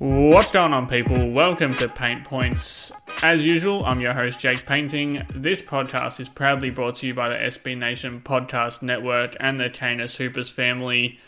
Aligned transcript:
What's 0.00 0.50
going 0.50 0.72
on, 0.72 0.88
people? 0.88 1.30
Welcome 1.30 1.74
to 1.74 1.86
Paint 1.86 2.24
Points. 2.24 2.90
As 3.22 3.44
usual, 3.44 3.84
I'm 3.84 4.00
your 4.00 4.14
host, 4.14 4.38
Jake 4.38 4.64
Painting. 4.64 5.26
This 5.34 5.60
podcast 5.60 6.18
is 6.18 6.30
proudly 6.30 6.70
brought 6.70 6.96
to 6.96 7.06
you 7.06 7.12
by 7.12 7.28
the 7.28 7.34
SB 7.34 7.76
Nation 7.76 8.22
Podcast 8.22 8.80
Network 8.80 9.36
and 9.38 9.60
the 9.60 9.68
Canis 9.68 10.16
Hoopus 10.16 10.48
family. 10.48 11.18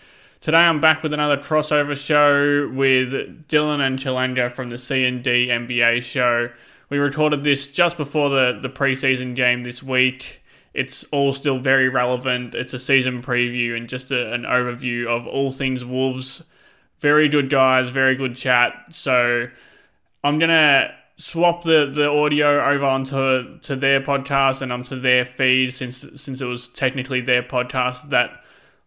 Today, 0.40 0.56
I'm 0.56 0.80
back 0.80 1.02
with 1.02 1.12
another 1.12 1.36
crossover 1.36 1.94
show 1.94 2.66
with 2.74 3.12
Dylan 3.46 3.86
and 3.86 3.98
Chilanga 3.98 4.50
from 4.50 4.70
the 4.70 4.78
C&D 4.78 5.48
NBA 5.48 6.02
show. 6.02 6.48
We 6.88 6.96
recorded 6.96 7.44
this 7.44 7.68
just 7.68 7.98
before 7.98 8.30
the, 8.30 8.58
the 8.58 8.70
preseason 8.70 9.36
game 9.36 9.64
this 9.64 9.82
week. 9.82 10.42
It's 10.72 11.04
all 11.12 11.34
still 11.34 11.58
very 11.58 11.90
relevant. 11.90 12.54
It's 12.54 12.72
a 12.72 12.78
season 12.78 13.20
preview 13.20 13.76
and 13.76 13.86
just 13.86 14.10
a, 14.10 14.32
an 14.32 14.44
overview 14.44 15.08
of 15.08 15.26
all 15.26 15.52
things 15.52 15.84
Wolves 15.84 16.42
very 17.02 17.28
good 17.28 17.50
guys, 17.50 17.90
very 17.90 18.14
good 18.14 18.36
chat. 18.36 18.72
So 18.92 19.48
I'm 20.24 20.38
gonna 20.38 20.94
swap 21.16 21.64
the, 21.64 21.90
the 21.92 22.08
audio 22.08 22.64
over 22.64 22.84
onto 22.84 23.58
to 23.58 23.76
their 23.76 24.00
podcast 24.00 24.62
and 24.62 24.72
onto 24.72 24.98
their 24.98 25.24
feed 25.24 25.74
since 25.74 26.06
since 26.14 26.40
it 26.40 26.46
was 26.46 26.68
technically 26.68 27.20
their 27.20 27.42
podcast 27.42 28.08
that 28.10 28.30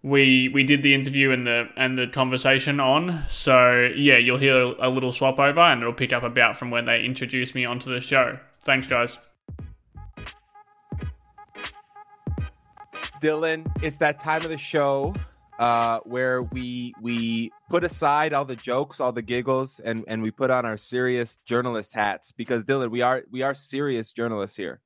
we 0.01 0.49
we 0.49 0.63
did 0.63 0.81
the 0.81 0.93
interview 0.93 1.31
and 1.31 1.45
the 1.45 1.67
and 1.75 1.97
the 1.97 2.07
conversation 2.07 2.79
on. 2.79 3.25
So 3.27 3.91
yeah, 3.95 4.17
you'll 4.17 4.37
hear 4.37 4.73
a 4.79 4.89
little 4.89 5.11
swap 5.11 5.37
over 5.37 5.59
and 5.59 5.81
it'll 5.81 5.93
pick 5.93 6.13
up 6.13 6.23
about 6.23 6.57
from 6.57 6.71
when 6.71 6.85
they 6.85 7.03
introduced 7.03 7.53
me 7.53 7.65
onto 7.65 7.93
the 7.93 7.99
show. 7.99 8.39
Thanks 8.63 8.87
guys. 8.87 9.17
Dylan, 13.21 13.65
it's 13.81 13.97
that 13.97 14.19
time 14.19 14.43
of 14.43 14.49
the 14.49 14.57
show 14.57 15.15
uh, 15.59 15.99
where 16.03 16.43
we 16.43 16.93
we 17.01 17.51
put 17.69 17.83
aside 17.83 18.33
all 18.33 18.45
the 18.45 18.55
jokes, 18.55 18.99
all 18.99 19.11
the 19.11 19.21
giggles, 19.21 19.79
and 19.79 20.03
and 20.07 20.21
we 20.21 20.31
put 20.31 20.51
on 20.51 20.65
our 20.65 20.77
serious 20.77 21.37
journalist 21.45 21.93
hats 21.93 22.31
because 22.31 22.63
Dylan, 22.63 22.91
we 22.91 23.01
are 23.01 23.23
we 23.31 23.41
are 23.41 23.53
serious 23.53 24.11
journalists 24.11 24.57
here. 24.57 24.81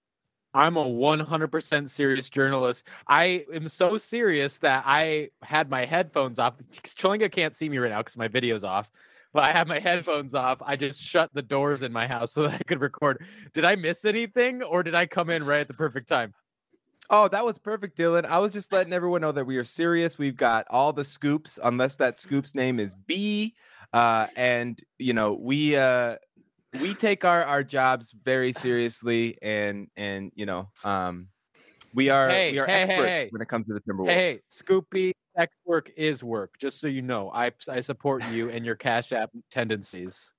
I'm 0.54 0.78
a 0.78 0.84
100% 0.84 1.90
serious 1.90 2.28
journalist. 2.28 2.84
I 3.08 3.46
am 3.54 3.68
so 3.68 4.00
serious 4.00 4.58
that 4.60 4.84
I 4.86 5.30
had 5.44 5.70
my 5.70 5.86
headphones 5.86 6.40
off. 6.40 6.56
Chilinga 6.72 7.32
can't 7.32 7.54
see 7.54 7.70
me 7.70 7.78
right 7.78 7.92
now 7.92 8.00
because 8.00 8.18
my 8.18 8.28
video's 8.28 8.64
off, 8.64 8.90
but 9.32 9.44
I 9.44 9.52
have 9.52 9.68
my 9.68 9.78
headphones 9.80 10.34
off. 10.34 10.58
I 10.66 10.76
just 10.76 11.00
shut 11.02 11.30
the 11.34 11.44
doors 11.44 11.84
in 11.84 11.94
my 11.94 12.08
house 12.08 12.32
so 12.32 12.44
that 12.44 12.54
I 12.54 12.64
could 12.64 12.82
record. 12.82 13.24
Did 13.54 13.64
I 13.64 13.76
miss 13.76 14.06
anything 14.06 14.64
or 14.64 14.82
did 14.82 14.96
I 14.96 15.06
come 15.06 15.30
in 15.30 15.46
right 15.46 15.62
at 15.62 15.68
the 15.68 15.76
perfect 15.76 16.08
time? 16.08 16.34
Oh, 17.12 17.28
that 17.28 17.44
was 17.44 17.58
perfect, 17.58 17.98
Dylan. 17.98 18.26
I 18.26 18.38
was 18.38 18.54
just 18.54 18.72
letting 18.72 18.94
everyone 18.94 19.22
know 19.22 19.32
that 19.32 19.46
we 19.46 19.58
are 19.58 19.64
serious. 19.64 20.20
We've 20.20 20.36
got 20.36 20.68
all 20.70 20.94
the 20.94 21.04
scoops, 21.04 21.58
unless 21.64 21.96
that 21.96 22.20
scoop's 22.20 22.54
name 22.54 22.80
is 22.80 22.96
B. 23.08 23.56
Uh, 23.94 24.28
and 24.36 24.80
you 25.00 25.14
know, 25.14 25.34
we 25.34 25.76
uh 25.76 26.18
we 26.80 26.94
take 26.94 27.26
our 27.26 27.44
our 27.44 27.64
jobs 27.64 28.16
very 28.24 28.54
seriously 28.54 29.38
and 29.42 29.88
and 29.98 30.32
you 30.36 30.46
know, 30.46 30.70
um 30.84 31.30
we 31.96 32.10
are 32.10 32.30
hey, 32.30 32.52
we 32.52 32.60
are 32.60 32.68
hey, 32.68 32.82
experts 32.82 33.20
hey, 33.20 33.28
when 33.32 33.42
it 33.42 33.48
comes 33.48 33.68
to 33.68 33.74
the 33.74 33.82
Timberwolves. 33.82 34.10
Hey, 34.10 34.40
Scoopy, 34.52 35.12
X 35.36 35.56
work 35.66 35.92
is 35.98 36.24
work. 36.24 36.60
Just 36.60 36.80
so 36.80 36.86
you 36.86 37.02
know, 37.02 37.32
I 37.32 37.52
I 37.68 37.82
support 37.82 38.24
you 38.32 38.50
and 38.52 38.64
your 38.64 38.76
Cash 38.76 39.12
App 39.12 39.32
tendencies. 39.50 40.32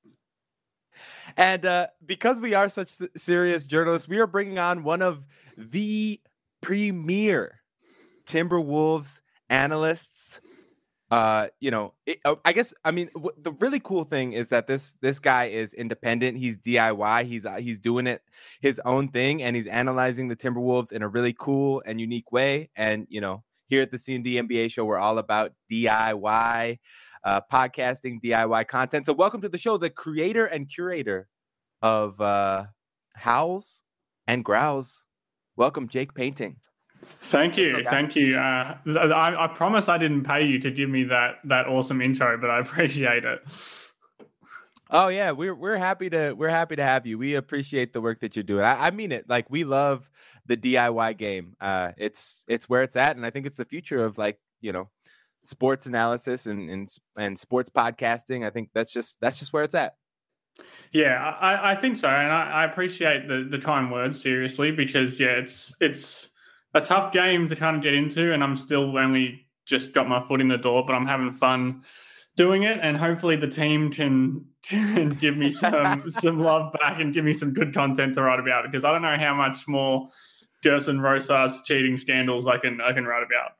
And 1.36 1.64
uh, 1.64 1.88
because 2.06 2.40
we 2.40 2.54
are 2.54 2.68
such 2.68 2.92
serious 3.16 3.66
journalists, 3.66 4.08
we 4.08 4.18
are 4.18 4.26
bringing 4.26 4.58
on 4.58 4.84
one 4.84 5.02
of 5.02 5.24
the 5.56 6.20
premier 6.60 7.60
Timberwolves 8.26 9.20
analysts. 9.48 10.40
Uh, 11.10 11.48
you 11.58 11.72
know, 11.72 11.92
it, 12.06 12.20
oh, 12.24 12.38
I 12.44 12.52
guess 12.52 12.72
I 12.84 12.92
mean 12.92 13.10
w- 13.14 13.34
the 13.36 13.52
really 13.52 13.80
cool 13.80 14.04
thing 14.04 14.32
is 14.32 14.50
that 14.50 14.68
this 14.68 14.96
this 15.02 15.18
guy 15.18 15.46
is 15.46 15.74
independent. 15.74 16.38
He's 16.38 16.56
DIY. 16.56 17.24
He's 17.24 17.44
uh, 17.44 17.56
he's 17.56 17.78
doing 17.80 18.06
it 18.06 18.22
his 18.60 18.80
own 18.84 19.08
thing, 19.08 19.42
and 19.42 19.56
he's 19.56 19.66
analyzing 19.66 20.28
the 20.28 20.36
Timberwolves 20.36 20.92
in 20.92 21.02
a 21.02 21.08
really 21.08 21.34
cool 21.36 21.82
and 21.84 22.00
unique 22.00 22.30
way. 22.30 22.70
And 22.76 23.08
you 23.10 23.20
know, 23.20 23.42
here 23.66 23.82
at 23.82 23.90
the 23.90 23.98
C&D 23.98 24.34
NBA 24.34 24.70
show, 24.70 24.84
we're 24.84 24.98
all 24.98 25.18
about 25.18 25.52
DIY 25.70 26.78
uh, 27.24 27.40
podcasting, 27.52 28.20
DIY 28.22 28.66
content. 28.68 29.06
So, 29.06 29.12
welcome 29.12 29.40
to 29.42 29.48
the 29.48 29.58
show, 29.58 29.76
the 29.76 29.90
creator 29.90 30.46
and 30.46 30.68
curator 30.68 31.28
of 31.82 32.20
uh, 32.20 32.64
Howls 33.14 33.82
and 34.26 34.44
Growls 34.44 35.06
Welcome, 35.56 35.88
Jake 35.88 36.14
Painting. 36.14 36.56
Thank 37.22 37.56
you, 37.56 37.82
thank 37.84 38.14
you. 38.14 38.36
Uh, 38.36 38.76
I, 38.86 39.44
I 39.44 39.46
promise 39.48 39.88
I 39.88 39.98
didn't 39.98 40.24
pay 40.24 40.44
you 40.44 40.58
to 40.60 40.70
give 40.70 40.88
me 40.88 41.04
that 41.04 41.38
that 41.44 41.66
awesome 41.66 42.00
intro, 42.00 42.38
but 42.38 42.50
I 42.50 42.60
appreciate 42.60 43.24
it. 43.24 43.40
Oh 44.92 45.08
yeah, 45.08 45.30
we're 45.30 45.54
we're 45.54 45.76
happy 45.76 46.10
to 46.10 46.32
we're 46.32 46.48
happy 46.48 46.76
to 46.76 46.82
have 46.82 47.06
you. 47.06 47.16
We 47.16 47.36
appreciate 47.36 47.92
the 47.92 48.00
work 48.00 48.20
that 48.20 48.34
you're 48.34 48.42
doing. 48.42 48.64
I, 48.64 48.88
I 48.88 48.90
mean 48.90 49.12
it. 49.12 49.28
Like 49.28 49.48
we 49.48 49.64
love 49.64 50.10
the 50.46 50.56
DIY 50.56 51.16
game. 51.16 51.54
Uh, 51.60 51.92
it's 51.96 52.44
it's 52.48 52.68
where 52.68 52.82
it's 52.82 52.96
at, 52.96 53.16
and 53.16 53.24
I 53.24 53.30
think 53.30 53.46
it's 53.46 53.56
the 53.56 53.64
future 53.64 54.04
of 54.04 54.18
like 54.18 54.38
you 54.60 54.72
know 54.72 54.88
sports 55.42 55.86
analysis 55.86 56.46
and 56.46 56.68
and 56.68 56.88
and 57.16 57.38
sports 57.38 57.70
podcasting. 57.70 58.44
I 58.44 58.50
think 58.50 58.70
that's 58.74 58.92
just 58.92 59.20
that's 59.20 59.38
just 59.38 59.52
where 59.52 59.62
it's 59.62 59.76
at. 59.76 59.94
Yeah, 60.92 61.36
I, 61.40 61.72
I 61.72 61.74
think 61.76 61.96
so, 61.96 62.08
and 62.08 62.32
I, 62.32 62.50
I, 62.50 62.64
appreciate 62.64 63.28
the 63.28 63.46
the 63.48 63.60
kind 63.60 63.92
words 63.92 64.20
seriously 64.20 64.72
because 64.72 65.20
yeah, 65.20 65.28
it's 65.28 65.72
it's 65.80 66.28
a 66.74 66.80
tough 66.80 67.12
game 67.12 67.46
to 67.48 67.56
kind 67.56 67.76
of 67.76 67.82
get 67.82 67.94
into, 67.94 68.32
and 68.32 68.42
I'm 68.42 68.56
still 68.56 68.98
only 68.98 69.46
just 69.66 69.94
got 69.94 70.08
my 70.08 70.20
foot 70.20 70.40
in 70.40 70.48
the 70.48 70.58
door, 70.58 70.84
but 70.84 70.94
I'm 70.94 71.06
having 71.06 71.30
fun 71.30 71.82
doing 72.36 72.64
it, 72.64 72.78
and 72.82 72.96
hopefully 72.96 73.36
the 73.36 73.46
team 73.46 73.92
can 73.92 74.46
can 74.62 75.10
give 75.10 75.36
me 75.36 75.50
some 75.50 76.10
some 76.10 76.40
love 76.40 76.72
back 76.72 77.00
and 77.00 77.14
give 77.14 77.24
me 77.24 77.32
some 77.32 77.52
good 77.52 77.72
content 77.72 78.14
to 78.14 78.22
write 78.22 78.40
about 78.40 78.64
because 78.64 78.84
I 78.84 78.90
don't 78.90 79.02
know 79.02 79.16
how 79.16 79.34
much 79.34 79.68
more 79.68 80.08
Gersson 80.64 81.00
Rosas 81.00 81.62
cheating 81.64 81.98
scandals 81.98 82.46
I 82.46 82.58
can 82.58 82.80
I 82.80 82.92
can 82.92 83.04
write 83.04 83.22
about. 83.22 83.52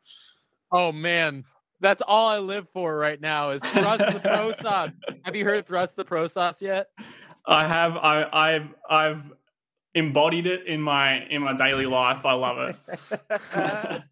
Oh 0.72 0.92
man, 0.92 1.44
that's 1.80 2.02
all 2.06 2.28
I 2.28 2.38
live 2.38 2.68
for 2.72 2.96
right 2.96 3.20
now 3.20 3.50
is 3.50 3.62
thrust 3.62 4.12
the 4.12 4.20
pro 4.20 4.52
sauce. 4.60 4.90
Have 5.22 5.34
you 5.34 5.44
heard 5.44 5.66
thrust 5.66 5.96
the 5.96 6.04
pro 6.04 6.26
sauce 6.26 6.60
yet? 6.60 6.88
I 7.46 7.66
have. 7.66 7.96
I, 7.96 8.28
I've 8.32 8.68
I've 8.88 9.32
embodied 9.94 10.46
it 10.46 10.66
in 10.66 10.80
my 10.80 11.24
in 11.26 11.42
my 11.42 11.56
daily 11.56 11.86
life. 11.86 12.24
I 12.24 12.32
love 12.34 12.76
it. 13.40 14.02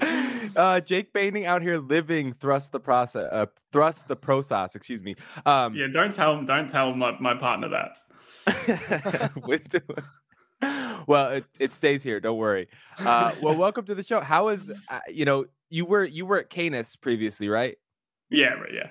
uh, 0.56 0.80
Jake 0.80 1.12
Painting 1.12 1.46
out 1.46 1.62
here 1.62 1.78
living 1.78 2.32
thrust 2.32 2.72
the 2.72 2.80
process, 2.80 3.28
uh, 3.32 3.46
thrust 3.72 4.08
the 4.08 4.16
pro 4.16 4.40
sauce. 4.40 4.74
Excuse 4.74 5.02
me. 5.02 5.16
Um, 5.44 5.74
yeah, 5.74 5.86
don't 5.86 6.12
tell 6.12 6.42
don't 6.42 6.68
tell 6.68 6.94
my, 6.94 7.16
my 7.18 7.34
partner 7.34 7.68
that. 7.68 9.32
With, 9.44 9.82
well, 11.06 11.30
it, 11.30 11.44
it 11.58 11.72
stays 11.72 12.02
here. 12.02 12.20
Don't 12.20 12.38
worry. 12.38 12.68
Uh, 12.98 13.32
well, 13.42 13.56
welcome 13.56 13.84
to 13.86 13.94
the 13.94 14.04
show. 14.04 14.20
How 14.20 14.48
is 14.48 14.72
uh, 14.88 15.00
you 15.08 15.24
know 15.24 15.46
you 15.70 15.84
were 15.84 16.04
you 16.04 16.26
were 16.26 16.38
at 16.38 16.50
Canis 16.50 16.96
previously, 16.96 17.48
right? 17.48 17.76
Yeah, 18.30 18.54
right, 18.54 18.72
yeah. 18.72 18.88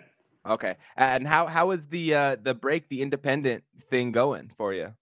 Okay. 0.47 0.75
And 0.96 1.28
how 1.28 1.47
how 1.47 1.72
is 1.72 1.88
the 1.88 2.13
uh 2.13 2.36
the 2.41 2.53
break, 2.53 2.90
the 2.90 3.02
independent 3.02 3.63
thing 3.90 4.12
going 4.12 4.52
for 4.58 4.74
you? 4.74 4.94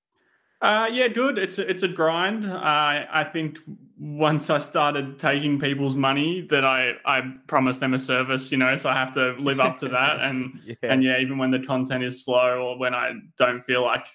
Uh, 0.61 0.89
yeah, 0.89 1.09
good. 1.09 1.37
It's 1.37 1.59
a, 1.59 1.69
it's 1.69 1.83
a 1.83 1.89
grind. 1.89 2.45
Uh, 2.45 2.57
I 2.57 3.27
think 3.29 3.59
once 3.99 4.49
I 4.49 4.59
started 4.59 5.19
taking 5.19 5.59
people's 5.59 5.93
money, 5.93 6.47
that 6.49 6.63
I 6.63 6.93
I 7.05 7.33
promised 7.47 7.81
them 7.81 7.93
a 7.93 7.99
service, 7.99 8.49
you 8.49 8.57
know, 8.57 8.73
so 8.77 8.89
I 8.89 8.93
have 8.93 9.13
to 9.15 9.33
live 9.33 9.59
up 9.59 9.77
to 9.79 9.89
that. 9.89 10.21
And 10.21 10.61
yeah. 10.65 10.75
and 10.83 11.03
yeah, 11.03 11.19
even 11.19 11.37
when 11.37 11.51
the 11.51 11.59
content 11.59 12.05
is 12.05 12.23
slow 12.23 12.61
or 12.61 12.79
when 12.79 12.93
I 12.93 13.11
don't 13.37 13.61
feel 13.61 13.83
like 13.83 14.05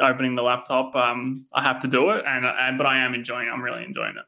opening 0.00 0.34
the 0.34 0.42
laptop, 0.42 0.96
um, 0.96 1.44
I 1.52 1.62
have 1.62 1.80
to 1.80 1.88
do 1.88 2.08
it. 2.10 2.24
And, 2.26 2.46
and 2.46 2.78
but 2.78 2.86
I 2.86 2.98
am 3.04 3.12
enjoying. 3.12 3.48
It. 3.48 3.50
I'm 3.50 3.62
really 3.62 3.84
enjoying 3.84 4.16
it. 4.16 4.24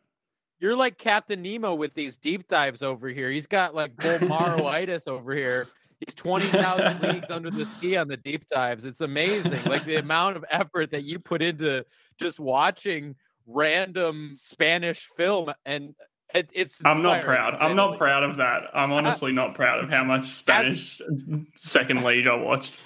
You're 0.60 0.76
like 0.76 0.98
Captain 0.98 1.40
Nemo 1.40 1.74
with 1.74 1.94
these 1.94 2.16
deep 2.16 2.46
dives 2.46 2.82
over 2.82 3.08
here. 3.08 3.30
He's 3.30 3.46
got 3.46 3.74
like 3.74 3.96
Bolmaroitis 3.96 5.08
over 5.08 5.34
here. 5.34 5.68
He's 6.00 6.14
20,000 6.14 7.02
leagues 7.02 7.30
under 7.30 7.50
the 7.50 7.66
ski 7.66 7.96
on 7.96 8.08
the 8.08 8.16
deep 8.16 8.46
dives. 8.48 8.84
It's 8.84 9.00
amazing. 9.00 9.64
Like 9.64 9.84
the 9.84 9.96
amount 9.96 10.36
of 10.36 10.44
effort 10.50 10.90
that 10.90 11.04
you 11.04 11.18
put 11.18 11.42
into 11.42 11.84
just 12.18 12.38
watching 12.38 13.16
random 13.46 14.32
Spanish 14.34 15.06
film 15.16 15.52
and 15.64 15.94
it, 16.34 16.48
it's 16.52 16.80
I'm 16.84 17.02
not 17.02 17.22
proud. 17.22 17.54
I'm 17.56 17.74
not 17.74 17.98
proud 17.98 18.22
of 18.22 18.36
that. 18.36 18.70
I'm 18.72 18.92
honestly 18.92 19.32
not 19.32 19.54
proud 19.54 19.82
of 19.82 19.90
how 19.90 20.04
much 20.04 20.26
Spanish 20.26 21.00
as, 21.00 21.24
second 21.54 22.04
league 22.04 22.26
I 22.26 22.34
watched. 22.34 22.84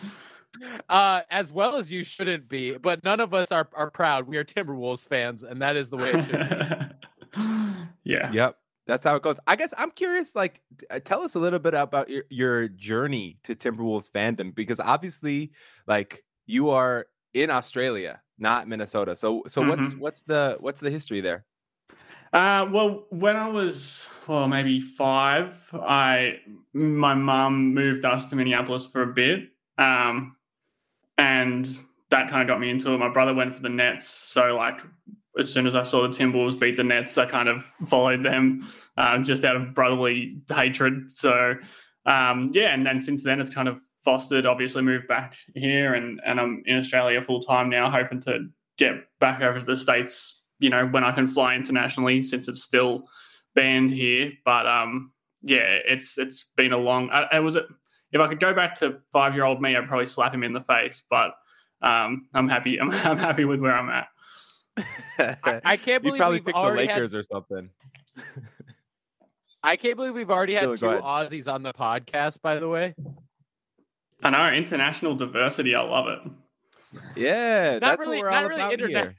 Uh, 0.88 1.23
as 1.31 1.53
well 1.53 1.77
as 1.77 1.91
you 1.91 2.05
shouldn't 2.05 2.49
be, 2.49 2.77
but 2.79 3.03
none 3.05 3.20
of 3.20 3.35
us 3.35 3.53
are, 3.53 3.69
are 3.75 3.91
proud. 3.91 4.27
We 4.29 4.37
are 4.37 4.44
Timberwolves 4.44 5.05
fans, 5.05 5.43
and 5.43 5.61
that 5.61 5.77
is 5.77 5.91
the 5.91 5.97
way 5.97 6.11
it 6.11 6.25
should 6.25 6.79
be. 6.79 6.94
yeah. 8.05 8.31
Yep. 8.33 8.57
That's 8.87 9.03
how 9.03 9.17
it 9.17 9.23
goes. 9.23 9.39
I 9.47 9.57
guess 9.57 9.73
I'm 9.79 9.91
curious. 9.91 10.37
Like, 10.37 10.61
uh, 10.91 11.01
tell 11.03 11.23
us 11.23 11.35
a 11.35 11.39
little 11.39 11.59
bit 11.59 11.75
about 11.75 12.11
your, 12.11 12.25
your 12.29 12.69
journey 12.69 13.39
to 13.45 13.55
Timberwolves 13.55 14.11
fandom, 14.11 14.55
because 14.55 14.79
obviously, 14.79 15.53
like, 15.87 16.23
you 16.47 16.69
are 16.71 17.07
in 17.33 17.51
Australia, 17.51 18.21
not 18.39 18.69
Minnesota. 18.69 19.17
So, 19.17 19.43
so 19.47 19.63
mm-hmm. 19.63 19.71
what's 19.71 19.95
what's 19.95 20.23
the 20.23 20.57
what's 20.61 20.81
the 20.81 20.91
history 20.91 21.23
there? 21.23 21.47
Uh, 22.35 22.69
well, 22.71 23.07
when 23.11 23.37
I 23.37 23.49
was 23.49 24.07
well, 24.27 24.49
maybe 24.49 24.81
five, 24.81 25.71
I 25.73 26.41
my 26.75 27.15
mum 27.15 27.73
moved 27.73 28.05
us 28.05 28.27
to 28.27 28.37
Minneapolis 28.37 28.85
for 28.85 29.03
a 29.03 29.15
bit. 29.15 29.49
Um, 29.79 30.37
and 31.17 31.67
that 32.11 32.29
kind 32.31 32.43
of 32.43 32.49
got 32.49 32.61
me 32.61 32.71
into 32.71 32.93
it. 32.93 32.99
My 32.99 33.09
brother 33.09 33.35
went 33.35 33.55
for 33.55 33.63
the 33.63 33.69
Nets, 33.69 34.09
so 34.09 34.57
like 34.57 34.81
as 35.39 35.53
soon 35.53 35.67
as 35.67 35.75
I 35.75 35.83
saw 35.83 36.03
the 36.03 36.09
Timberwolves 36.09 36.59
beat 36.59 36.77
the 36.77 36.85
Nets, 36.85 37.19
I 37.19 37.27
kind 37.27 37.49
of 37.49 37.65
followed 37.87 38.25
them 38.25 38.69
um, 38.97 39.25
just 39.25 39.45
out 39.45 39.57
of 39.57 39.75
brotherly 39.75 40.41
hatred. 40.49 41.11
So 41.11 41.55
um, 42.07 42.51
yeah, 42.55 42.75
and 42.75 42.87
then 42.87 43.01
since 43.01 43.23
then 43.23 43.41
it's 43.41 43.51
kind 43.51 43.69
of 43.69 43.81
fostered. 44.05 44.47
Obviously, 44.47 44.83
moved 44.83 45.09
back 45.09 45.37
here, 45.55 45.95
and 45.95 46.21
and 46.27 46.41
I'm 46.41 46.63
in 46.67 46.79
Australia 46.79 47.23
full 47.23 47.41
time 47.41 47.71
now, 47.71 47.91
hoping 47.91 48.21
to 48.23 48.49
get 48.77 48.95
back 49.21 49.43
over 49.43 49.61
to 49.61 49.65
the 49.65 49.77
states. 49.77 50.43
You 50.59 50.71
know, 50.71 50.87
when 50.87 51.05
I 51.05 51.13
can 51.13 51.27
fly 51.27 51.55
internationally, 51.55 52.23
since 52.23 52.49
it's 52.49 52.63
still 52.63 53.09
banned 53.55 53.91
here. 53.91 54.33
But 54.45 54.67
um, 54.67 55.13
yeah, 55.43 55.79
it's 55.87 56.19
it's 56.19 56.51
been 56.57 56.73
a 56.73 56.79
long. 56.79 57.11
I, 57.11 57.37
it 57.37 57.41
was 57.41 57.57
if 57.57 58.21
I 58.21 58.29
could 58.29 58.41
go 58.41 58.55
back 58.55 58.77
to 58.77 59.01
five 59.13 59.35
year 59.35 59.45
old 59.45 59.61
me, 59.61 59.77
I'd 59.77 59.89
probably 59.89 60.07
slap 60.07 60.35
him 60.35 60.45
in 60.45 60.53
the 60.53 60.61
face. 60.61 61.03
But 61.09 61.33
um, 61.83 62.29
I'm 62.35 62.49
happy. 62.49 62.79
I'm, 62.79 62.91
I'm 62.93 63.19
happy 63.19 63.45
with 63.45 63.61
where 63.61 63.77
I'm 63.77 63.89
at. 63.89 64.09
I, 64.76 65.61
I 65.65 65.76
can't 65.76 66.03
you 66.05 66.11
believe 66.11 66.19
probably 66.21 66.37
we've 66.38 66.44
picked 66.47 66.55
the 66.56 66.61
already 66.61 66.87
had- 66.87 67.15
or 67.15 67.23
something. 67.23 67.71
I 69.62 69.76
can't 69.76 69.97
believe 69.97 70.12
we've 70.15 70.31
already 70.31 70.55
had 70.55 70.65
Dylan, 70.65 70.79
two 70.79 70.88
ahead. 70.88 71.03
Aussies 71.03 71.50
on 71.53 71.62
the 71.62 71.73
podcast. 71.73 72.43
By 72.43 72.56
the 72.59 72.69
way, 72.69 72.94
I 74.23 74.31
know 74.31 74.50
international 74.50 75.15
diversity. 75.15 75.75
I 75.75 75.81
love 75.81 76.06
it. 76.09 76.21
Yeah, 77.17 77.79
that's 77.79 78.00
really- 78.00 78.19
what 78.19 78.25
we're 78.25 78.31
not 78.31 78.43
all 78.43 78.49
really 78.50 78.61
about 78.61 78.73
internet- 78.73 79.05
here. 79.05 79.17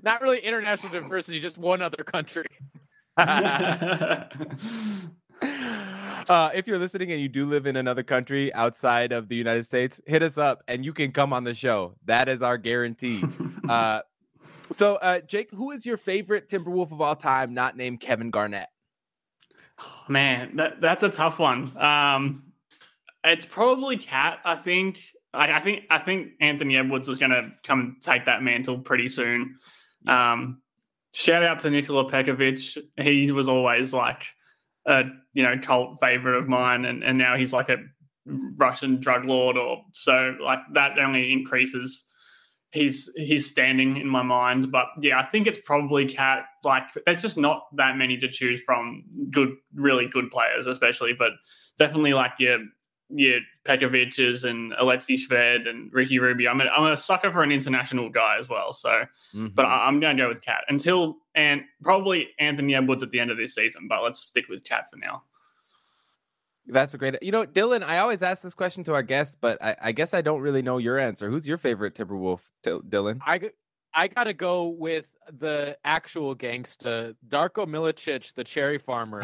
not 0.02 0.22
really 0.22 0.38
international 0.38 0.92
diversity, 0.92 1.40
just 1.40 1.58
one 1.58 1.82
other 1.82 2.02
country. 2.04 2.46
uh, 3.18 4.24
if 6.54 6.66
you're 6.66 6.78
listening 6.78 7.12
and 7.12 7.20
you 7.20 7.28
do 7.28 7.44
live 7.44 7.66
in 7.66 7.76
another 7.76 8.02
country 8.02 8.52
outside 8.54 9.12
of 9.12 9.28
the 9.28 9.36
United 9.36 9.64
States, 9.64 10.00
hit 10.06 10.22
us 10.22 10.38
up 10.38 10.62
and 10.68 10.84
you 10.84 10.92
can 10.92 11.12
come 11.12 11.32
on 11.32 11.44
the 11.44 11.54
show. 11.54 11.94
That 12.06 12.28
is 12.28 12.40
our 12.42 12.56
guarantee. 12.58 13.22
uh, 13.68 14.00
so, 14.70 14.96
uh, 14.96 15.20
Jake, 15.20 15.50
who 15.50 15.70
is 15.70 15.84
your 15.84 15.96
favorite 15.96 16.48
Timberwolf 16.48 16.92
of 16.92 17.00
all 17.00 17.16
time, 17.16 17.54
not 17.54 17.76
named 17.76 18.00
Kevin 18.00 18.30
Garnett? 18.30 18.68
Man, 20.08 20.56
that 20.56 20.80
that's 20.80 21.02
a 21.02 21.08
tough 21.08 21.38
one. 21.38 21.76
Um, 21.76 22.52
it's 23.22 23.46
probably 23.46 23.96
Cat. 23.96 24.38
I 24.44 24.56
think. 24.56 25.00
I, 25.32 25.52
I 25.52 25.60
think. 25.60 25.84
I 25.90 25.98
think 25.98 26.32
Anthony 26.40 26.76
Edwards 26.76 27.08
is 27.08 27.18
going 27.18 27.32
to 27.32 27.52
come 27.64 27.80
and 27.80 28.02
take 28.02 28.26
that 28.26 28.42
mantle 28.42 28.78
pretty 28.78 29.08
soon. 29.08 29.58
Um, 30.06 30.62
shout 31.12 31.42
out 31.42 31.60
to 31.60 31.70
Nikola 31.70 32.10
Pekovic. 32.10 32.78
He 33.00 33.32
was 33.32 33.48
always 33.48 33.92
like 33.92 34.24
a 34.86 35.04
you 35.32 35.42
know 35.42 35.58
cult 35.58 35.98
favorite 36.00 36.38
of 36.38 36.48
mine, 36.48 36.84
and 36.84 37.02
and 37.02 37.18
now 37.18 37.36
he's 37.36 37.52
like 37.52 37.68
a 37.68 37.78
Russian 38.26 39.00
drug 39.00 39.24
lord, 39.24 39.56
or 39.56 39.84
so 39.92 40.36
like 40.40 40.60
that 40.72 40.98
only 40.98 41.32
increases 41.32 42.06
his 42.74 43.12
his 43.16 43.48
standing 43.48 43.96
in 43.98 44.08
my 44.08 44.22
mind. 44.22 44.72
But 44.72 44.86
yeah, 45.00 45.18
I 45.18 45.24
think 45.24 45.46
it's 45.46 45.60
probably 45.64 46.06
Cat. 46.06 46.44
Like 46.64 46.82
there's 47.06 47.22
just 47.22 47.38
not 47.38 47.68
that 47.76 47.96
many 47.96 48.16
to 48.18 48.28
choose 48.28 48.60
from. 48.60 49.04
Good, 49.30 49.54
really 49.74 50.08
good 50.08 50.30
players, 50.30 50.66
especially, 50.66 51.12
but 51.12 51.30
definitely 51.78 52.14
like 52.14 52.32
your 52.38 52.58
your 53.10 53.40
Pekovic's 53.64 54.42
and 54.42 54.74
Alexei 54.76 55.14
Shved 55.14 55.68
and 55.68 55.92
Ricky 55.92 56.18
Rubio. 56.18 56.50
I'm 56.50 56.60
a, 56.60 56.64
I'm 56.64 56.92
a 56.92 56.96
sucker 56.96 57.30
for 57.30 57.44
an 57.44 57.52
international 57.52 58.10
guy 58.10 58.38
as 58.40 58.48
well. 58.48 58.72
So, 58.72 58.88
mm-hmm. 58.88 59.48
but 59.54 59.66
I, 59.66 59.86
I'm 59.86 60.00
going 60.00 60.16
to 60.16 60.22
go 60.22 60.28
with 60.28 60.42
Cat 60.42 60.64
until 60.68 61.18
and 61.36 61.62
probably 61.82 62.30
Anthony 62.40 62.74
Edwards 62.74 63.04
at 63.04 63.12
the 63.12 63.20
end 63.20 63.30
of 63.30 63.36
this 63.36 63.54
season. 63.54 63.86
But 63.88 64.02
let's 64.02 64.20
stick 64.20 64.48
with 64.48 64.64
Cat 64.64 64.90
for 64.90 64.96
now. 64.96 65.22
That's 66.66 66.94
a 66.94 66.98
great. 66.98 67.22
You 67.22 67.30
know, 67.32 67.44
Dylan. 67.44 67.82
I 67.82 67.98
always 67.98 68.22
ask 68.22 68.42
this 68.42 68.54
question 68.54 68.84
to 68.84 68.94
our 68.94 69.02
guests, 69.02 69.36
but 69.38 69.62
I, 69.62 69.76
I 69.80 69.92
guess 69.92 70.14
I 70.14 70.22
don't 70.22 70.40
really 70.40 70.62
know 70.62 70.78
your 70.78 70.98
answer. 70.98 71.28
Who's 71.30 71.46
your 71.46 71.58
favorite 71.58 71.94
Timberwolf, 71.94 72.40
Dil- 72.62 72.80
Dylan? 72.82 73.18
I 73.96 74.08
gotta 74.08 74.32
go 74.32 74.68
with 74.68 75.06
the 75.32 75.76
actual 75.84 76.34
gangsta, 76.34 77.14
Darko 77.28 77.64
Milicic, 77.66 78.34
the 78.34 78.42
cherry 78.42 78.78
farmer. 78.78 79.22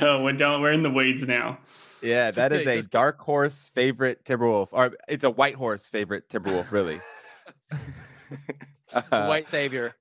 oh, 0.00 0.22
we're 0.24 0.32
done. 0.32 0.60
We're 0.62 0.72
in 0.72 0.82
the 0.82 0.90
weeds 0.90 1.24
now. 1.26 1.58
Yeah, 2.02 2.28
Just 2.30 2.36
that 2.36 2.52
is 2.52 2.58
kidding, 2.60 2.72
a 2.72 2.76
just- 2.78 2.90
dark 2.90 3.18
horse 3.20 3.68
favorite 3.74 4.24
Timberwolf, 4.24 4.68
or 4.72 4.94
it's 5.08 5.24
a 5.24 5.30
white 5.30 5.54
horse 5.54 5.88
favorite 5.88 6.28
Timberwolf, 6.28 6.70
really. 6.72 7.00
Uh, 8.92 9.26
white 9.26 9.48
savior. 9.50 9.94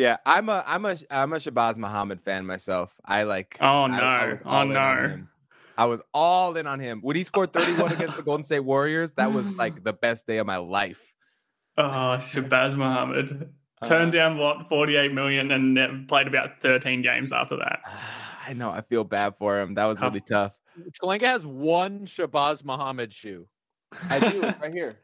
Yeah, 0.00 0.16
I'm 0.24 0.48
a 0.48 0.64
I'm 0.66 0.86
a 0.86 0.96
I'm 1.10 1.32
a 1.34 1.36
Shabazz 1.36 1.76
Muhammad 1.76 2.22
fan 2.22 2.46
myself. 2.46 2.98
I 3.04 3.24
like. 3.24 3.58
Oh 3.60 3.82
I- 3.84 3.86
no! 3.88 4.02
I 4.02 4.32
was 4.32 4.42
oh 4.46 4.48
all 4.48 4.62
in 4.70 4.76
on 4.76 4.96
no! 5.02 5.08
him. 5.08 5.28
I 5.76 5.84
was 5.84 6.00
all 6.14 6.56
in 6.56 6.66
on 6.66 6.80
him 6.80 7.00
when 7.02 7.16
he 7.16 7.24
scored 7.24 7.52
31 7.52 7.92
against 7.92 8.16
the 8.16 8.22
Golden 8.22 8.42
State 8.42 8.60
Warriors. 8.60 9.12
That 9.14 9.32
was 9.34 9.54
like 9.62 9.84
the 9.84 9.92
best 9.92 10.26
day 10.26 10.38
of 10.38 10.46
my 10.46 10.56
life. 10.56 11.12
Oh, 11.76 12.18
Shabazz 12.32 12.76
Muhammad 12.76 13.50
turned 13.84 14.08
Uh, 14.14 14.18
down 14.18 14.38
what 14.38 14.68
48 14.70 15.12
million 15.12 15.50
and 15.50 16.08
played 16.08 16.26
about 16.28 16.60
13 16.62 17.02
games 17.02 17.30
after 17.32 17.56
that. 17.58 17.80
I 18.46 18.54
know. 18.54 18.70
I 18.70 18.80
feel 18.80 19.04
bad 19.04 19.36
for 19.36 19.60
him. 19.60 19.74
That 19.74 19.84
was 19.84 19.98
Tough. 19.98 20.14
really 20.14 20.24
tough. 20.26 20.52
Kalenga 21.02 21.22
has 21.26 21.44
one 21.44 22.06
Shabazz 22.06 22.64
Muhammad 22.64 23.12
shoe. 23.12 23.46
I 24.08 24.18
do 24.18 24.40
right 24.40 24.72
here. 24.72 24.96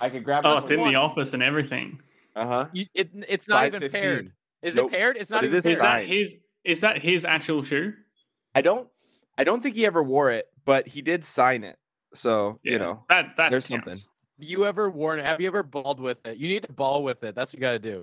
I 0.00 0.08
could 0.10 0.24
grab. 0.24 0.44
Oh, 0.46 0.58
it's 0.58 0.70
in 0.72 0.80
one. 0.80 0.90
the 0.90 0.96
office 0.96 1.34
and 1.34 1.42
everything. 1.42 2.00
Uh 2.36 2.46
huh. 2.46 2.66
You, 2.72 2.86
it, 2.94 3.10
it's 3.28 3.48
not 3.48 3.60
Size 3.62 3.68
even 3.76 3.80
15. 3.82 4.00
paired. 4.00 4.32
Is 4.62 4.76
Nope. 4.76 4.92
it 4.92 4.96
paired? 4.96 5.16
It's 5.16 5.30
not 5.30 5.42
But 5.42 5.46
even 5.46 5.58
is 5.58 5.64
paired. 5.64 5.72
Is 5.74 5.78
that 5.80 6.06
his? 6.06 6.34
Is 6.64 6.80
that 6.80 7.02
his 7.02 7.24
actual 7.24 7.62
shoe? 7.62 7.92
I 8.54 8.62
don't. 8.62 8.88
I 9.36 9.44
don't 9.44 9.62
think 9.62 9.74
he 9.76 9.84
ever 9.86 10.02
wore 10.02 10.30
it, 10.30 10.46
but 10.64 10.86
he 10.88 11.02
did 11.02 11.24
sign 11.24 11.64
it. 11.64 11.76
So 12.14 12.58
you 12.62 12.78
know, 12.78 13.04
that 13.08 13.36
that 13.36 13.50
there's 13.50 13.66
counts. 13.66 13.84
something. 13.84 14.00
you 14.38 14.64
ever 14.66 14.88
worn 14.88 15.18
it? 15.18 15.24
Have 15.24 15.40
you 15.40 15.48
ever 15.48 15.62
balled 15.62 16.00
with 16.00 16.18
it? 16.24 16.38
You 16.38 16.48
need 16.48 16.62
to 16.64 16.72
ball 16.72 17.02
with 17.02 17.22
it. 17.24 17.34
That's 17.34 17.52
what 17.52 17.54
you 17.54 17.60
got 17.60 17.72
to 17.72 17.78
do. 17.80 18.02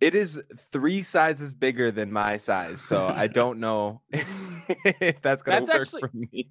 it 0.00 0.14
is 0.14 0.40
three 0.72 1.02
sizes 1.02 1.52
bigger 1.54 1.90
than 1.90 2.12
my 2.12 2.36
size. 2.36 2.80
So 2.82 3.06
I 3.08 3.26
don't 3.38 3.58
know 3.60 4.00
if 4.12 5.20
that's 5.22 5.42
gonna 5.42 5.60
That's 5.60 5.68
work 5.70 5.80
actually- 5.82 6.00
for 6.00 6.10
me. 6.14 6.50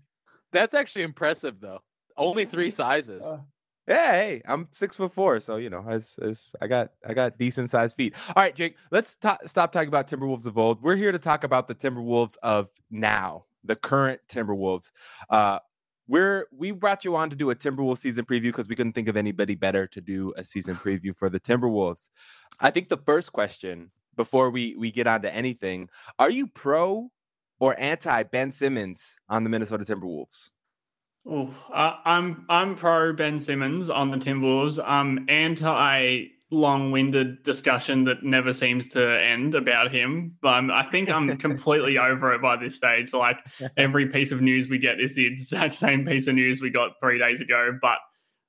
That's 0.51 0.73
actually 0.73 1.03
impressive, 1.03 1.59
though. 1.61 1.79
Only 2.17 2.45
three 2.45 2.73
sizes. 2.73 3.23
Uh, 3.23 3.37
Yeah, 3.89 4.11
hey, 4.11 4.41
I'm 4.45 4.67
six 4.69 4.97
foot 4.97 5.11
four, 5.11 5.39
so 5.39 5.55
you 5.55 5.71
know, 5.71 5.83
it's, 5.89 6.15
it's, 6.21 6.55
I 6.61 6.67
got 6.67 6.91
I 7.07 7.15
got 7.15 7.39
decent 7.39 7.71
sized 7.71 7.97
feet. 7.97 8.13
All 8.27 8.43
right, 8.43 8.53
Jake, 8.53 8.77
let's 8.91 9.17
stop 9.47 9.71
talking 9.71 9.87
about 9.87 10.07
Timberwolves 10.07 10.45
of 10.45 10.59
old. 10.59 10.79
We're 10.83 10.95
here 10.95 11.11
to 11.11 11.17
talk 11.17 11.43
about 11.43 11.67
the 11.67 11.73
Timberwolves 11.73 12.37
of 12.43 12.69
now, 12.91 13.45
the 13.63 13.75
current 13.75 14.21
Timberwolves. 14.29 14.91
Uh, 15.27 15.57
we're 16.07 16.45
we 16.55 16.69
brought 16.69 17.03
you 17.03 17.15
on 17.15 17.31
to 17.31 17.35
do 17.35 17.49
a 17.49 17.55
Timberwolves 17.55 17.97
season 17.97 18.25
preview 18.25 18.43
because 18.43 18.67
we 18.67 18.75
couldn't 18.75 18.93
think 18.93 19.07
of 19.07 19.17
anybody 19.17 19.55
better 19.55 19.87
to 19.87 20.01
do 20.01 20.33
a 20.37 20.43
season 20.43 20.75
preview 20.75 21.15
for 21.15 21.27
the 21.27 21.39
Timberwolves. 21.39 22.09
I 22.59 22.69
think 22.69 22.89
the 22.89 22.97
first 22.97 23.33
question 23.33 23.89
before 24.15 24.51
we 24.51 24.75
we 24.77 24.91
get 24.91 25.07
on 25.07 25.23
to 25.23 25.33
anything, 25.33 25.89
are 26.19 26.29
you 26.29 26.45
pro 26.45 27.09
or 27.59 27.75
anti 27.79 28.21
Ben 28.21 28.51
Simmons 28.51 29.15
on 29.29 29.43
the 29.43 29.49
Minnesota 29.49 29.83
Timberwolves? 29.83 30.49
Oh, 31.25 31.53
uh, 31.73 31.95
I'm 32.05 32.45
I'm 32.49 32.75
pro 32.75 33.13
Ben 33.13 33.39
Simmons 33.39 33.89
on 33.89 34.11
the 34.11 34.17
Timberwolves. 34.17 34.83
I'm 34.85 35.25
anti 35.29 36.27
long-winded 36.51 37.43
discussion 37.43 38.03
that 38.05 38.23
never 38.23 38.51
seems 38.51 38.89
to 38.89 39.21
end 39.21 39.53
about 39.53 39.91
him. 39.91 40.35
But 40.41 40.49
I'm, 40.49 40.71
I 40.71 40.83
think 40.83 41.09
I'm 41.09 41.37
completely 41.37 41.97
over 41.99 42.33
it 42.33 42.41
by 42.41 42.55
this 42.55 42.75
stage. 42.75 43.13
Like 43.13 43.37
every 43.77 44.07
piece 44.07 44.31
of 44.31 44.41
news 44.41 44.67
we 44.67 44.79
get 44.79 44.99
is 44.99 45.15
the 45.15 45.25
exact 45.25 45.75
same 45.75 46.05
piece 46.05 46.27
of 46.27 46.35
news 46.35 46.61
we 46.61 46.71
got 46.71 46.99
three 46.99 47.19
days 47.19 47.41
ago. 47.41 47.77
But 47.81 47.99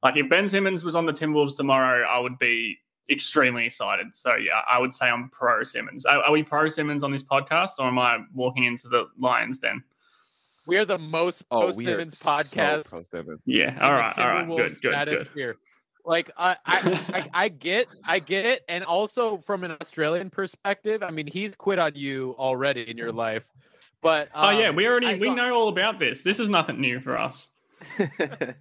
like 0.02 0.16
if 0.16 0.28
Ben 0.28 0.48
Simmons 0.48 0.82
was 0.82 0.94
on 0.94 1.06
the 1.06 1.12
Timberwolves 1.12 1.56
tomorrow, 1.56 2.06
I 2.06 2.18
would 2.18 2.38
be 2.38 2.78
extremely 3.10 3.66
excited. 3.66 4.14
So 4.14 4.34
yeah, 4.36 4.62
I 4.68 4.78
would 4.78 4.94
say 4.94 5.08
I'm 5.08 5.28
pro 5.28 5.62
Simmons. 5.64 6.06
Are, 6.06 6.22
are 6.22 6.32
we 6.32 6.42
pro 6.42 6.68
Simmons 6.68 7.04
on 7.04 7.10
this 7.10 7.24
podcast, 7.24 7.70
or 7.78 7.86
am 7.86 7.98
I 7.98 8.18
walking 8.34 8.64
into 8.64 8.88
the 8.88 9.08
Lions 9.18 9.58
den? 9.58 9.82
We 10.66 10.76
are 10.76 10.84
the 10.84 10.98
most 10.98 11.42
Oh, 11.50 11.62
post 11.62 11.78
we 11.78 11.86
are 11.86 11.90
Simmons 11.90 12.18
so 12.18 12.30
podcast. 12.30 12.90
pro 12.90 13.02
Simmons. 13.02 13.40
Yeah. 13.46 13.74
in 13.74 13.78
All 13.82 13.90
the 13.90 13.96
right. 13.96 14.18
All 14.18 14.26
right. 14.28 14.46
Good. 14.48 14.50
Timberwolves 14.50 14.56
Good. 14.56 14.68
Good. 14.68 14.76
stratosphere. 14.76 15.56
Like 16.04 16.30
I, 16.36 16.56
I, 16.64 17.00
I, 17.12 17.30
I 17.44 17.48
get, 17.48 17.86
I 18.06 18.18
get 18.20 18.46
it, 18.46 18.62
and 18.68 18.84
also 18.84 19.38
from 19.38 19.64
an 19.64 19.76
Australian 19.82 20.30
perspective, 20.30 21.02
I 21.02 21.10
mean, 21.10 21.26
he's 21.26 21.54
quit 21.54 21.78
on 21.78 21.92
you 21.94 22.34
already 22.38 22.88
in 22.88 22.96
your 22.96 23.12
life, 23.12 23.46
but 24.00 24.28
Oh 24.34 24.48
yeah, 24.50 24.68
um, 24.68 24.76
we 24.76 24.86
already 24.88 25.08
I 25.08 25.12
we 25.14 25.26
saw- 25.28 25.34
know 25.34 25.54
all 25.54 25.68
about 25.68 25.98
this. 25.98 26.22
This 26.22 26.38
is 26.40 26.48
nothing 26.48 26.80
new 26.80 27.00
for 27.00 27.18
us. 27.18 27.48
uh, 27.98 28.52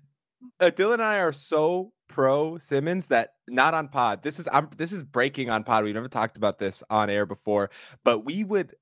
Dylan 0.62 0.94
and 0.96 1.02
I 1.02 1.20
are 1.20 1.32
so 1.32 1.92
pro 2.08 2.58
Simmons 2.58 3.08
that 3.08 3.34
not 3.48 3.74
on 3.74 3.88
pod. 3.88 4.22
This 4.24 4.40
is 4.40 4.48
I'm 4.52 4.70
this 4.78 4.92
is 4.92 5.04
breaking 5.04 5.50
on 5.50 5.64
pod. 5.64 5.84
We've 5.84 5.94
never 5.96 6.08
talked 6.10 6.38
about 6.38 6.60
this 6.60 6.84
on 6.90 7.10
air 7.10 7.26
before, 7.26 7.70
but 8.04 8.26
we 8.26 8.44
would 8.44 8.74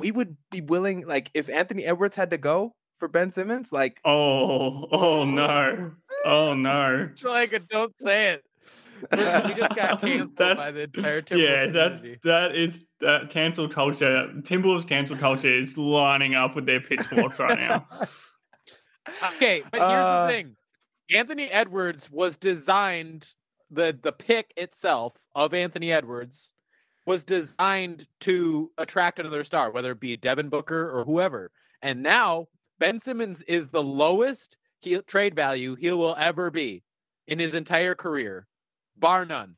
we 0.00 0.10
would 0.10 0.36
be 0.50 0.60
willing 0.60 1.06
like 1.06 1.30
if 1.34 1.48
Anthony 1.48 1.84
Edwards 1.84 2.14
had 2.16 2.30
to 2.30 2.38
go 2.38 2.74
for 2.98 3.08
Ben 3.08 3.30
Simmons, 3.32 3.72
like 3.72 4.00
Oh, 4.04 4.88
oh 4.92 5.24
no, 5.24 5.92
oh 6.24 6.54
no. 6.54 7.08
Like, 7.24 7.66
don't 7.68 7.92
say 8.00 8.32
it. 8.34 8.44
We're- 9.10 9.54
just 9.56 9.74
got 9.74 10.00
canceled 10.00 10.36
by 10.36 10.70
the 10.70 10.82
entire 10.82 11.22
Timberwolves 11.22 11.38
Yeah, 11.42 11.66
that's 11.72 12.00
community. 12.00 12.20
that 12.24 12.54
is 12.54 12.84
that 13.00 13.30
cancel 13.30 13.68
culture. 13.68 14.30
Timberwolves 14.42 14.86
cancel 14.88 15.16
culture 15.16 15.48
is 15.48 15.76
lining 15.76 16.34
up 16.36 16.54
with 16.54 16.66
their 16.66 16.80
pitchforks 16.80 17.38
right 17.40 17.58
now. 17.58 17.86
Okay, 19.34 19.62
but 19.70 19.80
here's 19.80 19.90
Uh, 20.06 20.26
the 20.26 20.32
thing. 20.32 20.56
Anthony 21.12 21.44
Edwards 21.50 22.08
was 22.10 22.36
designed 22.36 23.28
the 23.70 23.98
the 24.00 24.12
pick 24.12 24.52
itself 24.56 25.14
of 25.34 25.52
Anthony 25.54 25.92
Edwards 25.92 26.50
was 27.06 27.24
designed 27.24 28.06
to 28.20 28.70
attract 28.78 29.18
another 29.18 29.44
star, 29.44 29.70
whether 29.70 29.92
it 29.92 30.00
be 30.00 30.16
Devin 30.16 30.48
Booker 30.48 30.90
or 30.90 31.04
whoever. 31.04 31.50
And 31.82 32.02
now 32.02 32.48
Ben 32.78 33.00
Simmons 33.00 33.42
is 33.42 33.68
the 33.68 33.82
lowest 33.82 34.56
he, 34.80 34.98
trade 35.02 35.34
value 35.34 35.74
he 35.74 35.90
will 35.90 36.16
ever 36.18 36.50
be 36.50 36.82
in 37.26 37.38
his 37.38 37.54
entire 37.54 37.94
career, 37.94 38.46
bar 38.96 39.24
none. 39.24 39.56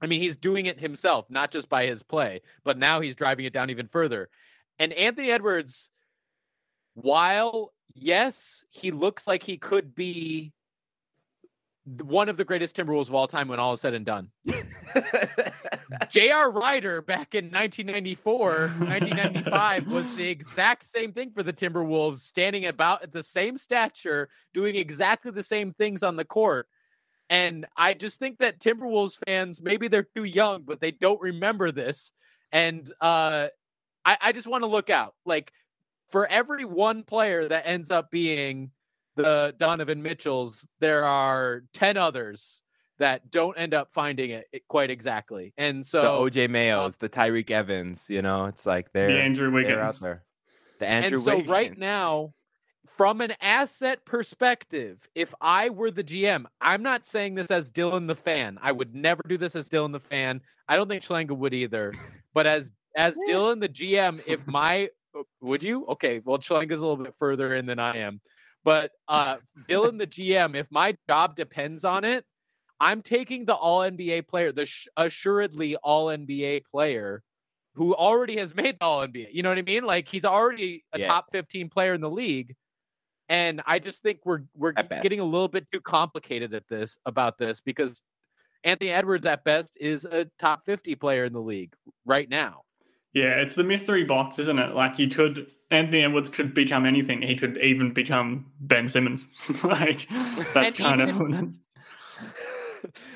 I 0.00 0.06
mean, 0.06 0.20
he's 0.20 0.36
doing 0.36 0.66
it 0.66 0.78
himself, 0.78 1.26
not 1.30 1.50
just 1.50 1.68
by 1.68 1.86
his 1.86 2.02
play, 2.02 2.42
but 2.64 2.78
now 2.78 3.00
he's 3.00 3.16
driving 3.16 3.46
it 3.46 3.52
down 3.52 3.70
even 3.70 3.86
further. 3.86 4.28
And 4.78 4.92
Anthony 4.92 5.30
Edwards, 5.30 5.90
while 6.94 7.72
yes, 7.94 8.64
he 8.70 8.90
looks 8.90 9.26
like 9.26 9.42
he 9.42 9.56
could 9.56 9.94
be 9.94 10.52
one 12.02 12.28
of 12.28 12.36
the 12.36 12.44
greatest 12.44 12.76
Timberwolves 12.76 13.08
of 13.08 13.14
all 13.14 13.28
time 13.28 13.48
when 13.48 13.58
all 13.58 13.74
is 13.74 13.80
said 13.80 13.94
and 13.94 14.04
done. 14.04 14.30
J.R. 16.10 16.50
Rider 16.50 17.02
back 17.02 17.34
in 17.34 17.46
1994, 17.46 18.68
1995 18.78 19.86
was 19.92 20.16
the 20.16 20.28
exact 20.28 20.84
same 20.84 21.12
thing 21.12 21.30
for 21.30 21.42
the 21.42 21.52
Timberwolves, 21.52 22.18
standing 22.18 22.66
about 22.66 23.02
at 23.02 23.12
the 23.12 23.22
same 23.22 23.56
stature, 23.56 24.28
doing 24.54 24.76
exactly 24.76 25.30
the 25.30 25.42
same 25.42 25.72
things 25.72 26.02
on 26.02 26.16
the 26.16 26.24
court. 26.24 26.66
And 27.28 27.66
I 27.76 27.94
just 27.94 28.18
think 28.18 28.38
that 28.38 28.60
Timberwolves 28.60 29.18
fans, 29.26 29.60
maybe 29.60 29.88
they're 29.88 30.08
too 30.14 30.24
young, 30.24 30.62
but 30.62 30.80
they 30.80 30.92
don't 30.92 31.20
remember 31.20 31.72
this. 31.72 32.12
And 32.52 32.88
uh, 33.00 33.48
I, 34.04 34.18
I 34.20 34.32
just 34.32 34.46
want 34.46 34.62
to 34.62 34.68
look 34.68 34.90
out. 34.90 35.14
Like 35.24 35.52
for 36.10 36.26
every 36.26 36.64
one 36.64 37.02
player 37.02 37.48
that 37.48 37.66
ends 37.66 37.90
up 37.90 38.10
being 38.10 38.70
the 39.16 39.54
Donovan 39.58 40.02
Mitchells, 40.02 40.66
there 40.78 41.04
are 41.04 41.64
10 41.74 41.96
others 41.96 42.62
that 42.98 43.30
don't 43.30 43.56
end 43.58 43.74
up 43.74 43.92
finding 43.92 44.30
it 44.30 44.46
quite 44.68 44.90
exactly. 44.90 45.52
And 45.58 45.84
so 45.84 46.02
the 46.02 46.30
OJ 46.30 46.48
Mayos, 46.48 46.98
the 46.98 47.08
Tyreke 47.08 47.50
Evans, 47.50 48.08
you 48.08 48.22
know, 48.22 48.46
it's 48.46 48.66
like 48.66 48.92
they're, 48.92 49.08
the 49.08 49.20
Andrew 49.20 49.50
they're 49.50 49.80
out 49.80 49.86
Wiggins. 49.86 50.00
there. 50.00 50.24
The 50.78 50.86
Andrew 50.86 51.18
and 51.18 51.24
so 51.24 51.52
right 51.52 51.76
now, 51.76 52.34
from 52.88 53.20
an 53.20 53.32
asset 53.40 54.04
perspective, 54.04 55.08
if 55.14 55.34
I 55.40 55.70
were 55.70 55.90
the 55.90 56.04
GM, 56.04 56.44
I'm 56.60 56.82
not 56.82 57.04
saying 57.06 57.34
this 57.34 57.50
as 57.50 57.70
Dylan 57.70 58.06
the 58.06 58.14
fan. 58.14 58.58
I 58.62 58.72
would 58.72 58.94
never 58.94 59.22
do 59.26 59.36
this 59.36 59.56
as 59.56 59.68
Dylan 59.68 59.92
the 59.92 60.00
fan. 60.00 60.40
I 60.68 60.76
don't 60.76 60.88
think 60.88 61.02
Schlenga 61.02 61.36
would 61.36 61.54
either. 61.54 61.92
But 62.34 62.46
as 62.46 62.70
as 62.94 63.16
Dylan 63.26 63.62
the 63.62 63.68
GM, 63.68 64.22
if 64.26 64.46
my 64.46 64.90
uh, 65.18 65.22
would 65.40 65.62
you? 65.62 65.86
Okay, 65.86 66.20
well 66.22 66.36
Schlenga's 66.36 66.80
a 66.82 66.86
little 66.86 67.02
bit 67.02 67.14
further 67.18 67.54
in 67.54 67.64
than 67.64 67.78
I 67.78 67.96
am. 67.96 68.20
But 68.62 68.90
uh 69.08 69.38
Dylan 69.70 69.98
the 69.98 70.06
GM, 70.06 70.54
if 70.54 70.70
my 70.70 70.98
job 71.08 71.34
depends 71.34 71.86
on 71.86 72.04
it, 72.04 72.26
I'm 72.80 73.02
taking 73.02 73.44
the 73.44 73.54
all 73.54 73.80
NBA 73.80 74.26
player, 74.28 74.52
the 74.52 74.66
sh- 74.66 74.88
assuredly 74.96 75.76
all 75.76 76.06
NBA 76.06 76.64
player 76.66 77.22
who 77.74 77.94
already 77.94 78.36
has 78.36 78.54
made 78.54 78.76
the 78.80 78.84
all 78.84 79.06
NBA. 79.06 79.28
You 79.32 79.42
know 79.42 79.48
what 79.50 79.58
I 79.58 79.62
mean? 79.62 79.84
Like 79.84 80.08
he's 80.08 80.24
already 80.24 80.84
a 80.92 80.98
Yeah. 81.00 81.06
top 81.06 81.26
15 81.32 81.68
player 81.70 81.94
in 81.94 82.00
the 82.00 82.10
league. 82.10 82.54
And 83.28 83.60
I 83.66 83.78
just 83.80 84.02
think 84.02 84.20
we're 84.24 84.42
we're 84.54 84.72
At 84.76 84.88
best. 84.88 85.02
getting 85.02 85.20
a 85.20 85.24
little 85.24 85.48
bit 85.48 85.66
too 85.72 85.80
complicated 85.80 86.54
at 86.54 86.68
this 86.68 86.96
about 87.06 87.38
this 87.38 87.60
because 87.60 88.02
Anthony 88.62 88.90
Edwards 88.90 89.26
at 89.26 89.42
best 89.44 89.76
is 89.80 90.04
a 90.04 90.26
top 90.38 90.64
50 90.64 90.94
player 90.96 91.24
in 91.24 91.32
the 91.32 91.40
league 91.40 91.74
right 92.04 92.28
now. 92.28 92.62
Yeah, 93.12 93.40
it's 93.40 93.54
the 93.54 93.64
mystery 93.64 94.04
box, 94.04 94.38
isn't 94.38 94.58
it? 94.58 94.74
Like 94.74 94.98
you 94.98 95.08
could 95.08 95.46
Anthony 95.72 96.04
Edwards 96.04 96.30
could 96.30 96.54
become 96.54 96.86
anything. 96.86 97.22
He 97.22 97.34
could 97.34 97.56
even 97.58 97.92
become 97.92 98.52
Ben 98.60 98.88
Simmons. 98.88 99.28
like 99.64 100.06
that's 100.54 100.56
And 100.56 100.76
kind 100.76 101.00
even 101.02 101.20
of 101.20 101.32
that's, 101.32 101.58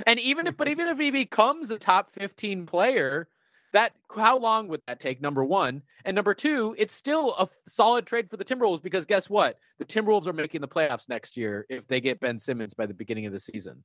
and 0.07 0.19
even 0.21 0.47
if 0.47 0.57
but 0.57 0.69
even 0.69 0.87
if 0.89 0.99
he 0.99 1.11
becomes 1.11 1.71
a 1.71 1.79
top 1.79 2.13
15 2.13 2.67
player, 2.67 3.29
that 3.73 3.93
how 4.17 4.39
long 4.39 4.67
would 4.69 4.81
that 4.87 4.99
take? 5.01 5.21
Number 5.21 5.45
one. 5.45 5.83
And 6.05 6.15
number 6.15 6.35
two, 6.35 6.75
it's 6.79 6.93
still 6.93 7.35
a 7.39 7.49
solid 7.69 8.07
trade 8.07 8.29
for 8.31 8.37
the 8.37 8.45
Timberwolves 8.45 8.83
because 8.83 9.07
guess 9.07 9.31
what? 9.31 9.59
The 9.79 9.85
Timberwolves 9.85 10.27
are 10.27 10.33
making 10.33 10.61
the 10.61 10.69
playoffs 10.69 11.09
next 11.09 11.37
year 11.37 11.67
if 11.69 11.87
they 11.87 12.01
get 12.01 12.19
Ben 12.21 12.39
Simmons 12.39 12.75
by 12.75 12.87
the 12.87 12.95
beginning 12.95 13.27
of 13.27 13.33
the 13.33 13.41
season. 13.41 13.85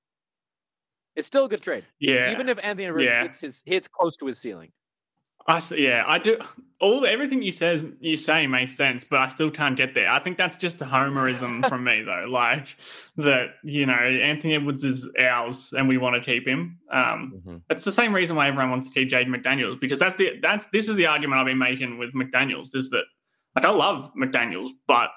It's 1.15 1.27
still 1.27 1.45
a 1.45 1.49
good 1.49 1.61
trade. 1.61 1.85
yeah. 1.99 2.31
Even 2.31 2.49
if 2.49 2.57
Anthony 2.63 3.05
Yeah. 3.05 3.23
hits 3.23 3.39
his 3.39 3.61
hits 3.65 3.87
close 3.87 4.17
to 4.17 4.25
his 4.25 4.37
ceiling. 4.39 4.71
I 5.47 5.57
s- 5.57 5.71
yeah, 5.71 6.03
I 6.07 6.17
do. 6.19 6.37
All 6.81 7.05
everything 7.05 7.41
you 7.41 7.51
says 7.51 7.83
you 8.01 8.15
say 8.17 8.47
makes 8.47 8.75
sense, 8.75 9.05
but 9.05 9.19
I 9.21 9.29
still 9.29 9.49
can't 9.49 9.77
get 9.77 9.93
there. 9.93 10.09
I 10.09 10.19
think 10.19 10.37
that's 10.37 10.57
just 10.57 10.81
a 10.81 10.85
homerism 10.85 11.65
from 11.69 11.83
me, 11.85 12.01
though. 12.03 12.25
Like 12.27 12.75
that, 13.17 13.51
you 13.63 13.85
know, 13.85 13.93
Anthony 13.93 14.55
Edwards 14.55 14.83
is 14.83 15.09
ours, 15.19 15.73
and 15.77 15.87
we 15.87 15.97
want 15.97 16.15
to 16.15 16.21
keep 16.21 16.47
him. 16.47 16.79
Um, 16.91 17.41
Mhm. 17.47 17.61
it's 17.69 17.85
the 17.85 17.91
same 17.91 18.13
reason 18.13 18.35
why 18.35 18.47
everyone 18.47 18.71
wants 18.71 18.89
to 18.89 18.93
keep 18.99 19.09
Jaden 19.09 19.27
McDaniels 19.33 19.79
because 19.79 19.99
that's 19.99 20.15
the 20.17 20.33
that's 20.41 20.65
this 20.67 20.89
is 20.89 20.95
the 20.95 21.05
argument 21.05 21.39
I've 21.39 21.45
been 21.47 21.57
making 21.57 21.97
with 21.97 22.13
McDaniels 22.13 22.75
is 22.75 22.89
that 22.89 23.05
like 23.55 23.65
I 23.65 23.69
love 23.71 24.11
McDaniels, 24.15 24.71
but 24.87 25.11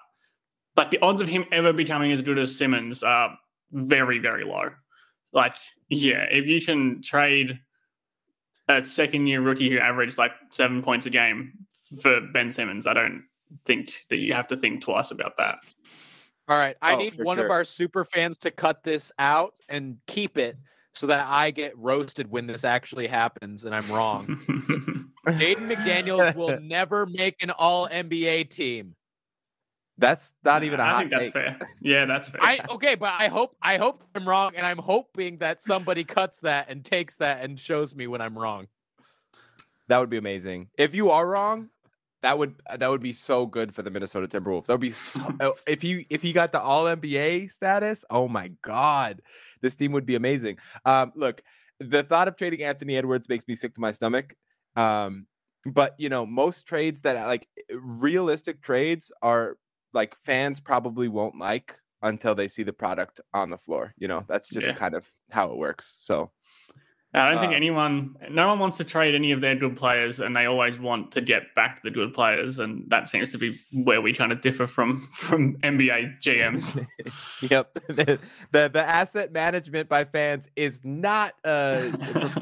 but 0.76 0.90
the 0.92 0.98
odds 1.00 1.20
of 1.20 1.28
him 1.28 1.44
ever 1.50 1.72
becoming 1.72 2.12
as 2.12 2.22
good 2.22 2.38
as 2.38 2.54
Simmons 2.56 3.02
are 3.02 3.36
very 3.72 4.18
very 4.20 4.44
low. 4.44 4.70
Like 5.32 5.56
yeah, 5.88 6.24
if 6.30 6.46
you 6.46 6.64
can 6.64 7.02
trade 7.02 7.58
a 8.68 8.84
second 8.84 9.26
year 9.26 9.40
rookie 9.40 9.70
who 9.70 9.78
averaged 9.78 10.18
like 10.18 10.32
seven 10.50 10.82
points 10.82 11.06
a 11.06 11.10
game 11.10 11.52
for 12.02 12.20
Ben 12.20 12.50
Simmons, 12.52 12.86
I 12.86 12.94
don't 12.94 13.24
think 13.64 13.92
that 14.10 14.18
you 14.18 14.34
have 14.34 14.48
to 14.48 14.56
think 14.56 14.82
twice 14.82 15.10
about 15.10 15.36
that. 15.38 15.58
All 16.48 16.56
right. 16.58 16.76
I 16.82 16.94
Oh, 16.94 16.98
need 16.98 17.14
for 17.14 17.24
one 17.24 17.38
of 17.38 17.50
our 17.50 17.64
super 17.64 18.04
fans 18.04 18.38
to 18.38 18.50
cut 18.50 18.82
this 18.82 19.12
out 19.18 19.54
and 19.68 19.98
keep 20.06 20.38
it 20.38 20.56
so 20.94 21.06
that 21.06 21.26
I 21.28 21.50
get 21.50 21.76
roasted 21.78 22.30
when 22.30 22.46
this 22.46 22.64
actually 22.64 23.06
happens 23.06 23.64
and 23.64 23.74
I'm 23.74 23.90
wrong. 23.90 24.26
Jaden 25.26 25.68
McDaniels 25.70 26.34
will 26.34 26.58
never 26.62 27.06
make 27.06 27.42
an 27.42 27.50
all 27.50 27.88
NBA 27.88 28.50
team. 28.50 28.94
That's 29.98 30.34
not 30.44 30.62
even 30.62 30.78
a 30.78 30.84
I 30.84 30.86
hot 30.86 30.98
think 31.00 31.10
that's 31.10 31.24
take. 31.24 31.32
fair. 31.32 31.58
Yeah, 31.80 32.04
that's 32.06 32.28
fair. 32.28 32.40
I 32.42 32.60
okay, 32.70 32.94
but 32.94 33.14
I 33.18 33.28
hope 33.28 33.56
I 33.60 33.78
hope 33.78 34.04
I'm 34.14 34.28
wrong, 34.28 34.52
and 34.56 34.64
I'm 34.64 34.78
hoping 34.78 35.38
that 35.38 35.60
somebody 35.60 36.04
cuts 36.04 36.40
that 36.40 36.68
and 36.70 36.84
takes 36.84 37.16
that 37.16 37.42
and 37.42 37.58
shows 37.58 37.94
me 37.94 38.06
when 38.06 38.20
I'm 38.20 38.38
wrong. 38.38 38.68
That 39.88 39.98
would 39.98 40.10
be 40.10 40.16
amazing. 40.16 40.68
If 40.78 40.94
you 40.94 41.10
are 41.10 41.26
wrong, 41.26 41.70
that 42.22 42.38
would 42.38 42.54
that 42.76 42.88
would 42.88 43.02
be 43.02 43.12
so 43.12 43.46
good 43.46 43.74
for 43.74 43.82
the 43.82 43.90
Minnesota 43.90 44.28
Timberwolves. 44.28 44.66
That 44.66 44.74
would 44.74 44.80
be 44.80 44.90
so 44.92 45.20
oh, 45.40 45.54
if 45.66 45.82
you 45.82 46.04
if 46.10 46.22
he 46.22 46.32
got 46.32 46.52
the 46.52 46.60
All 46.60 46.84
NBA 46.84 47.50
status. 47.52 48.04
Oh 48.08 48.28
my 48.28 48.52
God, 48.62 49.20
this 49.62 49.74
team 49.74 49.92
would 49.92 50.06
be 50.06 50.14
amazing. 50.14 50.58
Um, 50.84 51.12
look, 51.16 51.42
the 51.80 52.02
thought 52.02 52.28
of 52.28 52.36
trading 52.36 52.62
Anthony 52.62 52.96
Edwards 52.96 53.28
makes 53.28 53.46
me 53.48 53.54
sick 53.54 53.74
to 53.74 53.80
my 53.80 53.90
stomach. 53.90 54.34
Um, 54.76 55.26
but 55.66 55.94
you 55.98 56.08
know, 56.08 56.24
most 56.26 56.66
trades 56.66 57.02
that 57.02 57.26
like 57.26 57.48
realistic 57.70 58.62
trades 58.62 59.10
are 59.22 59.56
like 59.92 60.16
fans 60.16 60.60
probably 60.60 61.08
won't 61.08 61.38
like 61.38 61.78
until 62.02 62.34
they 62.34 62.48
see 62.48 62.62
the 62.62 62.72
product 62.72 63.20
on 63.34 63.50
the 63.50 63.58
floor. 63.58 63.94
You 63.98 64.08
know, 64.08 64.24
that's 64.28 64.50
just 64.50 64.66
Yeah. 64.68 64.74
kind 64.74 64.94
of 64.94 65.10
how 65.30 65.50
it 65.50 65.56
works. 65.56 65.96
So 65.98 66.30
I 67.14 67.30
don't 67.30 67.40
think 67.40 67.52
Um, 67.52 67.56
anyone, 67.56 68.16
no 68.30 68.48
one 68.48 68.58
wants 68.58 68.76
to 68.76 68.84
trade 68.84 69.14
any 69.14 69.32
of 69.32 69.40
their 69.40 69.56
good 69.56 69.76
players, 69.78 70.20
and 70.20 70.36
they 70.36 70.44
always 70.44 70.78
want 70.78 71.10
to 71.12 71.22
get 71.22 71.54
back 71.56 71.80
the 71.82 71.90
good 71.90 72.12
players, 72.12 72.58
and 72.58 72.84
that 72.90 73.08
seems 73.08 73.32
to 73.32 73.38
be 73.38 73.58
where 73.72 74.02
we 74.02 74.12
kind 74.12 74.30
of 74.30 74.42
differ 74.42 74.66
from 74.66 75.08
from 75.12 75.56
NBA 75.62 76.20
GMs. 76.20 76.78
Yep. 77.40 77.78
The, 77.88 78.18
the 78.52 78.68
the 78.68 78.82
asset 78.82 79.32
management 79.32 79.88
by 79.88 80.04
fans 80.04 80.48
is 80.56 80.84
not 80.84 81.34
a 81.44 81.92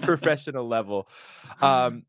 professional 0.03 0.67
level. 0.67 1.09
Um 1.62 2.05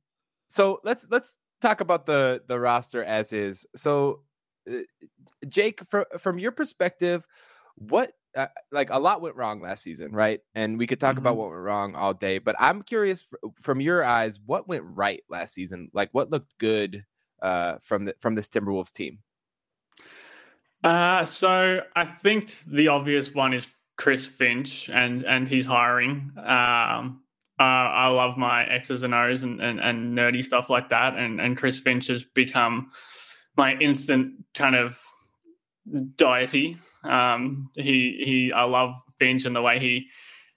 so 0.48 0.79
let's 0.84 1.06
let's 1.12 1.38
talk 1.62 1.82
about 1.82 2.06
the 2.06 2.41
the 2.48 2.60
roster 2.60 3.03
as 3.03 3.34
is. 3.34 3.65
So 3.75 4.13
uh, 4.13 4.15
Jake 5.47 5.81
fr- 5.89 6.01
from 6.19 6.39
your 6.39 6.51
perspective 6.51 7.25
what 7.75 8.13
uh, 8.36 8.47
like 8.71 8.89
a 8.91 9.00
lot 9.00 9.21
went 9.21 9.36
wrong 9.36 9.62
last 9.62 9.83
season, 9.83 10.12
right? 10.12 10.41
And 10.53 10.77
we 10.77 10.86
could 10.88 11.00
talk 11.00 11.17
about 11.17 11.36
Mhm. 11.36 11.38
what 11.38 11.50
went 11.50 11.62
wrong 11.62 11.95
all 11.95 12.13
day, 12.13 12.38
but 12.38 12.55
I'm 12.59 12.81
curious 12.83 13.24
fr- 13.24 13.36
from 13.62 13.81
your 13.81 14.03
eyes 14.03 14.39
what 14.45 14.67
went 14.67 14.83
right 14.86 15.24
last 15.29 15.53
season? 15.53 15.89
Like 15.93 16.09
what 16.12 16.29
looked 16.29 16.57
good 16.59 17.03
uh 17.41 17.77
from 17.83 18.05
the 18.05 18.15
from 18.19 18.36
this 18.36 18.50
Timberwolves 18.50 18.91
team? 18.91 19.19
Uh, 20.83 21.25
so 21.25 21.81
I 21.95 22.05
think 22.05 22.53
the 22.67 22.88
obvious 22.89 23.33
one 23.33 23.53
is 23.53 23.67
Chris 23.97 24.25
Finch 24.25 24.89
and 24.89 25.24
and 25.25 25.47
he's 25.47 25.65
hiring. 25.65 26.31
Um, 26.38 27.24
uh, 27.59 27.63
I 27.63 28.07
love 28.09 28.38
my 28.38 28.63
X's 28.65 29.01
and 29.01 29.15
O's 29.15 29.41
and, 29.41 29.59
and, 29.59 29.79
and 29.79 30.15
nerdy 30.15 30.43
stuff 30.43 30.69
like 30.69 30.89
that, 30.89 31.15
and 31.15 31.41
and 31.41 31.57
Chris 31.57 31.79
Finch 31.79 32.07
has 32.07 32.24
become 32.24 32.91
my 33.57 33.75
instant 33.75 34.45
kind 34.53 34.75
of 34.75 34.99
deity. 36.15 36.77
Um, 37.03 37.69
he 37.75 38.21
he, 38.23 38.51
I 38.53 38.63
love 38.63 38.93
Finch 39.17 39.45
and 39.45 39.55
the 39.55 39.61
way 39.61 39.79
he 39.79 40.07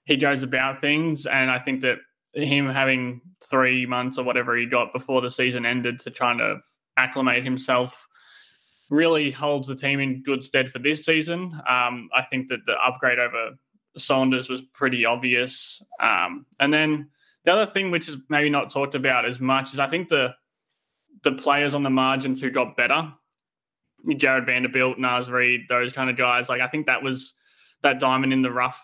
he 0.04 0.16
goes 0.16 0.42
about 0.42 0.80
things, 0.80 1.26
and 1.26 1.50
I 1.50 1.58
think 1.58 1.82
that 1.82 1.98
him 2.34 2.68
having 2.68 3.20
three 3.44 3.86
months 3.86 4.18
or 4.18 4.24
whatever 4.24 4.56
he 4.56 4.66
got 4.66 4.92
before 4.92 5.20
the 5.20 5.30
season 5.30 5.66
ended 5.66 5.98
to 6.00 6.10
try 6.10 6.36
to 6.36 6.60
acclimate 6.96 7.44
himself 7.44 8.06
really 8.88 9.30
holds 9.30 9.68
the 9.68 9.74
team 9.74 10.00
in 10.00 10.22
good 10.22 10.42
stead 10.42 10.70
for 10.70 10.78
this 10.78 11.04
season. 11.04 11.60
Um, 11.68 12.08
I 12.14 12.22
think 12.28 12.48
that 12.48 12.66
the 12.66 12.74
upgrade 12.74 13.18
over 13.18 13.52
Saunders 13.96 14.48
was 14.48 14.62
pretty 14.72 15.04
obvious. 15.04 15.82
Um, 16.00 16.46
and 16.58 16.72
then 16.72 17.08
the 17.44 17.52
other 17.52 17.66
thing, 17.66 17.90
which 17.90 18.08
is 18.08 18.16
maybe 18.28 18.50
not 18.50 18.70
talked 18.70 18.94
about 18.94 19.24
as 19.24 19.40
much, 19.40 19.72
is 19.72 19.78
I 19.78 19.86
think 19.86 20.08
the 20.08 20.34
the 21.22 21.32
players 21.32 21.74
on 21.74 21.82
the 21.82 21.90
margins 21.90 22.40
who 22.40 22.50
got 22.50 22.76
better, 22.76 23.12
Jarred 24.16 24.46
Vanderbilt, 24.46 24.98
Naz 24.98 25.30
Reid, 25.30 25.62
those 25.68 25.92
kind 25.92 26.08
of 26.08 26.16
guys. 26.16 26.48
Like 26.48 26.60
I 26.60 26.68
think 26.68 26.86
that 26.86 27.02
was 27.02 27.34
that 27.82 28.00
diamond 28.00 28.32
in 28.32 28.42
the 28.42 28.50
rough 28.50 28.80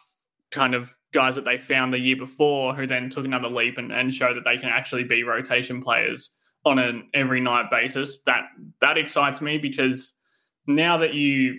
kind 0.50 0.74
of 0.74 0.90
guys 1.12 1.34
that 1.34 1.44
they 1.44 1.58
found 1.58 1.92
the 1.92 1.98
year 1.98 2.16
before 2.16 2.74
who 2.74 2.86
then 2.86 3.08
took 3.08 3.24
another 3.24 3.48
leap 3.48 3.78
and, 3.78 3.92
and 3.92 4.12
that 4.12 4.42
they 4.44 4.58
can 4.58 4.68
actually 4.68 5.04
be 5.04 5.22
rotation 5.22 5.82
players 5.82 6.30
on 6.64 6.78
an 6.78 7.08
every 7.14 7.40
night 7.40 7.70
basis. 7.70 8.18
That 8.26 8.44
that 8.80 8.98
excites 8.98 9.40
me 9.40 9.58
because 9.58 10.12
now 10.66 10.98
that 10.98 11.14
you 11.14 11.58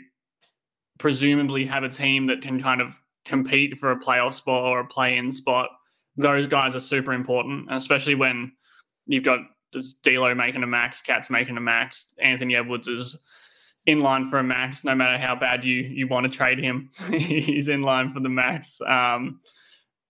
presumably 1.00 1.66
have 1.66 1.84
a 1.84 1.90
team 1.90 2.28
that 2.28 2.42
can 2.42 2.62
kind 2.62 2.82
of 2.82 2.94
compete 3.26 3.78
for 3.78 3.92
a 3.92 4.00
playoff 4.00 4.34
spot 4.34 4.64
or 4.64 4.80
a 4.80 4.88
play-in 4.88 5.32
spot, 5.32 5.70
those 6.18 6.48
guys 6.48 6.76
are 6.76 6.80
super 6.80 7.14
important, 7.14 7.68
especially 7.72 8.16
when 8.16 8.52
you've 9.06 9.24
got 9.24 9.40
D'Lo 10.04 10.34
making 10.36 10.64
a 10.64 10.68
max, 10.68 11.02
Cat's 11.02 11.30
making 11.30 11.58
a 11.58 11.62
max, 11.62 12.06
Anthony 12.20 12.56
Edwards 12.56 12.88
is 12.88 13.16
in 13.86 14.02
line 14.02 14.30
for 14.30 14.38
a 14.38 14.44
max, 14.44 14.84
no 14.84 14.94
matter 14.96 15.18
how 15.18 15.36
bad 15.36 15.64
you 15.64 15.76
you 15.76 16.08
want 16.08 16.30
to 16.32 16.36
trade 16.38 16.60
him. 16.60 16.90
he's 17.12 17.68
in 17.68 17.82
line 17.82 18.12
for 18.14 18.20
the 18.20 18.30
max. 18.30 18.82
Um, 18.82 19.40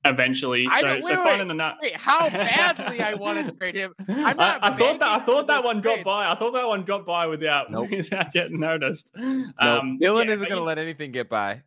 eventually, 0.06 0.68
I 0.70 0.82
so, 0.82 0.88
don't- 0.88 1.02
so 1.04 1.10
wait, 1.10 1.18
finding 1.18 1.48
the 1.50 1.54
nut. 1.54 1.76
Wait, 1.82 1.96
how 1.96 2.30
badly 2.30 3.02
I 3.02 3.14
want 3.16 3.46
to 3.48 3.54
trade 3.56 3.76
him. 3.76 3.94
I'm 4.08 4.26
I, 4.26 4.34
not 4.34 4.60
I 4.64 4.74
thought 4.76 5.00
that 5.00 5.10
I 5.10 5.20
thought 5.20 5.48
that 5.48 5.58
this 5.58 5.66
one 5.66 5.82
got 5.82 5.94
trade. 5.96 6.06
by. 6.06 6.32
I 6.32 6.36
thought 6.36 6.54
that 6.54 6.68
one 6.68 6.84
got 6.84 7.06
by 7.06 7.28
without 7.28 7.70
Nope. 7.72 7.92
without 7.92 8.32
getting 8.32 8.60
noticed. 8.60 9.12
No, 9.16 9.52
Um, 9.60 10.00
Dylan 10.02 10.26
yeah, 10.28 10.34
isn't 10.34 10.48
going 10.50 10.60
to 10.60 10.64
let 10.64 10.78
anything 10.80 11.12
get 11.12 11.30
by. 11.30 11.62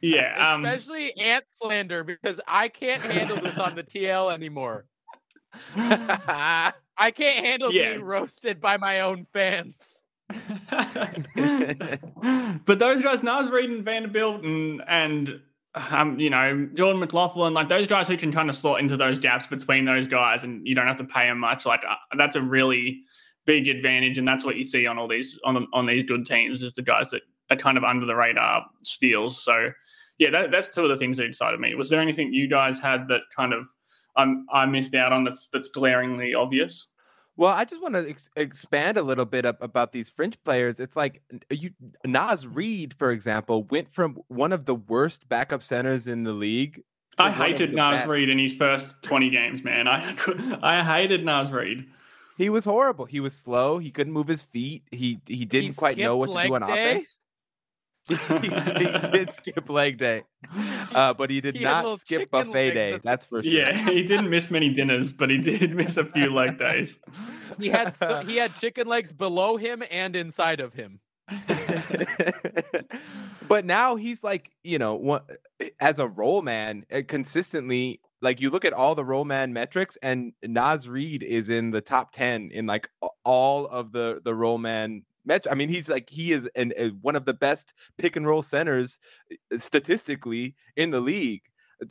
Yeah, 0.00 0.52
um, 0.54 0.64
Especially 0.64 1.16
ant 1.16 1.44
slander 1.52 2.02
because 2.02 2.40
I 2.48 2.68
can't 2.68 3.00
handle 3.02 3.36
this 3.40 3.58
on 3.58 3.76
the 3.76 3.84
TL 3.84 4.32
anymore. 4.34 4.84
I 7.02 7.10
can't 7.10 7.44
handle 7.44 7.72
Yeah. 7.72 7.90
being 7.90 8.02
roasted 8.04 8.60
by 8.60 8.76
my 8.76 9.00
own 9.00 9.26
fans. 9.32 10.02
but 12.64 12.78
those 12.78 13.02
guys, 13.02 13.22
Naz 13.22 13.50
Reid 13.50 13.70
and 13.70 13.84
Vanderbilt 13.84 14.42
and 14.44 14.82
and 14.86 15.40
um, 15.74 16.20
you 16.20 16.30
know, 16.30 16.68
Jordan 16.74 17.00
McLaughlin, 17.00 17.54
like 17.54 17.68
those 17.68 17.86
guys 17.86 18.06
who 18.06 18.16
can 18.16 18.30
kind 18.30 18.48
of 18.50 18.56
slot 18.56 18.80
into 18.80 18.96
those 18.96 19.18
gaps 19.18 19.46
between 19.46 19.84
those 19.84 20.06
guys 20.06 20.44
and 20.44 20.66
you 20.66 20.74
don't 20.74 20.86
have 20.86 20.98
to 20.98 21.04
pay 21.04 21.26
them 21.26 21.38
much, 21.38 21.64
like 21.66 21.80
uh, 21.88 21.94
that's 22.16 22.36
a 22.36 22.42
really 22.42 23.00
big 23.46 23.68
advantage. 23.68 24.18
And 24.18 24.28
that's 24.28 24.44
what 24.44 24.56
you 24.56 24.64
see 24.64 24.86
on 24.86 24.98
all 24.98 25.08
these 25.08 25.38
on 25.44 25.66
on 25.72 25.86
these 25.86 26.04
good 26.04 26.24
teams 26.26 26.62
is 26.62 26.72
the 26.74 26.82
guys 26.82 27.10
that 27.10 27.22
are 27.50 27.56
kind 27.56 27.76
of 27.76 27.84
under 27.84 28.06
the 28.06 28.14
radar 28.14 28.64
steals. 28.84 29.42
So 29.42 29.70
yeah, 30.18 30.30
that, 30.30 30.50
that's 30.50 30.70
two 30.70 30.84
of 30.84 30.88
the 30.90 30.96
things 30.96 31.16
that 31.16 31.24
excited 31.26 31.58
me. 31.58 31.74
Was 31.74 31.90
there 31.90 32.00
anything 32.00 32.32
you 32.32 32.46
guys 32.48 32.78
had 32.78 33.08
that 33.08 33.22
kind 33.34 33.52
of 33.52 33.66
um, 34.16 34.46
I 34.52 34.66
missed 34.66 34.94
out 34.94 35.12
on 35.12 35.24
that's 35.24 35.48
that's 35.48 35.68
glaringly 35.68 36.34
obvious? 36.34 36.86
Well, 37.42 37.50
I 37.52 37.64
just 37.64 37.82
want 37.82 37.94
to 37.94 38.08
ex- 38.08 38.30
expand 38.36 38.96
a 38.96 39.02
little 39.02 39.24
bit 39.24 39.44
up 39.44 39.60
about 39.60 39.90
these 39.90 40.08
fringe 40.08 40.38
players. 40.44 40.78
It's 40.78 40.94
like 40.94 41.22
you 41.50 41.72
Naz 42.06 42.46
Reid, 42.46 42.94
for 42.94 43.10
example, 43.10 43.64
went 43.64 43.92
from 43.92 44.20
one 44.28 44.52
of 44.52 44.64
the 44.64 44.76
worst 44.76 45.28
backup 45.28 45.64
centers 45.64 46.06
in 46.06 46.22
the 46.22 46.32
league. 46.32 46.84
to 47.16 47.24
I 47.24 47.32
hated 47.32 47.74
Naz 47.74 48.02
best. 48.02 48.10
Reid 48.10 48.28
in 48.28 48.38
his 48.38 48.54
first 48.54 49.02
20 49.02 49.30
games, 49.30 49.64
man. 49.64 49.88
I 49.88 50.14
I 50.62 50.84
hated 50.84 51.24
Naz 51.24 51.50
Reid. 51.50 51.88
He 52.38 52.48
was 52.48 52.64
horrible. 52.64 53.06
He 53.06 53.18
was 53.18 53.34
slow. 53.34 53.78
He 53.78 53.90
couldn't 53.90 54.12
move 54.12 54.28
his 54.28 54.42
feet. 54.42 54.84
He 54.92 55.18
he 55.26 55.44
didn't 55.44 55.74
quite 55.76 55.98
know 55.98 56.16
what 56.18 56.26
to 56.26 56.46
do 56.46 56.54
on 56.54 56.60
leg 56.62 56.70
day? 56.76 56.90
offense. 56.92 57.22
he, 58.08 58.16
he 58.16 58.48
did 59.12 59.30
skip 59.38 59.70
leg 59.70 59.96
day, 59.96 60.24
uh, 60.94 61.14
but 61.14 61.30
he 61.30 61.40
did 61.40 61.56
He 61.56 61.62
not 61.62 62.00
skip 62.00 62.30
buffet 62.32 62.72
day. 62.72 62.92
at 62.94 63.02
the- 63.02 63.08
That's 63.08 63.26
for 63.26 63.42
sure. 63.42 63.52
Yeah, 63.52 63.72
he 63.90 64.02
didn't 64.02 64.28
miss 64.28 64.50
many 64.50 64.70
dinners, 64.70 65.12
but 65.12 65.30
he 65.30 65.38
did 65.38 65.74
miss 65.74 65.96
a 65.96 66.04
few 66.04 66.32
leg 66.32 66.58
days. 66.58 66.98
He 67.58 67.68
had 67.68 67.94
so, 67.94 68.22
he 68.26 68.36
had 68.36 68.54
chicken 68.56 68.86
legs 68.86 69.12
below 69.12 69.56
him 69.56 69.82
and 69.90 70.16
inside 70.16 70.60
of 70.60 70.74
him. 70.74 71.00
but 73.48 73.64
now 73.64 73.96
he's 73.96 74.22
like, 74.24 74.50
you 74.62 74.78
know, 74.78 74.94
one, 74.94 75.22
as 75.80 75.98
a 75.98 76.08
roll 76.08 76.42
man, 76.42 76.84
uh, 76.92 77.02
consistently, 77.06 78.00
like 78.20 78.40
you 78.40 78.50
look 78.50 78.64
at 78.64 78.72
all 78.72 78.94
the 78.94 79.04
roll 79.04 79.24
man 79.24 79.52
metrics, 79.52 79.96
and 80.02 80.32
Naz 80.42 80.88
Reid 80.88 81.22
is 81.22 81.48
in 81.48 81.70
the 81.70 81.80
top 81.80 82.12
ten 82.12 82.50
in 82.52 82.66
like 82.66 82.88
all 83.24 83.66
of 83.66 83.92
the 83.92 84.20
the 84.24 84.34
roll 84.34 84.58
man. 84.58 85.04
Met- 85.24 85.46
I 85.50 85.54
mean, 85.54 85.68
he's 85.68 85.88
like 85.88 86.10
he 86.10 86.32
is 86.32 86.48
an, 86.56 86.72
a, 86.76 86.88
one 86.88 87.14
of 87.16 87.24
the 87.24 87.34
best 87.34 87.74
pick 87.98 88.16
and 88.16 88.26
roll 88.26 88.42
centers 88.42 88.98
uh, 89.32 89.58
statistically 89.58 90.56
in 90.76 90.90
the 90.90 91.00
league. 91.00 91.42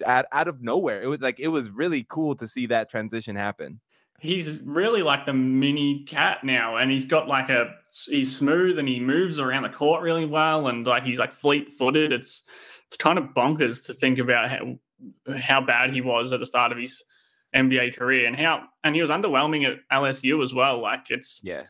Out, 0.05 0.25
out 0.31 0.47
of 0.47 0.61
nowhere, 0.61 1.01
it 1.01 1.07
was 1.07 1.19
like 1.19 1.37
it 1.39 1.49
was 1.49 1.69
really 1.69 2.05
cool 2.07 2.33
to 2.35 2.47
see 2.47 2.65
that 2.67 2.89
transition 2.89 3.35
happen. 3.35 3.81
He's 4.21 4.61
really 4.61 5.01
like 5.01 5.25
the 5.25 5.33
mini 5.33 6.03
cat 6.03 6.43
now, 6.43 6.77
and 6.77 6.91
he's 6.91 7.05
got 7.05 7.27
like 7.27 7.49
a 7.49 7.73
he's 8.05 8.35
smooth 8.35 8.77
and 8.77 8.87
he 8.87 8.99
moves 8.99 9.39
around 9.39 9.63
the 9.63 9.69
court 9.69 10.03
really 10.03 10.25
well, 10.25 10.67
and 10.67 10.85
like 10.85 11.03
he's 11.03 11.19
like 11.19 11.33
fleet 11.33 11.71
footed. 11.71 12.13
It's 12.13 12.43
it's 12.87 12.97
kind 12.97 13.17
of 13.17 13.33
bonkers 13.35 13.85
to 13.87 13.93
think 13.93 14.19
about 14.19 14.49
how 14.49 14.77
how 15.37 15.61
bad 15.61 15.91
he 15.91 16.01
was 16.01 16.33
at 16.33 16.39
the 16.39 16.45
start 16.45 16.71
of 16.71 16.77
his 16.77 17.03
NBA 17.55 17.97
career, 17.97 18.27
and 18.27 18.35
how 18.35 18.65
and 18.83 18.95
he 18.95 19.01
was 19.01 19.09
underwhelming 19.09 19.65
at 19.65 19.79
LSU 19.91 20.43
as 20.43 20.53
well. 20.53 20.79
Like 20.81 21.09
it's 21.09 21.41
Yeah, 21.43 21.63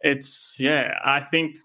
it's 0.00 0.56
yeah 0.58 0.98
i 1.04 1.20
think 1.20 1.56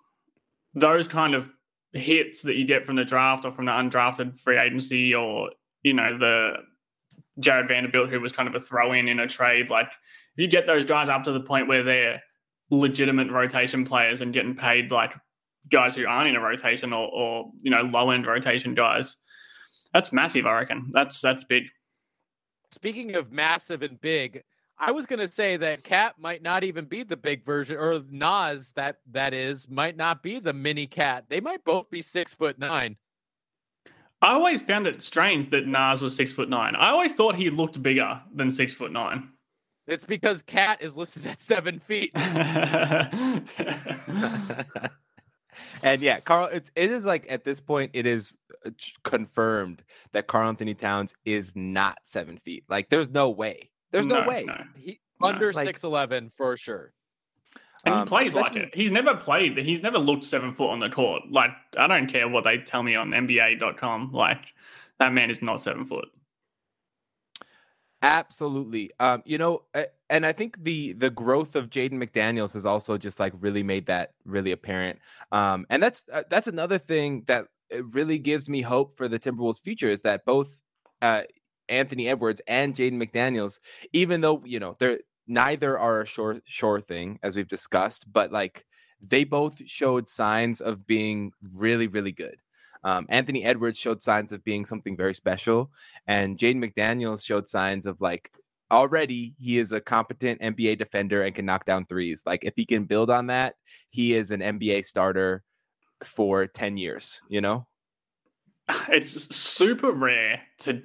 those 0.73 1.07
kind 1.07 1.33
of 1.35 1.49
hits 1.93 2.41
that 2.43 2.55
you 2.55 2.65
get 2.65 2.85
from 2.85 2.95
the 2.95 3.03
draft 3.05 3.45
or 3.45 3.51
from 3.51 3.65
the 3.65 3.71
undrafted 3.71 4.39
free 4.39 4.57
agency 4.57 5.13
or 5.13 5.49
you 5.83 5.93
know 5.93 6.17
the 6.17 6.53
jarred 7.39 7.67
vanderbilt 7.67 8.09
who 8.09 8.19
was 8.19 8.31
kind 8.31 8.47
of 8.47 8.55
a 8.55 8.59
throw 8.59 8.91
in 8.93 9.07
in 9.07 9.19
a 9.19 9.27
trade 9.27 9.69
like 9.69 9.87
if 9.87 10.37
you 10.37 10.47
get 10.47 10.67
those 10.67 10.85
guys 10.85 11.09
up 11.09 11.23
to 11.23 11.31
the 11.31 11.39
point 11.39 11.67
where 11.67 11.83
they're 11.83 12.21
legitimate 12.69 13.31
rotation 13.31 13.85
players 13.85 14.21
and 14.21 14.33
getting 14.33 14.55
paid 14.55 14.91
like 14.91 15.13
guys 15.71 15.95
who 15.95 16.05
aren't 16.05 16.29
in 16.29 16.35
a 16.35 16.41
rotation 16.41 16.91
or, 16.91 17.07
or 17.07 17.51
you 17.61 17.71
know 17.71 17.81
low 17.81 18.11
end 18.11 18.25
rotation 18.25 18.75
guys 18.75 19.17
that's 19.93 20.11
massive 20.11 20.45
i 20.45 20.53
reckon 20.53 20.89
that's 20.93 21.21
that's 21.21 21.43
big 21.43 21.63
Speaking 22.71 23.15
of 23.15 23.33
massive 23.33 23.81
and 23.81 23.99
big, 23.99 24.43
I 24.79 24.91
was 24.91 25.05
gonna 25.05 25.29
say 25.29 25.57
that 25.57 25.83
Cat 25.83 26.15
might 26.17 26.41
not 26.41 26.63
even 26.63 26.85
be 26.85 27.03
the 27.03 27.17
big 27.17 27.43
version, 27.43 27.77
or 27.77 28.01
Naz 28.09 28.71
that 28.73 28.99
that 29.11 29.33
is 29.33 29.69
might 29.69 29.97
not 29.97 30.23
be 30.23 30.39
the 30.39 30.53
mini 30.53 30.87
Cat. 30.87 31.25
They 31.27 31.41
might 31.41 31.63
both 31.65 31.89
be 31.89 32.01
six 32.01 32.33
foot 32.33 32.57
nine. 32.57 32.95
I 34.21 34.33
always 34.33 34.61
found 34.61 34.85
it 34.87 35.01
strange 35.01 35.49
that 35.49 35.65
naz 35.67 36.01
was 36.01 36.15
six 36.15 36.31
foot 36.31 36.49
nine 36.49 36.75
i 36.75 36.89
always 36.89 37.13
thought 37.13 37.35
he 37.35 37.49
looked 37.49 37.81
bigger 37.81 38.21
than 38.33 38.51
six 38.51 38.73
foot 38.73 38.91
nine 38.91 39.29
It's 39.87 40.05
because 40.05 40.43
Cat 40.43 40.81
is 40.81 40.95
listed 40.95 41.25
at 41.25 41.41
seven 41.41 41.79
feet. 41.79 42.11
and 45.83 46.01
yeah, 46.01 46.19
Karl, 46.19 46.45
it's 46.51 46.71
it 46.75 46.91
is 46.91 47.05
like 47.05 47.25
at 47.29 47.43
this 47.43 47.59
point, 47.59 47.91
it 47.93 48.05
is 48.05 48.37
uh, 48.65 48.69
confirmed 49.03 49.83
that 50.13 50.27
Karl 50.27 50.47
Anthony 50.47 50.73
Towns 50.75 51.13
is 51.25 51.53
not 51.55 51.97
seven 52.03 52.37
feet. 52.37 52.63
Like, 52.69 52.89
there's 52.89 53.09
no 53.09 53.29
way. 53.31 53.71
There's 53.91 54.05
no, 54.05 54.25
way. 54.25 54.45
He 54.77 54.99
No, 55.19 55.27
under 55.29 55.51
like- 55.51 55.67
six 55.67 55.83
eleven 55.83 56.29
for 56.29 56.55
sure. 56.57 56.93
And 57.85 57.95
he 57.95 58.01
Um, 58.01 58.07
plays 58.07 58.35
like 58.35 58.55
it. 58.55 58.75
He's 58.75 58.91
never 58.91 59.15
played. 59.15 59.57
He's 59.57 59.81
never 59.81 59.97
looked 59.97 60.25
seven 60.25 60.53
foot 60.53 60.69
on 60.69 60.79
the 60.79 60.89
court. 60.89 61.23
Like 61.31 61.51
I 61.77 61.87
don't 61.87 62.07
care 62.07 62.27
what 62.27 62.43
they 62.43 62.59
tell 62.59 62.83
me 62.83 62.95
on 62.95 63.11
NBA.com. 63.11 64.11
Like 64.11 64.53
that 64.99 65.13
man 65.13 65.29
is 65.31 65.41
not 65.41 65.61
seven 65.61 65.85
foot. 65.85 66.09
Absolutely. 68.03 68.89
Um, 68.99 69.21
you 69.25 69.37
know, 69.37 69.63
and 70.09 70.25
I 70.25 70.31
think 70.31 70.63
the 70.63 70.93
the 70.93 71.11
growth 71.11 71.55
of 71.55 71.69
Jaden 71.69 71.93
McDaniels 72.03 72.53
has 72.53 72.65
also 72.65 72.97
just 72.97 73.19
like 73.19 73.33
really 73.39 73.61
made 73.61 73.85
that 73.87 74.13
really 74.25 74.51
apparent. 74.51 74.99
Um, 75.31 75.67
and 75.69 75.83
that's 75.83 76.05
uh, 76.11 76.23
that's 76.29 76.47
another 76.47 76.79
thing 76.79 77.23
that 77.27 77.45
really 77.91 78.17
gives 78.17 78.49
me 78.49 78.61
hope 78.61 78.97
for 78.97 79.07
the 79.07 79.19
Timberwolves' 79.19 79.61
future 79.61 79.87
is 79.87 80.01
that 80.01 80.25
both 80.25 80.61
uh, 81.03 81.23
Anthony 81.69 82.07
Edwards 82.09 82.41
and 82.47 82.75
Jaden 82.75 82.93
McDaniels, 83.01 83.59
even 83.93 84.21
though 84.21 84.41
you 84.45 84.59
know 84.59 84.75
they're 84.79 84.99
neither 85.31 85.79
are 85.79 86.01
a 86.01 86.05
sure 86.05 86.41
sure 86.45 86.81
thing 86.81 87.19
as 87.23 87.35
we've 87.35 87.47
discussed, 87.47 88.11
but 88.11 88.31
like 88.31 88.65
they 89.01 89.23
both 89.23 89.61
showed 89.65 90.07
signs 90.07 90.61
of 90.61 90.85
being 90.85 91.31
really 91.55 91.87
really 91.87 92.11
good. 92.11 92.35
Um, 92.83 93.05
Anthony 93.09 93.43
Edwards 93.43 93.77
showed 93.77 94.01
signs 94.01 94.31
of 94.31 94.43
being 94.43 94.65
something 94.65 94.97
very 94.97 95.13
special, 95.13 95.71
and 96.07 96.37
Jaden 96.37 96.63
McDaniels 96.63 97.25
showed 97.25 97.47
signs 97.47 97.85
of 97.85 98.01
like 98.01 98.31
already 98.71 99.35
he 99.39 99.59
is 99.59 99.71
a 99.71 99.81
competent 99.81 100.41
NBA 100.41 100.77
defender 100.77 101.23
and 101.23 101.35
can 101.35 101.45
knock 101.45 101.65
down 101.65 101.85
threes. 101.85 102.23
Like 102.25 102.43
if 102.43 102.53
he 102.55 102.65
can 102.65 102.85
build 102.85 103.09
on 103.09 103.27
that, 103.27 103.55
he 103.89 104.13
is 104.13 104.31
an 104.31 104.39
NBA 104.39 104.85
starter 104.85 105.43
for 106.03 106.47
10 106.47 106.77
years, 106.77 107.21
you 107.29 107.41
know? 107.41 107.67
It's 108.89 109.35
super 109.35 109.91
rare 109.91 110.41
to 110.59 110.81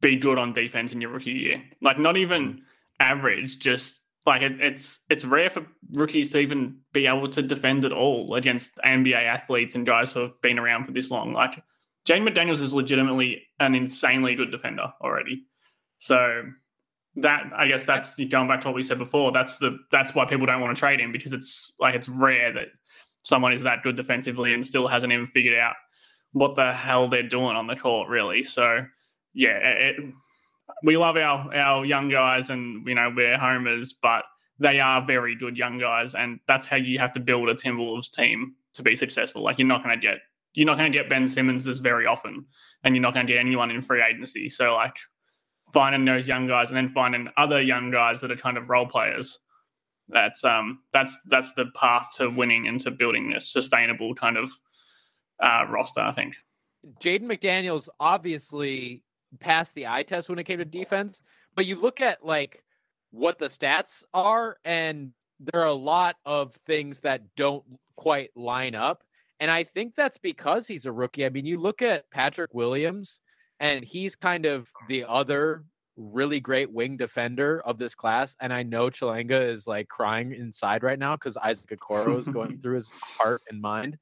be 0.00 0.16
good 0.16 0.38
on 0.38 0.52
defense 0.52 0.92
in 0.92 1.00
your 1.00 1.10
rookie 1.10 1.32
year. 1.32 1.62
Like 1.82 1.98
not 1.98 2.16
even 2.16 2.62
average, 3.00 3.58
just 3.58 4.00
like 4.24 4.42
it, 4.42 4.60
it's 4.60 5.00
it's 5.08 5.24
rare 5.24 5.50
for 5.50 5.66
rookies 5.92 6.30
to 6.32 6.38
even 6.38 6.78
be 6.92 7.06
able 7.06 7.28
to 7.28 7.42
defend 7.42 7.84
at 7.84 7.92
all 7.92 8.34
against 8.34 8.76
NBA 8.84 9.24
athletes 9.24 9.74
and 9.74 9.86
guys 9.86 10.12
who 10.12 10.20
have 10.20 10.40
been 10.42 10.58
around 10.58 10.84
for 10.84 10.92
this 10.92 11.10
long. 11.10 11.32
Like 11.32 11.62
Jaden 12.06 12.28
McDaniels 12.28 12.62
is 12.62 12.72
legitimately 12.72 13.42
an 13.60 13.74
insanely 13.74 14.34
good 14.34 14.50
defender 14.50 14.92
already. 15.00 15.44
So 15.98 16.42
that 17.16 17.50
I 17.56 17.66
guess 17.68 17.84
that's 17.84 18.14
going 18.14 18.48
back 18.48 18.60
to 18.62 18.68
what 18.68 18.76
we 18.76 18.82
said 18.82 18.98
before. 18.98 19.32
That's 19.32 19.56
the 19.56 19.78
that's 19.90 20.14
why 20.14 20.26
people 20.26 20.46
don't 20.46 20.60
want 20.60 20.76
to 20.76 20.80
trade 20.80 21.00
him 21.00 21.12
because 21.12 21.32
it's 21.32 21.72
like 21.80 21.94
it's 21.94 22.08
rare 22.08 22.52
that 22.52 22.68
someone 23.22 23.52
is 23.52 23.62
that 23.62 23.82
good 23.82 23.96
defensively 23.96 24.54
and 24.54 24.66
still 24.66 24.86
hasn't 24.86 25.12
even 25.12 25.26
figured 25.26 25.58
out 25.58 25.74
what 26.32 26.54
the 26.54 26.72
hell 26.72 27.08
they're 27.08 27.22
doing 27.22 27.56
on 27.56 27.66
the 27.66 27.76
court, 27.76 28.08
really. 28.08 28.44
So 28.44 28.84
yeah, 29.32 29.56
it, 29.56 29.96
we 30.82 30.96
love 30.96 31.16
our 31.16 31.54
our 31.54 31.84
young 31.84 32.08
guys, 32.08 32.50
and 32.50 32.86
you 32.86 32.94
know 32.94 33.12
we're 33.14 33.38
homers, 33.38 33.94
but 34.00 34.24
they 34.58 34.80
are 34.80 35.04
very 35.04 35.36
good 35.36 35.56
young 35.56 35.78
guys, 35.78 36.14
and 36.14 36.40
that's 36.46 36.66
how 36.66 36.76
you 36.76 36.98
have 36.98 37.12
to 37.12 37.20
build 37.20 37.48
a 37.48 37.54
Timberwolves 37.54 38.10
team 38.10 38.54
to 38.74 38.82
be 38.82 38.96
successful. 38.96 39.42
Like 39.42 39.58
you're 39.58 39.68
not 39.68 39.82
going 39.82 39.98
to 39.98 40.00
get 40.00 40.18
you're 40.54 40.66
not 40.66 40.78
going 40.78 40.90
to 40.90 40.96
get 40.96 41.10
Ben 41.10 41.28
Simmons 41.28 41.66
as 41.66 41.80
very 41.80 42.06
often, 42.06 42.46
and 42.82 42.94
you're 42.94 43.02
not 43.02 43.14
going 43.14 43.26
to 43.26 43.32
get 43.32 43.40
anyone 43.40 43.70
in 43.70 43.82
free 43.82 44.02
agency. 44.02 44.48
So 44.48 44.74
like 44.74 44.96
finding 45.72 46.04
those 46.04 46.28
young 46.28 46.46
guys 46.46 46.68
and 46.68 46.76
then 46.76 46.88
finding 46.88 47.28
other 47.36 47.60
young 47.60 47.90
guys 47.90 48.20
that 48.20 48.30
are 48.30 48.36
kind 48.36 48.56
of 48.56 48.70
role 48.70 48.86
players. 48.86 49.38
That's 50.08 50.44
um 50.44 50.80
that's 50.92 51.18
that's 51.26 51.52
the 51.54 51.66
path 51.74 52.08
to 52.16 52.30
winning 52.30 52.68
and 52.68 52.80
to 52.82 52.90
building 52.90 53.34
a 53.34 53.40
sustainable 53.40 54.14
kind 54.14 54.36
of 54.36 54.50
uh, 55.42 55.66
roster. 55.68 56.00
I 56.00 56.12
think. 56.12 56.34
Jaden 57.02 57.24
McDaniels 57.24 57.88
obviously 57.98 59.02
passed 59.40 59.74
the 59.74 59.86
eye 59.86 60.02
test 60.02 60.28
when 60.28 60.38
it 60.38 60.44
came 60.44 60.58
to 60.58 60.64
defense, 60.64 61.22
but 61.54 61.66
you 61.66 61.80
look 61.80 62.00
at 62.00 62.24
like 62.24 62.62
what 63.10 63.38
the 63.38 63.46
stats 63.46 64.04
are, 64.14 64.58
and 64.64 65.12
there 65.40 65.62
are 65.62 65.66
a 65.66 65.72
lot 65.72 66.16
of 66.24 66.54
things 66.66 67.00
that 67.00 67.22
don't 67.36 67.64
quite 67.96 68.30
line 68.36 68.74
up. 68.74 69.02
And 69.40 69.50
I 69.50 69.64
think 69.64 69.94
that's 69.94 70.18
because 70.18 70.66
he's 70.66 70.86
a 70.86 70.92
rookie. 70.92 71.26
I 71.26 71.28
mean, 71.28 71.44
you 71.44 71.58
look 71.58 71.82
at 71.82 72.10
Patrick 72.10 72.54
Williams, 72.54 73.20
and 73.60 73.84
he's 73.84 74.14
kind 74.14 74.46
of 74.46 74.70
the 74.88 75.04
other 75.04 75.64
really 75.96 76.40
great 76.40 76.70
wing 76.70 76.96
defender 76.96 77.62
of 77.64 77.78
this 77.78 77.94
class. 77.94 78.36
And 78.40 78.52
I 78.52 78.62
know 78.62 78.90
Chalanga 78.90 79.48
is 79.48 79.66
like 79.66 79.88
crying 79.88 80.32
inside 80.32 80.82
right 80.82 80.98
now 80.98 81.16
because 81.16 81.36
Isaac 81.38 81.70
Okoro 81.70 82.18
is 82.18 82.28
going 82.28 82.58
through 82.62 82.76
his 82.76 82.88
heart 82.88 83.40
and 83.48 83.60
mind. 83.60 83.98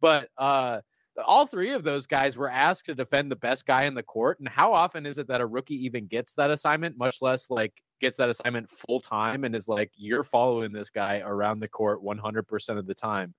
But 0.00 0.28
uh 0.36 0.80
all 1.24 1.46
three 1.46 1.72
of 1.72 1.82
those 1.82 2.06
guys 2.06 2.36
were 2.36 2.50
asked 2.50 2.86
to 2.86 2.94
defend 2.94 3.30
the 3.30 3.36
best 3.36 3.66
guy 3.66 3.84
in 3.84 3.94
the 3.94 4.02
court. 4.02 4.38
And 4.38 4.48
how 4.48 4.72
often 4.72 5.06
is 5.06 5.18
it 5.18 5.28
that 5.28 5.40
a 5.40 5.46
rookie 5.46 5.84
even 5.86 6.06
gets 6.06 6.34
that 6.34 6.50
assignment, 6.50 6.98
much 6.98 7.22
less 7.22 7.50
like 7.50 7.72
gets 8.00 8.16
that 8.18 8.28
assignment 8.28 8.68
full 8.68 9.00
time 9.00 9.44
and 9.44 9.54
is 9.54 9.68
like, 9.68 9.90
you're 9.96 10.22
following 10.22 10.72
this 10.72 10.90
guy 10.90 11.22
around 11.24 11.60
the 11.60 11.68
court 11.68 12.04
100% 12.04 12.78
of 12.78 12.86
the 12.86 12.94
time? 12.94 13.34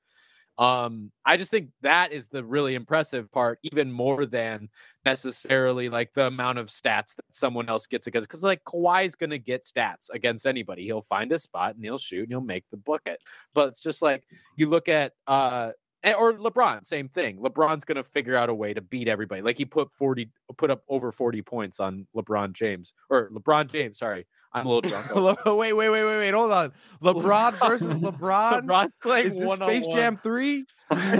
Um, 0.57 1.11
I 1.23 1.37
just 1.37 1.51
think 1.51 1.69
that 1.81 2.11
is 2.11 2.29
the 2.29 2.43
really 2.43 2.73
impressive 2.73 3.31
part, 3.31 3.59
even 3.61 3.91
more 3.91 4.25
than 4.25 4.69
necessarily 5.05 5.87
like 5.87 6.13
the 6.13 6.25
amount 6.25 6.57
of 6.57 6.67
stats 6.67 7.15
that 7.15 7.25
someone 7.31 7.69
else 7.69 7.85
gets 7.85 8.07
against. 8.07 8.27
Because 8.27 8.43
like 8.43 8.63
Kawhi's 8.63 9.13
gonna 9.13 9.37
get 9.37 9.65
stats 9.65 10.09
against 10.11 10.47
anybody. 10.47 10.83
He'll 10.83 11.01
find 11.01 11.31
a 11.31 11.37
spot 11.37 11.75
and 11.75 11.83
he'll 11.83 11.99
shoot 11.99 12.23
and 12.23 12.29
he'll 12.29 12.41
make 12.41 12.65
the 12.71 12.77
bucket. 12.77 13.21
But 13.53 13.69
it's 13.69 13.81
just 13.81 14.01
like 14.01 14.23
you 14.55 14.67
look 14.67 14.89
at 14.89 15.13
uh 15.27 15.71
or 16.13 16.33
LeBron, 16.33 16.85
same 16.85 17.09
thing. 17.09 17.37
LeBron's 17.39 17.83
gonna 17.85 18.03
figure 18.03 18.35
out 18.35 18.49
a 18.49 18.53
way 18.53 18.73
to 18.73 18.81
beat 18.81 19.07
everybody. 19.07 19.41
Like 19.41 19.57
he 19.57 19.65
put 19.65 19.91
40 19.93 20.29
put 20.57 20.69
up 20.71 20.83
over 20.89 21.11
40 21.11 21.41
points 21.41 21.79
on 21.79 22.07
LeBron 22.15 22.53
James 22.53 22.93
or 23.09 23.29
LeBron 23.31 23.71
James, 23.71 23.99
sorry. 23.99 24.25
I'm 24.53 24.65
a 24.65 24.69
little 24.69 24.89
drunk. 25.13 25.45
wait, 25.45 25.73
wait, 25.73 25.89
wait, 25.89 26.03
wait, 26.05 26.17
wait. 26.17 26.31
Hold 26.33 26.51
on. 26.51 26.71
LeBron 27.03 27.53
versus 27.67 27.99
LeBron. 27.99 28.63
LeBron's 28.65 28.91
playing 29.01 29.27
Is 29.27 29.39
this 29.39 29.53
Space 29.55 29.85
Jam 29.87 30.17
3? 30.23 30.65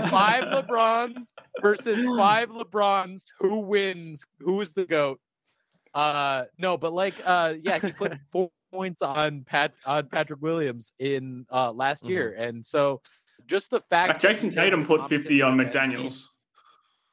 five 0.08 0.44
LeBrons 0.66 1.32
versus 1.60 2.06
five 2.16 2.48
LeBrons. 2.48 3.24
Who 3.40 3.58
wins? 3.60 4.24
Who's 4.40 4.72
the 4.72 4.86
GOAT? 4.86 5.20
Uh 5.94 6.44
no, 6.58 6.76
but 6.76 6.92
like 6.92 7.14
uh 7.24 7.54
yeah, 7.62 7.78
he 7.78 7.92
put 7.92 8.14
four 8.30 8.50
points 8.72 9.00
on 9.02 9.42
Pat 9.44 9.72
on 9.86 10.06
Patrick 10.08 10.40
Williams 10.42 10.92
in 10.98 11.46
uh 11.50 11.72
last 11.72 12.04
Mhm. 12.04 12.08
year. 12.10 12.34
And 12.38 12.64
so 12.64 13.00
just 13.48 13.70
the 13.70 13.80
fact 13.80 14.08
Like 14.08 14.20
Jayson 14.20 14.50
Tatum 14.50 14.86
put 14.86 15.08
50 15.08 15.42
on 15.42 15.56
McDaniels. 15.56 16.24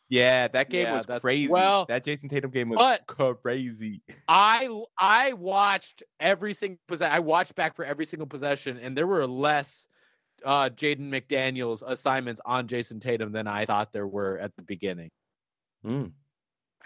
Yeah, 0.08 0.48
that 0.50 0.70
game 0.70 0.84
Yeah, 0.86 0.98
was 0.98 1.20
crazy. 1.22 1.52
well, 1.52 1.86
that 1.88 2.04
Jayson 2.04 2.30
Tatum 2.30 2.52
game 2.52 2.70
was 2.70 2.78
but- 2.78 3.08
crazy. 3.08 4.04
I 4.28 4.70
I 5.00 5.34
watched 5.34 6.04
every 6.20 6.54
single 6.54 6.78
possession. 6.88 7.12
I 7.12 7.20
watched 7.20 7.56
back 7.56 7.76
for 7.76 7.84
every 7.84 8.06
single 8.06 8.28
possession, 8.28 8.78
and 8.78 8.96
there 8.96 9.08
were 9.08 9.26
less 9.26 9.88
uh 10.46 10.70
Jaden 10.70 11.10
McDaniels 11.10 11.82
assignments 11.86 12.40
on 12.46 12.68
Jayson 12.68 13.00
Tatum 13.00 13.32
than 13.32 13.48
I 13.48 13.66
thought 13.66 13.92
there 13.94 14.06
were 14.06 14.38
at 14.38 14.56
the 14.56 14.62
beginning. 14.62 15.10
Mm. 15.84 16.12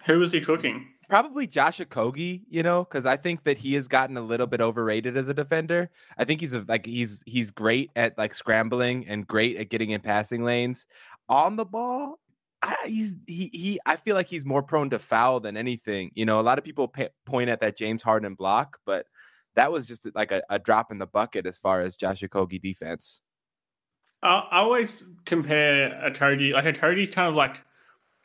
Who 0.05 0.19
was 0.19 0.31
he 0.31 0.41
cooking? 0.41 0.87
Probably 1.09 1.47
Josh 1.47 1.79
Okogie, 1.79 2.43
you 2.49 2.61
know, 2.61 2.83
because 2.83 3.05
I 3.05 3.17
think 3.17 3.43
that 3.43 3.57
he 3.57 3.73
has 3.73 3.87
gotten 3.87 4.15
a 4.15 4.21
little 4.21 4.45
bit 4.45 4.61
overrated 4.61 5.17
as 5.17 5.27
a 5.27 5.33
defender. 5.33 5.89
I 6.17 6.25
think 6.25 6.39
he's 6.39 6.53
a, 6.53 6.63
like 6.67 6.85
he's 6.85 7.23
he's 7.25 7.49
great 7.49 7.89
at 7.95 8.17
like 8.17 8.35
scrambling 8.35 9.07
and 9.07 9.25
great 9.25 9.57
at 9.57 9.69
getting 9.69 9.89
in 9.89 10.01
passing 10.01 10.43
lanes. 10.43 10.85
On 11.27 11.55
the 11.55 11.65
ball, 11.65 12.19
I, 12.61 12.75
he's 12.85 13.15
he 13.25 13.49
he. 13.53 13.79
I 13.85 13.95
feel 13.95 14.15
like 14.15 14.27
he's 14.27 14.45
more 14.45 14.61
prone 14.61 14.91
to 14.91 14.99
foul 14.99 15.39
than 15.39 15.57
anything. 15.57 16.11
You 16.13 16.25
know, 16.25 16.39
a 16.39 16.43
lot 16.43 16.59
of 16.59 16.63
people 16.63 16.93
point 17.25 17.49
at 17.49 17.61
that 17.61 17.75
James 17.75 18.03
Harden 18.03 18.35
block, 18.35 18.77
but 18.85 19.07
that 19.55 19.71
was 19.71 19.87
just 19.87 20.07
like 20.13 20.31
a, 20.31 20.43
a 20.49 20.59
drop 20.59 20.91
in 20.91 20.99
the 20.99 21.07
bucket 21.07 21.45
as 21.47 21.57
far 21.57 21.81
as 21.81 21.95
Josh 21.95 22.21
Okogie 22.21 22.61
defense. 22.61 23.21
I 24.21 24.47
I 24.51 24.57
always 24.59 25.03
compare 25.25 26.05
a 26.05 26.11
Cody 26.11 26.53
like 26.53 26.65
a 26.65 26.73
Cody's 26.73 27.11
kind 27.11 27.29
of 27.29 27.35
like 27.35 27.61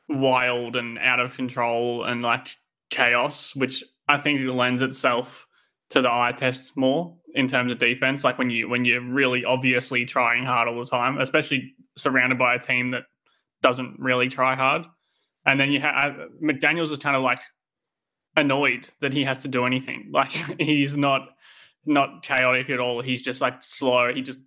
wild 0.09 0.77
and 0.77 0.99
out 0.99 1.21
of 1.21 1.35
control 1.35 2.05
and 2.05 2.23
like 2.23 2.49
chaos, 2.91 3.55
which 3.55 3.85
I 4.09 4.19
think 4.19 4.41
lends 4.51 4.83
itself 4.83 5.47
to 5.91 6.03
the 6.03 6.11
eye 6.11 6.33
tests 6.37 6.73
more 6.77 7.17
in 7.35 7.49
terms 7.49 7.73
of 7.73 7.79
defense. 7.79 8.25
Like 8.25 8.39
when 8.39 8.51
you 8.51 8.69
when 8.69 8.85
you're 8.85 9.01
really 9.01 9.45
obviously 9.45 10.05
trying 10.05 10.45
hard 10.45 10.69
all 10.69 10.79
the 10.79 10.87
time, 10.87 11.19
especially 11.21 11.75
surrounded 11.97 12.39
by 12.39 12.55
a 12.55 12.59
team 12.59 12.91
that 12.93 13.05
doesn't 13.63 13.97
really 13.99 14.29
try 14.29 14.55
hard, 14.55 14.85
and 15.47 15.59
then 15.59 15.73
you 15.73 15.81
have 15.81 16.19
uh, 16.19 16.25
McDaniel's 16.43 16.91
is 16.91 16.99
kind 16.99 17.17
of 17.17 17.23
like 17.23 17.41
annoyed 18.37 18.89
that 19.01 19.13
he 19.13 19.25
has 19.25 19.39
to 19.39 19.49
do 19.49 19.67
anything. 19.67 20.09
Like 20.13 20.31
he's 20.61 20.97
not 20.97 21.29
not 21.87 22.23
chaotic 22.23 22.71
at 22.71 22.81
all. 22.81 23.01
He's 23.01 23.23
just 23.23 23.41
like 23.41 23.63
slow. 23.63 24.13
He 24.13 24.23
just 24.23 24.41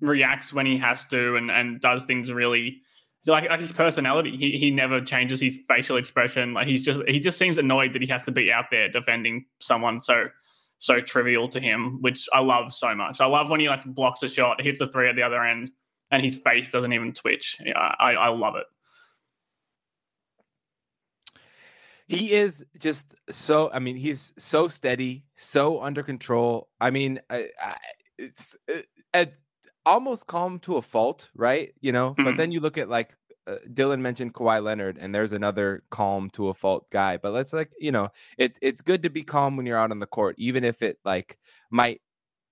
reacts 0.00 0.52
when 0.52 0.66
he 0.66 0.78
has 0.78 1.04
to 1.08 1.36
and 1.36 1.50
and 1.50 1.80
does 1.80 2.04
things 2.04 2.32
really 2.32 2.82
like, 3.26 3.48
like 3.48 3.60
his 3.60 3.72
personality. 3.72 4.36
He 4.36 4.58
he 4.58 4.70
never 4.70 5.00
changes 5.00 5.40
his 5.40 5.58
facial 5.68 5.96
expression. 5.96 6.54
Like 6.54 6.66
he's 6.66 6.84
just 6.84 7.00
he 7.06 7.20
just 7.20 7.38
seems 7.38 7.58
annoyed 7.58 7.92
that 7.92 8.02
he 8.02 8.08
has 8.08 8.24
to 8.24 8.32
be 8.32 8.50
out 8.50 8.66
there 8.70 8.88
defending 8.88 9.46
someone 9.60 10.02
so 10.02 10.28
so 10.78 11.00
trivial 11.00 11.48
to 11.48 11.60
him, 11.60 12.00
which 12.00 12.28
I 12.32 12.40
love 12.40 12.72
so 12.72 12.94
much. 12.94 13.20
I 13.20 13.26
love 13.26 13.50
when 13.50 13.60
he 13.60 13.68
like 13.68 13.84
blocks 13.84 14.22
a 14.22 14.28
shot, 14.28 14.62
hits 14.62 14.80
a 14.80 14.88
three 14.88 15.08
at 15.08 15.16
the 15.16 15.22
other 15.22 15.44
end, 15.44 15.70
and 16.10 16.22
his 16.22 16.36
face 16.36 16.70
doesn't 16.70 16.92
even 16.92 17.12
twitch. 17.12 17.58
I 17.76 18.14
I 18.14 18.28
love 18.28 18.56
it. 18.56 18.66
He 22.08 22.32
is 22.32 22.64
just 22.76 23.14
so. 23.30 23.70
I 23.72 23.78
mean, 23.78 23.94
he's 23.94 24.32
so 24.36 24.66
steady, 24.66 25.24
so 25.36 25.80
under 25.80 26.02
control. 26.02 26.68
I 26.80 26.90
mean, 26.90 27.20
I, 27.30 27.50
I, 27.62 27.76
it's 28.18 28.56
uh, 28.68 28.80
at 29.14 29.34
almost 29.90 30.26
calm 30.26 30.58
to 30.60 30.76
a 30.76 30.82
fault, 30.82 31.30
right? 31.34 31.74
You 31.80 31.92
know, 31.92 32.18
but 32.22 32.36
Mhm. 32.36 32.38
then 32.38 32.52
you 32.52 32.60
look 32.60 32.78
at 32.78 32.88
like 32.88 33.16
uh, 33.46 33.56
Dylan 33.68 34.00
mentioned 34.00 34.34
Kawhi 34.34 34.62
Leonard, 34.62 34.98
and 34.98 35.14
there's 35.14 35.32
another 35.32 35.84
calm 35.90 36.30
to 36.30 36.48
a 36.48 36.54
fault 36.54 36.90
guy. 36.90 37.16
But 37.16 37.32
let's 37.32 37.52
like, 37.52 37.72
you 37.78 37.92
know, 37.92 38.10
it's 38.38 38.58
it's 38.62 38.82
good 38.82 39.02
to 39.02 39.10
be 39.10 39.22
calm 39.24 39.56
when 39.56 39.66
you're 39.66 39.78
out 39.78 39.90
on 39.90 39.98
the 40.00 40.06
court, 40.06 40.36
even 40.38 40.64
if 40.64 40.82
it 40.82 40.98
like 41.04 41.38
might 41.70 42.00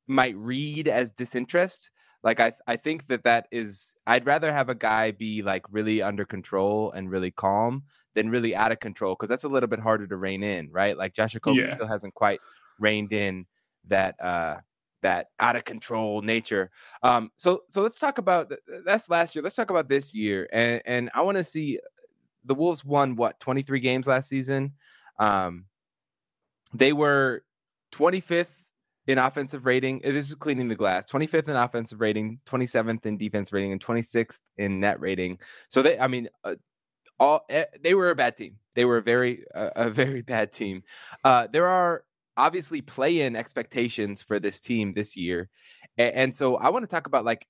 might 0.06 0.36
read 0.36 0.88
as 0.88 1.12
disinterest. 1.12 1.90
Like 2.24 2.40
I 2.40 2.52
I 2.66 2.76
think 2.76 3.06
that 3.08 3.24
that 3.24 3.48
is. 3.52 3.94
I'd 4.06 4.26
rather 4.26 4.52
have 4.52 4.68
a 4.68 4.74
guy 4.74 5.12
be 5.12 5.42
like 5.42 5.64
really 5.70 6.02
under 6.02 6.24
control 6.24 6.90
and 6.92 7.10
really 7.10 7.30
calm 7.30 7.84
than 8.14 8.30
really 8.30 8.56
out 8.56 8.72
of 8.72 8.80
control 8.80 9.14
because 9.14 9.28
that's 9.28 9.44
a 9.44 9.48
little 9.48 9.68
bit 9.68 9.80
harder 9.80 10.06
to 10.08 10.16
rein 10.16 10.42
in, 10.42 10.70
right? 10.72 10.96
Like 10.98 11.14
Josh 11.14 11.34
Okogie 11.36 11.66
Yeah. 11.66 11.68
still 11.68 11.86
hasn't 11.88 12.14
quite 12.14 12.42
reined 12.78 13.12
in 13.12 13.46
that 13.86 14.20
uh 14.20 14.58
that 15.02 15.28
out 15.40 15.56
of 15.56 15.64
control 15.64 16.22
nature. 16.22 16.70
Um 17.02 17.30
so 17.36 17.62
so 17.68 17.82
let's 17.82 17.98
talk 17.98 18.18
about 18.18 18.48
th- 18.48 18.60
th- 18.66 18.82
that's 18.84 19.08
last 19.10 19.34
year. 19.34 19.42
Let's 19.42 19.56
talk 19.56 19.70
about 19.70 19.88
this 19.88 20.14
year. 20.14 20.48
And 20.52 20.82
and 20.86 21.10
I 21.14 21.22
want 21.22 21.36
to 21.36 21.44
see 21.44 21.78
the 22.44 22.54
Wolves 22.54 22.84
won 22.84 23.16
what 23.16 23.38
23 23.40 23.80
games 23.80 24.06
last 24.06 24.28
season. 24.28 24.72
Um 25.18 25.66
they 26.74 26.92
were 26.92 27.44
25th 27.92 28.64
in 29.06 29.18
offensive 29.18 29.64
rating. 29.64 30.02
uh, 30.04 30.12
This 30.12 30.28
is 30.28 30.34
cleaning 30.34 30.68
the 30.68 30.74
glass. 30.74 31.06
25th 31.06 31.48
in 31.48 31.56
offensive 31.56 32.00
rating, 32.00 32.40
27th 32.46 33.06
in 33.06 33.16
defense 33.16 33.52
rating, 33.52 33.72
and 33.72 33.80
26th 33.80 34.38
in 34.58 34.80
net 34.80 35.00
rating. 35.00 35.38
So 35.68 35.82
they, 35.82 35.98
I 35.98 36.06
mean, 36.08 36.28
uh, 36.44 36.56
all 37.18 37.44
eh, 37.48 37.64
they 37.82 37.94
were 37.94 38.10
a 38.10 38.14
bad 38.14 38.36
team. 38.36 38.56
They 38.74 38.84
were 38.84 38.98
a 38.98 39.02
very 39.02 39.44
uh, 39.54 39.70
a 39.76 39.90
very 39.90 40.22
bad 40.22 40.52
team. 40.52 40.82
Uh, 41.24 41.48
there 41.52 41.66
are 41.66 42.04
obviously 42.38 42.80
play 42.80 43.20
in 43.20 43.36
expectations 43.36 44.22
for 44.22 44.38
this 44.38 44.60
team 44.60 44.94
this 44.94 45.16
year. 45.16 45.50
And, 45.98 46.34
so 46.34 46.56
I 46.56 46.70
want 46.70 46.84
to 46.84 46.86
talk 46.86 47.08
about 47.08 47.24
like 47.24 47.46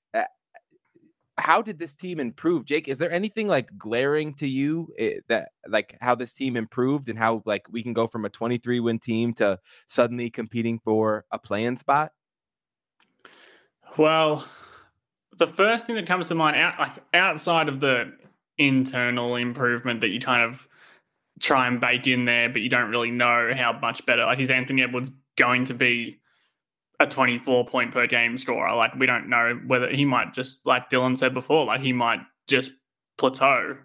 how 1.37 1.61
did 1.61 1.79
this 1.79 1.95
team 1.95 2.19
improve 2.19 2.65
jake 2.65 2.87
is 2.87 2.97
there 2.97 3.11
anything 3.11 3.47
like 3.47 3.69
glaring 3.77 4.33
to 4.33 4.47
you 4.47 4.89
eh, 4.97 5.15
that 5.27 5.49
like 5.67 5.97
how 6.01 6.13
this 6.13 6.33
team 6.33 6.57
improved 6.57 7.09
and 7.09 7.17
how 7.17 7.41
like 7.45 7.65
we 7.71 7.81
can 7.81 7.93
go 7.93 8.07
from 8.07 8.25
a 8.25 8.29
23 8.29 8.79
win 8.79 8.99
team 8.99 9.33
to 9.33 9.57
suddenly 9.87 10.29
competing 10.29 10.79
for 10.79 11.25
a 11.31 11.39
playing 11.39 11.77
spot 11.77 12.11
well 13.97 14.45
the 15.37 15.47
first 15.47 15.85
thing 15.85 15.95
that 15.95 16.05
comes 16.05 16.27
to 16.27 16.35
mind 16.35 16.57
out 16.57 16.77
like 16.79 17.03
outside 17.13 17.69
of 17.69 17.79
the 17.79 18.11
internal 18.57 19.35
improvement 19.35 20.01
that 20.01 20.09
you 20.09 20.19
kind 20.19 20.43
of 20.43 20.67
try 21.39 21.67
and 21.67 21.79
bake 21.79 22.05
in 22.07 22.25
there 22.25 22.49
but 22.49 22.61
you 22.61 22.69
don't 22.69 22.89
really 22.89 23.11
know 23.11 23.51
how 23.55 23.71
much 23.71 24.05
better 24.05 24.25
like 24.25 24.39
is 24.39 24.49
anthony 24.49 24.81
edwards 24.83 25.11
going 25.37 25.65
to 25.65 25.73
be 25.73 26.19
a 26.99 27.07
24 27.07 27.65
point 27.65 27.91
per 27.91 28.07
game 28.07 28.37
scorer. 28.37 28.75
Like 28.75 28.95
we 28.95 29.05
don't 29.05 29.29
know 29.29 29.59
whether 29.65 29.89
he 29.89 30.05
might 30.05 30.33
just 30.33 30.65
like 30.65 30.89
Dylan 30.89 31.17
said 31.17 31.33
before, 31.33 31.65
like 31.65 31.81
he 31.81 31.93
might 31.93 32.19
just 32.47 32.71
plateau. 33.17 33.77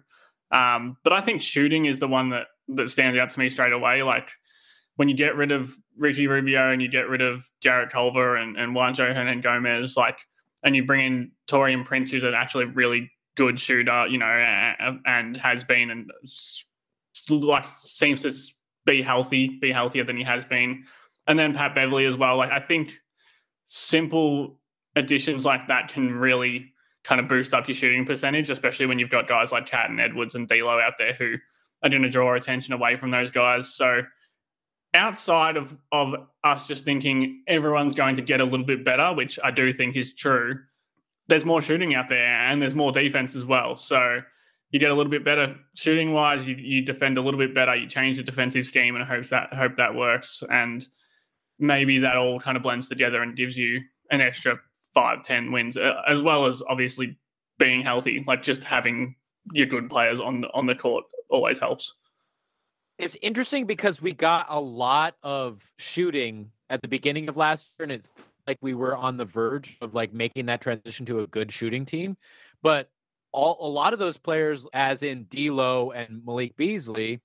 Um, 0.51 0.97
but 1.03 1.13
I 1.13 1.21
think 1.21 1.41
shooting 1.41 1.85
is 1.85 1.99
the 1.99 2.07
one 2.07 2.29
that 2.29 2.47
that 2.69 2.89
stands 2.89 3.17
out 3.17 3.29
to 3.31 3.39
me 3.39 3.49
straight 3.49 3.73
away. 3.73 4.03
Like 4.03 4.31
when 4.97 5.09
you 5.09 5.15
get 5.15 5.35
rid 5.35 5.51
of 5.51 5.73
Ricky 5.97 6.27
Rubio 6.27 6.71
and 6.71 6.81
you 6.81 6.87
get 6.87 7.07
rid 7.07 7.21
of 7.21 7.49
Jarrett 7.61 7.91
Culver 7.91 8.35
and, 8.35 8.57
and 8.57 8.75
Juancho 8.75 9.13
Hernangomez, 9.13 9.95
like 9.95 10.19
and 10.63 10.75
you 10.75 10.83
bring 10.83 11.05
in 11.05 11.31
Taurean 11.47 11.85
Prince, 11.85 12.11
who's 12.11 12.23
an 12.23 12.33
actually 12.33 12.65
really 12.65 13.11
good 13.35 13.59
shooter, 13.59 14.07
you 14.07 14.17
know, 14.17 14.25
and, 14.25 14.99
and 15.05 15.37
has 15.37 15.63
been 15.63 15.89
and 15.89 16.11
like 17.29 17.65
seems 17.65 18.21
to 18.23 18.33
be 18.85 19.01
healthy, 19.01 19.57
be 19.59 19.71
healthier 19.71 20.03
than 20.03 20.17
he 20.17 20.23
has 20.23 20.45
been. 20.45 20.85
And 21.27 21.37
then 21.37 21.53
Pat 21.53 21.73
Beverley 21.73 22.05
as 22.05 22.15
well. 22.15 22.37
Like 22.37 22.51
I 22.51 22.59
think 22.59 22.93
simple 23.67 24.59
additions 24.95 25.43
like 25.43 25.67
that 25.67 25.89
can 25.89 26.13
really 26.13 26.73
kind 27.03 27.21
of 27.21 27.27
boost 27.27 27.53
up 27.53 27.67
your 27.67 27.75
shooting 27.75 28.05
percentage, 28.05 28.49
especially 28.49 28.85
when 28.85 28.99
you've 28.99 29.09
got 29.09 29.27
guys 29.27 29.51
like 29.51 29.65
Cat 29.65 29.89
and 29.89 29.99
Edwards 29.99 30.35
and 30.35 30.47
D'Lo 30.47 30.79
out 30.79 30.93
there 30.97 31.13
who 31.13 31.35
are 31.83 31.89
going 31.89 32.01
to 32.01 32.09
draw 32.09 32.35
attention 32.35 32.73
away 32.73 32.95
from 32.95 33.11
those 33.11 33.31
guys. 33.31 33.73
So 33.73 34.01
outside 34.93 35.57
of 35.57 35.75
of 35.91 36.15
us 36.43 36.67
just 36.67 36.85
thinking 36.85 37.43
everyone's 37.47 37.93
going 37.93 38.15
to 38.15 38.21
get 38.21 38.41
a 38.41 38.45
little 38.45 38.65
bit 38.65 38.83
better, 38.85 39.13
which 39.13 39.37
I 39.43 39.51
do 39.51 39.71
think 39.73 39.95
is 39.95 40.13
true, 40.13 40.59
there's 41.27 41.45
more 41.45 41.61
shooting 41.61 41.93
out 41.93 42.09
there 42.09 42.25
and 42.25 42.61
there's 42.61 42.75
more 42.75 42.91
defense 42.91 43.35
as 43.35 43.45
well. 43.45 43.77
So 43.77 44.21
you 44.71 44.79
get 44.79 44.91
a 44.91 44.93
little 44.93 45.11
bit 45.11 45.23
better 45.23 45.55
shooting 45.75 46.11
wise. 46.11 46.45
You, 46.45 46.55
you 46.55 46.81
defend 46.81 47.17
a 47.17 47.21
little 47.21 47.39
bit 47.39 47.53
better. 47.53 47.75
You 47.75 47.87
change 47.87 48.17
the 48.17 48.23
defensive 48.23 48.65
scheme 48.65 48.95
and 48.95 49.05
hopes 49.05 49.29
that 49.29 49.53
hope 49.53 49.77
that 49.77 49.95
works. 49.95 50.43
And 50.49 50.87
maybe 51.59 51.99
that 51.99 52.17
all 52.17 52.39
kind 52.39 52.57
of 52.57 52.63
blends 52.63 52.87
together 52.87 53.21
and 53.21 53.35
gives 53.35 53.57
you 53.57 53.81
an 54.11 54.21
extra 54.21 54.59
five, 54.93 55.23
ten 55.23 55.51
wins, 55.51 55.77
uh, 55.77 56.01
as 56.07 56.21
well 56.21 56.45
as 56.45 56.61
obviously 56.67 57.17
being 57.57 57.81
healthy. 57.81 58.23
Like 58.27 58.43
just 58.43 58.63
having 58.63 59.15
your 59.53 59.67
good 59.67 59.89
players 59.89 60.19
on 60.19 60.45
on 60.53 60.65
the 60.65 60.75
court 60.75 61.05
always 61.29 61.59
helps. 61.59 61.93
It's 62.97 63.17
interesting 63.21 63.65
because 63.65 64.01
we 64.01 64.13
got 64.13 64.45
a 64.49 64.59
lot 64.59 65.15
of 65.21 65.69
shooting 65.77 66.51
at 66.69 66.81
the 66.81 66.87
beginning 66.87 67.27
of 67.29 67.37
last 67.37 67.71
year, 67.77 67.83
and 67.83 67.91
it's 67.91 68.07
like 68.47 68.57
we 68.61 68.73
were 68.73 68.95
on 68.95 69.17
the 69.17 69.25
verge 69.25 69.77
of 69.81 69.93
like 69.93 70.13
making 70.13 70.45
that 70.47 70.61
transition 70.61 71.05
to 71.07 71.21
a 71.21 71.27
good 71.27 71.51
shooting 71.51 71.85
team. 71.85 72.17
But 72.61 72.89
all 73.35 73.57
a 73.59 73.69
lot 73.69 73.93
of 73.93 73.99
those 73.99 74.17
players, 74.17 74.65
as 74.73 75.03
in 75.03 75.25
D'Lo 75.29 75.91
and 75.91 76.21
Malik 76.25 76.55
Beasley, 76.55 77.21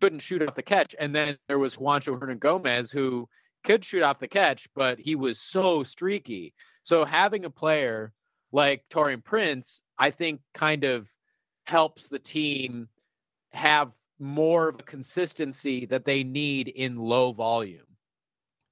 couldn't 0.00 0.20
shoot 0.20 0.42
off 0.42 0.54
the 0.54 0.62
catch. 0.62 0.96
And 0.98 1.14
then 1.14 1.36
there 1.46 1.58
was 1.58 1.76
Juancho 1.76 2.18
Hernangomez 2.18 2.90
who 2.90 3.28
could 3.62 3.84
shoot 3.84 4.02
off 4.02 4.18
the 4.18 4.28
catch, 4.28 4.66
but 4.74 4.98
he 4.98 5.14
was 5.14 5.38
so 5.38 5.84
streaky. 5.84 6.54
So 6.82 7.04
having 7.04 7.44
a 7.44 7.50
player 7.50 8.12
like 8.50 8.84
Taurean 8.90 9.22
Prince, 9.22 9.82
I 9.98 10.10
think 10.10 10.40
kind 10.54 10.84
of 10.84 11.08
helps 11.66 12.08
the 12.08 12.18
team 12.18 12.88
have 13.52 13.92
more 14.18 14.68
of 14.68 14.80
a 14.80 14.82
consistency 14.82 15.86
that 15.86 16.04
they 16.04 16.24
need 16.24 16.68
in 16.68 16.96
low 16.96 17.32
volume. 17.32 17.86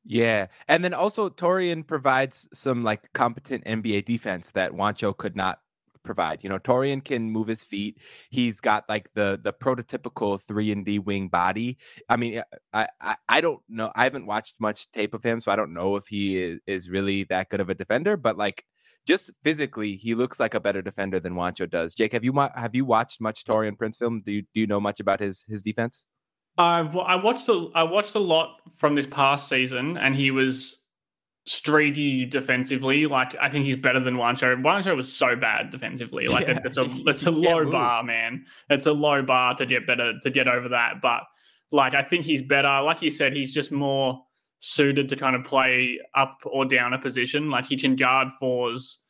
Yeah. 0.04 0.46
And 0.66 0.82
then 0.82 0.94
also 0.94 1.28
Taurean 1.28 1.86
provides 1.86 2.48
some 2.54 2.82
like 2.82 3.12
competent 3.12 3.64
NBA 3.66 4.06
defense 4.06 4.50
that 4.52 4.72
Juancho 4.72 5.16
could 5.16 5.36
not 5.36 5.60
provide. 6.02 6.42
You 6.42 6.50
know, 6.50 6.58
Taurean 6.58 7.04
can 7.04 7.30
move 7.30 7.46
his 7.46 7.62
feet. 7.62 7.98
He's 8.30 8.60
got 8.60 8.88
like 8.88 9.10
the 9.14 9.40
the 9.42 9.52
prototypical 9.52 10.40
three 10.40 10.72
and 10.72 10.84
D 10.84 10.98
wing 10.98 11.28
body. 11.28 11.78
I 12.08 12.16
mean, 12.16 12.42
I, 12.72 12.88
I, 13.00 13.16
I 13.28 13.40
don't 13.40 13.60
know. 13.68 13.90
I 13.94 14.04
haven't 14.04 14.26
watched 14.26 14.56
much 14.58 14.90
tape 14.90 15.14
of 15.14 15.22
him, 15.22 15.40
so 15.40 15.50
I 15.50 15.56
don't 15.56 15.74
know 15.74 15.96
if 15.96 16.06
he 16.06 16.38
is, 16.38 16.60
is 16.66 16.90
really 16.90 17.24
that 17.24 17.48
good 17.48 17.60
of 17.60 17.70
a 17.70 17.74
defender. 17.74 18.16
But 18.16 18.36
like, 18.36 18.64
just 19.06 19.30
physically, 19.42 19.96
he 19.96 20.14
looks 20.14 20.38
like 20.38 20.54
a 20.54 20.60
better 20.60 20.82
defender 20.82 21.20
than 21.20 21.34
Juancho 21.34 21.68
does. 21.68 21.94
Jake, 21.94 22.12
have 22.12 22.24
you 22.24 22.32
have 22.32 22.74
you 22.74 22.84
watched 22.84 23.20
much 23.20 23.44
Taurean 23.44 23.78
Prince 23.78 23.96
film? 23.96 24.22
Do 24.24 24.32
you 24.32 24.42
do 24.42 24.60
you 24.60 24.66
know 24.66 24.80
much 24.80 25.00
about 25.00 25.20
his 25.20 25.44
his 25.44 25.62
defense? 25.62 26.06
I've 26.58 26.96
I 26.96 27.16
watched 27.16 27.48
a 27.48 27.68
I 27.74 27.84
watched 27.84 28.14
a 28.14 28.20
lot 28.20 28.60
from 28.76 28.94
this 28.94 29.06
past 29.06 29.48
season, 29.48 29.96
and 29.96 30.14
he 30.14 30.30
was 30.30 30.79
streaky 31.50 32.24
defensively. 32.24 33.06
Like 33.06 33.34
I 33.40 33.48
think 33.48 33.64
he's 33.64 33.76
better 33.76 33.98
than 33.98 34.14
Juancho. 34.14 34.62
Juancho 34.62 34.94
was 34.94 35.12
so 35.12 35.34
bad 35.34 35.70
defensively. 35.70 36.28
Like 36.28 36.46
yeah. 36.46 36.60
it's 36.64 36.78
a 36.78 36.88
it's 37.06 37.26
a 37.26 37.30
low 37.32 37.68
bar, 37.68 38.04
man. 38.04 38.46
It's 38.68 38.86
a 38.86 38.92
low 38.92 39.20
bar 39.22 39.56
to 39.56 39.66
get 39.66 39.84
better 39.84 40.12
to 40.22 40.30
get 40.30 40.46
over 40.46 40.68
that. 40.68 41.02
But 41.02 41.24
like 41.72 41.92
I 41.92 42.02
think 42.02 42.24
he's 42.24 42.40
better. 42.40 42.80
Like 42.82 43.02
you 43.02 43.10
said, 43.10 43.36
he's 43.36 43.52
just 43.52 43.72
more 43.72 44.22
suited 44.60 45.08
to 45.08 45.16
kind 45.16 45.34
of 45.34 45.42
play 45.42 45.98
up 46.14 46.38
or 46.44 46.66
down 46.66 46.92
a 46.92 47.00
position. 47.00 47.50
Like 47.50 47.66
he 47.66 47.76
can 47.76 47.96
guard 47.96 48.28
fours 48.38 49.00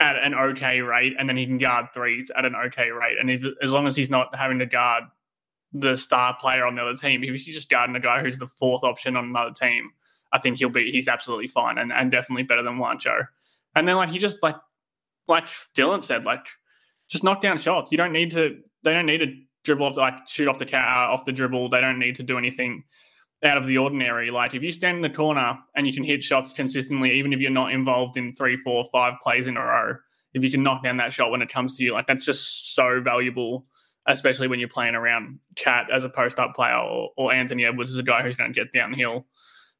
at 0.00 0.16
an 0.16 0.34
okay 0.34 0.80
rate, 0.80 1.12
and 1.16 1.28
then 1.28 1.36
he 1.36 1.46
can 1.46 1.58
guard 1.58 1.86
threes 1.94 2.32
at 2.36 2.44
an 2.44 2.56
okay 2.66 2.90
rate. 2.90 3.16
And 3.20 3.30
if, 3.30 3.44
as 3.62 3.70
long 3.70 3.86
as 3.86 3.94
he's 3.94 4.10
not 4.10 4.34
having 4.34 4.58
to 4.58 4.66
guard 4.66 5.04
the 5.72 5.96
star 5.96 6.36
player 6.36 6.66
on 6.66 6.74
the 6.74 6.82
other 6.82 6.96
team, 6.96 7.22
if 7.22 7.30
he's 7.30 7.54
just 7.54 7.70
guarding 7.70 7.94
a 7.94 8.00
guy 8.00 8.22
who's 8.22 8.38
the 8.38 8.48
fourth 8.48 8.82
option 8.82 9.14
on 9.14 9.26
another 9.26 9.52
team, 9.52 9.92
I 10.32 10.38
think 10.38 10.58
he'll 10.58 10.68
be 10.68 10.90
he's 10.90 11.08
absolutely 11.08 11.48
fine 11.48 11.78
and, 11.78 11.92
and 11.92 12.10
definitely 12.10 12.42
better 12.42 12.62
than 12.62 12.78
Juancho. 12.78 13.26
And 13.74 13.86
then 13.86 13.96
like 13.96 14.10
he 14.10 14.18
just 14.18 14.42
like 14.42 14.56
like 15.28 15.46
Dylan 15.76 16.02
said, 16.02 16.24
like 16.24 16.46
just 17.08 17.24
knock 17.24 17.40
down 17.40 17.58
shots. 17.58 17.92
You 17.92 17.98
don't 17.98 18.12
need 18.12 18.30
to 18.32 18.58
they 18.82 18.92
don't 18.92 19.06
need 19.06 19.18
to 19.18 19.32
dribble 19.64 19.86
off 19.86 19.96
like 19.96 20.28
shoot 20.28 20.48
off 20.48 20.58
the 20.58 20.66
cat 20.66 20.86
off 20.86 21.24
the 21.24 21.32
dribble. 21.32 21.70
They 21.70 21.80
don't 21.80 21.98
need 21.98 22.16
to 22.16 22.22
do 22.22 22.38
anything 22.38 22.84
out 23.44 23.58
of 23.58 23.66
the 23.66 23.78
ordinary. 23.78 24.30
Like 24.30 24.54
if 24.54 24.62
you 24.62 24.70
stand 24.70 24.96
in 24.96 25.02
the 25.02 25.10
corner 25.10 25.58
and 25.74 25.86
you 25.86 25.92
can 25.92 26.04
hit 26.04 26.22
shots 26.22 26.52
consistently, 26.52 27.12
even 27.12 27.32
if 27.32 27.40
you're 27.40 27.50
not 27.50 27.72
involved 27.72 28.16
in 28.16 28.34
three, 28.34 28.56
four, 28.56 28.84
five 28.90 29.14
plays 29.22 29.46
in 29.46 29.56
a 29.56 29.60
row, 29.60 29.96
if 30.34 30.42
you 30.42 30.50
can 30.50 30.62
knock 30.62 30.82
down 30.82 30.96
that 30.98 31.12
shot 31.12 31.30
when 31.30 31.42
it 31.42 31.48
comes 31.48 31.76
to 31.76 31.84
you, 31.84 31.92
like 31.92 32.06
that's 32.06 32.24
just 32.24 32.74
so 32.74 33.00
valuable, 33.00 33.64
especially 34.06 34.48
when 34.48 34.58
you're 34.58 34.68
playing 34.68 34.94
around 34.94 35.38
Cat 35.54 35.86
as 35.92 36.04
a 36.04 36.08
post 36.08 36.38
up 36.38 36.54
player 36.54 36.76
or, 36.76 37.10
or 37.16 37.32
Anthony 37.32 37.64
Edwards 37.64 37.90
as 37.90 37.96
a 37.96 38.02
guy 38.02 38.22
who's 38.22 38.36
going 38.36 38.52
to 38.52 38.58
get 38.58 38.72
downhill. 38.72 39.26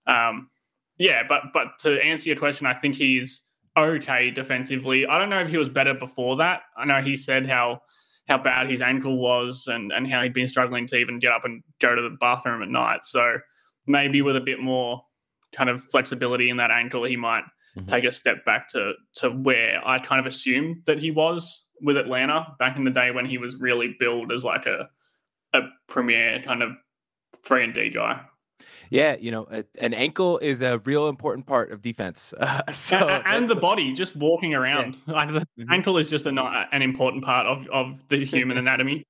Um, 0.06 0.50
yeah, 0.98 1.22
but 1.28 1.42
but 1.52 1.78
to 1.80 2.00
answer 2.02 2.28
your 2.28 2.38
question, 2.38 2.66
I 2.66 2.74
think 2.74 2.94
he's 2.94 3.42
okay 3.76 4.30
defensively. 4.30 5.06
I 5.06 5.18
don't 5.18 5.30
know 5.30 5.40
if 5.40 5.48
he 5.48 5.58
was 5.58 5.68
better 5.68 5.94
before 5.94 6.36
that. 6.36 6.62
I 6.76 6.84
know 6.84 7.02
he 7.02 7.16
said 7.16 7.46
how 7.46 7.82
how 8.28 8.38
bad 8.38 8.68
his 8.68 8.82
ankle 8.82 9.18
was 9.18 9.66
and 9.66 9.92
and 9.92 10.10
how 10.10 10.22
he'd 10.22 10.32
been 10.32 10.48
struggling 10.48 10.86
to 10.88 10.96
even 10.96 11.18
get 11.18 11.32
up 11.32 11.44
and 11.44 11.62
go 11.80 11.94
to 11.94 12.02
the 12.02 12.16
bathroom 12.18 12.62
at 12.62 12.68
night. 12.68 13.04
So 13.04 13.38
maybe 13.86 14.22
with 14.22 14.36
a 14.36 14.40
bit 14.40 14.60
more 14.60 15.02
kind 15.52 15.70
of 15.70 15.82
flexibility 15.90 16.50
in 16.50 16.56
that 16.56 16.70
ankle, 16.70 17.04
he 17.04 17.16
might 17.16 17.44
mm-hmm. 17.76 17.86
take 17.86 18.04
a 18.04 18.12
step 18.12 18.44
back 18.44 18.68
to 18.70 18.94
to 19.16 19.30
where 19.30 19.86
I 19.86 19.98
kind 19.98 20.20
of 20.20 20.26
assumed 20.26 20.82
that 20.86 20.98
he 20.98 21.10
was 21.10 21.64
with 21.82 21.96
Atlanta 21.96 22.54
back 22.58 22.78
in 22.78 22.84
the 22.84 22.90
day 22.90 23.10
when 23.10 23.26
he 23.26 23.38
was 23.38 23.56
really 23.56 23.94
billed 23.98 24.32
as 24.32 24.44
like 24.44 24.66
a 24.66 24.88
a 25.52 25.60
premier 25.88 26.42
kind 26.42 26.62
of 26.62 26.72
three 27.44 27.64
and 27.64 27.74
D 27.74 27.90
guy. 27.90 28.22
Yeah, 28.90 29.16
you 29.18 29.30
know, 29.30 29.46
a, 29.50 29.64
an 29.78 29.94
ankle 29.94 30.38
is 30.38 30.62
a 30.62 30.78
real 30.78 31.08
important 31.08 31.46
part 31.46 31.72
of 31.72 31.82
defense. 31.82 32.32
Uh, 32.46 32.72
so 32.72 32.96
and, 32.96 33.22
and 33.26 33.50
the 33.50 33.56
body, 33.56 33.92
just 33.92 34.14
walking 34.14 34.54
around, 34.54 34.96
yeah. 35.06 35.14
like 35.14 35.32
the 35.32 35.40
mm-hmm. 35.40 35.72
ankle 35.72 35.98
is 35.98 36.08
just 36.08 36.26
a, 36.26 36.32
not 36.32 36.68
an 36.70 36.80
important 36.80 37.24
part 37.24 37.44
of 37.46 37.66
of 37.68 38.06
the 38.08 38.24
human 38.24 38.56
anatomy. 38.56 39.04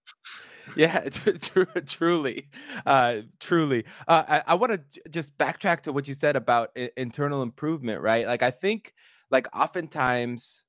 Yeah, 0.75 1.09
tr- 1.09 1.63
truly, 1.87 2.49
uh, 2.87 3.19
truly. 3.41 3.85
Uh, 4.09 4.25
I, 4.27 4.43
I 4.49 4.55
want 4.55 4.73
to 4.73 5.09
just 5.11 5.37
backtrack 5.39 5.83
to 5.83 5.93
what 5.93 6.09
you 6.09 6.15
said 6.15 6.35
about 6.35 6.71
I- 6.77 6.91
internal 6.97 7.43
improvement, 7.43 8.01
right? 8.01 8.27
Like, 8.27 8.43
I 8.43 8.51
think, 8.51 8.95
like, 9.31 9.49
oftentimes, 9.55 10.65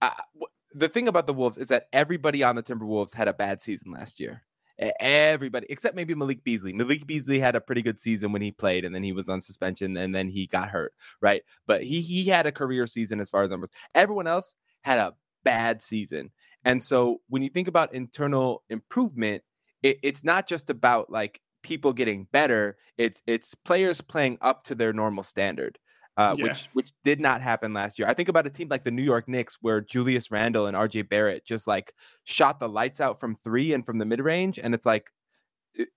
uh, 0.00 0.10
w- 0.34 0.48
the 0.74 0.88
thing 0.88 1.08
about 1.08 1.26
the 1.26 1.34
Wolves 1.34 1.58
is 1.58 1.68
that 1.68 1.88
everybody 1.92 2.42
on 2.42 2.56
the 2.56 2.62
Timberwolves 2.62 3.14
had 3.14 3.28
a 3.28 3.32
bad 3.32 3.60
season 3.60 3.92
last 3.92 4.20
year, 4.20 4.42
everybody 4.78 5.66
except 5.70 5.96
maybe 5.96 6.14
Malik 6.14 6.42
Beasley. 6.44 6.72
Malik 6.72 7.06
Beasley 7.06 7.38
had 7.38 7.56
a 7.56 7.60
pretty 7.60 7.82
good 7.82 8.00
season 8.00 8.32
when 8.32 8.42
he 8.42 8.50
played, 8.50 8.84
and 8.84 8.94
then 8.94 9.02
he 9.02 9.12
was 9.12 9.28
on 9.28 9.40
suspension, 9.40 9.96
and 9.96 10.14
then 10.14 10.28
he 10.28 10.46
got 10.46 10.68
hurt, 10.68 10.92
right? 11.20 11.42
But 11.66 11.82
he 11.82 12.00
he 12.02 12.24
had 12.24 12.46
a 12.46 12.52
career 12.52 12.86
season 12.86 13.20
as 13.20 13.30
far 13.30 13.44
as 13.44 13.50
numbers. 13.50 13.70
Everyone 13.94 14.26
else 14.26 14.56
had 14.82 14.98
a 14.98 15.14
bad 15.44 15.82
season, 15.82 16.30
and 16.64 16.82
so 16.82 17.20
when 17.28 17.42
you 17.42 17.50
think 17.50 17.68
about 17.68 17.94
internal 17.94 18.62
improvement, 18.70 19.42
it, 19.82 19.98
it's 20.02 20.24
not 20.24 20.46
just 20.46 20.70
about 20.70 21.10
like 21.10 21.40
people 21.62 21.92
getting 21.92 22.26
better. 22.32 22.76
It's 22.98 23.22
it's 23.26 23.54
players 23.54 24.00
playing 24.00 24.38
up 24.40 24.64
to 24.64 24.74
their 24.74 24.92
normal 24.92 25.22
standard. 25.22 25.78
Uh, 26.16 26.36
Yeah. 26.38 26.44
which 26.44 26.68
which 26.74 26.92
did 27.02 27.20
not 27.20 27.40
happen 27.42 27.72
last 27.72 27.98
year. 27.98 28.06
I 28.08 28.14
think 28.14 28.28
about 28.28 28.46
a 28.46 28.50
team 28.50 28.68
like 28.68 28.84
the 28.84 28.90
New 28.92 29.02
York 29.02 29.26
Knicks, 29.28 29.58
where 29.60 29.80
Julius 29.80 30.30
Randle 30.30 30.66
and 30.66 30.76
RJ 30.76 31.02
Barrett 31.08 31.44
just 31.44 31.66
like 31.66 31.92
shot 32.24 32.60
the 32.60 32.68
lights 32.68 33.00
out 33.00 33.18
from 33.18 33.34
three 33.36 33.72
and 33.72 33.84
from 33.84 33.98
the 33.98 34.04
mid 34.04 34.20
range, 34.20 34.58
and 34.58 34.74
it's 34.74 34.86
like 34.86 35.10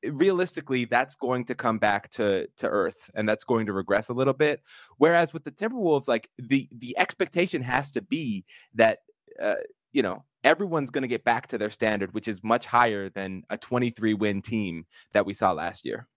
realistically, 0.04 0.86
that's 0.86 1.16
going 1.16 1.46
to 1.46 1.56
come 1.56 1.78
back 1.80 2.10
to 2.12 2.48
to 2.58 2.68
earth, 2.68 3.12
and 3.16 3.28
that's 3.28 3.44
going 3.44 3.66
to 3.68 3.74
regress 3.74 4.10
a 4.10 4.14
little 4.14 4.34
bit. 4.34 4.62
Whereas 4.98 5.34
with 5.34 5.44
the 5.44 5.52
Timberwolves, 5.52 6.08
like 6.08 6.30
the 6.38 6.68
the 6.72 6.98
expectation 6.98 7.62
has 7.62 7.92
to 7.92 8.02
be 8.02 8.46
that 8.74 9.00
uh, 9.42 9.56
you 9.92 10.02
know 10.02 10.24
everyone's 10.44 10.92
going 10.92 11.02
to 11.04 11.08
get 11.08 11.24
back 11.24 11.48
to 11.48 11.58
their 11.58 11.70
standard, 11.70 12.14
which 12.14 12.28
is 12.28 12.44
much 12.44 12.66
higher 12.66 13.10
than 13.10 13.44
a 13.50 13.58
23 13.58 14.14
win 14.14 14.42
team 14.42 14.86
that 15.14 15.26
we 15.26 15.34
saw 15.34 15.52
last 15.52 15.86
year. 15.86 16.08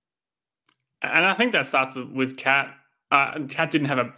And 1.03 1.25
I 1.25 1.35
think 1.35 1.53
that 1.53 1.67
starts 1.67 1.97
with 1.97 2.37
Cat. 2.37 2.75
Uh, 3.11 3.41
Cat 3.49 3.71
didn't 3.71 3.89
have 3.89 3.99
a 3.99 4.13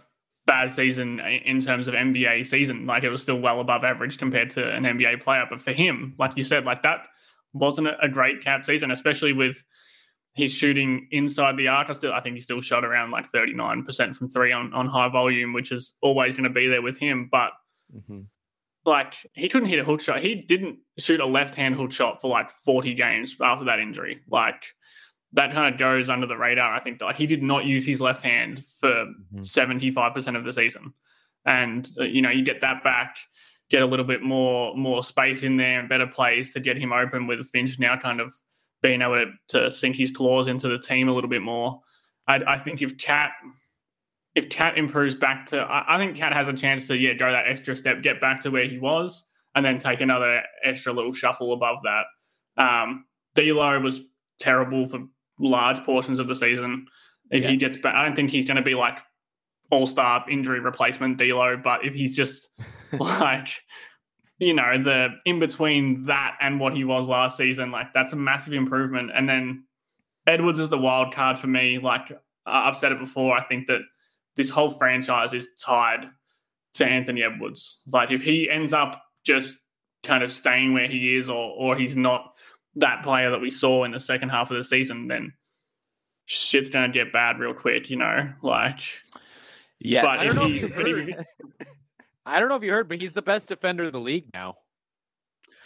bad 0.45 0.73
season 0.73 1.19
in 1.19 1.59
terms 1.61 1.87
of 1.87 1.93
NBA 1.93 2.45
season. 2.47 2.85
Like 2.85 3.03
it 3.03 3.09
was 3.09 3.21
still 3.21 3.39
well 3.39 3.59
above 3.59 3.83
average 3.83 4.17
compared 4.17 4.49
to 4.51 4.71
an 4.71 4.83
NBA 4.83 5.21
player. 5.21 5.45
But 5.49 5.61
for 5.61 5.71
him, 5.71 6.15
like 6.19 6.33
you 6.35 6.43
said, 6.43 6.65
like 6.65 6.83
that 6.83 7.05
wasn't 7.53 7.87
a 8.01 8.09
great 8.09 8.43
Cat 8.43 8.65
season, 8.65 8.91
especially 8.91 9.33
with 9.33 9.63
his 10.33 10.51
shooting 10.51 11.07
inside 11.11 11.57
the 11.57 11.67
arc. 11.67 11.89
I 11.89 11.93
still, 11.93 12.13
I 12.13 12.19
think 12.19 12.35
he 12.35 12.41
still 12.41 12.61
shot 12.61 12.83
around 12.83 13.11
like 13.11 13.27
thirty 13.27 13.53
nine 13.53 13.83
percent 13.83 14.17
from 14.17 14.29
three 14.29 14.51
on 14.51 14.73
on 14.73 14.87
high 14.87 15.09
volume, 15.09 15.53
which 15.53 15.71
is 15.71 15.93
always 16.01 16.33
going 16.33 16.45
to 16.45 16.49
be 16.49 16.67
there 16.67 16.81
with 16.81 16.97
him. 16.97 17.29
But 17.31 17.51
like 18.85 19.15
he 19.33 19.47
couldn't 19.47 19.69
hit 19.69 19.79
a 19.79 19.83
hook 19.83 20.01
shot. 20.01 20.19
He 20.19 20.35
didn't 20.35 20.79
shoot 20.97 21.19
a 21.19 21.25
left 21.25 21.55
hand 21.55 21.75
hook 21.75 21.91
shot 21.91 22.19
for 22.21 22.29
like 22.29 22.49
40 22.65 22.93
games 22.95 23.35
after 23.41 23.65
that 23.65 23.79
injury. 23.79 24.21
Like 24.29 24.63
that 25.33 25.51
kind 25.51 25.73
of 25.73 25.79
goes 25.79 26.09
under 26.09 26.27
the 26.27 26.37
radar. 26.37 26.73
I 26.73 26.79
think 26.79 27.01
like 27.01 27.17
he 27.17 27.25
did 27.25 27.41
not 27.43 27.65
use 27.65 27.85
his 27.85 27.99
left 28.01 28.21
hand 28.21 28.63
for 28.79 29.05
Mhm. 29.33 29.45
75% 29.45 30.35
of 30.37 30.43
the 30.45 30.53
season. 30.53 30.93
And 31.45 31.89
uh, 31.99 32.03
you 32.03 32.21
know, 32.21 32.29
you 32.29 32.43
get 32.43 32.61
that 32.61 32.83
back, 32.83 33.17
get 33.69 33.81
a 33.81 33.85
little 33.85 34.05
bit 34.05 34.21
more 34.21 34.75
more 34.75 35.03
space 35.03 35.43
in 35.43 35.57
there 35.57 35.79
and 35.79 35.89
better 35.89 36.07
plays 36.07 36.53
to 36.53 36.59
get 36.59 36.77
him 36.77 36.93
open 36.93 37.27
with 37.27 37.47
Finch 37.49 37.79
now 37.79 37.97
kind 37.97 38.21
of 38.21 38.33
being 38.81 39.01
able 39.01 39.25
to, 39.25 39.31
to 39.47 39.71
sink 39.71 39.95
his 39.95 40.11
claws 40.11 40.47
into 40.47 40.67
the 40.67 40.77
team 40.79 41.07
a 41.09 41.13
little 41.13 41.29
bit 41.29 41.41
more. 41.41 41.81
I, 42.27 42.35
I 42.47 42.57
think 42.59 42.81
if 42.81 42.97
Cat 42.97 43.31
if 44.35 44.49
Cat 44.49 44.77
improves 44.77 45.13
back 45.15 45.45
to, 45.47 45.59
I, 45.61 45.95
I 45.95 45.97
think 45.97 46.17
Cat 46.17 46.33
has 46.33 46.47
a 46.47 46.53
chance 46.53 46.87
to 46.87 46.97
yeah 46.97 47.13
go 47.13 47.31
that 47.31 47.47
extra 47.47 47.75
step, 47.75 48.01
get 48.01 48.19
back 48.21 48.41
to 48.41 48.49
where 48.49 48.65
he 48.65 48.77
was, 48.79 49.25
and 49.55 49.65
then 49.65 49.79
take 49.79 50.01
another 50.01 50.41
extra 50.63 50.91
little 50.93 51.11
shuffle 51.13 51.53
above 51.53 51.79
that. 51.83 52.05
Um, 52.57 53.05
D'Lo 53.35 53.79
was 53.79 54.01
terrible 54.39 54.87
for 54.87 55.01
large 55.39 55.83
portions 55.83 56.19
of 56.19 56.27
the 56.27 56.35
season. 56.35 56.87
If 57.29 57.45
he 57.45 57.57
gets 57.57 57.77
back, 57.77 57.95
I 57.95 58.05
don't 58.05 58.15
think 58.15 58.29
he's 58.29 58.45
going 58.45 58.57
to 58.57 58.63
be 58.63 58.75
like 58.75 58.99
all 59.71 59.87
star 59.87 60.23
injury 60.29 60.59
replacement 60.59 61.17
D'Lo, 61.17 61.57
but 61.57 61.85
if 61.85 61.93
he's 61.93 62.15
just 62.15 62.49
like 62.99 63.49
you 64.39 64.53
know 64.53 64.77
the 64.77 65.09
in 65.25 65.39
between 65.39 66.03
that 66.03 66.35
and 66.41 66.59
what 66.59 66.73
he 66.73 66.83
was 66.83 67.07
last 67.07 67.37
season, 67.37 67.71
like 67.71 67.93
that's 67.93 68.13
a 68.13 68.17
massive 68.17 68.53
improvement. 68.53 69.11
And 69.13 69.27
then 69.27 69.65
Edwards 70.27 70.59
is 70.59 70.69
the 70.69 70.77
wild 70.77 71.13
card 71.13 71.39
for 71.39 71.47
me. 71.47 71.79
Like 71.79 72.11
I've 72.45 72.75
said 72.75 72.91
it 72.91 72.99
before, 72.99 73.35
I 73.35 73.43
think 73.43 73.67
that 73.67 73.81
this 74.35 74.49
whole 74.49 74.69
franchise 74.69 75.33
is 75.33 75.47
tied 75.59 76.09
to 76.75 76.85
Anthony 76.85 77.23
Edwards. 77.23 77.79
Like 77.87 78.11
if 78.11 78.21
he 78.21 78.49
ends 78.49 78.73
up 78.73 79.01
just 79.23 79.59
kind 80.03 80.23
of 80.23 80.31
staying 80.31 80.73
where 80.73 80.87
he 80.87 81.15
is, 81.15 81.29
or 81.29 81.51
or 81.57 81.75
he's 81.75 81.95
not 81.95 82.32
that 82.75 83.03
player 83.03 83.29
that 83.31 83.41
we 83.41 83.51
saw 83.51 83.83
in 83.83 83.91
the 83.91 83.99
second 83.99 84.29
half 84.29 84.49
of 84.51 84.57
the 84.57 84.63
season, 84.63 85.07
then 85.07 85.33
shit's 86.25 86.69
gonna 86.69 86.89
get 86.89 87.11
bad 87.13 87.39
real 87.39 87.53
quick. 87.53 87.89
You 87.89 87.97
know, 87.97 88.33
like 88.41 88.79
Yes. 89.79 90.05
But 90.05 90.19
I 90.19 90.25
don't 90.25 90.35
know 90.35 90.45
he- 90.45 90.57
if 90.57 90.61
you 90.63 90.69
but 90.69 90.87
if 90.87 91.15
heard. 91.15 91.25
I 92.25 92.39
don't 92.39 92.47
know 92.49 92.55
if 92.55 92.63
you 92.63 92.71
heard, 92.71 92.87
but 92.87 93.01
he's 93.01 93.11
the 93.13 93.21
best 93.21 93.49
defender 93.49 93.83
of 93.83 93.91
the 93.91 93.99
league 93.99 94.27
now. 94.33 94.55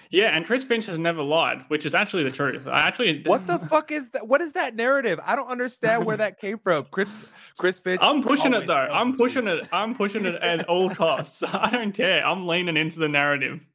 yeah. 0.10 0.36
And 0.36 0.44
Chris 0.44 0.64
Finch 0.64 0.88
has 0.88 0.98
never 0.98 1.22
lied, 1.22 1.66
which 1.68 1.86
is 1.86 1.94
actually 1.94 2.24
the 2.24 2.32
truth. 2.32 2.66
I 2.66 2.80
actually 2.88 3.22
what 3.26 3.46
the 3.46 3.60
fuck 3.60 3.92
is 3.92 4.10
that? 4.10 4.28
What 4.28 4.42
is 4.42 4.54
that 4.54 4.76
narrative? 4.76 5.20
I 5.24 5.36
don't 5.36 5.48
understand 5.50 6.04
where 6.06 6.18
that 6.18 6.40
came 6.40 6.58
from. 6.58 6.88
Chris 6.90 7.14
Chris 7.60 7.80
Finch. 7.80 8.00
I'm 8.02 8.24
pushing 8.24 8.56
it 8.56 8.66
though. 8.66 8.74
I'm 8.74 9.16
pushing 9.16 9.48
it. 9.48 9.68
I'm 9.72 9.94
pushing 9.94 10.26
it 10.26 10.34
at 10.42 10.68
all 10.68 10.90
costs. 10.90 11.44
I 11.48 11.70
don't 11.70 11.92
care. 11.94 12.26
I'm 12.26 12.48
leaning 12.48 12.76
into 12.76 12.98
the 12.98 13.08
narrative. 13.10 13.68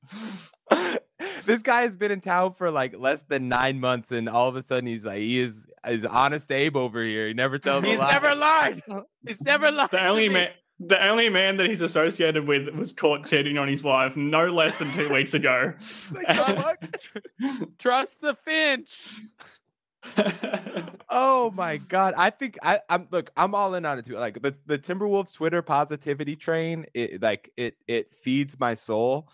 This 1.46 1.62
guy 1.62 1.82
has 1.82 1.96
been 1.96 2.10
in 2.10 2.20
town 2.20 2.52
for 2.54 2.70
like 2.70 2.96
less 2.98 3.22
than 3.22 3.48
nine 3.48 3.80
months, 3.80 4.10
and 4.12 4.28
all 4.28 4.48
of 4.48 4.56
a 4.56 4.62
sudden 4.62 4.86
he's 4.86 5.04
like, 5.04 5.18
he 5.18 5.38
is 5.38 5.66
is 5.86 6.04
honest 6.04 6.50
Abe 6.52 6.76
over 6.76 7.02
here. 7.02 7.28
He 7.28 7.34
never 7.34 7.58
tells. 7.58 7.84
a 7.84 7.86
He's 7.88 7.98
lie. 7.98 8.10
never 8.12 8.34
lied. 8.34 8.82
He's 9.26 9.40
never 9.40 9.70
lied. 9.70 9.90
The 9.90 10.04
only 10.06 10.28
man, 10.28 10.50
the 10.80 11.04
only 11.06 11.28
man 11.28 11.56
that 11.58 11.66
he's 11.66 11.80
associated 11.80 12.46
with 12.46 12.68
was 12.74 12.92
caught 12.92 13.26
cheating 13.26 13.58
on 13.58 13.68
his 13.68 13.82
wife 13.82 14.16
no 14.16 14.46
less 14.46 14.76
than 14.78 14.92
two 14.92 15.12
weeks 15.12 15.34
ago. 15.34 15.74
Like. 16.12 16.90
Trust 17.78 18.20
the 18.20 18.34
Finch. 18.34 19.10
Oh 21.14 21.50
my 21.50 21.76
god! 21.76 22.14
I 22.16 22.30
think 22.30 22.56
I, 22.62 22.80
I'm 22.88 23.06
look. 23.10 23.30
I'm 23.36 23.54
all 23.54 23.74
in 23.74 23.84
on 23.84 23.98
it 23.98 24.06
too. 24.06 24.14
Like 24.16 24.40
the 24.40 24.54
the 24.64 24.78
Timberwolves 24.78 25.34
Twitter 25.34 25.60
positivity 25.60 26.36
train. 26.36 26.86
It 26.94 27.20
like 27.20 27.50
it 27.58 27.76
it 27.86 28.08
feeds 28.14 28.58
my 28.58 28.74
soul, 28.74 29.28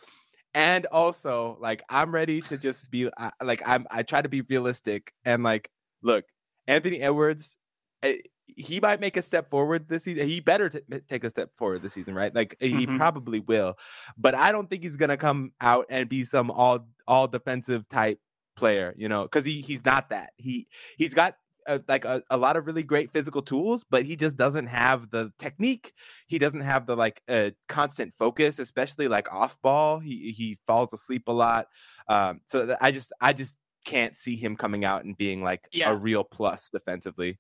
and 0.59 0.87
also 0.87 1.57
like 1.61 1.83
I'm 1.89 2.13
ready 2.13 2.41
to 2.43 2.59
just 2.59 2.91
be 2.91 3.09
I- 3.17 3.31
like 3.43 3.63
I'm. 3.65 3.87
I 3.93 4.03
try 4.03 4.21
to 4.23 4.29
be 4.29 4.41
realistic 4.43 5.13
and 5.25 5.45
like 5.45 5.71
look, 6.03 6.25
Anthony 6.67 7.01
Edwards. 7.01 7.57
eh, 8.03 8.17
He 8.57 8.81
might 8.81 8.99
make 9.01 9.17
a 9.17 9.23
step 9.23 9.51
forward 9.51 9.89
this 9.89 10.05
season. 10.05 10.27
He 10.27 10.41
better 10.41 10.69
t- 10.71 10.81
take 11.09 11.23
a 11.23 11.31
step 11.31 11.51
forward 11.55 11.83
this 11.83 11.93
season, 11.93 12.15
right? 12.15 12.35
Like 12.35 12.57
he 12.61 12.87
Mhm. 12.87 12.97
probably 12.99 13.41
will, 13.41 13.77
but 14.17 14.35
I 14.35 14.51
don't 14.53 14.69
think 14.69 14.83
he's 14.83 14.97
gonna 14.97 15.17
come 15.19 15.53
out 15.61 15.87
and 15.91 16.09
be 16.09 16.25
some 16.25 16.51
all 16.51 16.89
all 17.07 17.29
defensive 17.29 17.89
type 17.89 18.19
player, 18.57 18.95
you 18.99 19.09
know, 19.09 19.23
because 19.25 19.45
he 19.45 19.61
he's 19.61 19.85
not 19.85 20.11
that. 20.11 20.33
He 20.39 20.67
he's 20.97 21.15
got 21.15 21.37
uh, 21.69 21.79
like 21.89 22.05
a, 22.05 22.23
a 22.31 22.37
lot 22.37 22.57
of 22.57 22.67
really 22.67 22.83
great 22.83 23.13
physical 23.13 23.43
tools, 23.43 23.85
but 23.91 24.05
he 24.05 24.17
just 24.17 24.37
doesn't 24.37 24.67
have 24.67 25.11
the 25.11 25.31
technique. 25.39 25.93
He 26.27 26.39
doesn't 26.39 26.63
have 26.63 26.87
the 26.87 26.97
like 26.97 27.23
uh, 27.29 27.51
constant 27.69 28.13
focus, 28.15 28.59
especially 28.59 29.07
like 29.09 29.33
off 29.33 29.61
ball. 29.63 29.99
He 30.01 30.33
he 30.37 30.57
falls 30.67 30.93
asleep 30.93 31.25
a 31.29 31.33
lot. 31.33 31.67
Um, 32.09 32.41
so 32.47 32.77
I 32.81 32.91
just 32.91 33.13
I 33.21 33.33
just 33.33 33.59
can't 33.85 34.17
see 34.17 34.37
him 34.37 34.57
coming 34.57 34.85
out 34.85 35.05
and 35.05 35.17
being 35.17 35.43
like 35.43 35.69
Yeah. 35.73 35.91
a 35.91 35.95
real 35.95 36.25
plus 36.25 36.69
defensively. 36.71 37.39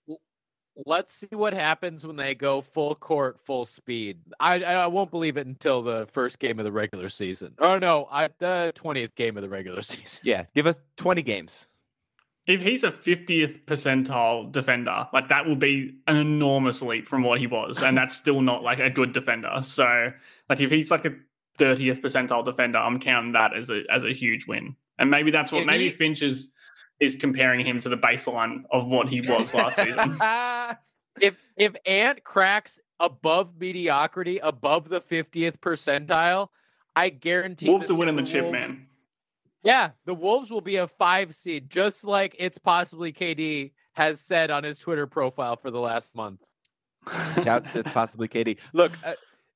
Let's 0.86 1.12
see 1.12 1.26
what 1.32 1.52
happens 1.54 2.06
when 2.06 2.14
they 2.14 2.36
go 2.36 2.60
full 2.60 2.94
court, 2.94 3.40
full 3.44 3.64
speed. 3.64 4.20
I 4.38 4.62
I 4.62 4.86
won't 4.86 5.10
believe 5.10 5.36
it 5.36 5.46
until 5.48 5.82
the 5.82 6.06
first 6.12 6.38
game 6.38 6.60
of 6.60 6.64
the 6.64 6.70
regular 6.70 7.08
season. 7.08 7.54
Oh 7.58 7.78
no, 7.80 8.06
I 8.12 8.28
the 8.38 8.70
twentieth 8.76 9.14
game 9.16 9.36
of 9.36 9.42
the 9.42 9.48
regular 9.48 9.82
season. 9.92 10.20
Yeah, 10.22 10.44
give 10.54 10.66
us 10.68 10.80
twenty 10.96 11.22
games. 11.22 11.66
If 12.48 12.62
he's 12.62 12.82
a 12.82 12.90
50th 12.90 13.64
percentile 13.66 14.50
defender, 14.50 15.06
like 15.12 15.28
that 15.28 15.46
will 15.46 15.54
be 15.54 15.98
an 16.06 16.16
enormous 16.16 16.80
leap 16.80 17.06
from 17.06 17.22
what 17.22 17.38
he 17.38 17.46
was. 17.46 17.80
And 17.80 17.96
that's 17.96 18.16
still 18.16 18.40
not 18.40 18.62
like 18.62 18.78
a 18.80 18.88
good 18.90 19.12
defender. 19.12 19.61
So 19.62 20.12
like 20.48 20.61
if 20.61 20.70
he's 20.70 20.90
like 20.90 21.04
a 21.04 21.14
30th 21.58 22.00
percentile 22.00 22.44
defender, 22.44 22.78
I'm 22.78 22.98
counting 22.98 23.32
that 23.32 23.54
as 23.54 23.70
a 23.70 23.82
as 23.90 24.02
a 24.02 24.12
huge 24.12 24.46
win. 24.46 24.76
And 24.98 25.11
maybe 25.11 25.30
that's 25.30 25.52
what 25.52 25.66
maybe 25.66 25.90
Finch 25.90 26.22
is 26.22 26.50
is 26.98 27.14
comparing 27.14 27.64
him 27.64 27.78
to 27.80 27.88
the 27.88 27.98
baseline 27.98 28.62
of 28.72 28.88
what 28.88 29.08
he 29.08 29.20
was 29.20 29.52
last 29.54 29.76
season. 29.84 30.16
if 31.20 31.37
if 31.56 31.76
Ant 31.87 32.24
cracks 32.24 32.80
above 32.98 33.60
mediocrity, 33.60 34.38
above 34.38 34.88
the 34.88 35.02
fiftieth 35.02 35.60
percentile, 35.60 36.48
I 36.96 37.10
guarantee 37.10 37.68
Wolves 37.68 37.90
are 37.90 37.94
winning 37.94 38.16
the 38.16 38.23
chip, 38.23 38.50
man. 38.50 38.87
Yeah, 39.63 39.90
the 40.04 40.15
Wolves 40.15 40.50
will 40.50 40.61
be 40.61 40.77
a 40.77 40.87
five 40.87 41.35
seed, 41.35 41.69
just 41.71 42.04
like 42.04 42.37
it's 42.38 42.59
possibly 42.59 43.13
KD 43.13 43.73
has 43.94 44.21
said 44.21 44.50
on 44.50 44.65
his 44.65 44.79
Twitter 44.79 45.06
profile 45.06 45.56
for 45.56 45.71
the 45.71 45.81
last 45.81 46.15
month. 46.15 46.40
Shout 47.42 47.65
it's 47.75 47.90
possibly 47.90 48.29
KD. 48.29 48.59
Look, 48.73 48.92
uh, 49.04 49.09
uh, 49.09 49.15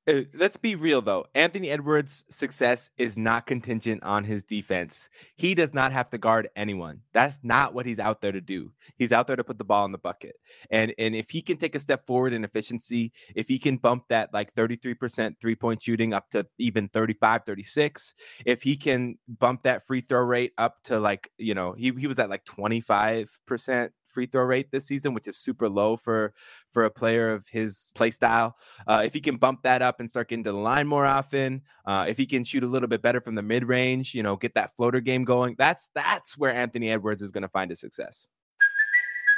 Uh, 0.09 0.22
let's 0.34 0.57
be 0.57 0.74
real 0.74 1.00
though. 1.00 1.24
Anthony 1.32 1.70
Edwards' 1.70 2.24
success 2.28 2.90
is 2.98 3.16
not 3.16 3.46
contingent 3.46 4.03
on 4.03 4.24
his 4.24 4.42
defense. 4.42 5.09
He 5.36 5.55
does 5.55 5.72
not 5.72 5.92
have 5.92 6.11
to 6.11 6.18
guard 6.18 6.48
anyone. 6.57 7.03
That's 7.12 7.38
not 7.44 7.72
what 7.72 7.86
he's 7.86 8.00
out 8.00 8.20
there 8.20 8.32
to 8.32 8.40
do. 8.40 8.72
He's 8.96 9.12
out 9.12 9.28
there 9.28 9.36
to 9.36 9.44
put 9.44 9.59
the 9.59 9.64
ball 9.64 9.84
in 9.84 9.92
the 9.92 9.98
bucket. 9.98 10.34
And 10.72 10.92
and 10.98 11.14
if 11.14 11.30
he 11.30 11.40
can 11.40 11.57
take 11.57 11.76
a 11.76 11.78
step 11.78 12.05
forward 12.05 12.32
in 12.32 12.42
efficiency, 12.42 13.12
if 13.36 13.46
he 13.46 13.61
can 13.61 13.76
bump 13.76 14.05
that 14.09 14.34
like 14.34 14.53
33% 14.57 15.36
three-point 15.40 15.80
shooting 15.80 16.12
up 16.12 16.30
to 16.30 16.46
even 16.59 16.88
35, 16.88 17.42
36, 17.46 18.14
if 18.44 18.62
he 18.64 18.76
can 18.76 19.18
bump 19.28 19.62
that 19.62 19.86
free 19.86 20.00
throw 20.00 20.22
rate 20.24 20.53
up 20.59 20.82
to 20.84 20.98
like, 20.98 21.30
you 21.38 21.55
know, 21.55 21.74
he 21.74 21.92
he 21.96 22.09
was 22.09 22.18
at 22.18 22.28
like 22.28 22.44
25% 22.44 23.90
free 24.12 24.26
throw 24.26 24.44
rate 24.44 24.70
this 24.70 24.86
season, 24.86 25.14
which 25.14 25.28
is 25.28 25.36
super 25.36 25.68
low 25.68 25.96
for 25.96 26.34
for 26.70 26.84
a 26.84 26.90
player 26.90 27.32
of 27.32 27.46
his 27.48 27.92
play 27.94 28.10
style. 28.10 28.56
Uh, 28.86 29.02
if 29.04 29.14
he 29.14 29.20
can 29.20 29.36
bump 29.36 29.62
that 29.62 29.82
up 29.82 30.00
and 30.00 30.08
start 30.08 30.28
getting 30.28 30.44
to 30.44 30.52
the 30.52 30.58
line 30.58 30.86
more 30.86 31.06
often, 31.06 31.62
uh, 31.86 32.04
if 32.08 32.16
he 32.16 32.26
can 32.26 32.44
shoot 32.44 32.64
a 32.64 32.66
little 32.66 32.88
bit 32.88 33.02
better 33.02 33.20
from 33.20 33.34
the 33.34 33.42
mid 33.42 33.64
range, 33.64 34.14
you 34.14 34.22
know, 34.22 34.36
get 34.36 34.54
that 34.54 34.74
floater 34.76 35.00
game 35.00 35.24
going, 35.24 35.54
that's 35.58 35.90
that's 35.94 36.36
where 36.36 36.52
Anthony 36.52 36.90
Edwards 36.90 37.22
is 37.22 37.30
going 37.30 37.42
to 37.42 37.48
find 37.48 37.70
his 37.70 37.80
success. 37.80 38.28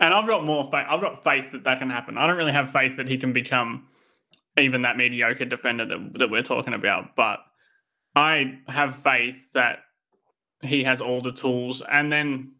And 0.00 0.12
I've 0.12 0.26
got 0.26 0.44
more 0.44 0.64
faith. 0.64 0.86
I've 0.88 1.00
got 1.00 1.22
faith 1.22 1.52
that 1.52 1.64
that 1.64 1.78
can 1.78 1.90
happen. 1.90 2.18
I 2.18 2.26
don't 2.26 2.36
really 2.36 2.52
have 2.52 2.72
faith 2.72 2.96
that 2.96 3.08
he 3.08 3.16
can 3.16 3.32
become 3.32 3.86
even 4.58 4.82
that 4.82 4.96
mediocre 4.96 5.44
defender 5.44 5.86
that, 5.86 6.18
that 6.18 6.30
we're 6.30 6.42
talking 6.42 6.74
about, 6.74 7.16
but 7.16 7.40
I 8.14 8.58
have 8.68 9.02
faith 9.02 9.36
that 9.54 9.78
he 10.62 10.84
has 10.84 11.00
all 11.00 11.20
the 11.20 11.32
tools. 11.32 11.82
And 11.90 12.12
then 12.12 12.52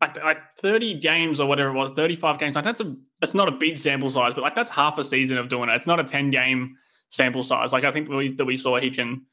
like, 0.00 0.22
like 0.22 0.38
30 0.60 1.00
games 1.00 1.40
or 1.40 1.48
whatever 1.48 1.70
it 1.70 1.74
was, 1.74 1.92
35 1.92 2.38
games, 2.38 2.56
like 2.56 2.64
that's 2.64 2.80
a 2.80 2.94
that's 3.20 3.34
not 3.34 3.48
a 3.48 3.52
big 3.52 3.78
sample 3.78 4.10
size, 4.10 4.34
but 4.34 4.42
like 4.42 4.54
that's 4.54 4.70
half 4.70 4.98
a 4.98 5.04
season 5.04 5.38
of 5.38 5.48
doing 5.48 5.68
it. 5.68 5.74
It's 5.74 5.86
not 5.86 6.00
a 6.00 6.04
10 6.04 6.30
game 6.30 6.76
sample 7.08 7.42
size. 7.42 7.72
Like 7.72 7.84
I 7.84 7.92
think 7.92 8.08
we, 8.08 8.32
that 8.32 8.44
we 8.44 8.56
saw 8.56 8.78
he 8.78 8.90
can 8.90 9.26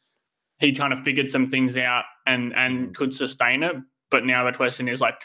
he 0.60 0.72
kind 0.72 0.94
of 0.94 1.04
figured 1.04 1.30
some 1.30 1.50
things 1.50 1.76
out 1.76 2.06
and 2.26 2.54
and 2.56 2.90
mm. 2.90 2.96
could 2.96 3.14
sustain 3.14 3.64
it. 3.64 3.76
But 4.10 4.26
now 4.26 4.46
the 4.46 4.56
question 4.56 4.88
is 4.88 5.02
like, 5.02 5.20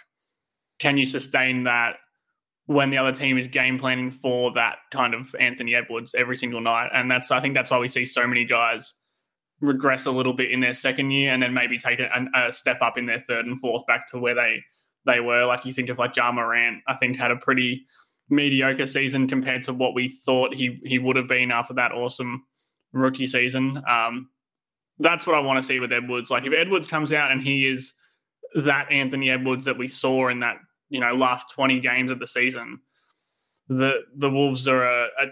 can 0.79 0.97
you 0.97 1.07
sustain 1.07 1.65
that 1.65 1.97
when 2.69 2.91
the 2.91 2.99
other 2.99 3.13
team 3.13 3.39
is 3.39 3.49
game 3.49 3.79
planning 3.79 4.11
for 4.11 4.53
that 4.53 4.77
kind 4.93 5.15
of 5.15 5.35
Anthony 5.41 5.75
Edwards 5.75 6.15
every 6.15 6.37
single 6.37 6.61
night? 6.61 6.91
And 6.93 7.11
that's 7.11 7.31
I 7.31 7.41
think 7.41 7.55
that's 7.55 7.71
why 7.71 7.79
we 7.79 7.89
see 7.89 8.05
so 8.05 8.27
many 8.27 8.45
guys 8.45 8.93
regress 9.61 10.05
a 10.05 10.11
little 10.11 10.35
bit 10.35 10.51
in 10.51 10.61
their 10.61 10.75
second 10.75 11.11
year 11.11 11.33
and 11.33 11.43
then 11.43 11.55
maybe 11.55 11.79
take 11.79 11.99
a, 11.99 12.27
a 12.35 12.53
step 12.53 12.83
up 12.83 12.99
in 12.99 13.07
their 13.07 13.21
third 13.21 13.47
and 13.47 13.59
fourth 13.59 13.87
back 13.87 14.07
to 14.09 14.19
where 14.19 14.35
they 14.35 14.63
they 15.07 15.19
were. 15.19 15.47
Like 15.47 15.65
you 15.65 15.73
think 15.73 15.89
of 15.89 15.99
like 15.99 16.15
Ja 16.15 16.31
Morant, 16.31 16.83
I 16.87 16.95
think 16.95 17.17
had 17.17 17.31
a 17.31 17.37
pretty 17.37 17.87
mediocre 18.29 18.87
season 18.87 19.27
compared 19.27 19.63
to 19.63 19.73
what 19.73 19.95
we 19.95 20.11
thought 20.11 20.55
he 20.55 20.79
he 20.85 20.99
would 20.99 21.17
have 21.17 21.27
been 21.27 21.51
after 21.51 21.73
that 21.75 21.93
awesome 21.93 22.45
rookie 22.93 23.27
season. 23.27 23.83
Um, 23.89 24.29
that's 24.99 25.27
what 25.27 25.37
I 25.37 25.41
want 25.41 25.59
to 25.59 25.67
see 25.67 25.81
with 25.81 25.91
Edwards. 25.91 26.31
Like 26.31 26.45
if 26.45 26.53
Edwards 26.53 26.87
comes 26.87 27.15
out 27.15 27.33
and 27.33 27.41
he 27.41 27.67
is 27.67 27.95
that 28.55 28.93
Anthony 28.93 29.31
Edwards 29.31 29.65
that 29.65 29.79
we 29.79 29.89
saw 29.89 30.29
in 30.29 30.41
that 30.41 30.59
you 30.89 31.01
know 31.01 31.15
last 31.15 31.53
twenty 31.53 31.81
games 31.81 32.11
of 32.11 32.19
the 32.19 32.27
season, 32.27 32.81
the 33.69 34.03
the 34.17 34.31
Wolves 34.31 34.67
are 34.69 34.85
a, 34.85 35.05
a 35.19 35.27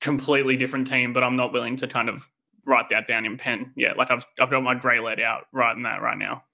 completely 0.00 0.56
different 0.56 0.86
team. 0.86 1.12
But 1.12 1.24
I'm 1.24 1.36
not 1.36 1.52
willing 1.52 1.76
to 1.78 1.88
kind 1.88 2.08
of 2.08 2.26
write 2.66 2.90
that 2.90 3.06
down 3.06 3.24
in 3.24 3.38
pen 3.38 3.72
yet. 3.76 3.96
Like 3.96 4.10
I've 4.10 4.24
I've 4.40 4.50
got 4.50 4.62
my 4.62 4.74
grey 4.74 5.00
lead 5.00 5.20
out 5.20 5.46
writing 5.52 5.82
that 5.84 6.02
right 6.02 6.18
now. 6.18 6.44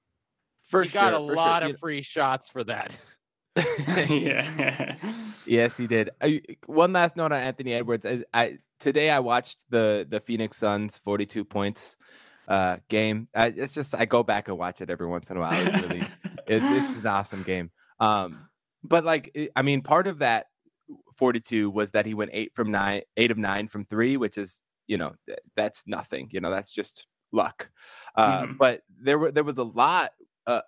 For 0.63 0.83
he 0.83 0.89
sure, 0.89 1.03
got 1.03 1.13
a 1.13 1.19
lot 1.19 1.63
sure. 1.63 1.71
of 1.73 1.79
free 1.79 2.03
shots 2.03 2.49
for 2.49 2.65
that. 2.65 2.97
yeah. 3.57 4.97
Yes, 5.47 5.77
he 5.77 5.87
did. 5.87 6.11
I, 6.21 6.43
one 6.67 6.93
last 6.93 7.17
note 7.17 7.33
on 7.33 7.39
Anthony 7.39 7.75
Edwards. 7.75 8.05
I, 8.07 8.25
I 8.33 8.59
today 8.81 9.11
I 9.11 9.21
watched 9.21 9.65
the 9.71 10.07
the 10.09 10.21
Phoenix 10.21 10.57
Suns 10.57 10.99
42 10.99 11.45
points 11.45 11.97
uh 12.49 12.79
game. 12.89 13.29
I, 13.35 13.47
it's 13.47 13.75
just 13.75 13.95
I 13.95 14.05
go 14.05 14.23
back 14.23 14.49
and 14.49 14.59
watch 14.59 14.81
it 14.81 14.91
every 14.91 15.07
once 15.07 15.31
in 15.31 15.37
a 15.37 15.41
while. 15.41 15.67
It's 15.67 15.83
really 15.83 16.03
it's 16.47 16.65
it's 16.65 16.99
an 16.99 17.07
awesome 17.07 17.43
game. 17.43 17.71
Um, 18.01 18.49
but 18.83 19.05
like 19.05 19.31
it- 19.35 19.53
I 19.57 19.63
mean, 19.63 19.83
part 19.83 20.07
of 20.07 20.19
that 20.19 20.47
42 21.17 21.71
was 21.71 21.93
that 21.93 22.07
he 22.07 22.15
went 22.15 22.31
eight 22.35 22.53
from 22.55 22.71
nine, 22.71 23.03
eight 23.17 23.31
of 23.31 23.39
nine 23.39 23.69
from 23.69 23.85
three, 23.85 24.17
which 24.17 24.37
is 24.39 24.63
you 24.87 24.99
know 24.99 25.15
th- 25.27 25.39
that's 25.57 25.87
nothing. 25.87 26.29
You 26.33 26.41
know 26.41 26.51
that's 26.51 26.73
just 26.73 27.07
luck. 27.33 27.71
Uh, 28.17 28.43
Mhm. 28.43 28.59
But 28.59 28.83
there 28.89 29.19
were 29.19 29.31
there 29.33 29.45
was 29.45 29.59
a 29.59 29.65
lot. 29.65 30.13
Uh, 30.47 30.61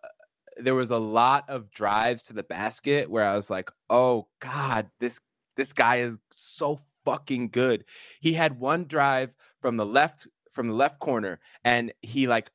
there 0.58 0.74
was 0.74 0.90
a 0.90 0.98
lot 0.98 1.44
of 1.50 1.70
drives 1.70 2.22
to 2.24 2.32
the 2.32 2.42
basket 2.42 3.10
where 3.10 3.24
I 3.24 3.36
was 3.36 3.50
like, 3.50 3.70
"Oh 3.90 4.28
God, 4.40 4.90
this 5.00 5.20
this 5.56 5.72
guy 5.72 5.96
is 5.96 6.18
so 6.32 6.80
fucking 7.04 7.50
good." 7.50 7.84
He 8.20 8.32
had 8.32 8.58
one 8.58 8.84
drive 8.86 9.34
from 9.60 9.76
the 9.76 9.86
left 9.86 10.26
from 10.52 10.68
the 10.68 10.74
left 10.74 10.98
corner, 11.00 11.40
and 11.64 11.92
he 12.00 12.26
like, 12.26 12.50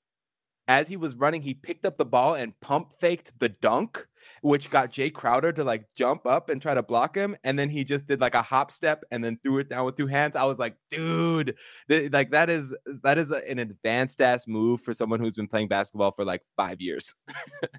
as 0.72 0.88
he 0.88 0.96
was 0.96 1.18
running, 1.18 1.42
he 1.42 1.54
picked 1.54 1.86
up 1.86 1.98
the 1.98 2.06
ball 2.06 2.36
and 2.36 2.58
pump 2.62 2.94
faked 2.94 3.38
the 3.40 3.50
dunk, 3.50 4.08
which 4.42 4.70
got 4.70 4.94
Jae 4.94 5.12
Crowder 5.12 5.52
to 5.52 5.66
like 5.66 5.84
jump 5.98 6.26
up 6.26 6.50
and 6.50 6.62
try 6.62 6.74
to 6.74 6.82
block 6.82 7.14
him, 7.14 7.36
and 7.44 7.60
then 7.60 7.70
he 7.70 7.84
just 7.84 8.08
did 8.08 8.22
like 8.22 8.36
a 8.36 8.42
hop 8.42 8.72
step 8.72 9.04
and 9.12 9.22
then 9.22 9.38
threw 9.44 9.58
it 9.58 9.68
down 9.68 9.86
with 9.86 9.98
two 9.98 10.08
hands. 10.08 10.38
I 10.38 10.46
was 10.46 10.60
like, 10.60 10.78
dude, 10.90 11.56
th- 11.90 12.14
like 12.14 12.32
that 12.32 12.50
is 12.50 12.74
that 13.04 13.18
is 13.18 13.32
a, 13.32 13.50
an 13.50 13.60
advanced 13.60 14.22
ass 14.22 14.48
move 14.48 14.80
for 14.80 14.94
someone 14.94 15.20
who's 15.20 15.36
been 15.36 15.50
playing 15.50 15.68
basketball 15.68 16.14
for 16.14 16.24
like 16.24 16.42
five 16.56 16.80
years. 16.80 17.14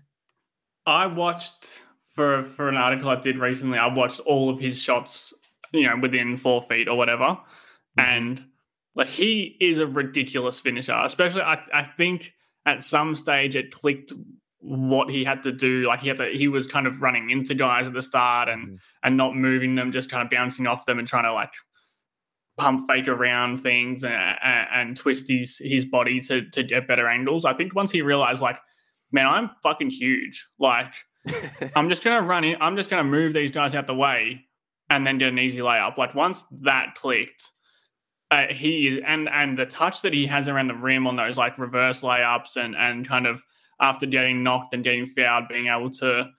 I 0.86 1.07
watched 1.07 1.80
for 2.14 2.43
for 2.43 2.68
an 2.68 2.76
article 2.76 3.09
I 3.09 3.16
did 3.16 3.38
recently. 3.38 3.78
I 3.78 3.86
watched 3.86 4.20
all 4.20 4.51
of 4.51 4.61
his 4.61 4.76
shots, 4.76 5.32
you 5.72 5.86
know, 5.86 5.97
within 5.97 6.36
four 6.36 6.61
feet 6.61 6.88
or 6.88 6.99
whatever, 6.99 7.24
mm-hmm. 7.24 8.01
and 8.01 8.45
like 8.95 9.09
he 9.09 9.57
is 9.62 9.78
a 9.78 9.86
ridiculous 9.86 10.61
finisher. 10.61 11.01
Especially, 11.03 11.40
I 11.40 11.62
I 11.72 11.84
think 11.84 12.34
at 12.67 12.85
some 12.85 13.15
stage 13.17 13.57
it 13.57 13.73
clicked 13.73 14.13
what 14.61 15.11
he 15.11 15.25
had 15.25 15.43
to 15.43 15.51
do. 15.53 15.87
Like 15.89 16.01
he 16.01 16.09
had 16.09 16.19
to, 16.19 16.27
he 16.27 16.47
was 16.47 16.67
kind 16.69 16.87
of 16.87 17.03
running 17.03 17.31
into 17.31 17.55
guys 17.55 17.87
at 17.89 17.93
the 17.95 18.03
start 18.03 18.49
and 18.49 18.69
Mhm. 18.69 18.79
and 19.03 19.17
not 19.17 19.35
moving 19.35 19.75
them, 19.75 19.91
just 19.93 20.11
kind 20.11 20.23
of 20.23 20.31
bouncing 20.31 20.67
off 20.69 20.87
them 20.87 20.99
and 21.01 21.09
trying 21.09 21.25
to 21.25 21.33
like 21.33 21.53
pump 22.59 22.87
fake 22.89 23.09
around 23.09 23.57
things 23.59 24.05
and, 24.05 24.13
and, 24.15 24.69
and 24.73 24.97
twist 24.97 25.27
his 25.29 25.59
his 25.59 25.85
body 25.85 26.21
to 26.21 26.49
to 26.51 26.63
get 26.63 26.87
better 26.87 27.09
angles. 27.09 27.45
I 27.45 27.55
think 27.55 27.75
once 27.75 27.91
he 27.91 28.03
realized 28.03 28.41
like, 28.41 28.59
man, 29.11 29.27
I'm 29.27 29.51
fucking 29.63 29.91
huge. 29.91 30.47
Like 30.59 30.93
I'm 31.77 31.89
just 31.89 32.05
gonna 32.05 32.23
run 32.23 32.45
in. 32.45 32.57
I'm 32.61 32.77
just 32.77 32.91
gonna 32.91 33.05
move 33.05 33.33
these 33.33 33.53
guys 33.53 33.75
out 33.75 33.87
the 33.87 33.95
way 33.95 34.47
and 34.91 35.07
then 35.07 35.19
get 35.19 35.29
an 35.29 35.39
easy 35.39 35.59
layup. 35.59 35.97
Like 35.99 36.15
once 36.15 36.45
that 36.63 36.95
clicked, 36.95 37.43
uh, 38.33 38.47
he 38.51 38.89
is 38.89 39.03
and 39.07 39.28
and 39.28 39.59
the 39.59 39.66
touch 39.66 40.01
that 40.01 40.14
he 40.14 40.26
has 40.26 40.49
around 40.49 40.68
the 40.68 40.74
rim 40.74 41.07
on 41.07 41.16
those 41.16 41.37
like 41.37 41.59
reverse 41.59 42.01
layups 42.01 42.57
and 42.57 42.74
and 42.74 43.07
kind 43.07 43.26
of 43.26 43.45
after 43.78 44.07
getting 44.07 44.43
knocked 44.43 44.72
and 44.72 44.83
getting 44.83 45.05
fouled, 45.07 45.49
being 45.49 45.66
able 45.66 45.91
to 45.91 46.30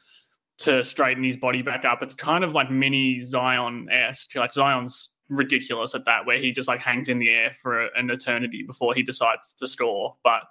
to 0.57 0.83
straighten 0.83 1.23
his 1.23 1.37
body 1.37 1.61
back 1.61 1.85
up. 1.85 2.01
It's 2.01 2.15
kind 2.15 2.43
of 2.43 2.55
like 2.55 2.71
mini 2.71 3.23
Zion 3.23 3.89
esque. 3.91 4.35
Like 4.35 4.53
Zion's 4.53 5.11
ridiculous 5.29 5.93
at 5.93 6.05
that, 6.05 6.25
where 6.25 6.39
he 6.39 6.51
just 6.51 6.67
like 6.67 6.79
hangs 6.79 7.09
in 7.09 7.19
the 7.19 7.29
air 7.29 7.55
for 7.61 7.85
an 7.85 8.09
eternity 8.09 8.63
before 8.63 8.95
he 8.95 9.03
decides 9.03 9.53
to 9.53 9.67
score. 9.67 10.15
But 10.23 10.41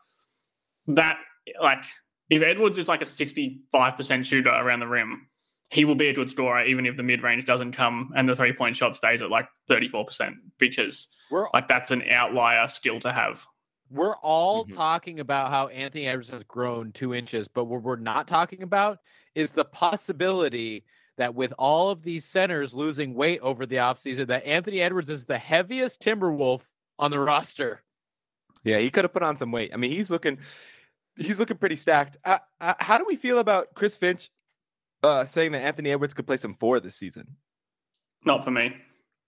that 0.86 1.18
like 1.60 1.82
if 2.30 2.40
Edwards 2.40 2.78
is 2.78 2.86
like 2.86 3.02
a 3.02 3.04
65% 3.04 4.24
shooter 4.24 4.48
around 4.48 4.78
the 4.78 4.86
rim, 4.86 5.26
he 5.72 5.84
will 5.84 5.94
be 5.94 6.08
a 6.08 6.12
good 6.12 6.28
scorer 6.30 6.64
even 6.64 6.84
if 6.86 6.96
the 6.96 7.02
mid 7.02 7.22
range 7.22 7.44
doesn't 7.46 7.72
come 7.72 8.12
and 8.14 8.28
the 8.28 8.36
three 8.36 8.52
point 8.52 8.76
shot 8.76 8.94
stays 8.94 9.22
at 9.22 9.30
like 9.30 9.48
34% 9.70 10.34
because 10.58 11.08
We're 11.30 11.46
like 11.54 11.66
that's 11.68 11.90
an 11.90 12.02
outlier 12.10 12.68
skill 12.68 13.00
to 13.00 13.12
have. 13.12 13.46
we're 13.90 14.16
all 14.16 14.64
Mhm. 14.66 14.74
talking 14.74 15.20
about 15.20 15.50
how 15.50 15.68
Anthony 15.68 16.06
Edwards 16.06 16.30
has 16.30 16.44
grown 16.44 16.92
two 16.92 17.14
inches, 17.14 17.48
but 17.48 17.64
what 17.64 17.82
we're 17.82 17.96
not 17.96 18.26
talking 18.28 18.62
about 18.62 18.98
is 19.34 19.50
the 19.52 19.64
possibility 19.64 20.84
that 21.18 21.34
with 21.34 21.52
all 21.58 21.90
of 21.90 22.02
these 22.02 22.24
centers 22.24 22.72
losing 22.74 23.14
weight 23.14 23.40
over 23.40 23.66
the 23.66 23.76
offseason, 23.76 24.26
that 24.28 24.44
Anthony 24.46 24.80
Edwards 24.80 25.10
is 25.10 25.26
the 25.26 25.36
heaviest 25.38 26.00
Timberwolf 26.02 26.62
on 26.98 27.10
the 27.10 27.18
roster. 27.18 27.82
Yeah, 28.64 28.78
he 28.78 28.90
could 28.90 29.04
have 29.04 29.12
put 29.12 29.22
on 29.22 29.36
some 29.36 29.52
weight. 29.52 29.72
I 29.74 29.76
mean, 29.76 29.90
he's 29.90 30.10
looking 30.10 30.38
he's 31.16 31.38
looking 31.38 31.58
pretty 31.58 31.76
stacked. 31.76 32.16
Uh, 32.24 32.38
uh, 32.60 32.72
how 32.80 32.96
do 32.96 33.04
we 33.06 33.16
feel 33.16 33.38
about 33.38 33.74
Chris 33.74 33.94
Finch 33.96 34.30
uh, 35.02 35.24
saying 35.26 35.52
that 35.52 35.62
Anthony 35.62 35.90
Edwards 35.90 36.14
could 36.14 36.26
play 36.26 36.36
some 36.36 36.54
four 36.54 36.80
this 36.80 36.96
season? 36.96 37.36
Not 38.24 38.44
for 38.44 38.50
me. 38.50 38.76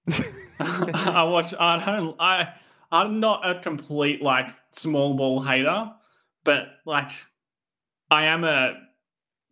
I 0.61 1.25
watch. 1.25 1.55
I 1.59 1.85
don't. 1.85 2.17
I. 2.21 2.55
I'm 2.93 3.19
not 3.19 3.49
a 3.49 3.61
complete 3.61 4.23
like 4.23 4.47
small 4.71 5.15
ball 5.15 5.43
hater, 5.43 5.91
but 6.45 6.67
like 6.87 7.11
I 8.11 8.27
am 8.27 8.45
a 8.45 8.75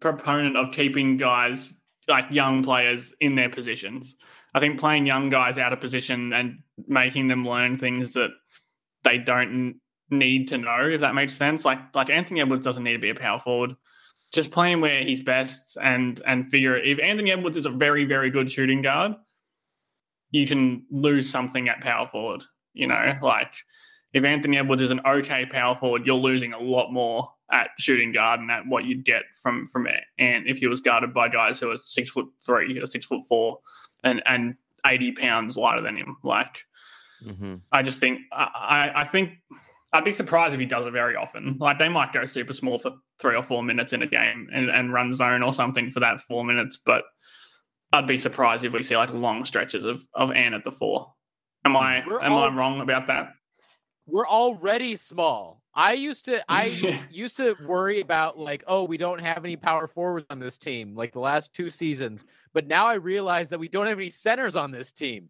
proponent 0.00 0.56
of 0.56 0.72
keeping 0.72 1.16
guys 1.16 1.74
like 2.08 2.26
young 2.30 2.62
players 2.62 3.14
in 3.20 3.34
their 3.34 3.48
positions. 3.48 4.16
I 4.54 4.60
think 4.60 4.78
playing 4.78 5.06
young 5.06 5.30
guys 5.30 5.58
out 5.58 5.72
of 5.72 5.80
position 5.80 6.32
and 6.32 6.58
making 6.86 7.28
them 7.28 7.46
learn 7.46 7.78
things 7.78 8.12
that 8.12 8.30
they 9.02 9.18
don't 9.18 9.80
need 10.10 10.48
to 10.48 10.58
know, 10.58 10.88
if 10.88 11.00
that 11.00 11.14
makes 11.14 11.34
sense. 11.34 11.64
Like 11.64 11.80
like 11.94 12.10
Anthony 12.10 12.40
Edwards 12.40 12.64
doesn't 12.64 12.84
need 12.84 12.92
to 12.92 12.98
be 12.98 13.10
a 13.10 13.14
power 13.14 13.38
forward. 13.38 13.74
Just 14.32 14.50
playing 14.50 14.80
where 14.80 15.02
he's 15.02 15.20
best 15.20 15.76
and 15.80 16.20
and 16.26 16.50
figure 16.50 16.76
if 16.76 16.98
Anthony 16.98 17.32
Edwards 17.32 17.56
is 17.56 17.66
a 17.66 17.70
very 17.70 18.04
very 18.04 18.30
good 18.30 18.50
shooting 18.50 18.82
guard, 18.82 19.14
you 20.30 20.46
can 20.46 20.86
lose 20.90 21.28
something 21.28 21.68
at 21.68 21.80
power 21.80 22.06
forward. 22.06 22.42
You 22.72 22.86
know, 22.86 23.18
like 23.22 23.52
if 24.12 24.24
Anthony 24.24 24.58
Edwards 24.58 24.82
is 24.82 24.90
an 24.90 25.00
okay 25.06 25.44
power 25.46 25.76
forward, 25.76 26.06
you're 26.06 26.16
losing 26.16 26.52
a 26.54 26.60
lot 26.60 26.90
more 26.92 27.30
at 27.50 27.68
shooting 27.78 28.12
guard 28.12 28.40
and 28.40 28.50
at 28.50 28.66
what 28.66 28.84
you'd 28.84 29.04
get 29.04 29.24
from 29.42 29.68
from 29.68 29.86
it. 29.86 30.04
And 30.18 30.46
if 30.46 30.58
he 30.58 30.66
was 30.66 30.80
guarded 30.80 31.12
by 31.12 31.28
guys 31.28 31.58
who 31.60 31.70
are 31.70 31.78
six 31.84 32.10
foot 32.10 32.26
three 32.44 32.80
or 32.80 32.86
six 32.86 33.04
foot 33.04 33.20
four 33.28 33.58
and 34.02 34.22
and 34.24 34.54
eighty 34.86 35.12
pounds 35.12 35.56
lighter 35.56 35.82
than 35.82 35.96
him. 35.96 36.16
Like, 36.24 36.64
Mm-hmm. 37.24 37.56
I 37.70 37.82
just 37.82 38.00
think 38.00 38.20
I 38.32 38.90
I 38.94 39.04
think 39.04 39.38
I'd 39.92 40.04
be 40.04 40.12
surprised 40.12 40.54
if 40.54 40.60
he 40.60 40.66
does 40.66 40.86
it 40.86 40.92
very 40.92 41.16
often. 41.16 41.56
Like 41.60 41.78
they 41.78 41.88
might 41.88 42.12
go 42.12 42.24
super 42.24 42.52
small 42.54 42.78
for 42.78 42.92
three 43.20 43.36
or 43.36 43.42
four 43.42 43.62
minutes 43.62 43.92
in 43.92 44.02
a 44.02 44.06
game 44.06 44.48
and, 44.52 44.70
and 44.70 44.92
run 44.92 45.12
zone 45.12 45.42
or 45.42 45.52
something 45.52 45.90
for 45.90 46.00
that 46.00 46.20
four 46.22 46.44
minutes, 46.44 46.78
but 46.84 47.04
I'd 47.92 48.06
be 48.06 48.16
surprised 48.16 48.64
if 48.64 48.72
we 48.72 48.82
see 48.82 48.96
like 48.96 49.12
long 49.12 49.44
stretches 49.44 49.84
of 49.84 50.02
of 50.14 50.30
Ant 50.32 50.54
at 50.54 50.64
the 50.64 50.72
four. 50.72 51.12
Am 51.64 51.76
I 51.76 52.02
We're 52.06 52.22
am 52.22 52.32
all- 52.32 52.44
I 52.44 52.48
wrong 52.54 52.80
about 52.80 53.06
that? 53.08 53.32
We're 54.06 54.26
already 54.26 54.96
small. 54.96 55.62
I 55.74 55.92
used 55.92 56.24
to 56.24 56.42
I 56.48 56.66
used 57.10 57.36
to 57.36 57.54
worry 57.66 58.00
about 58.00 58.38
like, 58.38 58.64
oh, 58.66 58.84
we 58.84 58.96
don't 58.96 59.20
have 59.20 59.44
any 59.44 59.56
power 59.56 59.86
forwards 59.86 60.26
on 60.30 60.38
this 60.38 60.56
team, 60.58 60.94
like 60.96 61.12
the 61.12 61.20
last 61.20 61.52
two 61.52 61.68
seasons. 61.70 62.24
But 62.54 62.66
now 62.66 62.86
I 62.86 62.94
realize 62.94 63.50
that 63.50 63.60
we 63.60 63.68
don't 63.68 63.86
have 63.86 63.98
any 63.98 64.10
centers 64.10 64.56
on 64.56 64.70
this 64.70 64.90
team. 64.90 65.28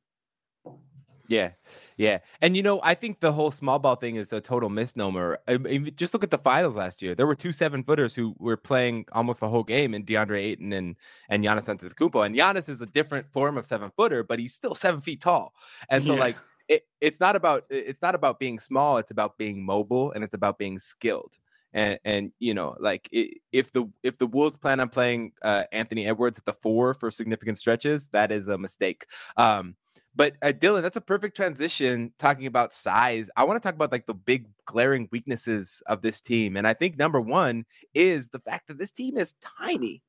Yeah, 1.32 1.52
yeah, 1.96 2.18
and 2.42 2.54
you 2.56 2.62
know, 2.62 2.78
I 2.82 2.94
think 2.94 3.20
the 3.20 3.32
whole 3.32 3.50
small 3.50 3.78
ball 3.78 3.94
thing 3.96 4.16
is 4.16 4.34
a 4.34 4.40
total 4.40 4.68
misnomer. 4.68 5.38
I 5.48 5.56
mean, 5.56 5.90
just 5.96 6.12
look 6.12 6.22
at 6.22 6.30
the 6.30 6.36
finals 6.36 6.76
last 6.76 7.00
year. 7.00 7.14
There 7.14 7.26
were 7.26 7.34
two 7.34 7.52
seven 7.52 7.82
footers 7.84 8.14
who 8.14 8.34
were 8.38 8.58
playing 8.58 9.06
almost 9.12 9.40
the 9.40 9.48
whole 9.48 9.62
game, 9.62 9.94
in 9.94 10.04
DeAndre 10.04 10.38
Ayton 10.42 10.74
and 10.74 10.96
and 11.30 11.42
Giannis 11.42 11.68
Antetokounmpo. 11.74 12.26
And 12.26 12.34
Giannis 12.36 12.68
is 12.68 12.82
a 12.82 12.86
different 12.86 13.32
form 13.32 13.56
of 13.56 13.64
seven 13.64 13.90
footer, 13.96 14.22
but 14.22 14.40
he's 14.40 14.52
still 14.52 14.74
seven 14.74 15.00
feet 15.00 15.22
tall. 15.22 15.54
And 15.88 16.04
so, 16.04 16.14
Yeah. 16.14 16.20
like, 16.20 16.38
it, 16.68 16.82
it's 17.00 17.18
not 17.20 17.34
about 17.34 17.64
it's 17.70 18.02
not 18.02 18.14
about 18.14 18.38
being 18.38 18.58
small. 18.58 18.98
It's 18.98 19.10
about 19.10 19.38
being 19.38 19.64
mobile, 19.64 20.12
and 20.12 20.22
it's 20.24 20.34
about 20.34 20.58
being 20.58 20.78
skilled. 20.78 21.38
And 21.72 21.98
and 22.04 22.32
you 22.40 22.52
know, 22.52 22.76
like 22.78 23.08
if 23.10 23.72
the 23.72 23.86
if 24.02 24.18
the 24.18 24.26
Wolves 24.26 24.58
plan 24.58 24.80
on 24.80 24.90
playing 24.90 25.32
uh, 25.40 25.64
Anthony 25.72 26.06
Edwards 26.06 26.38
at 26.38 26.44
the 26.44 26.52
four 26.52 26.92
for 26.92 27.10
significant 27.10 27.56
stretches, 27.58 28.08
that 28.08 28.30
is 28.30 28.48
a 28.48 28.58
mistake. 28.58 29.06
Um, 29.38 29.76
but 30.14 30.34
uh, 30.42 30.48
Dylan, 30.48 30.82
that's 30.82 30.96
a 30.96 31.02
perfect 31.02 31.34
transition 31.36 32.12
talking 32.18 32.46
about 32.46 32.74
size. 32.74 33.30
I 33.36 33.44
want 33.44 33.60
to 33.62 33.66
talk 33.66 33.74
about 33.74 33.92
like 33.92 34.06
the 34.06 34.14
big 34.14 34.46
glaring 34.66 35.08
weaknesses 35.10 35.82
of 35.86 36.02
this 36.02 36.20
team. 36.20 36.56
And 36.56 36.66
I 36.66 36.74
think 36.74 36.98
number 36.98 37.20
one 37.20 37.64
is 37.94 38.28
the 38.28 38.40
fact 38.40 38.68
that 38.68 38.78
this 38.78 38.90
team 38.90 39.16
is 39.16 39.34
tiny. 39.58 40.02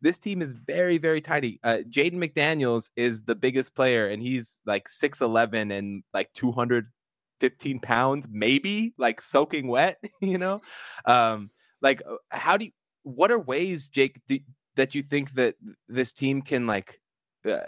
This 0.00 0.18
team 0.18 0.42
is 0.42 0.52
very, 0.52 0.98
very 0.98 1.20
tiny. 1.20 1.58
Uh, 1.64 1.78
Jaden 1.90 2.14
McDaniels 2.14 2.90
is 2.94 3.22
the 3.22 3.34
biggest 3.34 3.74
player, 3.74 4.06
and 4.08 4.22
he's 4.22 4.60
like 4.64 4.88
6'11 4.88 5.76
and 5.76 6.04
like 6.14 6.32
215 6.34 7.80
pounds, 7.80 8.28
maybe 8.30 8.94
like 8.96 9.20
soaking 9.20 9.66
wet, 9.66 9.98
you 10.20 10.38
know? 10.38 10.60
Um, 11.04 11.50
like, 11.82 12.00
uh, 12.08 12.14
how 12.30 12.56
do 12.56 12.66
you, 12.66 12.70
what 13.02 13.32
are 13.32 13.40
ways, 13.40 13.88
Jake, 13.88 14.20
do, 14.28 14.38
that 14.76 14.94
you 14.94 15.02
think 15.02 15.32
that 15.32 15.56
this 15.88 16.12
team 16.12 16.42
can 16.42 16.68
like, 16.68 17.00
uh, 17.44 17.58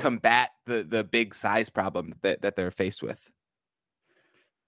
combat 0.00 0.50
the 0.66 0.82
the 0.82 1.04
big 1.04 1.34
size 1.34 1.70
problem 1.70 2.14
that, 2.22 2.42
that 2.42 2.56
they're 2.56 2.70
faced 2.70 3.02
with. 3.02 3.30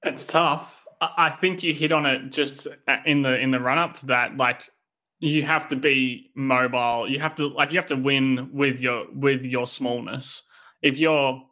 It's 0.02 0.26
tough. 0.26 0.84
I 1.00 1.30
think 1.30 1.62
you 1.62 1.74
hit 1.74 1.90
on 1.90 2.06
it 2.06 2.30
just 2.30 2.68
uh, 2.86 2.96
in 3.04 3.22
the 3.22 3.38
in 3.38 3.50
the 3.50 3.60
run 3.60 3.78
up 3.78 3.94
to 3.94 4.06
that. 4.06 4.36
Like 4.36 4.70
you 5.18 5.42
have 5.42 5.68
to 5.68 5.76
be 5.76 6.30
mobile. 6.34 7.08
You 7.08 7.20
have 7.20 7.34
to 7.36 7.48
like 7.48 7.72
you 7.72 7.78
have 7.78 7.86
to 7.86 7.96
win 7.96 8.50
with 8.52 8.80
your 8.80 9.06
with 9.12 9.44
your 9.44 9.66
smallness. 9.66 10.42
If 10.80 10.96
you're 10.96 11.42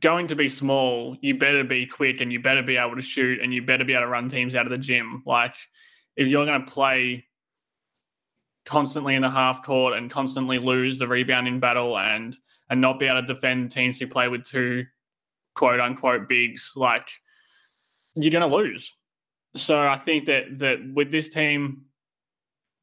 going 0.00 0.28
to 0.28 0.36
be 0.36 0.48
small, 0.48 1.16
you 1.20 1.36
better 1.38 1.64
be 1.64 1.86
quick 1.86 2.20
and 2.20 2.32
you 2.32 2.40
better 2.40 2.62
be 2.62 2.76
able 2.76 2.96
to 2.96 3.02
shoot 3.02 3.40
and 3.40 3.52
you 3.52 3.62
better 3.62 3.84
be 3.84 3.92
able 3.92 4.02
to 4.02 4.08
run 4.08 4.28
teams 4.28 4.54
out 4.54 4.66
of 4.66 4.70
the 4.70 4.78
gym. 4.78 5.22
Like 5.26 5.54
if 6.16 6.28
you're 6.28 6.46
going 6.46 6.64
to 6.64 6.70
play 6.70 7.26
constantly 8.64 9.14
in 9.14 9.22
the 9.22 9.30
half 9.30 9.64
court 9.64 9.94
and 9.94 10.10
constantly 10.10 10.58
lose 10.58 10.98
the 10.98 11.08
rebounding 11.08 11.60
battle 11.60 11.98
and 11.98 12.36
and 12.70 12.80
not 12.80 12.98
be 12.98 13.06
able 13.06 13.20
to 13.20 13.34
defend 13.34 13.70
teams 13.70 13.98
who 13.98 14.06
play 14.06 14.28
with 14.28 14.44
two 14.44 14.84
quote 15.54 15.80
unquote 15.80 16.28
bigs, 16.28 16.72
like 16.76 17.08
you're 18.14 18.30
going 18.30 18.48
to 18.48 18.56
lose. 18.56 18.92
So 19.56 19.86
I 19.86 19.98
think 19.98 20.26
that 20.26 20.58
that 20.58 20.78
with 20.94 21.10
this 21.10 21.28
team, 21.28 21.82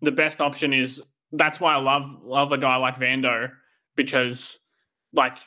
the 0.02 0.12
best 0.12 0.42
option 0.42 0.74
is 0.74 1.02
that's 1.32 1.60
why 1.60 1.74
I 1.74 1.78
love 1.78 2.22
love 2.24 2.52
a 2.52 2.58
guy 2.58 2.76
like 2.78 2.98
Vando 2.98 3.52
because 3.96 4.60
like 5.14 5.38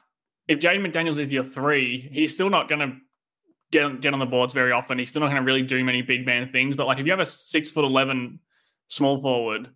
if 0.48 0.58
Jaden 0.58 0.86
McDaniels 0.86 1.18
is 1.18 1.32
your 1.32 1.44
three, 1.44 2.08
he's 2.12 2.34
still 2.34 2.50
not 2.50 2.68
going 2.68 2.80
to 2.80 2.96
get 3.70 4.00
get 4.00 4.12
on 4.12 4.18
the 4.18 4.26
boards 4.26 4.54
very 4.54 4.72
often. 4.72 4.98
He's 4.98 5.08
still 5.08 5.20
not 5.20 5.28
going 5.28 5.40
to 5.40 5.46
really 5.46 5.62
do 5.62 5.84
many 5.84 6.02
big 6.02 6.26
man 6.26 6.48
things. 6.50 6.76
But 6.76 6.86
like 6.86 6.98
if 6.98 7.06
you 7.06 7.12
have 7.12 7.20
a 7.20 7.26
six 7.26 7.70
foot 7.70 7.84
eleven 7.84 8.40
small 8.88 9.20
forward, 9.20 9.68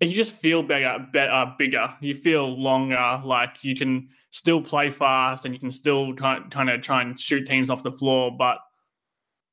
you 0.00 0.14
just 0.14 0.34
feel 0.34 0.62
bigger, 0.62 1.06
better, 1.12 1.52
bigger. 1.58 1.94
You 2.00 2.14
feel 2.14 2.48
longer. 2.48 3.20
Like 3.24 3.62
you 3.62 3.74
can 3.74 4.08
still 4.30 4.60
play 4.60 4.90
fast 4.90 5.44
and 5.44 5.54
you 5.54 5.60
can 5.60 5.72
still 5.72 6.14
kind 6.14 6.50
kind 6.50 6.70
of 6.70 6.82
try 6.82 7.02
and 7.02 7.18
shoot 7.18 7.46
teams 7.46 7.70
off 7.70 7.82
the 7.82 7.92
floor, 7.92 8.30
but 8.36 8.58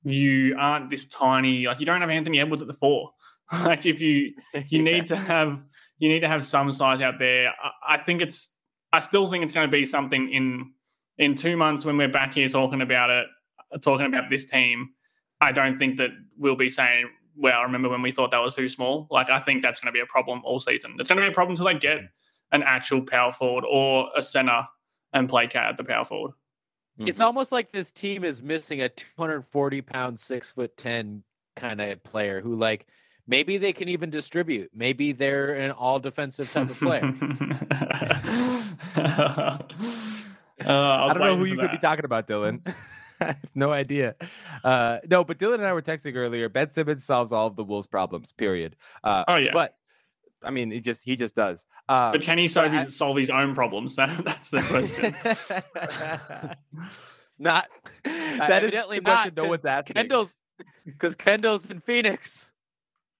you 0.03 0.55
aren't 0.57 0.89
this 0.89 1.07
tiny. 1.07 1.65
Like 1.65 1.79
you 1.79 1.85
don't 1.85 2.01
have 2.01 2.09
Anthony 2.09 2.39
Edwards 2.39 2.61
at 2.61 2.67
the 2.67 2.73
four. 2.73 3.11
like 3.51 3.85
if 3.85 3.99
you 4.01 4.33
you 4.69 4.81
need 4.83 5.07
to 5.07 5.15
have 5.15 5.63
you 5.97 6.09
need 6.09 6.21
to 6.21 6.27
have 6.27 6.45
some 6.45 6.71
size 6.71 7.01
out 7.01 7.19
there. 7.19 7.49
I, 7.49 7.95
I 7.95 7.97
think 7.97 8.21
it's 8.21 8.55
I 8.93 8.99
still 8.99 9.27
think 9.29 9.43
it's 9.43 9.53
going 9.53 9.67
to 9.67 9.71
be 9.71 9.85
something 9.85 10.31
in 10.31 10.71
in 11.17 11.35
two 11.35 11.57
months 11.57 11.85
when 11.85 11.97
we're 11.97 12.07
back 12.07 12.33
here 12.33 12.47
talking 12.47 12.81
about 12.81 13.09
it, 13.09 13.27
talking 13.81 14.05
about 14.05 14.29
this 14.29 14.45
team. 14.45 14.89
I 15.41 15.51
don't 15.51 15.77
think 15.77 15.97
that 15.97 16.11
we'll 16.37 16.55
be 16.55 16.69
saying, 16.69 17.09
"Well, 17.35 17.59
I 17.59 17.63
remember 17.63 17.89
when 17.89 18.01
we 18.01 18.11
thought 18.11 18.31
that 18.31 18.41
was 18.41 18.55
too 18.55 18.69
small?" 18.69 19.07
Like 19.09 19.29
I 19.29 19.39
think 19.39 19.61
that's 19.61 19.79
going 19.79 19.93
to 19.93 19.97
be 19.97 20.01
a 20.01 20.05
problem 20.05 20.41
all 20.43 20.59
season. 20.59 20.95
It's 20.99 21.09
going 21.09 21.21
to 21.21 21.27
be 21.27 21.31
a 21.31 21.33
problem 21.33 21.53
until 21.53 21.65
they 21.65 21.79
get 21.79 21.99
an 22.51 22.63
actual 22.63 23.01
power 23.01 23.31
forward 23.31 23.65
or 23.69 24.09
a 24.15 24.23
center 24.23 24.67
and 25.13 25.27
play 25.29 25.47
cat 25.47 25.69
at 25.69 25.77
the 25.77 25.83
power 25.83 26.05
forward. 26.05 26.33
It's 26.97 27.19
almost 27.19 27.51
like 27.51 27.71
this 27.71 27.91
team 27.91 28.23
is 28.23 28.41
missing 28.41 28.81
a 28.81 28.89
240 28.89 29.81
pound, 29.81 30.17
six 30.17 30.51
foot 30.51 30.77
10 30.77 31.23
kind 31.55 31.81
of 31.81 32.01
player 32.03 32.39
who, 32.39 32.55
like, 32.55 32.87
maybe 33.27 33.57
they 33.57 33.73
can 33.73 33.89
even 33.89 34.09
distribute. 34.09 34.69
Maybe 34.73 35.11
they're 35.11 35.55
an 35.55 35.71
all 35.71 35.99
defensive 35.99 36.51
type 36.51 36.69
of 36.69 36.77
player. 36.77 37.01
uh, 38.95 39.59
I 40.65 41.09
don't 41.09 41.19
know 41.19 41.35
who 41.35 41.45
you 41.45 41.57
could 41.57 41.71
be 41.71 41.77
talking 41.79 42.05
about, 42.05 42.27
Dylan. 42.27 42.65
I 43.21 43.25
have 43.25 43.37
no 43.55 43.71
idea. 43.71 44.15
Uh, 44.63 44.99
no, 45.09 45.23
but 45.23 45.37
Dylan 45.37 45.55
and 45.55 45.65
I 45.65 45.73
were 45.73 45.81
texting 45.81 46.15
earlier. 46.15 46.49
Ben 46.49 46.69
Simmons 46.71 47.05
solves 47.05 47.31
all 47.31 47.47
of 47.47 47.55
the 47.55 47.63
Wolves' 47.63 47.87
problems. 47.87 48.31
Period. 48.31 48.75
Uh, 49.03 49.23
Oh 49.27 49.35
yeah, 49.37 49.51
but 49.53 49.75
I 50.43 50.51
mean, 50.51 50.69
he 50.71 50.79
just 50.81 51.03
he 51.03 51.15
just 51.15 51.35
does. 51.35 51.65
Um, 51.89 52.11
but 52.11 52.21
can 52.21 52.37
he 52.37 52.47
solve, 52.47 52.71
I- 52.71 52.83
his, 52.85 52.97
solve 52.97 53.17
his 53.17 53.29
own 53.29 53.55
problems? 53.55 53.95
That, 53.97 54.23
that's 54.23 54.49
the 54.49 54.61
question. 54.61 55.15
not 57.39 57.67
that 58.03 58.33
is 58.33 58.39
evidently 58.69 58.99
the 58.99 59.03
question 59.05 59.33
not. 59.35 59.43
no 59.43 59.49
one's 59.49 59.65
asking. 59.65 59.95
Kendall's 59.95 60.37
because 60.85 61.15
Kendall's 61.15 61.69
in 61.71 61.79
Phoenix. 61.81 62.51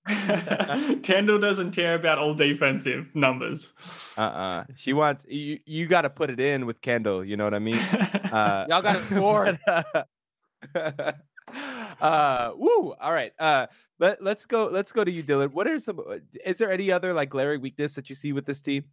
Kendall 1.03 1.39
doesn't 1.39 1.71
care 1.71 1.95
about 1.95 2.17
all 2.19 2.33
defensive 2.33 3.15
numbers. 3.15 3.73
Uh-uh. 4.17 4.65
She 4.75 4.93
wants 4.93 5.25
you. 5.27 5.59
You 5.65 5.87
got 5.87 6.03
to 6.03 6.09
put 6.09 6.29
it 6.29 6.39
in 6.39 6.65
with 6.65 6.81
Kendall. 6.81 7.23
You 7.25 7.37
know 7.37 7.43
what 7.43 7.53
I 7.53 7.59
mean? 7.59 7.79
Uh, 8.35 8.65
Y'all 8.67 8.81
gotta 8.81 9.01
score. 9.01 9.57
but, 9.65 10.07
uh, 12.01 12.51
woo! 12.55 12.93
All 12.99 13.13
right. 13.13 13.31
Uh, 13.39 13.67
let 13.99 14.21
let's 14.21 14.45
go. 14.45 14.65
Let's 14.65 14.91
go 14.91 15.05
to 15.05 15.11
you, 15.11 15.23
Dylan. 15.23 15.53
What 15.53 15.67
are 15.67 15.79
some? 15.79 15.99
uh, 15.99 16.17
Is 16.43 16.57
there 16.57 16.69
any 16.69 16.91
other 16.91 17.13
like 17.13 17.29
glaring 17.29 17.61
weakness 17.61 17.93
that 17.93 18.09
you 18.09 18.15
see 18.15 18.33
with 18.33 18.45
this 18.45 18.59
team? 18.59 18.85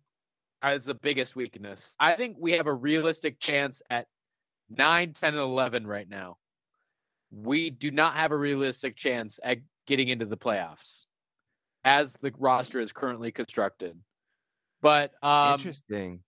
It's 0.62 0.86
the 0.86 0.94
biggest 0.94 1.34
weakness. 1.34 1.96
I 1.98 2.12
think 2.14 2.36
we 2.38 2.52
have 2.52 2.68
a 2.68 2.72
realistic 2.72 3.40
chance 3.40 3.82
at 3.90 4.06
9, 4.70 5.12
10, 5.12 5.30
and 5.34 5.42
11 5.42 5.88
right 5.88 6.08
now. 6.08 6.36
We 7.32 7.70
do 7.70 7.90
not 7.90 8.14
have 8.14 8.30
a 8.30 8.36
realistic 8.36 8.94
chance 8.94 9.40
at 9.42 9.58
getting 9.86 10.08
into 10.08 10.26
the 10.26 10.36
playoffs 10.36 11.04
as 11.84 12.14
the 12.20 12.32
roster 12.38 12.80
is 12.80 12.92
currently 12.92 13.32
constructed. 13.32 13.98
But 14.80 15.12
um, 15.22 15.54
Interesting. 15.54 16.20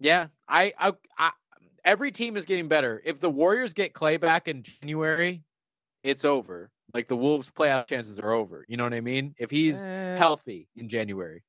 yeah, 0.00 0.28
I, 0.48 0.72
I, 0.78 0.92
I 1.18 1.30
every 1.84 2.12
team 2.12 2.36
is 2.36 2.44
getting 2.46 2.68
better. 2.68 3.00
If 3.04 3.20
the 3.20 3.30
Warriors 3.30 3.72
get 3.72 3.92
Clay 3.94 4.16
back 4.16 4.48
in 4.48 4.62
January, 4.62 5.42
it's 6.02 6.24
over. 6.24 6.70
Like 6.92 7.08
the 7.08 7.16
Wolves' 7.16 7.50
playoff 7.50 7.86
chances 7.88 8.18
are 8.20 8.32
over. 8.32 8.64
You 8.68 8.76
know 8.76 8.84
what 8.84 8.94
I 8.94 9.00
mean? 9.00 9.34
If 9.38 9.50
he's 9.50 9.84
Eh, 9.86 10.16
healthy 10.16 10.68
in 10.76 10.88
January. 10.88 11.42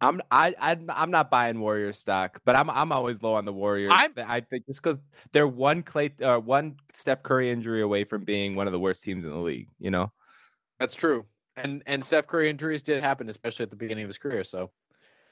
I'm 0.00 0.20
I, 0.30 0.54
I 0.58 0.76
I'm 0.90 1.10
not 1.10 1.30
buying 1.30 1.60
Warriors 1.60 1.98
stock, 1.98 2.40
but 2.44 2.54
I'm 2.56 2.68
I'm 2.68 2.92
always 2.92 3.22
low 3.22 3.34
on 3.34 3.44
the 3.46 3.52
Warriors. 3.52 3.92
I'm- 3.94 4.12
I 4.18 4.40
think 4.40 4.66
just 4.66 4.82
because 4.82 4.98
they're 5.32 5.48
one 5.48 5.82
Clay 5.82 6.12
uh, 6.20 6.38
one 6.40 6.76
Steph 6.92 7.22
Curry 7.22 7.50
injury 7.50 7.80
away 7.80 8.04
from 8.04 8.24
being 8.24 8.54
one 8.54 8.66
of 8.66 8.72
the 8.72 8.78
worst 8.80 9.02
teams 9.02 9.24
in 9.24 9.30
the 9.30 9.38
league. 9.38 9.68
You 9.78 9.90
know. 9.90 10.12
That's 10.84 10.96
true. 10.96 11.24
And 11.56 11.82
and 11.86 12.04
Steph 12.04 12.26
Curry 12.26 12.50
injuries 12.50 12.82
did 12.82 13.02
happen, 13.02 13.30
especially 13.30 13.62
at 13.62 13.70
the 13.70 13.76
beginning 13.76 14.04
of 14.04 14.10
his 14.10 14.18
career. 14.18 14.44
So 14.44 14.70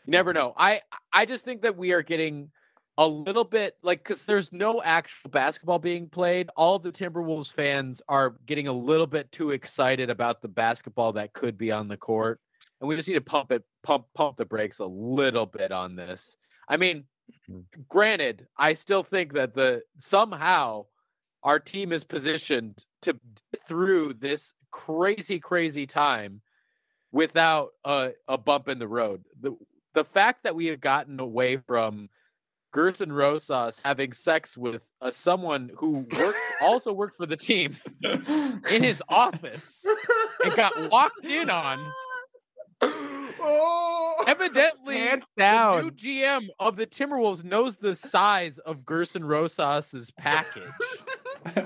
you 0.07 0.11
never 0.11 0.32
know. 0.32 0.55
I 0.57 0.80
I 1.12 1.26
just 1.26 1.44
think 1.44 1.61
that 1.61 1.76
we 1.76 1.92
are 1.92 2.00
getting 2.03 2.50
a 2.96 3.07
little 3.07 3.44
bit 3.44 3.76
like 3.82 3.98
because 3.98 4.24
there's 4.24 4.50
no 4.50 4.80
actual 4.82 5.28
basketball 5.28 5.78
being 5.78 6.09
played. 6.09 6.48
All 6.57 6.78
the 6.78 6.90
Timberwolves 6.90 7.53
fans 7.53 8.00
are 8.09 8.34
getting 8.46 8.66
a 8.66 8.72
little 8.72 9.07
bit 9.07 9.30
too 9.30 9.50
excited 9.50 10.09
about 10.09 10.40
the 10.40 10.48
basketball 10.48 11.12
that 11.14 11.34
could 11.34 11.59
be 11.59 11.70
on 11.70 11.86
the 11.86 11.98
court, 11.98 12.40
and 12.80 12.88
we 12.88 12.96
just 12.96 13.07
need 13.07 13.14
to 13.16 13.20
pump 13.20 13.53
it, 13.53 13.62
pump, 13.82 14.07
pump 14.14 14.38
the 14.38 14.46
brakes 14.46 14.78
a 14.78 14.86
little 14.86 15.44
bit 15.44 15.70
on 15.70 15.96
this. 15.96 16.34
I 16.66 16.78
mean, 16.78 17.05
mm-hmm. 17.50 17.61
granted, 17.90 18.46
I 18.57 18.72
still 18.72 19.03
think 19.03 19.34
that 19.34 19.53
the 19.53 19.82
somehow 19.98 20.86
our 21.42 21.59
team 21.59 21.92
is 21.92 22.05
positioned 22.05 22.86
to 23.03 23.12
get 23.12 23.68
through 23.68 24.14
this 24.14 24.55
crazy, 24.72 25.38
crazy 25.38 25.86
time 25.86 26.40
without 27.12 27.68
a, 27.84 28.12
a 28.26 28.36
bump 28.36 28.68
in 28.68 28.78
the 28.80 28.88
road. 28.88 29.22
The 29.40 29.56
the 29.94 30.04
fact 30.04 30.42
that 30.44 30.54
we 30.54 30.66
have 30.66 30.80
gotten 30.80 31.20
away 31.20 31.58
from 31.58 32.08
Gerson 32.72 33.12
Rosas 33.12 33.78
having 33.84 34.12
sex 34.14 34.56
with 34.56 34.82
uh, 35.02 35.10
someone 35.10 35.70
who 35.76 36.06
worked 36.18 36.38
also 36.62 36.92
worked 36.92 37.16
for 37.18 37.26
the 37.26 37.36
team 37.36 37.76
in 38.02 38.82
his 38.82 39.02
office 39.08 39.86
and 40.42 40.54
got 40.56 40.90
walked 40.90 41.24
in 41.24 41.50
on. 41.50 41.92
Oh, 43.44 44.24
Evidently, 44.26 44.96
hands 44.98 45.26
the 45.36 45.42
down. 45.42 45.82
new 45.84 45.90
GM 45.90 46.46
of 46.58 46.76
the 46.76 46.86
Timberwolves 46.86 47.44
knows 47.44 47.76
the 47.76 47.94
size 47.94 48.58
of 48.58 48.84
Gerson 48.84 49.24
Rosas's 49.24 50.10
package, 50.12 50.62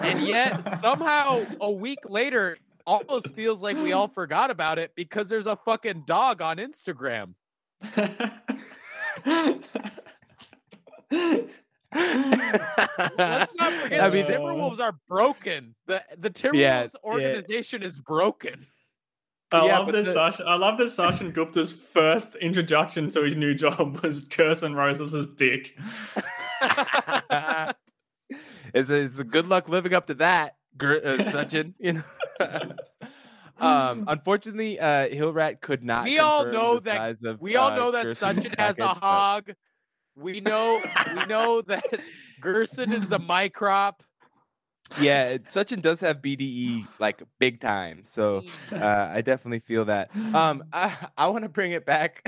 and 0.00 0.26
yet 0.26 0.78
somehow 0.78 1.44
a 1.60 1.70
week 1.70 1.98
later, 2.08 2.58
almost 2.86 3.28
feels 3.34 3.62
like 3.62 3.76
we 3.78 3.92
all 3.92 4.08
forgot 4.08 4.50
about 4.50 4.78
it 4.78 4.92
because 4.94 5.28
there's 5.28 5.46
a 5.46 5.56
fucking 5.56 6.04
dog 6.06 6.40
on 6.40 6.58
Instagram. 6.58 7.34
Let's 13.18 13.54
not 13.56 13.72
forget 13.82 14.00
I 14.00 14.08
the 14.08 14.16
mean, 14.16 14.24
Timberwolves 14.26 14.80
are 14.80 14.94
broken. 15.08 15.74
The 15.86 16.02
the 16.18 16.30
Timberwolves 16.30 16.54
Yeah, 16.54 16.82
yeah. 16.82 16.88
organization 17.04 17.82
is 17.82 17.98
broken. 17.98 18.66
I 19.52 19.66
Yeah, 19.66 19.78
love 19.78 19.92
this. 19.92 20.06
that 20.06 20.14
the- 20.14 20.30
Sash. 20.32 20.40
I 20.46 20.56
love 20.56 20.76
that 20.78 20.88
Sachin 20.88 21.32
Gupta's 21.32 21.72
first 21.72 22.34
introduction 22.36 23.10
to 23.12 23.22
his 23.22 23.36
new 23.36 23.54
job 23.54 24.00
was 24.02 24.20
Gerson 24.20 24.74
Rosas' 24.74 25.26
dick. 25.36 25.76
it's, 28.76 28.90
a, 28.90 28.94
it's 29.02 29.18
a 29.18 29.24
good 29.24 29.46
luck 29.48 29.68
living 29.68 29.94
up 29.94 30.06
to 30.06 30.14
that, 30.14 30.56
Ger- 30.78 31.00
uh, 31.04 31.16
Sachin. 31.32 31.74
You 31.78 31.94
know. 31.94 32.02
um, 33.58 34.04
unfortunately, 34.06 34.78
uh, 34.78 35.08
Hillrat 35.08 35.60
could 35.60 35.82
not. 35.84 36.04
We 36.04 36.18
all 36.18 36.46
know 36.46 36.78
that- 36.80 37.22
Of, 37.24 37.40
We 37.40 37.56
all 37.56 37.70
uh, 37.72 37.76
know 37.76 37.90
that 37.92 38.06
Gerson's 38.06 38.44
Sachin 38.44 38.54
has 38.58 38.78
a 38.78 38.82
but- 38.82 38.96
hog. 38.98 39.52
We 40.18 40.40
know 40.40 40.80
we 41.14 41.26
know 41.26 41.60
that 41.62 41.84
Gerson 42.40 42.90
is 42.92 43.12
a 43.12 43.18
microp. 43.18 44.00
Yeah, 44.98 45.28
it- 45.30 45.44
Sachin 45.44 45.82
does 45.82 46.00
have 46.00 46.22
BDE 46.22 46.86
like 46.98 47.22
big 47.38 47.60
time, 47.60 48.02
so 48.06 48.42
uh, 48.72 49.10
I 49.12 49.20
definitely 49.20 49.58
feel 49.58 49.84
that. 49.86 50.14
Um, 50.34 50.64
I 50.72 50.94
I 51.18 51.26
want 51.28 51.42
to 51.44 51.50
bring 51.50 51.72
it 51.72 51.84
back 51.84 52.26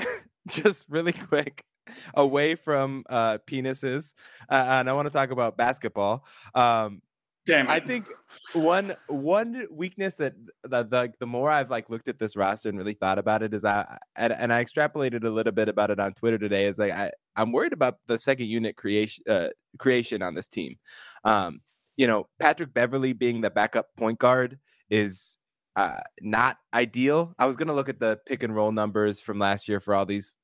just 0.48 0.86
really 0.90 1.12
quick 1.12 1.64
away 2.14 2.54
from 2.54 3.04
uh 3.08 3.38
penises, 3.46 4.14
uh, 4.50 4.54
and 4.54 4.88
I 4.88 4.92
want 4.92 5.06
to 5.06 5.12
talk 5.12 5.30
about 5.30 5.56
basketball. 5.56 6.24
Um, 6.54 7.02
Damn 7.48 7.66
it. 7.66 7.70
I 7.70 7.80
think 7.80 8.08
one 8.52 8.94
one 9.06 9.66
weakness 9.70 10.16
that 10.16 10.34
that 10.64 10.92
like 10.92 11.18
the 11.18 11.26
more 11.26 11.50
I've 11.50 11.70
like 11.70 11.88
looked 11.88 12.06
at 12.06 12.18
this 12.18 12.36
roster 12.36 12.68
and 12.68 12.76
really 12.76 12.92
thought 12.92 13.18
about 13.18 13.42
it 13.42 13.54
is 13.54 13.64
I 13.64 13.98
and, 14.16 14.34
and 14.34 14.52
I 14.52 14.62
extrapolated 14.62 15.24
a 15.24 15.30
little 15.30 15.52
bit 15.52 15.70
about 15.70 15.90
it 15.90 15.98
on 15.98 16.12
Twitter 16.12 16.36
today 16.36 16.66
is 16.66 16.76
like 16.76 16.92
I 16.92 17.10
I'm 17.36 17.52
worried 17.52 17.72
about 17.72 17.96
the 18.06 18.18
second 18.18 18.48
unit 18.48 18.76
creation 18.76 19.24
uh, 19.26 19.48
creation 19.78 20.22
on 20.22 20.34
this 20.34 20.46
team. 20.46 20.76
Um, 21.24 21.60
you 21.96 22.06
know, 22.06 22.28
Patrick 22.38 22.74
Beverley 22.74 23.14
being 23.14 23.40
the 23.40 23.50
backup 23.50 23.86
point 23.96 24.18
guard 24.18 24.58
is 24.90 25.38
uh, 25.74 26.00
not 26.20 26.58
ideal. 26.74 27.34
I 27.38 27.46
was 27.46 27.56
gonna 27.56 27.74
look 27.74 27.88
at 27.88 27.98
the 27.98 28.18
pick 28.26 28.42
and 28.42 28.54
roll 28.54 28.72
numbers 28.72 29.22
from 29.22 29.38
last 29.38 29.68
year 29.68 29.80
for 29.80 29.94
all 29.94 30.04
these 30.04 30.34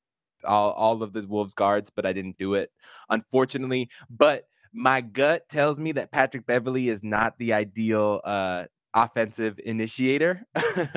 all 0.45 0.71
all 0.71 1.03
of 1.03 1.13
the 1.13 1.25
Wolves 1.27 1.53
guards, 1.53 1.89
but 1.89 2.05
I 2.05 2.13
didn't 2.13 2.37
do 2.37 2.53
it 2.53 2.71
unfortunately. 3.09 3.89
But 4.09 4.47
my 4.73 5.01
gut 5.01 5.47
tells 5.49 5.79
me 5.79 5.93
that 5.93 6.11
Patrick 6.11 6.45
Beverley 6.45 6.89
is 6.89 7.03
not 7.03 7.37
the 7.37 7.53
ideal 7.53 8.21
uh, 8.23 8.65
offensive 8.93 9.59
initiator. 9.63 10.45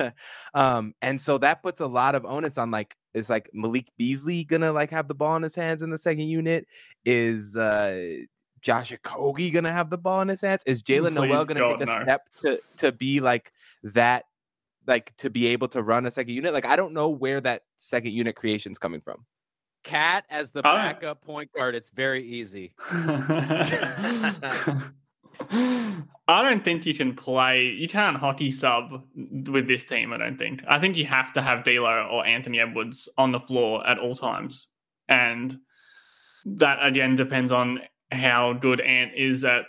um, 0.53 0.93
and 1.01 1.19
so 1.19 1.37
that 1.37 1.61
puts 1.63 1.81
a 1.81 1.87
lot 1.87 2.15
of 2.15 2.25
onus 2.25 2.57
on 2.57 2.71
like 2.71 2.95
is 3.13 3.29
like 3.29 3.49
Malik 3.53 3.87
Beasley 3.97 4.43
gonna 4.43 4.71
like 4.71 4.91
have 4.91 5.07
the 5.07 5.15
ball 5.15 5.35
in 5.35 5.43
his 5.43 5.55
hands 5.55 5.81
in 5.81 5.89
the 5.89 5.97
second 5.97 6.27
unit? 6.27 6.65
Is 7.05 7.55
uh 7.55 8.17
Josh 8.61 8.91
Okogie 8.91 9.53
gonna 9.53 9.73
have 9.73 9.89
the 9.89 9.97
ball 9.97 10.21
in 10.21 10.27
his 10.27 10.41
hands? 10.41 10.63
Is 10.65 10.81
Jaylen 10.81 11.13
Nowell 11.13 11.45
gonna 11.45 11.77
take 11.77 11.87
a 11.87 12.03
step 12.03 12.21
to 12.41 12.59
to 12.77 12.91
be 12.91 13.19
like 13.19 13.51
that 13.83 14.25
like 14.87 15.15
to 15.17 15.29
be 15.29 15.47
able 15.47 15.67
to 15.69 15.81
run 15.83 16.05
a 16.05 16.11
second 16.11 16.33
unit? 16.33 16.53
Like 16.53 16.65
I 16.65 16.75
don't 16.75 16.93
know 16.93 17.09
where 17.09 17.41
that 17.41 17.63
second 17.77 18.13
unit 18.13 18.35
creation 18.35 18.71
is 18.71 18.77
coming 18.77 19.01
from. 19.01 19.25
Cat 19.83 20.25
as 20.29 20.51
the 20.51 20.59
Oh. 20.59 20.63
backup 20.75 21.21
point 21.21 21.51
guard. 21.53 21.73
It's 21.75 21.89
very 21.89 22.23
easy. 22.25 22.73
I 25.51 26.43
don't 26.43 26.63
think 26.63 26.85
you 26.85 26.93
can 26.93 27.15
play. 27.15 27.63
You 27.63 27.87
can't 27.87 28.17
hockey 28.17 28.51
sub 28.51 29.03
with 29.47 29.67
this 29.67 29.85
team. 29.85 30.13
I 30.13 30.17
don't 30.17 30.37
think. 30.37 30.63
I 30.67 30.79
think 30.79 30.95
you 30.97 31.05
have 31.05 31.33
to 31.33 31.41
have 31.41 31.63
D'Lo 31.63 32.07
or 32.11 32.25
Anthony 32.25 32.59
Edwards 32.59 33.09
on 33.17 33.31
the 33.31 33.39
floor 33.39 33.85
at 33.87 33.97
all 33.97 34.15
times, 34.15 34.67
and 35.07 35.57
that 36.45 36.85
again 36.85 37.15
depends 37.15 37.51
on 37.51 37.81
how 38.11 38.53
good 38.53 38.81
Ant 38.81 39.13
is 39.15 39.43
at 39.45 39.63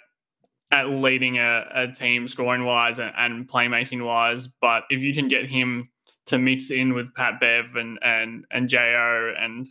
at 0.73 0.89
leading 0.89 1.39
a, 1.39 1.65
a 1.75 1.89
team 1.93 2.29
scoring 2.29 2.65
wise 2.65 2.99
and, 2.99 3.13
and 3.17 3.49
playmaking 3.49 4.05
wise. 4.05 4.49
But 4.61 4.85
if 4.91 5.01
you 5.01 5.15
can 5.15 5.29
get 5.29 5.47
him 5.47 5.89
to 6.27 6.39
mix 6.39 6.71
in 6.71 6.95
with 6.95 7.15
Pat 7.15 7.41
Bev 7.41 7.77
and 7.77 7.99
and 8.03 8.45
and 8.51 8.69
Jo 8.69 9.33
and 9.39 9.69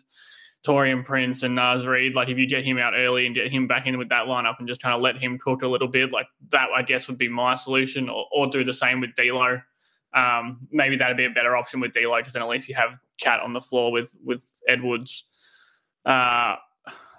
Taurean 0.66 1.06
Prince 1.06 1.43
and 1.43 1.56
Naz 1.56 1.86
Reid, 1.86 2.16
like 2.16 2.28
if 2.28 2.38
you 2.38 2.45
get 2.45 2.66
him 2.66 2.78
out 2.78 2.93
early 2.95 3.26
and 3.26 3.34
get 3.34 3.50
him 3.50 3.66
back 3.68 3.88
in 3.88 3.97
with 3.97 4.10
that 4.10 4.26
lineup 4.26 4.56
and 4.60 4.68
just 4.68 4.82
kind 4.82 4.93
of 4.93 5.02
let 5.02 5.18
him 5.18 5.39
cook 5.39 5.62
a 5.62 5.68
little 5.68 5.88
bit, 5.88 6.12
like 6.12 6.28
that, 6.52 6.68
I 6.76 6.82
guess 6.82 7.08
would 7.08 7.18
be 7.18 7.30
my 7.30 7.56
solution, 7.56 8.10
or, 8.10 8.26
or 8.34 8.47
do 8.47 8.64
the 8.64 8.74
same 8.74 9.00
with 9.00 9.16
D'Lo. 9.16 9.62
Um, 10.14 10.68
maybe 10.72 10.97
that'd 10.97 11.16
be 11.16 11.26
a 11.26 11.30
better 11.30 11.56
option 11.56 11.80
with 11.80 11.93
D'Lo 11.93 12.18
because 12.18 12.34
then 12.34 12.41
at 12.41 12.50
least 12.50 12.68
you 12.68 12.76
have 12.76 12.97
Cat 13.22 13.39
on 13.41 13.54
the 13.54 13.62
floor 13.62 13.91
with 13.91 14.14
with 14.24 14.41
Edwards. 14.68 15.24
Uh, 16.06 16.56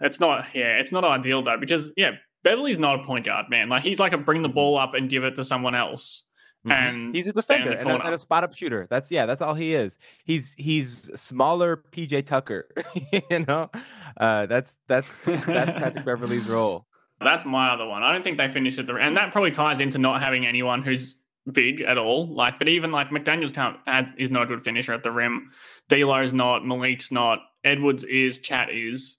it's 0.01 0.21
not, 0.21 0.47
yeah, 0.55 0.79
it's 0.79 0.93
not 0.93 1.05
ideal 1.05 1.43
though 1.43 1.59
because 1.59 1.93
yeah, 1.97 2.13
Beverley's 2.43 2.79
not 2.79 3.01
a 3.01 3.05
point 3.05 3.25
guard, 3.25 3.47
man. 3.49 3.69
Like 3.69 3.83
he's 3.83 4.01
like 4.01 4.13
a 4.13 4.19
bring 4.19 4.43
the 4.43 4.49
ball 4.49 4.77
up 4.79 4.95
and 4.95 5.09
give 5.09 5.25
it 5.25 5.37
to 5.37 5.45
someone 5.45 5.75
else. 5.75 6.27
Mhm. 6.67 6.73
And 6.73 7.17
he's 7.17 7.27
a 7.27 7.33
defender 7.33 7.73
and 7.73 7.91
a, 7.91 8.05
and 8.05 8.15
a 8.15 8.19
spot 8.19 8.45
up 8.45 8.55
shooter. 8.55 8.87
That's 8.91 9.11
yeah, 9.11 9.25
that's 9.25 9.41
all 9.41 9.55
he 9.55 9.75
is. 9.75 9.99
He's 10.25 10.55
he's 10.55 11.11
smaller 11.19 11.83
PJ 11.93 12.27
Tucker. 12.27 12.69
you 13.31 13.47
know, 13.49 13.71
uh, 14.19 14.47
that's 14.47 14.79
that's 14.87 15.09
that's 15.25 15.47
Patrick 15.75 16.05
Beverley's 16.05 16.49
role. 16.49 16.87
That's 17.21 17.45
my 17.45 17.71
other 17.71 17.87
one. 17.87 18.03
I 18.03 18.13
don't 18.13 18.23
think 18.23 18.37
they 18.39 18.49
finished 18.49 18.79
at 18.79 18.87
the 18.87 18.95
and 18.97 19.17
that 19.17 19.33
probably 19.33 19.51
ties 19.53 19.81
into 19.81 19.99
not 19.99 20.21
having 20.23 20.47
anyone 20.47 20.83
who's 20.83 21.17
big 21.51 21.81
at 21.81 21.97
all. 21.99 22.27
Like, 22.29 22.59
but 22.59 22.69
even 22.69 22.93
like 22.93 23.09
McDaniels 23.09 23.55
can't 23.55 23.79
add, 23.87 24.13
is 24.19 24.31
not 24.31 24.43
a 24.43 24.47
good 24.47 24.63
finisher 24.63 24.93
at 24.93 25.03
the 25.03 25.11
rim. 25.11 25.51
D'Lo's 25.89 26.33
not. 26.33 26.67
Malik's 26.67 27.11
not. 27.11 27.41
Edwards 27.65 28.05
is. 28.05 28.39
Cat 28.39 28.69
is. 28.71 29.17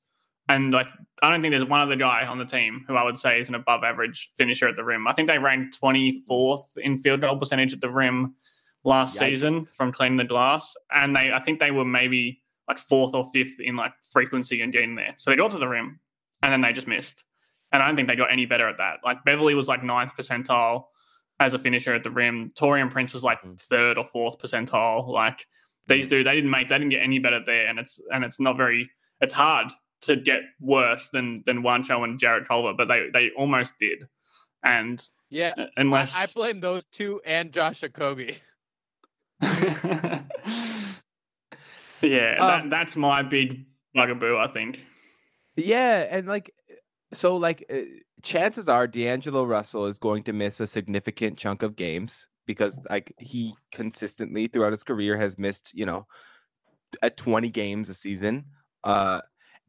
And 0.50 0.74
like, 0.74 0.88
I 1.22 1.30
don't 1.30 1.42
think 1.42 1.54
there's 1.54 1.66
one 1.66 1.80
other 1.82 1.96
guy 1.96 2.26
on 2.26 2.38
the 2.38 2.46
team 2.46 2.84
who 2.88 2.96
I 2.96 3.04
would 3.04 3.18
say 3.20 3.40
is 3.40 3.48
an 3.48 3.56
above 3.56 3.84
average 3.84 4.32
finisher 4.38 4.68
at 4.68 4.76
the 4.76 4.84
rim. 4.84 5.08
I 5.08 5.14
think 5.14 5.30
they 5.30 5.38
ranked 5.38 5.80
24th 5.82 6.78
in 6.78 6.98
field 7.02 7.22
goal 7.22 7.38
percentage 7.38 7.74
at 7.74 7.82
the 7.82 7.90
rim 7.90 8.36
last 8.84 9.16
Yikes. 9.16 9.20
season 9.20 9.66
from 9.66 9.92
cleaning 9.92 10.18
the 10.18 10.24
glass, 10.26 10.76
and 10.92 11.16
they 11.16 11.32
I 11.32 11.40
think 11.40 11.60
they 11.60 11.72
were 11.72 11.86
maybe 11.86 12.42
like 12.68 12.80
fourth 12.80 13.14
or 13.14 13.30
fifth 13.32 13.60
in 13.60 13.76
like 13.76 13.94
frequency 14.10 14.62
and 14.62 14.74
getting 14.74 14.96
there. 14.96 15.14
So 15.18 15.30
they 15.30 15.38
got 15.38 15.52
to 15.52 15.58
the 15.60 15.68
rim, 15.68 16.00
and 16.42 16.52
then 16.52 16.62
they 16.62 16.74
just 16.74 16.88
missed. 16.88 17.24
And 17.72 17.82
I 17.82 17.88
don't 17.88 17.96
think 17.96 18.08
they 18.10 18.16
got 18.16 18.32
any 18.32 18.46
better 18.46 18.68
at 18.68 18.78
that. 18.80 18.98
Like 19.06 19.24
Beverley 19.24 19.54
was 19.56 19.68
like 19.68 19.84
ninth 19.84 20.12
percentile 20.18 20.86
as 21.40 21.54
a 21.54 21.60
finisher 21.60 21.94
at 21.94 22.04
the 22.04 22.12
rim. 22.12 22.52
Taurean 22.60 22.90
Prince 22.92 23.14
was 23.14 23.24
like 23.24 23.42
Mhm. 23.44 23.60
third 23.62 23.98
or 23.98 24.04
fourth 24.06 24.40
percentile. 24.40 25.08
Like 25.08 25.46
these 25.88 26.08
dudes, 26.08 26.26
they 26.26 26.36
didn't 26.36 26.50
make, 26.50 26.68
they 26.70 26.76
didn't 26.78 26.90
get 26.90 27.02
any 27.04 27.20
better 27.20 27.40
there. 27.46 27.68
And 27.68 27.80
it's 27.80 28.00
and 28.12 28.26
it's 28.26 28.40
not 28.40 28.58
very, 28.58 28.90
it's 29.22 29.34
hard 29.34 29.72
to 30.02 30.16
get 30.16 30.42
worse 30.60 31.10
than 31.10 31.44
than 31.46 31.64
Juancho 31.64 32.04
and 32.04 32.20
Jarrett 32.20 32.48
Culver, 32.48 32.74
but 32.74 32.88
they 32.88 33.10
they 33.14 33.30
almost 33.38 33.74
did. 33.80 34.08
And 34.64 35.04
Yeah, 35.30 35.54
unless 35.78 36.16
I 36.16 36.28
blame 36.28 36.60
those 36.60 36.86
two 36.86 37.22
and 37.26 37.52
Josh 37.52 37.82
Okogie. 37.82 38.38
yeah, 39.42 40.22
Um, 42.40 42.48
that, 42.48 42.70
that's 42.70 42.96
my 42.96 43.24
big 43.24 43.66
bugaboo. 43.94 44.38
I 44.38 44.48
think. 44.48 44.80
Yeah, 45.56 46.08
and 46.10 46.28
like 46.28 46.52
so 47.14 47.38
like 47.38 47.66
uh, 47.72 47.80
chances 48.22 48.70
are 48.70 48.88
D'Angelo 48.88 49.44
Russell 49.44 49.86
is 49.86 49.98
going 49.98 50.24
to 50.24 50.34
miss 50.34 50.60
a 50.60 50.68
significant 50.68 51.38
chunk 51.38 51.64
of 51.64 51.76
games 51.76 52.28
because 52.46 52.80
like 52.90 53.14
he 53.20 53.54
consistently 53.72 54.48
throughout 54.48 54.72
his 54.72 54.84
career 54.84 55.18
has 55.18 55.38
missed, 55.38 55.72
you 55.74 55.86
know, 55.86 56.08
at 57.02 57.18
20 57.18 57.50
games 57.50 57.90
a 57.90 57.94
season. 57.94 58.46
Uh 58.84 59.22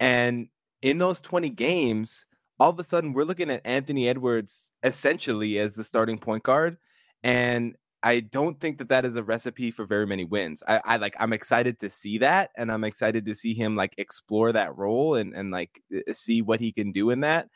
and 0.03 0.49
in 0.83 0.99
those 0.99 1.21
20 1.21 1.49
games, 1.51 2.27
all 2.59 2.71
of 2.71 2.79
a 2.81 2.83
sudden 2.83 3.13
we're 3.13 3.23
looking 3.23 3.51
at 3.51 3.63
Anthony 3.65 4.09
Edwards 4.09 4.73
essentially 4.83 5.59
as 5.61 5.75
the 5.77 5.85
starting 5.85 6.19
point 6.19 6.43
guard. 6.43 6.77
And 7.23 7.77
I 8.03 8.19
don't 8.19 8.59
think 8.59 8.79
that 8.79 8.89
that 8.89 9.05
is 9.05 9.15
a 9.15 9.23
recipe 9.23 9.71
for 9.71 9.85
very 9.85 10.09
many 10.09 10.25
wins. 10.25 10.65
I, 10.67 10.81
I 10.85 10.97
like 10.97 11.15
I'm 11.21 11.33
excited 11.33 11.79
to 11.79 11.89
see 11.89 12.19
that, 12.19 12.51
and 12.57 12.73
I'm 12.73 12.83
excited 12.83 13.27
to 13.27 13.35
see 13.37 13.55
him 13.55 13.77
like 13.77 13.95
explore 13.97 14.51
that 14.51 14.77
role 14.77 15.15
and 15.15 15.33
and 15.35 15.53
like 15.53 15.81
uh, 15.95 16.01
uh, 16.11 16.13
see 16.13 16.43
what 16.43 16.59
he 16.59 16.73
can 16.73 16.91
do 16.91 17.11
in 17.11 17.21
that. 17.21 17.49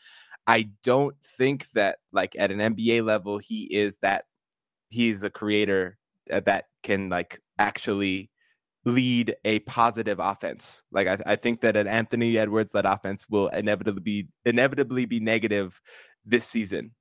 I 0.46 0.68
don't 0.84 1.16
think 1.36 1.68
that 1.72 1.98
like 2.12 2.36
at 2.38 2.52
an 2.52 2.58
NBA 2.58 3.04
level 3.04 3.38
he 3.38 3.64
is 3.64 3.98
that 4.02 4.26
he's 4.88 5.24
a 5.24 5.30
creator 5.30 5.98
uh, 6.32 6.38
that 6.46 6.66
can 6.84 7.08
like 7.08 7.42
actually 7.58 8.30
lead 8.86 9.34
a 9.44 9.58
positive 9.60 10.18
offense. 10.18 10.82
Like 10.90 11.08
I, 11.08 11.18
I 11.26 11.36
think 11.36 11.60
that 11.60 11.76
an 11.76 11.86
Anthony 11.86 12.38
Edwards 12.38 12.72
led 12.72 12.86
offense 12.86 13.28
will 13.28 13.48
inevitably 13.48 14.00
be 14.00 14.28
inevitably 14.46 15.04
be 15.04 15.20
negative 15.20 15.78
this 16.24 16.46
season. 16.46 16.92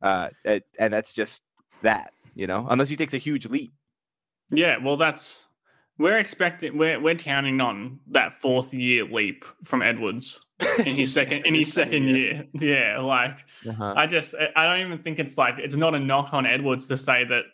Uh, 0.00 0.28
and 0.44 0.92
that's 0.92 1.12
just 1.12 1.42
that 1.82 2.12
you 2.36 2.46
know, 2.46 2.66
unless 2.70 2.88
he 2.88 2.96
takes 2.96 3.14
a 3.14 3.18
huge 3.18 3.46
leap. 3.46 3.72
Yeah, 4.50 4.76
well, 4.78 4.96
that's 4.96 5.46
we're 5.98 6.18
expecting 6.18 6.78
we're 6.78 7.00
we're 7.00 7.16
counting 7.16 7.60
on 7.60 7.98
that 8.08 8.40
fourth 8.40 8.72
year 8.72 9.04
leap 9.04 9.44
from 9.64 9.82
Edwards 9.82 10.38
in 10.78 10.94
his 10.94 11.12
second 11.14 11.46
in 11.46 11.54
his 11.54 11.72
second 11.72 12.04
year. 12.04 12.44
Yeah, 12.54 13.00
like 13.00 13.38
uh-huh. 13.68 13.94
I 13.96 14.06
just 14.06 14.34
I 14.54 14.66
don't 14.66 14.86
even 14.86 15.02
think 15.02 15.18
it's 15.18 15.36
like 15.36 15.54
it's 15.58 15.74
not 15.74 15.94
a 15.94 16.00
knock 16.00 16.32
on 16.32 16.46
Edwards 16.46 16.86
to 16.88 16.98
say 16.98 17.24
that 17.24 17.44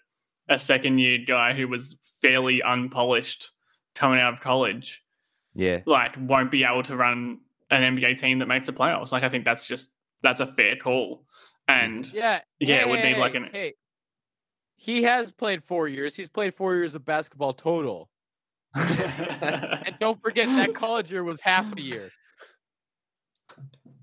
a 0.48 0.58
second 0.58 0.98
year 0.98 1.18
guy 1.26 1.54
who 1.54 1.68
was 1.68 1.96
fairly 2.20 2.62
unpolished 2.62 3.52
coming 3.94 4.20
out 4.20 4.32
of 4.32 4.40
college, 4.40 5.04
yeah, 5.54 5.80
like 5.86 6.16
won't 6.18 6.50
be 6.50 6.64
able 6.64 6.82
to 6.84 6.96
run 6.96 7.40
an 7.70 7.96
NBA 7.96 8.18
team 8.18 8.38
that 8.40 8.46
makes 8.46 8.66
the 8.66 8.72
playoffs. 8.72 9.12
Like 9.12 9.24
I 9.24 9.28
think 9.28 9.44
that's 9.44 9.66
just 9.66 9.88
that's 10.22 10.40
a 10.40 10.46
fair 10.46 10.76
call. 10.76 11.24
And 11.68 12.04
mm. 12.04 12.12
yeah, 12.12 12.40
yeah, 12.58 12.76
hey, 12.76 12.80
it 12.82 12.88
would 12.88 12.98
hey, 13.00 13.12
need 13.12 13.18
like 13.18 13.34
an 13.34 13.48
hey, 13.52 13.74
he 14.76 15.04
has 15.04 15.30
played 15.30 15.62
four 15.62 15.88
years. 15.88 16.16
He's 16.16 16.28
played 16.28 16.54
four 16.54 16.74
years 16.74 16.94
of 16.94 17.04
basketball 17.04 17.52
total. 17.52 18.08
and 18.74 19.94
don't 20.00 20.20
forget 20.22 20.46
that 20.46 20.74
college 20.74 21.12
year 21.12 21.22
was 21.22 21.40
half 21.40 21.76
a 21.76 21.80
year. 21.80 22.10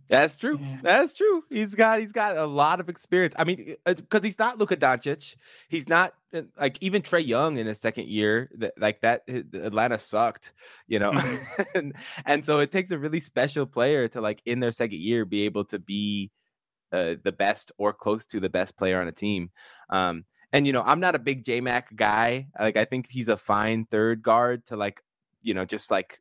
That's 0.10 0.38
true. 0.38 0.60
Yeah. 0.60 0.78
That's 0.82 1.14
true. 1.14 1.44
He's 1.50 1.76
got 1.76 2.00
he's 2.00 2.12
got 2.12 2.36
a 2.36 2.46
lot 2.46 2.80
of 2.80 2.90
experience. 2.90 3.36
I 3.38 3.44
mean, 3.44 3.76
because 3.86 4.24
he's 4.24 4.40
not 4.40 4.58
Luka 4.58 4.76
Doncic. 4.76 5.36
He's 5.70 5.88
not 5.88 6.16
uh, 6.34 6.42
like 6.60 6.80
even 6.82 7.04
Trae 7.04 7.26
Young 7.26 7.58
in 7.58 7.68
his 7.68 7.80
second 7.80 8.08
year. 8.08 8.50
That 8.58 8.74
like 8.78 9.02
that 9.02 9.24
Atlanta 9.28 10.00
sucked, 10.00 10.54
you 10.88 10.98
know. 10.98 11.12
Mm-hmm. 11.12 11.62
and, 11.76 11.96
and 12.26 12.46
so 12.46 12.60
it 12.60 12.72
takes 12.72 12.90
a 12.90 12.98
really 12.98 13.20
special 13.20 13.68
player 13.68 14.08
to 14.10 14.20
like 14.20 14.42
in 14.46 14.60
their 14.60 14.72
second 14.72 15.00
year 15.00 15.26
be 15.26 15.44
able 15.46 15.66
to 15.66 15.78
be 15.78 16.32
uh, 16.92 17.16
the 17.24 17.32
best 17.32 17.72
or 17.78 17.94
close 17.94 18.26
to 18.28 18.40
the 18.40 18.50
best 18.50 18.78
player 18.78 19.00
on 19.00 19.08
a 19.08 19.12
team. 19.12 19.52
Um, 19.92 20.26
and 20.52 20.66
you 20.66 20.74
know, 20.74 20.82
I'm 20.82 21.00
not 21.00 21.14
a 21.14 21.20
big 21.20 21.46
J 21.46 21.62
Mac 21.62 21.96
guy. 21.96 22.48
Like 22.60 22.78
I 22.78 22.86
think 22.86 23.08
he's 23.12 23.30
a 23.30 23.38
fine 23.38 23.86
third 23.86 24.24
guard 24.24 24.66
to 24.68 24.76
like, 24.76 25.04
you 25.44 25.54
know, 25.54 25.66
just 25.66 25.92
like 25.92 26.20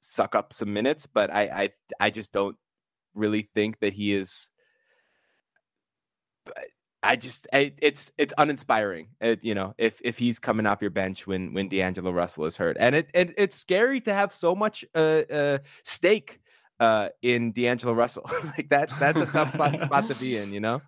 suck 0.00 0.34
up 0.34 0.52
some 0.52 0.72
minutes, 0.72 1.06
but 1.06 1.32
I 1.32 1.42
I 1.42 1.70
I 2.00 2.10
just 2.10 2.32
don't 2.32 2.56
really 3.14 3.42
think 3.54 3.80
that 3.80 3.92
he 3.92 4.14
is 4.14 4.50
I 7.02 7.16
just 7.16 7.46
I, 7.52 7.72
it's 7.80 8.12
it's 8.18 8.34
uninspiring. 8.38 9.08
It, 9.20 9.44
you 9.44 9.54
know, 9.54 9.74
if 9.78 10.00
if 10.02 10.18
he's 10.18 10.38
coming 10.38 10.66
off 10.66 10.80
your 10.80 10.90
bench 10.90 11.26
when 11.26 11.52
when 11.54 11.68
D'Angelo 11.68 12.10
Russell 12.10 12.44
is 12.46 12.56
hurt, 12.56 12.76
and 12.80 12.96
it 12.96 13.08
and 13.14 13.32
it's 13.38 13.54
scary 13.54 14.00
to 14.02 14.12
have 14.12 14.32
so 14.32 14.54
much 14.54 14.84
uh, 14.94 15.22
uh 15.30 15.58
stake 15.84 16.40
uh 16.80 17.08
in 17.22 17.52
D'Angelo 17.52 17.92
Russell. 17.92 18.28
like 18.56 18.68
that 18.70 18.90
that's 18.98 19.20
a 19.20 19.26
tough 19.26 19.52
spot 19.78 20.08
to 20.08 20.14
be 20.16 20.36
in. 20.36 20.52
You 20.52 20.60
know. 20.60 20.82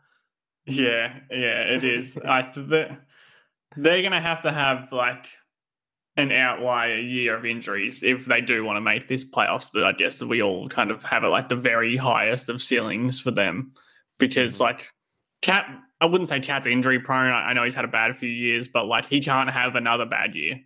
Yeah, 0.66 1.14
yeah, 1.30 1.62
it 1.62 1.84
is. 1.84 2.16
like 2.16 2.54
the, 2.54 2.98
they're 3.76 4.02
gonna 4.02 4.20
have 4.20 4.42
to 4.42 4.52
have 4.52 4.92
like 4.92 5.26
an 6.16 6.32
outlier 6.32 6.96
year 6.96 7.36
of 7.36 7.44
injuries 7.44 8.02
if 8.02 8.26
they 8.26 8.40
do 8.40 8.64
want 8.64 8.76
to 8.76 8.80
make 8.80 9.08
this 9.08 9.24
playoffs. 9.24 9.70
That 9.72 9.84
I 9.84 9.92
guess 9.92 10.16
that 10.16 10.26
we 10.26 10.42
all 10.42 10.68
kind 10.68 10.90
of 10.90 11.02
have 11.04 11.24
it 11.24 11.28
like 11.28 11.48
the 11.48 11.56
very 11.56 11.96
highest 11.96 12.48
of 12.48 12.62
ceilings 12.62 13.20
for 13.20 13.30
them, 13.30 13.72
because 14.18 14.54
mm-hmm. 14.54 14.64
like 14.64 14.88
Cat, 15.42 15.66
I 16.00 16.06
wouldn't 16.06 16.28
say 16.28 16.40
Cat's 16.40 16.66
injury 16.66 17.00
prone. 17.00 17.32
I, 17.32 17.52
know 17.52 17.64
he's 17.64 17.74
had 17.74 17.84
a 17.84 17.88
bad 17.88 18.16
few 18.16 18.28
years, 18.28 18.68
but 18.68 18.86
like 18.86 19.06
he 19.06 19.20
can't 19.20 19.50
have 19.50 19.74
another 19.74 20.06
bad 20.06 20.34
year. 20.34 20.60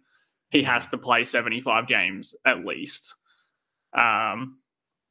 He 0.51 0.63
has 0.65 0.87
to 0.89 0.99
play 0.99 1.25
seventy 1.25 1.61
five 1.61 1.87
games 1.87 2.35
at 2.45 2.65
least. 2.65 3.15
Um, 3.97 4.59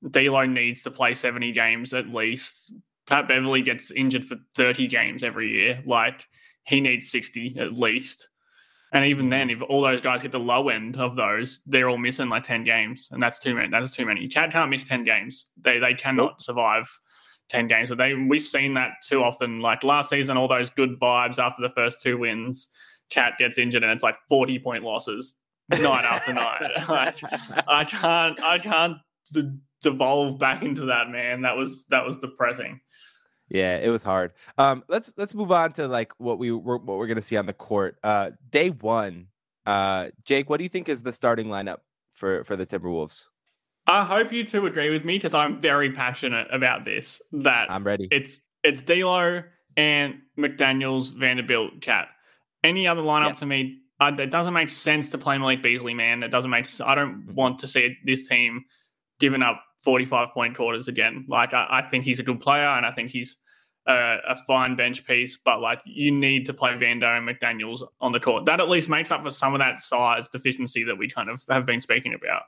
D'Lo 0.10 0.46
needs 0.46 0.84
to 0.84 0.92
play 0.92 1.14
seventy 1.14 1.52
games 1.52 1.94
at 1.94 2.10
least 2.10 2.72
Pat 3.08 3.28
Beverley 3.28 3.62
gets 3.62 3.92
injured 3.92 4.26
for 4.26 4.38
30 4.56 4.88
games 4.88 5.24
every 5.24 5.50
year. 5.50 5.84
Like 5.86 6.26
he 6.66 6.82
needs 6.82 7.10
60 7.12 7.58
at 7.60 7.74
least. 7.74 8.30
And 8.94 9.06
even 9.06 9.30
then, 9.30 9.50
if 9.50 9.62
all 9.64 9.82
those 9.82 10.02
guys 10.02 10.22
hit 10.22 10.32
the 10.32 10.40
low 10.40 10.70
end 10.70 10.98
of 10.98 11.16
those, 11.16 11.60
they're 11.66 11.90
all 11.90 11.98
missing 11.98 12.30
like 12.30 12.44
10 12.44 12.64
games. 12.64 13.10
And 13.12 13.22
that's 13.22 13.40
too 13.40 13.56
many. 13.56 13.70
That's 13.70 13.92
too 13.92 14.06
many. 14.06 14.28
Cat 14.28 14.52
can't 14.52 14.70
miss 14.70 14.84
10 14.84 15.04
games. 15.04 15.48
They 15.60 15.80
they 15.80 15.96
cannot 15.96 16.42
survive 16.42 16.88
10 17.50 17.68
games. 17.68 17.90
But 17.90 17.98
they 17.98 18.14
we've 18.14 18.46
seen 18.46 18.76
that 18.76 18.92
too 19.04 19.24
often. 19.24 19.62
Like 19.62 19.84
last 19.84 20.12
season, 20.12 20.38
all 20.38 20.48
those 20.48 20.70
good 20.70 21.00
vibes 21.00 21.40
after 21.40 21.64
the 21.64 21.74
first 21.74 22.04
two 22.04 22.20
wins, 22.20 22.70
Cat 23.10 23.34
gets 23.40 23.58
injured 23.58 23.84
and 23.84 23.92
it's 23.92 24.04
like 24.04 24.18
40 24.30 24.60
point 24.60 24.84
losses 24.84 25.36
night 25.70 26.06
after 26.06 26.34
night. 26.34 26.72
Like, 26.88 27.18
I 27.68 27.86
can't 27.86 28.40
I 28.42 28.60
can't 28.60 28.98
devolve 29.82 30.38
back 30.38 30.62
into 30.62 30.86
that, 30.86 31.10
man. 31.10 31.42
That 31.42 31.58
was 31.58 31.86
that 31.90 32.06
was 32.06 32.18
depressing. 32.18 32.80
Yeah, 33.54 33.78
it 33.78 33.90
was 33.90 34.04
hard. 34.04 34.34
Um, 34.58 34.84
let's 34.88 35.12
let's 35.16 35.36
move 35.36 35.52
on 35.52 35.74
to 35.74 35.88
like 35.88 36.12
what 36.18 36.40
we 36.40 36.52
what 36.52 36.84
we're 36.86 37.08
gonna 37.08 37.22
see 37.22 37.38
on 37.38 37.46
the 37.46 37.54
court. 37.54 37.98
Uh, 38.04 38.32
day 38.50 38.72
one. 38.72 39.28
Uh, 39.66 40.08
Jake, 40.26 40.50
what 40.50 40.58
do 40.58 40.64
you 40.64 40.70
think 40.70 40.90
is 40.90 41.04
the 41.04 41.14
starting 41.14 41.48
lineup 41.48 41.78
for 42.14 42.44
for 42.44 42.56
the 42.56 42.66
Timberwolves? 42.66 43.28
I 43.86 44.04
hope 44.04 44.34
you 44.34 44.44
two 44.44 44.66
agree 44.66 44.90
with 44.90 45.06
me 45.06 45.18
because 45.18 45.36
I'm 45.36 45.62
very 45.62 45.92
passionate 45.92 46.48
about 46.52 46.84
this. 46.84 47.22
That 47.32 47.70
I'm 47.70 47.84
ready. 47.84 48.08
It's 48.10 48.42
it's 48.64 48.82
D'Lo 48.82 49.44
and 49.78 50.16
McDaniels, 50.38 51.14
Vanderbilt, 51.14 51.80
Cat. 51.82 52.08
Any 52.64 52.88
other 52.88 53.02
lineup 53.02 53.28
yeah. 53.28 53.34
to 53.34 53.46
me, 53.46 53.80
uh, 54.00 54.12
it 54.18 54.32
doesn't 54.32 54.54
make 54.54 54.72
sense 54.72 55.10
to 55.10 55.20
play 55.20 55.38
Malik 55.38 55.62
Beasley, 55.62 55.94
man. 55.94 56.24
It 56.24 56.30
doesn't 56.30 56.50
make. 56.50 56.68
I 56.82 56.96
don't 56.96 57.22
mm-hmm. 57.22 57.36
want 57.36 57.60
to 57.60 57.68
see 57.68 57.98
this 58.04 58.28
team 58.28 58.66
giving 59.20 59.44
up 59.44 59.62
45 59.84 60.30
point 60.34 60.56
quarters 60.56 60.88
again. 60.88 61.26
Like, 61.28 61.54
I, 61.54 61.68
I 61.70 61.82
think 61.84 62.04
he's 62.04 62.20
a 62.20 62.24
good 62.24 62.42
player 62.42 62.66
and 62.66 62.86
I 62.86 62.92
think 62.92 63.12
he's 63.12 63.38
a, 63.86 64.18
a, 64.30 64.38
fine 64.48 64.76
bench 64.76 65.06
piece, 65.06 65.38
but 65.38 65.60
like, 65.60 65.80
you 65.86 66.12
need 66.12 66.46
to 66.46 66.54
play 66.54 66.72
Vando 66.72 67.18
and 67.18 67.28
McDaniels 67.28 67.86
on 68.00 68.12
the 68.12 68.20
court. 68.20 68.46
That 68.46 68.60
at 68.60 68.70
least 68.70 68.90
makes 68.90 69.12
up 69.12 69.24
for 69.24 69.32
some 69.32 69.54
of 69.54 69.60
that 69.60 69.80
size 69.80 70.30
deficiency 70.30 70.84
that 70.86 70.98
we 70.98 71.10
kind 71.10 71.30
of 71.30 71.44
have 71.50 71.66
been 71.66 71.82
speaking 71.82 72.14
about. 72.14 72.44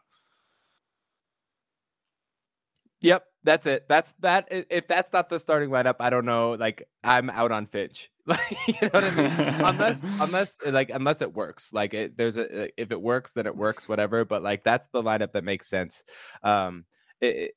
Yep, 3.02 3.26
that's 3.44 3.68
it. 3.68 3.88
That's 3.88 4.14
that. 4.22 4.48
If 4.50 4.88
that's 4.88 5.14
not 5.14 5.30
the 5.30 5.38
starting 5.38 5.70
lineup, 5.70 5.98
I 6.00 6.10
don't 6.10 6.26
know. 6.26 6.54
Like, 6.54 6.88
I'm 7.04 7.30
out 7.30 7.52
on 7.52 7.68
Finch. 7.68 8.12
Like, 8.28 8.68
you 8.68 8.74
know 8.82 8.90
what 8.92 9.04
I 9.04 9.12
mean? 9.12 9.32
unless, 9.64 10.02
unless, 10.02 10.58
like, 10.66 10.90
unless 10.92 11.22
it 11.22 11.36
works. 11.36 11.72
Like, 11.72 11.94
it, 11.94 12.18
there's 12.18 12.38
a 12.38 12.72
if 12.82 12.92
it 12.92 13.00
works, 13.00 13.34
then 13.34 13.46
it 13.46 13.56
works, 13.56 13.88
whatever. 13.88 14.26
But 14.26 14.42
like, 14.42 14.64
that's 14.64 14.88
the 14.88 15.04
lineup 15.04 15.34
that 15.34 15.44
makes 15.44 15.68
sense. 15.68 16.04
Um, 16.42 16.86
it, 17.22 17.52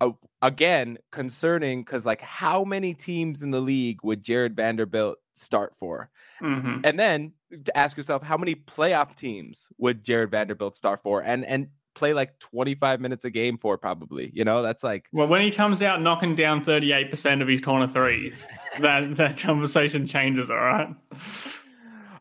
uh, 0.00 0.10
again 0.42 0.98
concerning 1.10 1.82
because 1.82 2.06
like 2.06 2.20
how 2.20 2.64
many 2.64 2.94
teams 2.94 3.42
in 3.42 3.50
the 3.50 3.60
league 3.60 4.00
would 4.02 4.22
Jarred 4.22 4.56
Vanderbilt 4.56 5.18
start 5.34 5.74
for? 5.76 6.10
Mm-hmm. 6.42 6.80
And 6.84 6.98
then 6.98 7.32
to 7.64 7.76
ask 7.76 7.96
yourself 7.96 8.22
how 8.22 8.36
many 8.36 8.54
playoff 8.54 9.14
teams 9.14 9.68
would 9.78 10.04
Jarred 10.04 10.30
Vanderbilt 10.30 10.76
start 10.76 11.02
for? 11.02 11.20
And 11.22 11.44
and 11.44 11.68
play 11.94 12.14
like 12.14 12.38
25 12.38 13.00
minutes 13.00 13.24
a 13.24 13.30
game 13.30 13.58
for 13.58 13.76
probably 13.76 14.30
you 14.32 14.44
know 14.44 14.62
that's 14.62 14.84
like 14.84 15.06
well 15.12 15.26
when 15.26 15.40
he 15.40 15.50
comes 15.50 15.82
out 15.82 16.00
knocking 16.00 16.36
down 16.36 16.64
38% 16.64 17.42
of 17.42 17.48
his 17.48 17.60
corner 17.60 17.88
threes 17.88 18.46
that 18.78 19.16
that 19.16 19.38
conversation 19.38 20.06
changes 20.06 20.50
all 20.50 20.56
right 20.56 20.94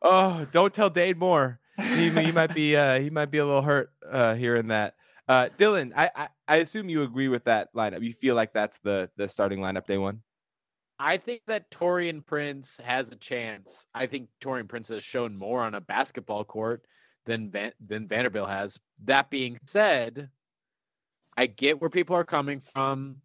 oh 0.01 0.45
don't 0.51 0.73
tell 0.73 0.89
Dane 0.89 1.19
Moore 1.19 1.59
he, 1.77 2.09
he 2.09 2.31
might 2.31 2.53
be 2.55 2.75
uh 2.75 2.99
he 2.99 3.11
might 3.11 3.29
be 3.29 3.37
a 3.37 3.45
little 3.45 3.61
hurt 3.61 3.91
uh 4.11 4.33
hearing 4.33 4.69
that 4.69 4.95
uh, 5.29 5.47
Dylan, 5.59 5.91
I, 5.95 6.09
I, 6.15 6.27
I 6.49 6.57
assume 6.57 6.89
you 6.89 7.03
agree 7.03 7.27
with 7.27 7.45
that 7.45 7.73
lineup. 7.75 8.01
You 8.01 8.11
feel 8.11 8.33
like 8.33 8.53
that's 8.53 8.79
the 8.79 9.09
the 9.15 9.29
starting 9.29 9.59
lineup 9.59 9.85
day 9.85 9.99
one. 9.99 10.21
I 10.97 11.17
think 11.17 11.43
that 11.47 11.69
Taurean 11.71 12.25
Prince 12.25 12.79
has 12.83 13.11
a 13.11 13.15
chance. 13.15 13.85
I 13.93 14.07
think 14.07 14.27
Taurean 14.41 14.67
Prince 14.67 14.89
has 14.89 15.03
shown 15.03 15.37
more 15.37 15.61
on 15.61 15.75
a 15.75 15.79
basketball 15.79 16.43
court 16.43 16.83
than 17.25 17.51
Van, 17.51 17.71
than 17.79 18.07
Vanderbilt 18.07 18.49
has. 18.49 18.77
That 19.05 19.29
being 19.29 19.59
said, 19.65 20.29
I 21.37 21.45
get 21.45 21.79
where 21.79 21.89
people 21.89 22.15
are 22.17 22.25
coming 22.25 22.61
from. 22.73 23.17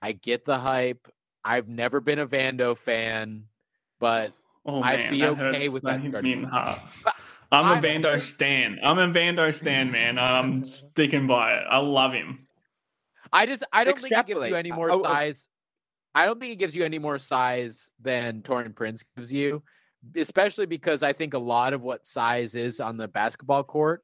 I 0.00 0.12
get 0.12 0.46
the 0.46 0.58
hype. 0.58 1.06
I've 1.44 1.68
never 1.68 2.00
been 2.00 2.20
a 2.20 2.26
Vando 2.26 2.76
fan, 2.76 3.44
but 3.98 4.32
oh, 4.64 4.82
I'd 4.82 5.10
be 5.10 5.24
okay 5.24 5.64
hurts. 5.64 5.68
with 5.70 5.82
that. 5.82 6.00
That 6.00 6.00
hits 6.00 6.22
me 6.22 6.32
in 6.32 6.42
the 6.42 6.48
heart. 6.48 6.80
I'm 7.52 7.78
a 7.78 7.80
Vando 7.80 8.20
stan. 8.20 8.78
I'm 8.82 8.98
a 8.98 9.08
Vando 9.08 9.52
stan, 9.54 9.90
man. 9.90 10.18
I'm 10.18 10.64
sticking 10.64 11.26
by 11.26 11.54
it. 11.54 11.64
I 11.68 11.78
love 11.78 12.12
him. 12.12 12.46
I 13.32 13.46
just 13.46 13.64
I 13.72 13.84
don't 13.84 13.98
think 13.98 14.12
it 14.12 14.26
gives 14.26 14.48
you 14.48 14.56
any 14.56 14.70
uh, 14.72 14.76
more 14.76 14.90
Oh, 14.90 15.00
oh. 15.00 15.02
size. 15.04 15.48
I 16.14 16.26
don't 16.26 16.40
think 16.40 16.52
it 16.52 16.56
gives 16.56 16.74
you 16.74 16.84
any 16.84 16.98
more 16.98 17.18
size 17.18 17.90
than 18.00 18.40
Taurean 18.42 18.74
Prince 18.74 19.04
gives 19.16 19.32
you, 19.32 19.62
especially 20.16 20.66
because 20.66 21.02
I 21.02 21.12
think 21.12 21.34
a 21.34 21.38
lot 21.38 21.72
of 21.74 21.82
what 21.82 22.06
size 22.06 22.54
is 22.54 22.80
on 22.80 22.96
the 22.96 23.06
basketball 23.08 23.64
court 23.64 24.02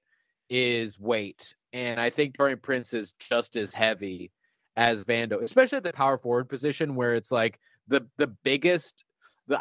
is 0.51 0.99
weight, 0.99 1.55
and 1.73 1.99
I 1.99 2.11
think 2.11 2.37
Taurean 2.37 2.61
Prince 2.61 2.93
is 2.93 3.13
just 3.19 3.57
as 3.57 3.73
heavy 3.73 4.31
as 4.77 5.05
Vando, 5.05 5.43
especially 5.43 5.79
at 5.79 5.85
the 5.85 5.93
power 5.93 6.19
forward 6.19 6.49
position 6.51 6.95
where 6.95 7.15
it's 7.15 7.33
like 7.33 7.59
the 7.89 8.07
the 8.19 8.27
biggest. 8.45 9.05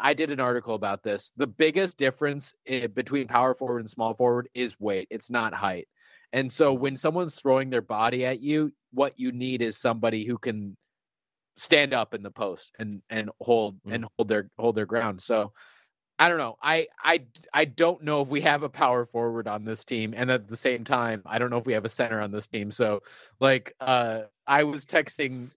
I 0.00 0.14
did 0.14 0.30
an 0.30 0.40
article 0.40 0.74
about 0.74 1.02
this. 1.02 1.32
The 1.36 1.46
biggest 1.46 1.96
difference 1.96 2.54
between 2.94 3.28
power 3.28 3.54
forward 3.54 3.80
and 3.80 3.90
small 3.90 4.14
forward 4.14 4.48
is 4.54 4.78
weight. 4.78 5.08
It's 5.10 5.30
not 5.30 5.54
height. 5.54 5.88
And 6.32 6.50
so 6.50 6.72
when 6.72 6.96
someone's 6.96 7.34
throwing 7.34 7.70
their 7.70 7.82
body 7.82 8.24
at 8.24 8.40
you, 8.40 8.72
what 8.92 9.18
you 9.18 9.32
need 9.32 9.62
is 9.62 9.76
somebody 9.76 10.24
who 10.24 10.38
can 10.38 10.76
stand 11.56 11.92
up 11.92 12.14
in 12.14 12.22
the 12.22 12.30
post 12.30 12.74
and 12.78 13.02
and 13.10 13.30
hold 13.40 13.76
Mm. 13.86 13.94
and 13.94 14.06
hold 14.16 14.28
their 14.28 14.50
hold 14.58 14.74
their 14.74 14.86
ground. 14.86 15.22
So 15.22 15.52
I 16.18 16.28
don't 16.28 16.38
know. 16.38 16.56
I 16.62 16.86
I 17.02 17.24
I 17.52 17.64
don't 17.66 18.02
know 18.02 18.22
if 18.22 18.28
we 18.28 18.40
have 18.42 18.62
a 18.62 18.68
power 18.68 19.04
forward 19.06 19.48
on 19.48 19.64
this 19.64 19.84
team 19.84 20.14
and 20.16 20.30
at 20.30 20.48
the 20.48 20.56
same 20.56 20.84
time, 20.84 21.22
I 21.26 21.38
don't 21.38 21.50
know 21.50 21.58
if 21.58 21.66
we 21.66 21.72
have 21.74 21.84
a 21.84 21.90
center 21.90 22.20
on 22.20 22.30
this 22.30 22.46
team. 22.46 22.70
So 22.70 23.02
like 23.40 23.74
uh 23.80 24.22
I 24.46 24.64
was 24.64 24.84
texting 24.86 25.50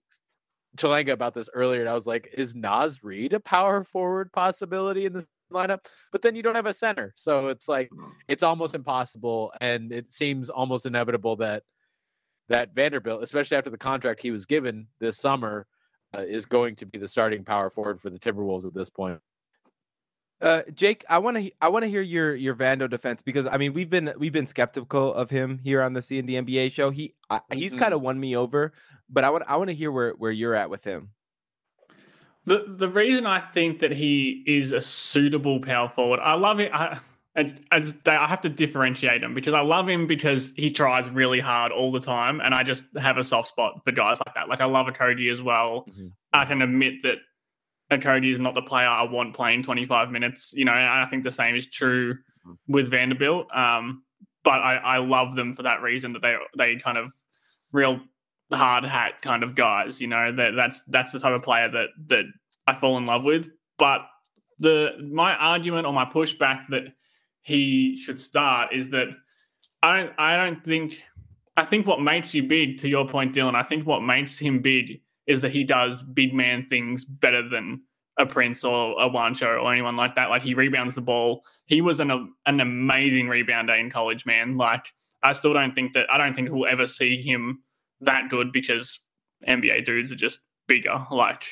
Chalanga 0.76 1.12
about 1.12 1.34
this 1.34 1.48
earlier 1.52 1.80
and 1.80 1.88
I 1.88 1.94
was 1.94 2.06
like, 2.06 2.28
is 2.32 2.54
Naz 2.54 3.02
Reid 3.02 3.32
a 3.32 3.40
power 3.40 3.84
forward 3.84 4.32
possibility 4.32 5.06
in 5.06 5.12
this 5.12 5.24
lineup? 5.52 5.86
But 6.12 6.22
then 6.22 6.34
you 6.36 6.42
don't 6.42 6.54
have 6.54 6.66
a 6.66 6.74
center. 6.74 7.12
So 7.16 7.48
it's 7.48 7.68
like 7.68 7.90
it's 8.28 8.42
almost 8.42 8.74
impossible 8.74 9.52
and 9.60 9.92
it 9.92 10.12
seems 10.12 10.48
almost 10.50 10.86
inevitable 10.86 11.36
that 11.36 11.62
that 12.48 12.74
Vanderbilt, 12.74 13.22
especially 13.22 13.56
after 13.56 13.70
the 13.70 13.78
contract 13.78 14.22
he 14.22 14.30
was 14.30 14.46
given 14.46 14.86
this 15.00 15.18
summer, 15.18 15.66
uh, 16.16 16.22
is 16.22 16.46
going 16.46 16.76
to 16.76 16.86
be 16.86 16.98
the 16.98 17.08
starting 17.08 17.44
power 17.44 17.70
forward 17.70 18.00
for 18.00 18.10
the 18.10 18.18
Timberwolves 18.18 18.64
at 18.64 18.74
this 18.74 18.90
point. 18.90 19.20
Uh, 20.40 20.62
Jake, 20.74 21.04
I 21.08 21.18
want 21.18 21.38
to 21.38 21.50
I 21.62 21.68
want 21.68 21.84
to 21.84 21.88
hear 21.88 22.02
your 22.02 22.34
your 22.34 22.54
Vando 22.54 22.88
defense 22.90 23.22
because 23.22 23.46
I 23.46 23.56
mean 23.56 23.72
we've 23.72 23.88
been 23.88 24.12
we've 24.18 24.32
been 24.32 24.46
skeptical 24.46 25.14
of 25.14 25.30
him 25.30 25.58
here 25.58 25.80
on 25.82 25.94
the 25.94 26.02
C 26.02 26.18
and 26.18 26.28
the 26.28 26.34
NBA 26.34 26.72
show. 26.72 26.90
He 26.90 27.14
I, 27.30 27.40
he's 27.52 27.74
Mhm. 27.74 27.78
kind 27.78 27.94
of 27.94 28.02
won 28.02 28.20
me 28.20 28.36
over, 28.36 28.72
but 29.08 29.24
I 29.24 29.30
want 29.30 29.44
I 29.48 29.56
want 29.56 29.70
to 29.70 29.74
hear 29.74 29.90
where 29.90 30.12
where 30.12 30.30
you're 30.30 30.54
at 30.54 30.68
with 30.68 30.84
him. 30.84 31.10
The 32.44 32.64
the 32.68 32.88
reason 32.88 33.26
I 33.26 33.40
think 33.40 33.80
that 33.80 33.92
he 33.92 34.44
is 34.46 34.72
a 34.72 34.80
suitable 34.80 35.60
power 35.60 35.88
forward, 35.88 36.20
I 36.20 36.34
love 36.34 36.60
it. 36.60 36.70
I, 36.72 36.98
as, 37.34 37.54
as 37.70 37.92
they, 38.00 38.12
I 38.12 38.26
have 38.26 38.40
to 38.42 38.48
differentiate 38.48 39.22
him 39.22 39.34
because 39.34 39.52
I 39.52 39.60
love 39.60 39.88
him 39.88 40.06
because 40.06 40.52
he 40.56 40.70
tries 40.70 41.08
really 41.10 41.40
hard 41.40 41.70
all 41.72 41.92
the 41.92 42.00
time, 42.00 42.40
and 42.40 42.54
I 42.54 42.62
just 42.62 42.84
have 42.96 43.18
a 43.18 43.24
soft 43.24 43.48
spot 43.48 43.82
for 43.84 43.92
guys 43.92 44.18
like 44.24 44.34
that. 44.34 44.48
Like 44.48 44.60
I 44.60 44.64
love 44.66 44.86
a 44.88 44.92
Cody 44.92 45.28
as 45.28 45.42
well. 45.42 45.86
Mhm. 45.88 46.12
I 46.32 46.44
can 46.44 46.62
admit 46.62 47.02
that 47.02 47.18
Cody 47.90 48.30
is 48.30 48.38
not 48.38 48.54
the 48.54 48.62
player 48.62 48.88
I 48.88 49.04
want 49.04 49.34
playing 49.34 49.62
25 49.62 50.10
minutes. 50.10 50.52
You 50.54 50.64
know, 50.64 50.72
and 50.72 50.86
I 50.86 51.06
think 51.06 51.24
the 51.24 51.30
same 51.30 51.54
is 51.54 51.66
true 51.66 52.14
Mhm. 52.46 52.56
with 52.68 52.90
Vanderbilt. 52.90 53.48
Um, 53.54 54.02
but 54.44 54.60
I, 54.60 54.76
I 54.76 54.98
love 54.98 55.34
them 55.34 55.54
for 55.54 55.62
that 55.64 55.82
reason 55.82 56.12
that 56.12 56.22
they 56.22 56.36
they 56.56 56.76
kind 56.76 56.98
of 56.98 57.12
real 57.72 58.00
hard 58.52 58.84
hat 58.84 59.20
kind 59.22 59.42
of 59.42 59.54
guys. 59.54 60.00
You 60.00 60.06
know, 60.08 60.30
that 60.32 60.54
that's 60.54 60.80
that's 60.88 61.12
the 61.12 61.20
type 61.20 61.32
of 61.32 61.42
player 61.42 61.68
that 61.70 61.88
that 62.06 62.24
I 62.66 62.74
fall 62.74 62.96
in 62.98 63.06
love 63.06 63.24
with. 63.24 63.48
But 63.78 64.02
the 64.58 64.92
my 65.12 65.34
argument 65.34 65.86
or 65.86 65.92
my 65.92 66.04
pushback 66.04 66.66
that 66.70 66.84
he 67.42 67.96
should 67.96 68.20
start 68.20 68.72
is 68.72 68.90
that 68.90 69.08
I 69.82 69.96
don't 69.98 70.12
I 70.18 70.36
don't 70.36 70.64
think 70.64 71.02
I 71.56 71.64
think 71.64 71.86
what 71.86 72.00
makes 72.02 72.34
you 72.34 72.42
big, 72.42 72.78
to 72.80 72.88
your 72.88 73.08
point, 73.08 73.34
Dylan, 73.34 73.54
I 73.54 73.62
think 73.62 73.86
what 73.86 74.00
makes 74.00 74.38
him 74.38 74.60
big 74.60 75.00
is 75.26 75.42
that 75.42 75.52
he 75.52 75.64
does 75.64 76.02
big 76.02 76.32
man 76.32 76.66
things 76.66 77.04
better 77.04 77.46
than 77.48 77.82
a 78.18 78.26
Prince 78.26 78.64
or 78.64 79.00
a 79.00 79.10
Juancho 79.10 79.62
or 79.62 79.72
anyone 79.72 79.96
like 79.96 80.14
that. 80.14 80.30
Like 80.30 80.42
he 80.42 80.54
rebounds 80.54 80.94
the 80.94 81.00
ball. 81.00 81.42
He 81.66 81.80
was 81.80 82.00
an 82.00 82.10
an 82.46 82.60
amazing 82.60 83.26
rebounder 83.26 83.78
in 83.78 83.90
college, 83.90 84.24
man. 84.24 84.56
Like 84.56 84.86
I 85.22 85.32
still 85.32 85.52
don't 85.52 85.74
think 85.74 85.92
that 85.94 86.10
I 86.10 86.18
don't 86.18 86.34
think 86.34 86.50
we'll 86.50 86.70
ever 86.70 86.86
see 86.86 87.20
him 87.20 87.62
that 88.00 88.28
good 88.30 88.52
because 88.52 89.00
NBA 89.46 89.84
dudes 89.84 90.12
are 90.12 90.16
just 90.16 90.40
bigger. 90.66 91.04
Like, 91.10 91.42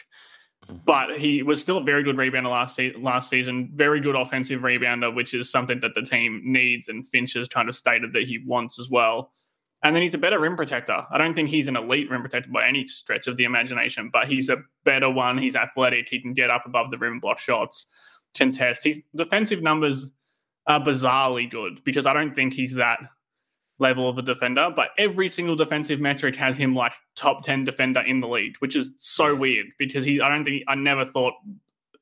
mm-hmm. 0.67 0.77
but 0.85 1.19
he 1.19 1.43
was 1.43 1.61
still 1.61 1.79
a 1.79 1.85
very 1.85 2.03
good 2.03 2.17
rebounder 2.17 2.51
last 2.51 2.77
se- 2.77 2.97
last 2.99 3.29
season. 3.29 3.71
Very 3.75 4.01
good 4.01 4.17
offensive 4.17 4.63
rebounder, 4.63 5.15
which 5.15 5.35
is 5.35 5.51
something 5.51 5.81
that 5.81 5.95
the 5.95 6.03
team 6.03 6.41
needs, 6.45 6.89
and 6.89 7.07
Finch 7.09 7.35
has 7.35 7.49
kind 7.49 7.69
of 7.69 7.77
stated 7.77 8.13
that 8.13 8.25
he 8.25 8.43
wants 8.47 8.79
as 8.79 8.89
well. 8.89 9.33
And 9.85 9.95
then 9.95 10.03
he's 10.03 10.15
a 10.15 10.19
better 10.19 10.41
rim 10.41 10.57
protector. 10.57 11.07
I 11.11 11.19
don't 11.19 11.35
think 11.35 11.51
he's 11.51 11.69
an 11.69 11.77
elite 11.77 12.11
rim 12.11 12.23
protector 12.23 12.51
by 12.51 12.67
any 12.67 12.87
stretch 12.87 13.27
of 13.27 13.37
the 13.37 13.45
imagination, 13.45 14.09
but 14.11 14.27
he's 14.27 14.49
a 14.49 14.63
better 14.85 15.11
one. 15.11 15.37
He's 15.37 15.55
athletic. 15.55 16.09
He 16.09 16.21
can 16.21 16.33
get 16.33 16.49
up 16.51 16.65
above 16.65 16.91
the 16.91 16.97
rim 16.97 17.13
and 17.13 17.21
block 17.21 17.39
shots, 17.39 17.87
contest. 18.35 18.83
His 18.85 19.03
defensive 19.15 19.63
numbers 19.63 20.11
are 20.67 20.81
bizarrely 20.81 21.51
good 21.51 21.85
because 21.85 22.07
I 22.07 22.15
don't 22.15 22.35
think 22.35 22.55
he's 22.55 22.75
that 22.75 22.99
level 23.79 24.09
of 24.09 24.17
a 24.17 24.23
defender, 24.23 24.71
but 24.75 24.89
every 24.97 25.29
single 25.29 25.57
defensive 25.57 26.01
metric 26.01 26.35
has 26.37 26.57
him 26.57 26.75
like 26.75 26.93
top 27.15 27.43
10 27.43 27.65
defender 27.65 28.01
in 28.01 28.21
the 28.21 28.29
league, 28.29 28.55
which 28.61 28.77
is 28.77 28.93
so 28.99 29.35
weird 29.35 29.67
because 29.79 30.05
he, 30.05 30.21
I 30.21 30.31
don't 30.31 30.45
think, 30.45 30.63
I 30.67 30.77
never 30.77 31.05
thought 31.05 31.35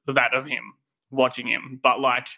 that 0.06 0.34
of 0.34 0.46
him 0.46 0.74
watching 1.10 1.48
him. 1.48 1.80
But 1.82 1.98
like 2.00 2.28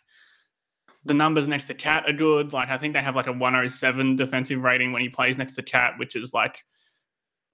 the 1.04 1.14
numbers 1.14 1.46
next 1.46 1.66
to 1.66 1.74
Cat 1.74 2.04
are 2.08 2.12
good. 2.12 2.52
Like 2.52 2.68
I 2.68 2.78
think 2.78 2.94
they 2.94 3.02
have 3.02 3.16
like 3.16 3.26
a 3.26 3.32
107 3.32 4.16
defensive 4.16 4.62
rating 4.62 4.92
when 4.92 5.02
he 5.02 5.08
plays 5.08 5.36
next 5.36 5.54
to 5.56 5.62
Cat, 5.62 5.94
which 5.98 6.16
is 6.16 6.32
like, 6.32 6.58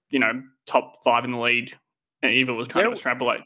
you 0.09 0.19
know, 0.19 0.41
top 0.65 1.03
five 1.03 1.25
in 1.25 1.31
the 1.31 1.39
league. 1.39 1.75
And 2.21 2.31
Eva 2.31 2.53
was 2.53 2.67
kind 2.67 2.85
of 2.85 2.91
There- 2.91 2.93
extrapolate. 2.93 3.41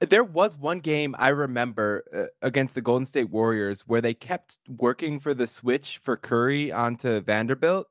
There 0.00 0.24
was 0.24 0.58
one 0.58 0.80
game 0.80 1.16
I 1.18 1.28
remember 1.28 2.04
uh, 2.14 2.24
against 2.46 2.74
the 2.74 2.82
Golden 2.82 3.06
State 3.06 3.30
Warriors 3.30 3.84
where 3.86 4.02
they 4.02 4.12
kept 4.12 4.58
working 4.68 5.18
for 5.20 5.32
the 5.32 5.46
switch 5.46 6.00
for 6.04 6.18
Curry 6.18 6.70
onto 6.70 7.20
Vanderbilt, 7.20 7.86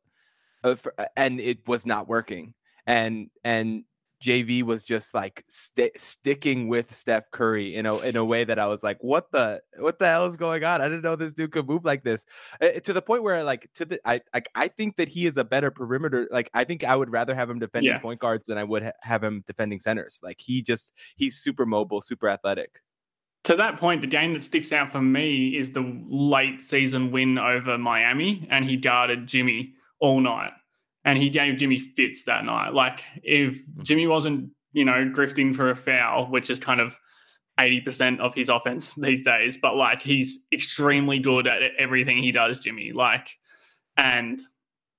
uh, 0.64 0.76
for, 0.76 0.94
uh, 1.00 1.06
and 1.18 1.40
it 1.40 1.68
was 1.68 1.88
not 1.88 2.08
working. 2.08 2.54
And 2.86 3.32
and 3.44 3.86
JV 4.26 4.64
was 4.64 4.84
just 4.84 5.14
like 5.14 5.46
sti 5.48 5.92
sticking 5.98 6.68
with 6.68 6.94
Steph 6.94 7.30
Curry 7.32 7.76
in 7.76 7.86
a 7.86 7.98
in 8.00 8.16
a 8.16 8.26
way 8.26 8.44
that 8.44 8.58
I 8.58 8.66
was 8.66 8.82
like, 8.82 8.98
what 9.02 9.32
the 9.32 9.62
what 9.78 10.00
the 10.00 10.08
hell 10.08 10.26
is 10.26 10.36
going 10.36 10.64
on? 10.64 10.82
I 10.82 10.86
didn't 10.86 11.04
know 11.04 11.16
this 11.16 11.34
dude 11.34 11.52
could 11.52 11.68
move 11.68 11.86
like 11.86 12.04
this. 12.04 12.26
Uh, 12.60 12.80
to 12.84 12.92
the 12.94 13.02
point 13.02 13.22
where 13.24 13.44
like 13.44 13.70
to 13.76 13.86
the 13.86 14.00
I 14.04 14.22
I, 14.34 14.42
I 14.56 14.68
think 14.68 14.96
that 14.98 15.08
he 15.08 15.28
is 15.28 15.38
a 15.38 15.44
better 15.44 15.70
perimeter. 15.70 16.28
Like 16.32 16.50
I 16.54 16.64
think 16.64 16.84
I 16.84 16.96
would 16.96 17.12
rather 17.12 17.36
have 17.36 17.50
him 17.50 17.60
defending 17.60 17.92
Yeah. 17.92 18.00
point 18.00 18.20
guards 18.20 18.48
than 18.48 18.58
I 18.58 18.64
would 18.64 18.84
ha- 18.84 18.92
have 19.04 19.24
him 19.24 19.44
defending 19.46 19.80
centers. 19.80 20.20
Like 20.24 20.42
he 20.42 20.62
just 20.64 20.94
he's 21.16 21.38
super 21.38 21.66
mobile, 21.66 22.02
super 22.02 22.28
athletic. 22.28 22.82
to 23.44 23.56
that 23.58 23.78
point, 23.78 24.02
the 24.02 24.08
game 24.08 24.34
that 24.34 24.42
sticks 24.44 24.72
out 24.72 24.92
for 24.92 25.02
me 25.02 25.56
is 25.56 25.72
the 25.72 25.86
late 26.10 26.64
season 26.64 27.12
win 27.12 27.38
over 27.38 27.78
Miami, 27.78 28.48
and 28.50 28.66
he 28.66 28.76
guarded 28.76 29.28
Jimmy 29.28 29.74
all 30.00 30.20
night, 30.20 30.52
and 31.06 31.20
he 31.20 31.30
gave 31.30 31.58
Jimmy 31.58 31.80
fits 31.80 32.24
that 32.24 32.44
night. 32.44 32.74
Like 32.74 33.04
if 33.24 33.58
Jimmy 33.84 34.08
wasn't, 34.08 34.50
you 34.74 34.84
know, 34.84 35.10
grifting 35.16 35.56
for 35.56 35.70
a 35.70 35.76
foul, 35.76 36.26
which 36.26 36.50
is 36.50 36.60
kind 36.60 36.82
of 36.82 36.98
eighty 37.60 37.80
percent 37.80 38.20
of 38.20 38.34
his 38.34 38.50
offense 38.50 38.94
these 38.98 39.24
days, 39.24 39.58
but 39.62 39.76
like 39.76 40.02
he's 40.02 40.40
extremely 40.52 41.20
good 41.20 41.48
at 41.48 41.62
everything 41.78 42.18
he 42.18 42.32
does, 42.32 42.58
Jimmy. 42.58 42.92
Like, 42.92 43.30
and 43.96 44.40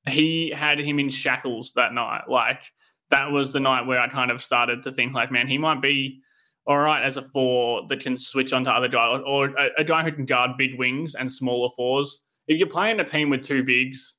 he 0.09 0.50
had 0.50 0.78
him 0.78 1.00
in 1.00 1.11
shackles 1.11 1.72
that 1.74 1.92
night. 1.92 2.28
Like 2.28 2.62
that 3.11 3.30
was 3.30 3.52
the 3.52 3.61
night 3.61 3.86
where 3.86 4.00
I 4.00 4.09
kind 4.09 4.30
of 4.30 4.42
started 4.42 4.84
to 4.84 4.92
think, 4.92 5.12
like, 5.12 5.30
man, 5.30 5.48
he 5.48 5.59
might 5.59 5.82
be 5.82 6.20
all 6.66 6.78
right 6.78 7.04
as 7.04 7.16
a 7.16 7.22
four 7.22 7.86
that 7.88 8.00
can 8.00 8.16
switch 8.16 8.52
onto 8.52 8.70
other 8.70 8.88
guys, 8.88 9.20
or 9.24 9.46
a, 9.46 9.68
a 9.78 9.84
guy 9.84 10.02
who 10.02 10.12
can 10.12 10.24
guard 10.24 10.52
big 10.57 10.78
wings 10.78 11.14
and 11.14 11.30
smaller 11.30 11.70
fours. 11.76 12.20
If 12.48 12.59
you're 12.59 12.68
playing 12.68 13.00
a 13.00 13.04
team 13.04 13.30
with 13.30 13.42
two 13.42 13.62
bigs, 13.62 14.14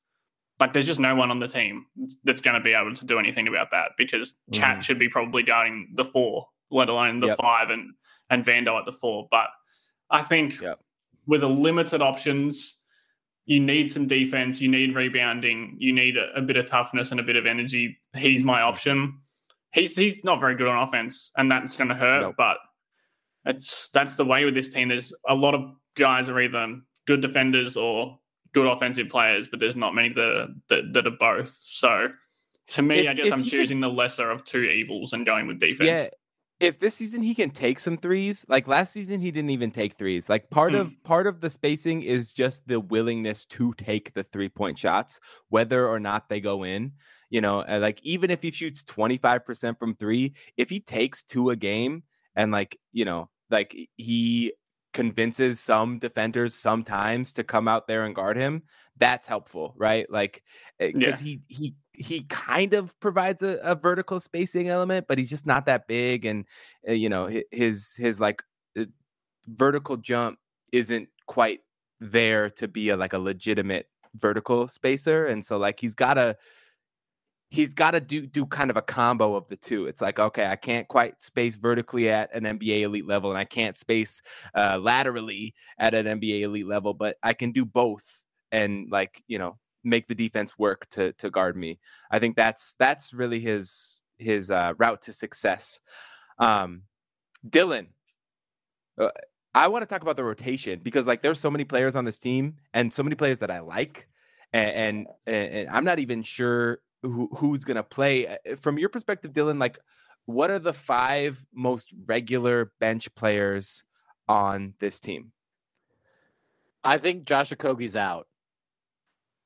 like 0.60 0.72
there's 0.72 0.86
just 0.86 1.00
no 1.00 1.14
one 1.14 1.30
on 1.30 1.38
the 1.38 1.48
team 1.48 1.86
that's 2.24 2.40
going 2.40 2.54
to 2.54 2.60
be 2.60 2.72
able 2.72 2.94
to 2.94 3.04
do 3.04 3.18
anything 3.18 3.46
about 3.48 3.70
that 3.70 3.92
because 3.96 4.34
Cat 4.52 4.78
Mhm. 4.78 4.82
should 4.82 4.98
be 4.98 5.08
probably 5.08 5.42
guarding 5.42 5.90
the 5.94 6.04
four, 6.04 6.48
let 6.70 6.88
alone 6.88 7.18
the 7.18 7.28
Yep. 7.28 7.38
five 7.38 7.70
and 7.70 7.94
and 8.30 8.44
Vando 8.44 8.78
at 8.78 8.84
the 8.84 8.92
four. 8.92 9.26
But 9.30 9.48
I 10.10 10.22
think 10.22 10.60
Yep. 10.60 10.80
with 11.26 11.42
a 11.42 11.48
limited 11.48 12.02
options, 12.02 12.80
you 13.46 13.58
need 13.60 13.90
some 13.90 14.06
defense, 14.06 14.60
you 14.60 14.68
need 14.68 14.94
rebounding, 14.94 15.76
you 15.78 15.92
need 15.94 16.16
a, 16.18 16.30
a 16.34 16.42
bit 16.42 16.56
of 16.58 16.66
toughness 16.66 17.10
and 17.10 17.20
a 17.20 17.22
bit 17.22 17.36
of 17.36 17.46
energy. 17.46 17.98
He's 18.14 18.44
my 18.44 18.60
option. 18.60 19.18
He's 19.72 19.96
he's 19.96 20.22
not 20.24 20.40
very 20.40 20.56
good 20.56 20.66
on 20.68 20.86
offense, 20.86 21.30
and 21.36 21.50
that's 21.50 21.76
going 21.76 21.88
to 21.88 21.94
hurt. 21.94 22.20
Nope. 22.22 22.34
But 22.36 22.58
it's 23.46 23.88
that's 23.88 24.14
the 24.14 24.24
way 24.24 24.44
with 24.44 24.54
this 24.54 24.68
team. 24.68 24.88
There's 24.88 25.14
a 25.28 25.34
lot 25.34 25.54
of 25.54 25.74
guys 25.94 26.28
are 26.28 26.38
either 26.40 26.80
good 27.06 27.20
defenders 27.22 27.76
or 27.76 28.18
good 28.52 28.66
offensive 28.66 29.08
players, 29.08 29.48
but 29.48 29.60
there's 29.60 29.76
not 29.76 29.94
many 29.94 30.10
that 30.10 30.36
are, 30.36 30.48
that, 30.68 30.92
that 30.94 31.06
are 31.06 31.10
both. 31.10 31.48
So 31.62 32.08
to 32.68 32.82
me, 32.82 33.00
If- 33.00 33.08
I 33.10 33.14
guess 33.14 33.32
I'm 33.32 33.44
choosing 33.44 33.80
the 33.80 33.88
lesser 33.88 34.30
of 34.30 34.44
two 34.44 34.62
evils 34.62 35.12
and 35.12 35.24
going 35.26 35.46
with 35.46 35.58
defense. 35.60 35.88
Yeah. 35.88 36.08
if 36.60 36.78
this 36.80 36.96
season 36.96 37.22
he 37.22 37.34
can 37.34 37.50
take 37.50 37.78
some 37.78 37.96
threes, 37.96 38.44
like 38.48 38.66
last 38.66 38.92
season 38.92 39.20
he 39.20 39.30
didn't 39.30 39.50
even 39.50 39.70
take 39.70 39.94
threes. 39.94 40.28
Like 40.28 40.50
part 40.50 40.72
Mm. 40.72 40.80
of 40.80 41.02
part 41.04 41.26
of 41.26 41.40
the 41.40 41.48
spacing 41.50 42.02
is 42.02 42.32
just 42.32 42.66
the 42.66 42.80
willingness 42.80 43.46
to 43.46 43.72
take 43.74 44.12
the 44.14 44.24
three 44.24 44.48
point 44.48 44.78
shots, 44.78 45.20
whether 45.50 45.86
or 45.88 46.00
not 46.00 46.28
they 46.28 46.40
go 46.40 46.64
in. 46.64 46.92
You 47.30 47.42
know, 47.42 47.58
like 47.68 48.00
even 48.02 48.30
if 48.30 48.42
he 48.42 48.50
shoots 48.50 48.82
twenty 48.82 49.18
five 49.18 49.44
percent 49.46 49.78
from 49.78 49.94
three, 49.94 50.34
if 50.56 50.68
he 50.70 50.80
takes 50.80 51.22
two 51.22 51.50
a 51.50 51.56
game 51.56 52.02
and 52.34 52.50
like 52.50 52.76
you 52.92 53.04
know, 53.04 53.28
like 53.50 53.76
he 53.96 54.52
convinces 54.92 55.60
some 55.60 55.98
defenders 55.98 56.54
sometimes 56.54 57.32
to 57.34 57.44
come 57.44 57.68
out 57.68 57.86
there 57.86 58.04
and 58.04 58.14
guard 58.14 58.36
him, 58.36 58.62
that's 58.96 59.26
helpful, 59.26 59.74
right? 59.76 60.10
Like 60.10 60.42
because 60.78 61.20
he 61.20 61.40
he 61.48 61.74
he 61.92 62.22
kind 62.22 62.74
of 62.74 62.98
provides 63.00 63.42
a, 63.42 63.58
a 63.62 63.74
vertical 63.74 64.20
spacing 64.20 64.68
element, 64.68 65.06
but 65.08 65.18
he's 65.18 65.30
just 65.30 65.46
not 65.46 65.66
that 65.66 65.86
big, 65.86 66.24
and 66.24 66.44
uh, 66.88 66.92
you 66.92 67.08
know 67.08 67.30
his 67.50 67.96
his 67.96 68.20
like 68.20 68.42
uh, 68.78 68.84
vertical 69.46 69.96
jump 69.96 70.38
isn't 70.72 71.08
quite 71.26 71.60
there 72.00 72.50
to 72.50 72.68
be 72.68 72.88
a 72.90 72.96
like 72.96 73.12
a 73.12 73.18
legitimate 73.18 73.88
vertical 74.14 74.68
spacer, 74.68 75.26
and 75.26 75.44
so 75.44 75.58
like 75.58 75.80
he's 75.80 75.94
got 75.94 76.14
to 76.14 76.36
he's 77.50 77.72
got 77.72 77.92
to 77.92 78.00
do 78.00 78.26
do 78.26 78.46
kind 78.46 78.70
of 78.70 78.76
a 78.76 78.82
combo 78.82 79.34
of 79.34 79.48
the 79.48 79.56
two. 79.56 79.86
It's 79.86 80.00
like 80.00 80.18
okay, 80.18 80.46
I 80.46 80.56
can't 80.56 80.86
quite 80.88 81.22
space 81.22 81.56
vertically 81.56 82.08
at 82.10 82.34
an 82.34 82.44
NBA 82.44 82.82
elite 82.82 83.06
level, 83.06 83.30
and 83.30 83.38
I 83.38 83.44
can't 83.44 83.76
space 83.76 84.22
uh, 84.54 84.78
laterally 84.80 85.54
at 85.78 85.94
an 85.94 86.06
NBA 86.06 86.42
elite 86.42 86.66
level, 86.66 86.94
but 86.94 87.16
I 87.22 87.32
can 87.32 87.52
do 87.52 87.64
both, 87.64 88.22
and 88.52 88.90
like 88.90 89.22
you 89.28 89.38
know 89.38 89.58
make 89.84 90.08
the 90.08 90.14
defense 90.14 90.58
work 90.58 90.88
to 90.90 91.12
to 91.14 91.30
guard 91.30 91.56
me. 91.56 91.78
I 92.10 92.18
think 92.18 92.36
that's 92.36 92.74
that's 92.78 93.12
really 93.14 93.40
his 93.40 94.02
his 94.18 94.50
uh, 94.50 94.74
route 94.78 95.02
to 95.02 95.12
success. 95.12 95.80
Um, 96.38 96.82
Dylan, 97.48 97.88
uh, 99.00 99.10
I 99.54 99.68
want 99.68 99.82
to 99.82 99.86
talk 99.86 100.02
about 100.02 100.16
the 100.16 100.24
rotation 100.24 100.80
because 100.82 101.06
like 101.06 101.22
there's 101.22 101.40
so 101.40 101.50
many 101.50 101.64
players 101.64 101.96
on 101.96 102.04
this 102.04 102.18
team 102.18 102.56
and 102.74 102.92
so 102.92 103.02
many 103.02 103.16
players 103.16 103.38
that 103.38 103.50
I 103.50 103.60
like, 103.60 104.08
and 104.52 105.06
and, 105.26 105.46
and 105.54 105.68
I'm 105.70 105.84
not 105.84 105.98
even 105.98 106.22
sure 106.22 106.80
who, 107.02 107.28
who's 107.36 107.64
gonna 107.64 107.82
play. 107.82 108.26
Uh, 108.26 108.56
From 108.60 108.78
your 108.78 108.88
perspective, 108.88 109.32
Dylan, 109.32 109.58
like 109.60 109.78
what 110.26 110.50
are 110.50 110.58
the 110.58 110.72
five 110.74 111.44
most 111.54 111.94
regular 112.06 112.72
bench 112.80 113.14
players 113.14 113.82
on 114.28 114.74
this 114.80 115.00
team? 115.00 115.32
I 116.84 116.98
think 116.98 117.24
Josh 117.24 117.50
Okogie's 117.50 117.96
out. 117.96 118.26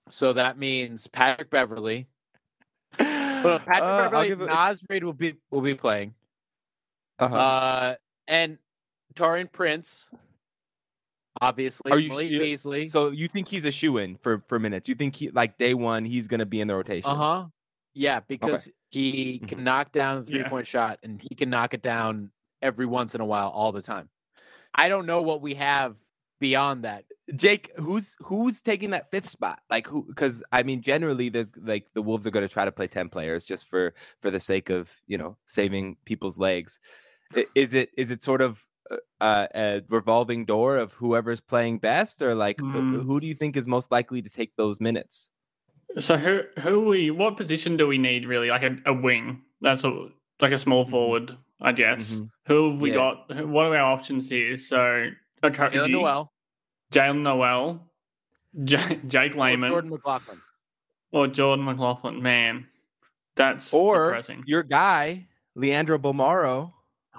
So 0.09 0.33
that 0.35 0.59
means 0.59 1.07
Patrick 1.07 1.51
Beverley. 1.51 2.09
Well, 2.99 3.59
Patrick 3.59 3.83
Uh, 3.83 4.09
Beverley, 4.11 4.47
Naz 4.47 4.85
Reid 4.89 5.03
will 5.03 5.13
be 5.13 5.35
will 5.51 5.63
be 5.63 5.75
playing. 5.75 6.15
uh-huh. 7.19 7.35
Uh, 7.35 7.95
and 8.29 8.57
Taurean 9.17 9.51
Prince, 9.51 10.09
obviously. 11.43 11.93
Are 11.93 11.99
you- 11.99 12.09
Malik 12.11 12.31
you- 12.31 12.39
Beasley. 12.39 12.87
So 12.87 13.11
you 13.11 13.29
think 13.29 13.49
he's 13.49 13.65
a 13.65 13.71
shoe 13.73 13.99
in 13.99 14.17
for 14.17 14.43
for 14.49 14.59
minutes? 14.59 14.89
You 14.89 14.95
think 14.95 15.17
he 15.17 15.31
like 15.31 15.59
day 15.59 15.75
one 15.75 16.05
he's 16.05 16.27
gonna 16.29 16.47
be 16.47 16.61
in 16.61 16.69
the 16.69 16.75
rotation? 16.75 17.11
Uh 17.11 17.15
huh. 17.17 17.47
Yeah, 17.95 18.21
because 18.21 18.69
he 18.91 19.41
Mhm. 19.43 19.49
can 19.49 19.65
knock 19.65 19.93
down 19.93 20.25
the 20.25 20.31
Yeah. 20.33 20.43
three 20.43 20.49
point 20.51 20.67
shot 20.67 20.99
and 21.03 21.21
he 21.21 21.35
can 21.35 21.51
knock 21.51 21.75
it 21.75 21.83
down 21.83 22.31
every 22.63 22.87
once 22.87 23.15
in 23.15 23.21
a 23.21 23.27
while, 23.27 23.49
all 23.51 23.73
the 23.73 23.83
time. 23.83 24.09
I 24.75 24.89
don't 24.89 25.05
know 25.05 25.21
what 25.23 25.43
we 25.43 25.55
have 25.55 25.97
beyond 26.41 26.85
that. 26.85 27.05
Jake, 27.37 27.71
who's 27.77 28.17
who's 28.21 28.61
taking 28.63 28.91
that 28.91 29.11
fifth 29.11 29.29
spot? 29.29 29.61
Like 29.71 29.87
who? 29.87 30.05
Because 30.05 30.43
I 30.51 30.63
mean, 30.63 30.81
generally, 30.83 31.29
there's 31.29 31.53
like 31.57 31.87
the 31.95 32.03
Wolves 32.03 32.27
are 32.27 32.31
going 32.31 32.47
to 32.47 32.53
try 32.53 32.65
to 32.65 32.73
play 32.73 32.87
ten 32.89 33.09
players 33.11 33.45
just 33.47 33.69
for 33.69 33.95
for 34.21 34.31
the 34.31 34.41
sake 34.41 34.71
of 34.71 34.91
you 35.07 35.19
know 35.19 35.37
saving 35.47 35.97
people's 36.05 36.39
legs. 36.39 36.81
Is 37.55 37.75
it 37.75 37.91
is 37.97 38.11
it 38.11 38.23
sort 38.23 38.41
of 38.43 38.67
uh, 38.93 38.97
uh, 39.25 39.47
a 39.55 39.83
revolving 39.89 40.45
door 40.45 40.77
of 40.79 40.93
whoever's 40.95 41.41
playing 41.41 41.79
best, 41.79 42.23
or 42.23 42.35
like 42.35 42.59
Mm. 42.59 43.05
who 43.05 43.21
do 43.21 43.27
you 43.27 43.35
think 43.35 43.57
is 43.57 43.67
most 43.67 43.91
likely 43.91 44.23
to 44.23 44.29
take 44.31 44.55
those 44.57 44.81
minutes? 44.81 45.31
So 46.01 46.17
who 46.17 46.43
who 46.61 46.81
we 46.87 47.11
what 47.11 47.37
position 47.37 47.77
do 47.77 47.87
we 47.87 47.99
need 47.99 48.27
really? 48.27 48.49
Like 48.51 48.63
a, 48.63 48.77
a 48.87 48.93
wing. 48.95 49.43
That's 49.61 49.85
a 49.85 50.09
like 50.41 50.53
a 50.53 50.59
small 50.59 50.85
Mhm. 50.87 50.91
forward, 50.91 51.37
I 51.61 51.73
guess. 51.73 52.15
Mhm. 52.17 52.31
Who 52.47 52.71
have 52.71 52.81
we 52.81 52.91
Yeah. 52.91 52.95
got? 53.29 53.47
What 53.47 53.67
are 53.67 53.77
our 53.77 53.93
options 53.93 54.29
here? 54.31 54.57
So 54.59 55.11
Jaylen 55.43 55.91
Nowell 55.91 56.33
Jaylen 56.93 57.23
Nowell, 57.23 57.91
J- 58.65 59.01
Jake 59.09 59.35
or 59.35 59.39
Layman, 59.41 59.71
Jordan 59.71 59.91
McLaughlin. 59.91 60.41
or 61.11 61.27
Jordan 61.29 61.65
McLaughlin. 61.65 62.23
Man, 62.23 62.67
that's 63.37 63.73
Or 63.73 64.07
depressing. 64.07 64.45
your 64.47 64.63
guy, 64.63 65.29
Leandro 65.55 65.99
Bolmaro. 65.99 66.73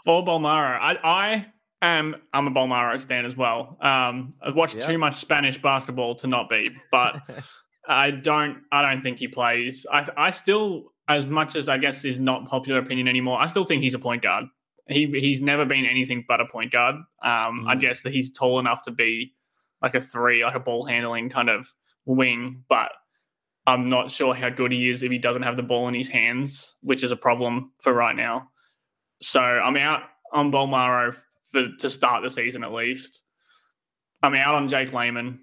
Or 0.05 0.24
Bolmaro. 0.26 0.78
I 0.80 0.97
I 1.03 1.45
am 1.88 2.15
I'm 2.34 2.47
a 2.47 2.51
Bolmaro 2.51 2.99
stan 2.99 3.25
as 3.25 3.36
well. 3.36 3.77
Um, 3.81 4.34
I've 4.41 4.55
watched 4.55 4.75
Yeah. 4.75 4.88
too 4.88 4.97
much 4.97 5.15
Spanish 5.15 5.61
basketball 5.61 6.15
to 6.15 6.27
not 6.27 6.49
be, 6.49 6.71
but 6.91 7.21
I 7.88 8.11
don't. 8.11 8.63
I 8.71 8.81
don't 8.81 9.01
think 9.01 9.19
he 9.19 9.27
plays. 9.27 9.86
I. 9.91 10.07
I 10.17 10.29
still, 10.31 10.93
as 11.07 11.27
much 11.27 11.55
as 11.55 11.67
I 11.69 11.77
guess 11.77 12.05
is 12.05 12.19
not 12.19 12.47
popular 12.47 12.79
opinion 12.79 13.07
anymore, 13.07 13.39
I 13.41 13.47
still 13.47 13.65
think 13.65 13.84
he's 13.84 13.93
a 13.93 13.99
point 13.99 14.21
guard. 14.21 14.45
He 14.88 15.05
he's 15.19 15.41
never 15.41 15.65
been 15.65 15.86
anything 15.86 16.25
but 16.27 16.39
a 16.41 16.45
point 16.45 16.71
guard. 16.71 16.95
Um, 17.21 17.65
I 17.67 17.75
Mhm. 17.75 17.79
guess 17.79 18.01
that 18.03 18.13
he's 18.13 18.31
tall 18.31 18.59
enough 18.59 18.84
to 18.84 18.91
be 18.91 19.34
like 19.81 19.95
a 19.95 20.01
three, 20.01 20.43
like 20.43 20.55
a 20.55 20.59
ball 20.59 20.86
handling 20.86 21.29
kind 21.29 21.49
of 21.49 21.67
wing, 22.05 22.63
but 22.69 22.91
I'm 23.67 23.89
not 23.89 24.11
sure 24.11 24.34
how 24.34 24.49
good 24.49 24.71
he 24.73 24.89
is 24.89 25.03
if 25.03 25.11
he 25.11 25.17
doesn't 25.17 25.43
have 25.43 25.55
the 25.57 25.63
ball 25.63 25.88
in 25.88 25.93
his 25.93 26.09
hands, 26.09 26.75
which 26.81 27.01
is 27.03 27.11
a 27.11 27.15
problem 27.15 27.71
for 27.81 27.93
right 27.93 28.15
now. 28.15 28.49
So 29.21 29.41
I'm 29.41 29.77
out 29.77 30.03
on 30.34 30.51
Bolmaro 30.51 31.15
for 31.54 31.70
to 31.80 31.89
start 31.89 32.24
the 32.24 32.30
season 32.30 32.64
at 32.64 32.74
least. 32.74 33.24
I'm 34.22 34.36
out 34.36 34.56
on 34.56 34.68
Jake 34.68 34.91
Layman. 34.91 35.39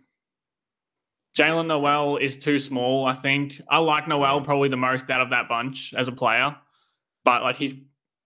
Jaylen 1.38 1.68
Nowell 1.68 2.16
is 2.16 2.36
too 2.36 2.58
small, 2.58 3.06
I 3.06 3.14
think. 3.14 3.62
I 3.68 3.78
like 3.78 4.08
Nowell 4.08 4.40
probably 4.42 4.68
the 4.68 4.76
most 4.76 5.08
out 5.08 5.20
of 5.20 5.30
that 5.30 5.48
bunch 5.48 5.94
as 5.96 6.08
a 6.08 6.12
player, 6.12 6.56
but 7.24 7.42
like 7.42 7.56
he's 7.56 7.74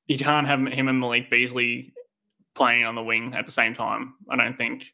you 0.06 0.18
can't 0.18 0.46
have 0.46 0.60
him 0.66 0.88
and 0.88 1.00
Malik 1.00 1.30
Beasley 1.30 1.92
playing 2.54 2.84
on 2.84 2.94
the 2.94 3.02
wing 3.02 3.34
at 3.34 3.46
the 3.46 3.52
same 3.52 3.74
time. 3.74 4.14
I 4.28 4.36
don't 4.36 4.56
think. 4.56 4.86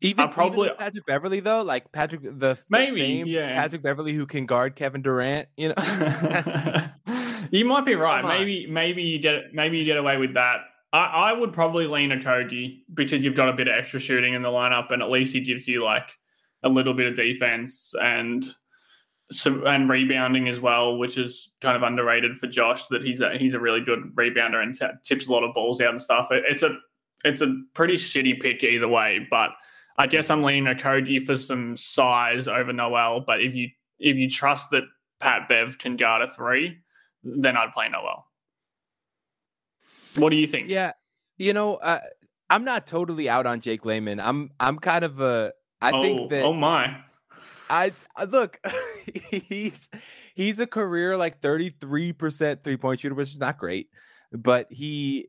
Even, 0.00 0.28
probably- 0.30 0.66
even 0.66 0.76
Patrick 0.78 1.06
Beverley 1.06 1.40
though, 1.40 1.62
like 1.62 1.90
Patrick 1.92 2.22
the 2.22 2.58
Maybe, 2.68 3.22
yeah. 3.26 3.54
Patrick 3.54 3.82
Beverley 3.82 4.12
who 4.12 4.26
can 4.26 4.46
guard 4.46 4.74
Kevin 4.74 5.00
Durant. 5.00 5.48
You 5.56 5.68
know, 5.68 5.74
you 7.52 7.64
might 7.64 7.84
be 7.86 7.94
right. 7.94 8.24
Maybe 8.24 8.66
maybe 8.66 9.04
you 9.04 9.18
get 9.20 9.54
maybe 9.54 9.78
you 9.78 9.84
get 9.84 9.96
away 9.96 10.16
with 10.16 10.34
that. 10.34 10.60
I, 10.92 11.04
I 11.04 11.32
would 11.32 11.52
probably 11.52 11.86
lean 11.86 12.10
Okogie 12.10 12.82
because 12.92 13.24
you've 13.24 13.34
got 13.34 13.48
a 13.48 13.54
bit 13.54 13.68
of 13.68 13.74
extra 13.74 14.00
shooting 14.00 14.34
in 14.34 14.42
the 14.42 14.50
lineup, 14.50 14.90
and 14.90 15.02
at 15.02 15.10
least 15.10 15.32
he 15.32 15.40
gives 15.40 15.66
you 15.66 15.82
like 15.82 16.10
a 16.62 16.68
little 16.68 16.94
bit 16.94 17.06
of 17.06 17.14
defense 17.14 17.94
and 18.00 18.46
some 19.30 19.66
and 19.66 19.88
rebounding 19.88 20.48
as 20.48 20.60
well, 20.60 20.98
which 20.98 21.16
is 21.16 21.52
kind 21.60 21.76
of 21.76 21.82
underrated 21.82 22.36
for 22.36 22.46
Josh. 22.46 22.86
That 22.88 23.02
he's 23.02 23.20
a 23.20 23.36
he's 23.36 23.54
a 23.54 23.60
really 23.60 23.80
good 23.80 24.12
rebounder 24.14 24.62
and 24.62 24.74
t- 24.74 24.86
tips 25.02 25.28
a 25.28 25.32
lot 25.32 25.44
of 25.44 25.54
balls 25.54 25.80
out 25.80 25.90
and 25.90 26.00
stuff. 26.00 26.28
It, 26.30 26.44
it's 26.46 26.62
a 26.62 26.76
it's 27.24 27.40
a 27.40 27.56
pretty 27.74 27.94
shitty 27.94 28.40
pick 28.40 28.62
either 28.62 28.88
way, 28.88 29.26
but 29.30 29.50
I 29.96 30.06
guess 30.06 30.30
I'm 30.30 30.42
leaning 30.42 30.64
Okogie 30.64 31.24
for 31.24 31.36
some 31.36 31.76
size 31.76 32.48
over 32.48 32.72
Nowell. 32.72 33.20
But 33.26 33.40
if 33.40 33.54
you 33.54 33.70
if 33.98 34.16
you 34.16 34.28
trust 34.28 34.70
that 34.70 34.84
Pat 35.20 35.48
Bev 35.48 35.78
can 35.78 35.96
guard 35.96 36.22
a 36.22 36.28
three, 36.28 36.78
then 37.22 37.56
I'd 37.56 37.72
play 37.72 37.88
Nowell. 37.88 38.26
What 40.16 40.30
do 40.30 40.36
you 40.36 40.46
think? 40.46 40.68
Yeah, 40.68 40.92
you 41.38 41.52
know, 41.52 41.76
uh, 41.76 42.00
I'm 42.50 42.64
not 42.64 42.86
totally 42.86 43.28
out 43.28 43.46
on 43.46 43.60
Jake 43.60 43.84
Layman. 43.84 44.20
I'm 44.20 44.50
I'm 44.60 44.78
kind 44.78 45.04
of 45.04 45.20
a. 45.20 45.52
I 45.80 45.90
oh, 45.90 46.02
think 46.02 46.30
that 46.30 46.44
oh 46.44 46.52
my. 46.52 46.96
I, 47.70 47.92
I 48.14 48.24
look, 48.24 48.60
he's 49.30 49.88
he's 50.34 50.60
a 50.60 50.66
career 50.66 51.16
like 51.16 51.40
33% 51.40 52.62
three 52.62 52.76
point 52.76 53.00
shooter, 53.00 53.14
which 53.14 53.32
is 53.32 53.38
not 53.38 53.56
great, 53.56 53.88
but 54.30 54.66
he 54.70 55.28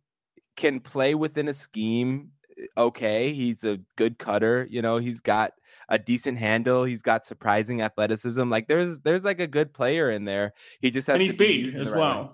can 0.57 0.81
play 0.81 1.15
within 1.15 1.47
a 1.47 1.53
scheme. 1.53 2.31
Okay, 2.77 3.31
he's 3.31 3.63
a 3.63 3.79
good 3.95 4.19
cutter. 4.19 4.67
You 4.69 4.81
know, 4.81 4.97
he's 4.97 5.21
got 5.21 5.53
a 5.87 5.97
decent 5.97 6.37
handle. 6.37 6.83
He's 6.83 7.01
got 7.01 7.25
surprising 7.25 7.81
athleticism. 7.81 8.49
Like 8.49 8.67
there's 8.67 8.99
there's 8.99 9.23
like 9.23 9.39
a 9.39 9.47
good 9.47 9.73
player 9.73 10.11
in 10.11 10.25
there. 10.25 10.53
He 10.81 10.91
just 10.91 11.07
has 11.07 11.13
And 11.13 11.21
he's 11.21 11.31
to 11.31 11.37
be 11.37 11.69
in 11.73 11.81
as 11.81 11.91
way. 11.91 12.27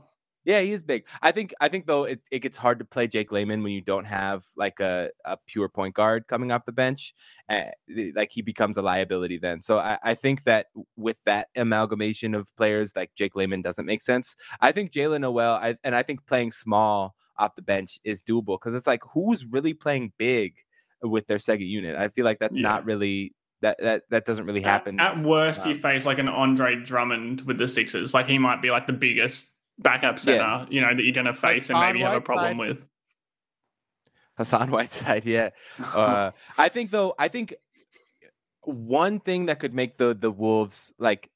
Yeah, 0.45 0.61
he 0.61 0.71
is 0.71 0.83
big. 0.83 1.05
I 1.21 1.31
think 1.31 1.53
I 1.59 1.67
think 1.67 1.85
though 1.85 2.05
it, 2.05 2.21
it 2.31 2.39
gets 2.39 2.57
hard 2.57 2.79
to 2.79 2.85
play 2.85 3.07
Jake 3.07 3.31
Layman 3.31 3.61
when 3.61 3.73
you 3.73 3.81
don't 3.81 4.05
have 4.05 4.43
like 4.55 4.79
a, 4.79 5.09
a 5.25 5.37
pure 5.45 5.67
point 5.69 5.93
guard 5.95 6.27
coming 6.27 6.51
off 6.51 6.65
the 6.65 6.71
bench. 6.71 7.13
Uh, 7.49 7.65
like 8.15 8.29
he 8.31 8.41
becomes 8.41 8.77
a 8.77 8.81
liability 8.81 9.37
then. 9.37 9.61
So 9.61 9.79
I, 9.79 9.97
I 10.03 10.15
think 10.15 10.43
that 10.45 10.67
with 10.95 11.17
that 11.25 11.47
amalgamation 11.55 12.35
of 12.35 12.47
players, 12.55 12.93
like 12.95 13.11
Jake 13.15 13.35
Layman 13.35 13.61
doesn't 13.61 13.85
make 13.85 14.01
sense. 14.01 14.35
I 14.61 14.71
think 14.71 14.91
Jaylen 14.91 15.21
Nowell, 15.21 15.55
I, 15.55 15.75
and 15.83 15.93
I 15.95 16.03
think 16.03 16.25
playing 16.25 16.51
small 16.51 17.15
off 17.37 17.55
the 17.55 17.61
bench 17.61 17.99
is 18.03 18.23
doable 18.23 18.57
because 18.59 18.73
it's 18.73 18.87
like 18.87 19.01
who's 19.13 19.45
really 19.45 19.73
playing 19.73 20.13
big 20.17 20.55
with 21.01 21.27
their 21.27 21.39
second 21.39 21.67
unit. 21.67 21.95
I 21.95 22.07
feel 22.09 22.25
like 22.25 22.39
that's 22.39 22.57
Yeah. 22.57 22.63
not 22.63 22.85
really 22.85 23.33
that 23.61 23.77
that 23.81 24.03
that 24.09 24.25
doesn't 24.25 24.45
really 24.45 24.61
happen. 24.61 24.99
at 25.01 25.21
worst, 25.21 25.65
you 25.65 25.73
Um, 25.73 25.79
face 25.79 26.05
like 26.05 26.17
an 26.19 26.29
Andre 26.29 26.75
Drummond 26.77 27.41
with 27.41 27.57
the 27.57 27.67
Sixers. 27.67 28.13
Like 28.13 28.27
he 28.27 28.37
might 28.39 28.61
be 28.61 28.71
like 28.71 28.87
the 28.87 28.93
biggest 28.93 29.51
backup 29.79 30.19
center, 30.19 30.67
you 30.69 30.81
know, 30.81 30.93
that 30.93 31.01
you're 31.01 31.13
going 31.13 31.25
to 31.25 31.33
face 31.33 31.69
and 31.69 31.77
Hassan 31.77 31.93
maybe 31.93 32.01
have 32.01 32.13
a 32.13 32.21
problem 32.21 32.57
with. 32.57 32.85
Hassan 34.37 34.71
Whiteside, 34.71 35.25
yeah. 35.25 35.49
Uh, 35.81 36.31
I 36.57 36.69
think 36.69 36.91
though, 36.91 37.13
I 37.17 37.27
think 37.27 37.53
one 38.63 39.19
thing 39.19 39.47
that 39.47 39.59
could 39.59 39.73
make 39.73 39.97
the 39.97 40.13
the 40.13 40.31
Wolves 40.31 40.93
like 40.99 41.29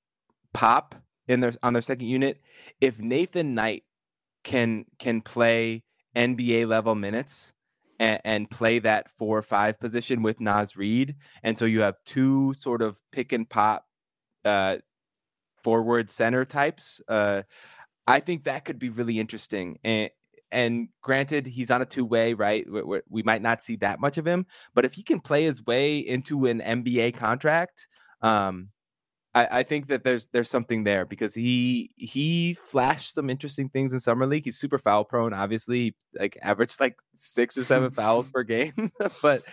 pop 0.53 0.95
in 1.27 1.39
their 1.39 1.53
on 1.61 1.73
their 1.73 1.81
second 1.81 2.07
unit, 2.07 2.41
if 2.79 2.99
Nathan 2.99 3.55
Knight 3.55 3.83
can 4.43 4.85
can 4.99 5.21
play 5.21 5.83
NBA 6.15 6.67
level 6.67 6.95
minutes 6.95 7.53
and, 7.99 8.21
and 8.23 8.49
play 8.49 8.79
that 8.79 9.09
four 9.17 9.37
or 9.37 9.43
five 9.43 9.79
position 9.79 10.21
with 10.21 10.39
Naz 10.39 10.77
Reid, 10.77 11.15
and 11.43 11.57
so 11.57 11.65
you 11.65 11.81
have 11.81 11.95
two 12.05 12.53
sort 12.53 12.81
of 12.81 13.01
pick 13.11 13.31
and 13.31 13.49
pop 13.49 13.85
uh, 14.45 14.77
forward 15.63 16.11
center 16.11 16.45
types. 16.45 17.01
Uh, 17.07 17.43
I 18.07 18.19
think 18.19 18.43
that 18.43 18.65
could 18.65 18.79
be 18.79 18.89
really 18.89 19.19
interesting. 19.19 19.79
And 19.83 20.09
and 20.51 20.89
granted, 21.01 21.47
he's 21.47 21.71
on 21.71 21.81
a 21.81 21.85
two 21.85 22.05
way, 22.05 22.33
right? 22.33 22.65
We, 22.69 22.83
we- 22.83 23.01
we 23.09 23.23
might 23.23 23.41
not 23.41 23.63
see 23.63 23.75
that 23.77 23.99
much 23.99 24.17
of 24.17 24.27
him, 24.27 24.45
but 24.75 24.85
if 24.85 24.93
he 24.93 25.01
can 25.03 25.19
play 25.19 25.43
his 25.45 25.65
way 25.65 25.97
into 25.97 26.45
an 26.45 26.61
NBA 26.61 27.15
contract, 27.15 27.87
um, 28.21 28.69
I, 29.35 29.47
I 29.59 29.63
think 29.63 29.87
that 29.87 30.03
there's 30.03 30.27
there's 30.27 30.49
something 30.49 30.83
there 30.83 31.05
because 31.05 31.33
he 31.33 31.91
he 31.95 32.53
flashed 32.53 33.13
some 33.15 33.29
interesting 33.29 33.69
things 33.69 33.93
in 33.93 33.99
summer 33.99 34.27
league. 34.27 34.45
He's 34.45 34.59
super 34.59 34.77
foul 34.77 35.05
prone, 35.05 35.33
obviously, 35.33 35.95
like 36.19 36.37
averaged 36.41 36.79
like 36.79 36.97
six 37.15 37.57
or 37.57 37.63
seven 37.63 37.91
fouls 37.91 38.27
per 38.33 38.43
game, 38.43 38.91
but 39.21 39.43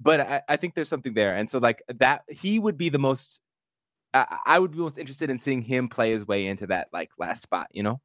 but 0.00 0.20
I, 0.20 0.42
I 0.48 0.56
think 0.56 0.74
there's 0.74 0.88
something 0.88 1.14
there, 1.14 1.34
and 1.36 1.48
so 1.48 1.58
like 1.58 1.82
that 1.88 2.22
he 2.28 2.58
would 2.58 2.76
be 2.78 2.88
the 2.88 2.98
most. 2.98 3.40
I 4.14 4.38
I 4.46 4.58
would 4.58 4.72
be 4.72 4.78
most 4.78 4.98
interested 4.98 5.30
in 5.30 5.38
seeing 5.38 5.62
him 5.62 5.88
play 5.88 6.12
his 6.12 6.26
way 6.26 6.46
into 6.46 6.66
that 6.68 6.88
like 6.92 7.10
last 7.18 7.42
spot, 7.42 7.68
you 7.72 7.82
know, 7.82 8.00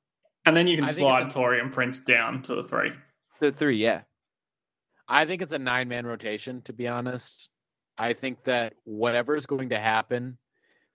And 0.45 0.55
then 0.55 0.67
you 0.67 0.75
can 0.75 0.85
I 0.85 0.91
slide 0.91 1.25
it's 1.27 1.35
Taurean 1.35 1.71
Prince 1.71 1.99
down 1.99 2.41
to 2.43 2.55
the 2.55 2.63
three. 2.63 2.91
the 3.39 3.51
three, 3.51 3.77
yeah. 3.77 4.01
I 5.07 5.25
think 5.25 5.41
it's 5.41 5.51
a 5.51 5.59
nine 5.59 5.87
man 5.87 6.05
rotation, 6.05 6.61
to 6.63 6.73
be 6.73 6.87
honest. 6.87 7.49
I 7.97 8.13
think 8.13 8.43
that 8.45 8.73
whatever 8.85 9.35
is 9.35 9.45
going 9.45 9.69
to 9.69 9.79
happen 9.79 10.37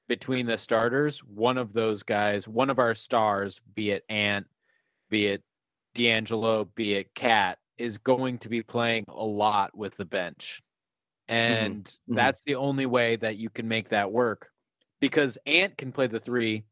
between 0.09 0.47
the 0.47 0.59
starters, 0.59 1.21
one 1.21 1.59
of 1.59 1.73
those 1.73 2.03
guys, 2.03 2.49
one 2.49 2.71
of 2.71 2.79
our 2.79 2.95
stars, 2.95 3.61
be 3.75 3.91
it 3.91 4.05
Ant, 4.09 4.47
be 5.11 5.27
it 5.27 5.43
D'Angelo, 5.95 6.65
be 6.75 6.95
it 6.95 7.15
Cat, 7.15 7.59
is 7.77 7.99
going 7.99 8.39
to 8.39 8.49
be 8.49 8.63
playing 8.63 9.05
a 9.09 9.25
lot 9.25 9.77
with 9.77 9.97
the 9.97 10.05
bench. 10.05 10.63
And 11.29 11.85
mhm. 11.85 12.17
that's 12.17 12.41
the 12.43 12.57
only 12.57 12.87
way 12.87 13.17
that 13.17 13.37
you 13.37 13.51
can 13.51 13.69
make 13.69 13.91
that 13.91 14.11
work 14.11 14.49
because 15.01 15.39
Ant 15.47 15.77
can 15.77 15.93
play 15.93 16.07
the 16.07 16.21
three. 16.21 16.65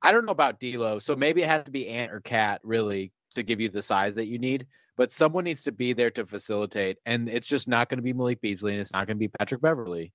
I 0.00 0.12
don't 0.12 0.26
know 0.26 0.32
about 0.32 0.58
D'Lo, 0.58 0.98
so 0.98 1.14
maybe 1.14 1.42
it 1.42 1.48
has 1.48 1.64
to 1.64 1.70
be 1.70 1.88
Ant 1.88 2.12
or 2.12 2.20
Cat 2.20 2.60
really 2.64 3.12
to 3.34 3.42
give 3.42 3.60
you 3.60 3.68
the 3.68 3.82
size 3.82 4.16
that 4.16 4.26
you 4.26 4.38
need 4.38 4.66
but 4.96 5.10
someone 5.10 5.44
needs 5.44 5.64
to 5.64 5.72
be 5.72 5.92
there 5.92 6.10
to 6.10 6.26
facilitate. 6.26 6.98
And 7.06 7.28
it's 7.28 7.46
just 7.46 7.68
not 7.68 7.88
going 7.88 7.98
to 7.98 8.02
be 8.02 8.12
Malik 8.12 8.40
Beasley 8.40 8.72
and 8.72 8.80
it's 8.80 8.92
not 8.92 9.06
going 9.06 9.16
to 9.16 9.20
be 9.20 9.28
Patrick 9.28 9.60
Beverley. 9.60 10.12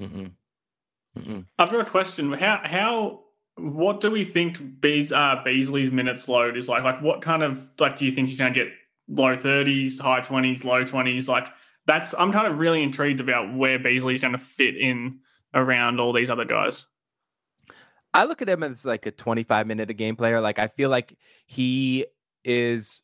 Mm-mm. 0.00 0.32
Mm-mm. 1.18 1.44
I've 1.58 1.70
got 1.70 1.80
a 1.80 1.90
question. 1.90 2.32
How 2.32 2.60
how 2.62 3.20
what 3.56 4.00
do 4.00 4.10
we 4.10 4.22
think 4.22 4.80
Beas, 4.80 5.10
uh, 5.10 5.42
Beasley's 5.44 5.90
minutes 5.90 6.28
load 6.28 6.56
is 6.56 6.68
like? 6.68 6.84
Like 6.84 7.02
what 7.02 7.22
kind 7.22 7.42
of 7.42 7.68
like 7.78 7.96
do 7.96 8.04
you 8.04 8.12
think 8.12 8.28
he's 8.28 8.38
going 8.38 8.54
to 8.54 8.64
get 8.64 8.72
low 9.08 9.34
thirties, 9.34 9.98
high 9.98 10.20
twenties, 10.20 10.64
low 10.64 10.84
twenties? 10.84 11.28
Like 11.28 11.48
that's 11.86 12.14
I'm 12.16 12.30
kind 12.30 12.46
of 12.46 12.58
really 12.58 12.82
intrigued 12.82 13.20
about 13.20 13.54
where 13.54 13.78
Beasley's 13.78 14.20
going 14.20 14.34
to 14.34 14.38
fit 14.38 14.76
in 14.76 15.18
around 15.54 16.00
all 16.00 16.12
these 16.12 16.30
other 16.30 16.44
guys. 16.44 16.86
I 18.14 18.24
look 18.24 18.42
at 18.42 18.48
him 18.48 18.62
as 18.62 18.84
like 18.84 19.06
a 19.06 19.10
25 19.10 19.66
minute 19.66 19.90
a 19.90 19.94
game 19.94 20.16
player. 20.16 20.40
Like 20.40 20.58
I 20.58 20.68
feel 20.68 20.90
like 20.90 21.16
he 21.46 22.06
is 22.44 23.02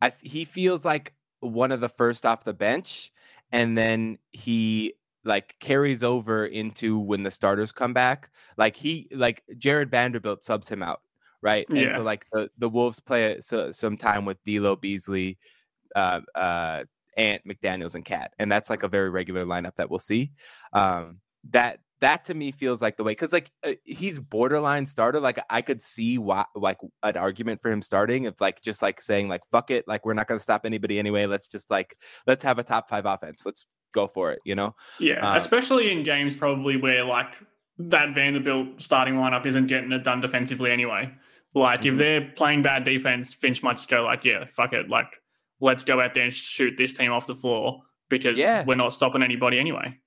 I 0.00 0.12
he 0.20 0.44
feels 0.44 0.84
like 0.84 1.14
one 1.40 1.72
of 1.72 1.80
the 1.80 1.88
first 1.88 2.26
off 2.26 2.44
the 2.44 2.52
bench 2.52 3.12
and 3.50 3.76
then 3.76 4.18
he 4.30 4.94
like 5.24 5.56
carries 5.60 6.02
over 6.02 6.44
into 6.44 6.98
when 6.98 7.22
the 7.22 7.30
starters 7.30 7.72
come 7.72 7.92
back. 7.92 8.30
Like 8.56 8.76
he 8.76 9.08
like 9.12 9.42
Jarred 9.56 9.90
Vanderbilt 9.90 10.44
subs 10.44 10.68
him 10.68 10.82
out, 10.82 11.00
right? 11.40 11.66
And 11.68 11.92
so 11.92 12.02
like 12.02 12.26
the, 12.32 12.50
the 12.58 12.68
Wolves 12.68 13.00
play 13.00 13.40
so, 13.40 13.72
some 13.72 13.96
time 13.96 14.24
with 14.24 14.42
D'Lo 14.44 14.76
Beasley, 14.76 15.38
uh 15.94 16.20
uh 16.34 16.84
Ant 17.16 17.42
McDaniels 17.46 17.94
and 17.94 18.04
Cat. 18.04 18.32
And 18.38 18.50
that's 18.50 18.70
like 18.70 18.82
a 18.82 18.88
very 18.88 19.10
regular 19.10 19.44
lineup 19.44 19.76
that 19.76 19.90
we'll 19.90 19.98
see. 19.98 20.32
Um 20.72 21.20
that 21.50 21.78
that 22.00 22.24
to 22.24 22.34
me 22.34 22.50
feels 22.50 22.82
like 22.82 22.96
the 22.96 23.04
way 23.04 23.12
because 23.12 23.32
like 23.32 23.50
uh, 23.64 23.72
he's 23.84 24.18
borderline 24.18 24.84
starter 24.86 25.20
like 25.20 25.38
i 25.50 25.62
could 25.62 25.82
see 25.82 26.18
why 26.18 26.44
like 26.56 26.78
an 27.04 27.16
argument 27.16 27.60
for 27.62 27.70
him 27.70 27.80
starting 27.80 28.24
if 28.24 28.40
like 28.40 28.60
just 28.60 28.82
like 28.82 29.00
saying 29.00 29.28
like 29.28 29.40
fuck 29.52 29.70
it 29.70 29.86
like 29.86 30.04
we're 30.04 30.12
not 30.14 30.26
going 30.26 30.38
to 30.38 30.42
stop 30.42 30.66
anybody 30.66 30.98
anyway 30.98 31.26
let's 31.26 31.46
just 31.46 31.70
like 31.70 31.96
let's 32.26 32.42
have 32.42 32.58
a 32.58 32.62
top 32.62 32.88
five 32.88 33.06
offense 33.06 33.46
let's 33.46 33.66
go 33.92 34.06
for 34.06 34.32
it 34.32 34.40
you 34.44 34.54
know 34.54 34.74
Yeah, 34.98 35.32
Uh, 35.32 35.36
especially 35.36 35.92
in 35.92 36.02
games 36.02 36.34
probably 36.34 36.76
where 36.76 37.04
like 37.04 37.28
that 37.78 38.14
Vanderbilt 38.14 38.80
starting 38.80 39.14
lineup 39.14 39.46
isn't 39.46 39.66
getting 39.66 39.92
it 39.92 40.02
done 40.04 40.20
defensively 40.20 40.70
anyway. 40.70 41.12
Like 41.54 41.84
if 41.84 41.94
Mhm. 41.94 41.98
they're 41.98 42.30
playing 42.36 42.62
bad 42.62 42.84
defense, 42.84 43.34
Finch 43.34 43.62
might 43.62 43.76
just 43.76 43.88
go 43.88 44.04
like, 44.04 44.24
yeah, 44.24 44.44
fuck 44.50 44.72
it, 44.72 44.88
like 44.88 45.20
let's 45.60 45.84
go 45.84 46.00
out 46.00 46.14
there 46.14 46.24
and 46.24 46.32
shoot 46.34 46.74
this 46.78 46.94
team 46.94 47.12
off 47.12 47.26
the 47.26 47.34
floor 47.34 47.82
because 48.08 48.38
Yeah. 48.38 48.64
we're 48.64 48.74
not 48.76 48.92
stopping 48.92 49.22
anybody 49.22 49.58
anyway. 49.58 49.98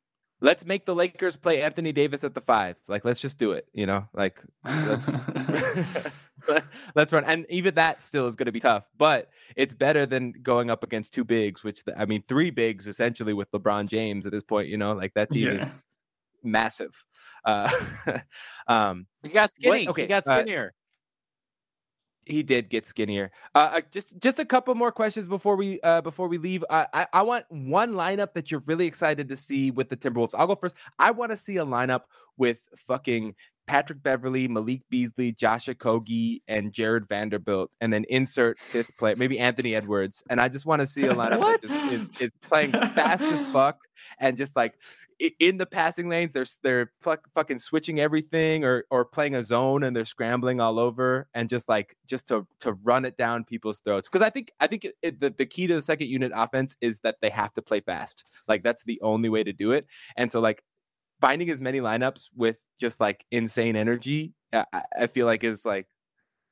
Let's 0.41 0.65
make 0.65 0.85
the 0.85 0.93
lakers 0.95 1.35
play 1.37 1.61
anthony 1.61 1.91
davis 1.91 2.23
at 2.23 2.33
the 2.33 2.41
five 2.41 2.75
like 2.87 3.05
let's 3.05 3.19
just 3.19 3.37
do 3.39 3.51
it 3.53 3.67
you 3.73 3.85
know 3.85 4.05
like 4.13 4.43
let's 4.85 5.11
let's 6.95 7.11
run 7.13 7.23
and 7.25 7.45
even 7.49 7.73
that 7.75 8.03
still 8.03 8.27
is 8.27 8.35
going 8.35 8.45
to 8.45 8.51
be 8.51 8.59
tough 8.59 8.87
but 8.97 9.29
it's 9.55 9.73
better 9.73 10.05
than 10.05 10.31
going 10.43 10.69
up 10.69 10.83
against 10.83 11.13
two 11.13 11.23
bigs 11.23 11.63
which 11.63 11.83
the, 11.85 11.99
i 11.99 12.05
mean 12.05 12.23
three 12.27 12.51
bigs 12.51 12.87
essentially 12.87 13.33
with 13.33 13.49
lebron 13.51 13.87
james 13.87 14.25
at 14.25 14.31
this 14.31 14.43
point 14.43 14.67
you 14.67 14.77
know 14.77 14.93
like 14.93 15.13
that 15.13 15.29
team 15.31 15.47
Yeah. 15.47 15.53
is 15.61 15.81
massive 16.43 17.03
uh 17.45 17.69
um 18.67 19.07
He 19.23 19.29
got 19.29 19.49
skinny. 19.49 19.87
okay, 19.87 20.03
he 20.03 20.07
got 20.07 20.27
uh, 20.27 20.37
skinnier. 20.39 20.73
He 22.25 22.43
did 22.43 22.69
get 22.69 22.85
skinnier. 22.85 23.31
Uh, 23.53 23.81
just 23.91 24.19
just 24.19 24.39
a 24.39 24.45
couple 24.45 24.73
more 24.75 24.91
questions 24.91 25.27
before 25.27 25.55
we 25.55 25.79
uh, 25.81 26.01
before 26.01 26.27
we 26.27 26.37
leave. 26.37 26.63
I 26.69 27.07
I 27.13 27.21
want 27.21 27.45
one 27.49 27.93
lineup 27.93 28.33
that 28.33 28.51
you're 28.51 28.63
really 28.65 28.87
excited 28.87 29.29
to 29.29 29.37
see 29.37 29.71
with 29.71 29.89
the 29.89 29.97
Timberwolves. 29.97 30.33
I'll 30.37 30.47
go 30.47 30.55
first. 30.55 30.75
I 30.99 31.11
want 31.11 31.31
to 31.31 31.37
see 31.37 31.57
a 31.57 31.65
lineup 31.65 32.01
with 32.37 32.59
fucking 32.75 33.35
Patrick 33.67 34.03
Beverley, 34.03 34.47
Malik 34.47 34.81
Beasley, 34.89 35.31
Josh 35.31 35.65
Okogie, 35.67 36.41
and 36.47 36.71
Jarred 36.71 37.07
Vanderbilt, 37.07 37.71
and 37.81 37.91
then 37.91 38.05
insert 38.09 38.59
fifth 38.59 38.95
player, 38.97 39.15
maybe 39.15 39.39
Anthony 39.39 39.75
Edwards. 39.75 40.23
And 40.29 40.39
I 40.39 40.49
just 40.49 40.65
want 40.65 40.81
to 40.81 40.87
see 40.87 41.05
a 41.05 41.13
lineup 41.13 41.61
that 41.61 41.91
is 41.91 42.11
is 42.19 42.31
playing 42.47 42.71
fast 42.71 43.23
as 43.23 43.45
fuck 43.51 43.79
and 44.19 44.37
just 44.37 44.55
like 44.55 44.75
in 45.39 45.57
the 45.57 45.65
passing 45.65 46.09
lanes, 46.09 46.33
they're 46.33 46.45
they're 46.63 46.91
fuck, 47.01 47.27
fucking 47.33 47.59
switching 47.59 47.99
everything 47.99 48.63
or 48.63 48.85
or 48.91 49.05
playing 49.05 49.35
a 49.35 49.43
zone 49.43 49.83
and 49.83 49.95
they're 49.95 50.05
scrambling 50.05 50.59
all 50.59 50.79
over 50.79 51.27
and 51.33 51.49
just 51.49 51.69
like 51.69 51.95
just 52.05 52.27
to 52.27 52.45
to 52.59 52.73
run 52.83 53.05
it 53.05 53.17
down 53.17 53.43
people's 53.43 53.79
throats. 53.79 54.07
Because 54.07 54.25
I 54.25 54.29
think 54.29 54.51
I 54.59 54.67
think 54.67 54.85
it, 54.85 54.95
it- 55.01 55.19
the 55.19 55.29
the 55.35 55.45
key 55.45 55.67
to 55.67 55.75
the 55.75 55.81
second 55.81 56.07
unit 56.09 56.31
offense 56.35 56.75
is 56.81 56.99
that 56.99 57.17
they 57.21 57.29
have 57.29 57.53
to 57.53 57.61
play 57.61 57.79
fast. 57.79 58.25
Like 58.47 58.63
that's 58.63 58.83
the 58.83 58.99
only 59.01 59.29
way 59.29 59.43
to 59.43 59.53
do 59.53 59.71
it. 59.71 59.87
And 60.17 60.31
so 60.31 60.39
like 60.39 60.63
finding 61.21 61.49
as 61.49 61.59
many 61.59 61.79
lineups 61.79 62.29
with 62.35 62.57
just 62.79 62.99
like 62.99 63.25
insane 63.31 63.75
energy, 63.75 64.33
I, 64.53 64.65
I- 64.97 65.07
feel 65.07 65.25
like 65.25 65.43
is 65.43 65.65
like 65.65 65.87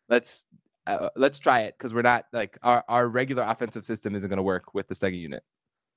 let's. 0.09 0.45
Uh, 0.85 1.07
let's 1.15 1.39
try 1.39 1.61
it 1.61 1.75
because 1.77 1.93
we're 1.93 2.01
not 2.01 2.25
like 2.33 2.57
our, 2.61 2.83
our 2.89 3.07
regular 3.07 3.43
offensive 3.43 3.85
system 3.85 4.15
isn't 4.15 4.27
going 4.27 4.35
to 4.35 4.43
work 4.43 4.73
with 4.73 4.85
the 4.89 4.93
second 4.93 5.17
unit. 5.17 5.41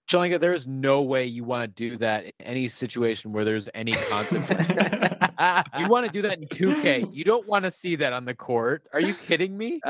Shalinga, 0.09 0.39
there's 0.39 0.65
no 0.67 1.03
way 1.03 1.27
you 1.27 1.43
want 1.43 1.65
to 1.77 1.89
do 1.89 1.97
that 1.97 2.27
in 2.27 2.33
any 2.39 2.69
situation 2.69 3.33
where 3.33 3.45
there's 3.45 3.69
any 3.75 3.95
consequence. 3.95 4.69
you 5.79 5.89
want 5.89 6.07
to 6.07 6.13
do 6.13 6.23
that 6.23 6.39
in 6.39 6.47
2K. 6.47 7.13
You 7.13 7.25
don't 7.25 7.49
want 7.49 7.65
to 7.65 7.73
see 7.73 7.97
that 7.97 8.13
on 8.13 8.25
the 8.27 8.35
court. 8.35 8.85
Are 8.93 9.01
you 9.01 9.15
kidding 9.15 9.59
me? 9.59 9.81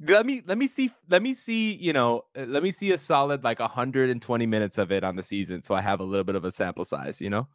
let 0.00 0.26
me 0.26 0.42
let 0.46 0.58
me 0.58 0.66
see 0.66 0.90
let 1.08 1.22
me 1.22 1.34
see 1.34 1.74
you 1.74 1.92
know 1.92 2.24
uh, 2.36 2.44
let 2.46 2.62
me 2.62 2.72
see 2.72 2.90
a 2.92 2.98
solid 2.98 3.44
like 3.44 3.60
120 3.60 4.46
minutes 4.46 4.76
of 4.76 4.90
it 4.90 5.04
on 5.04 5.14
the 5.14 5.22
season 5.22 5.62
so 5.62 5.72
i 5.74 5.80
have 5.80 6.00
a 6.00 6.04
little 6.04 6.24
bit 6.24 6.34
of 6.34 6.44
a 6.44 6.50
sample 6.50 6.84
size 6.84 7.20
you 7.20 7.30
know 7.30 7.46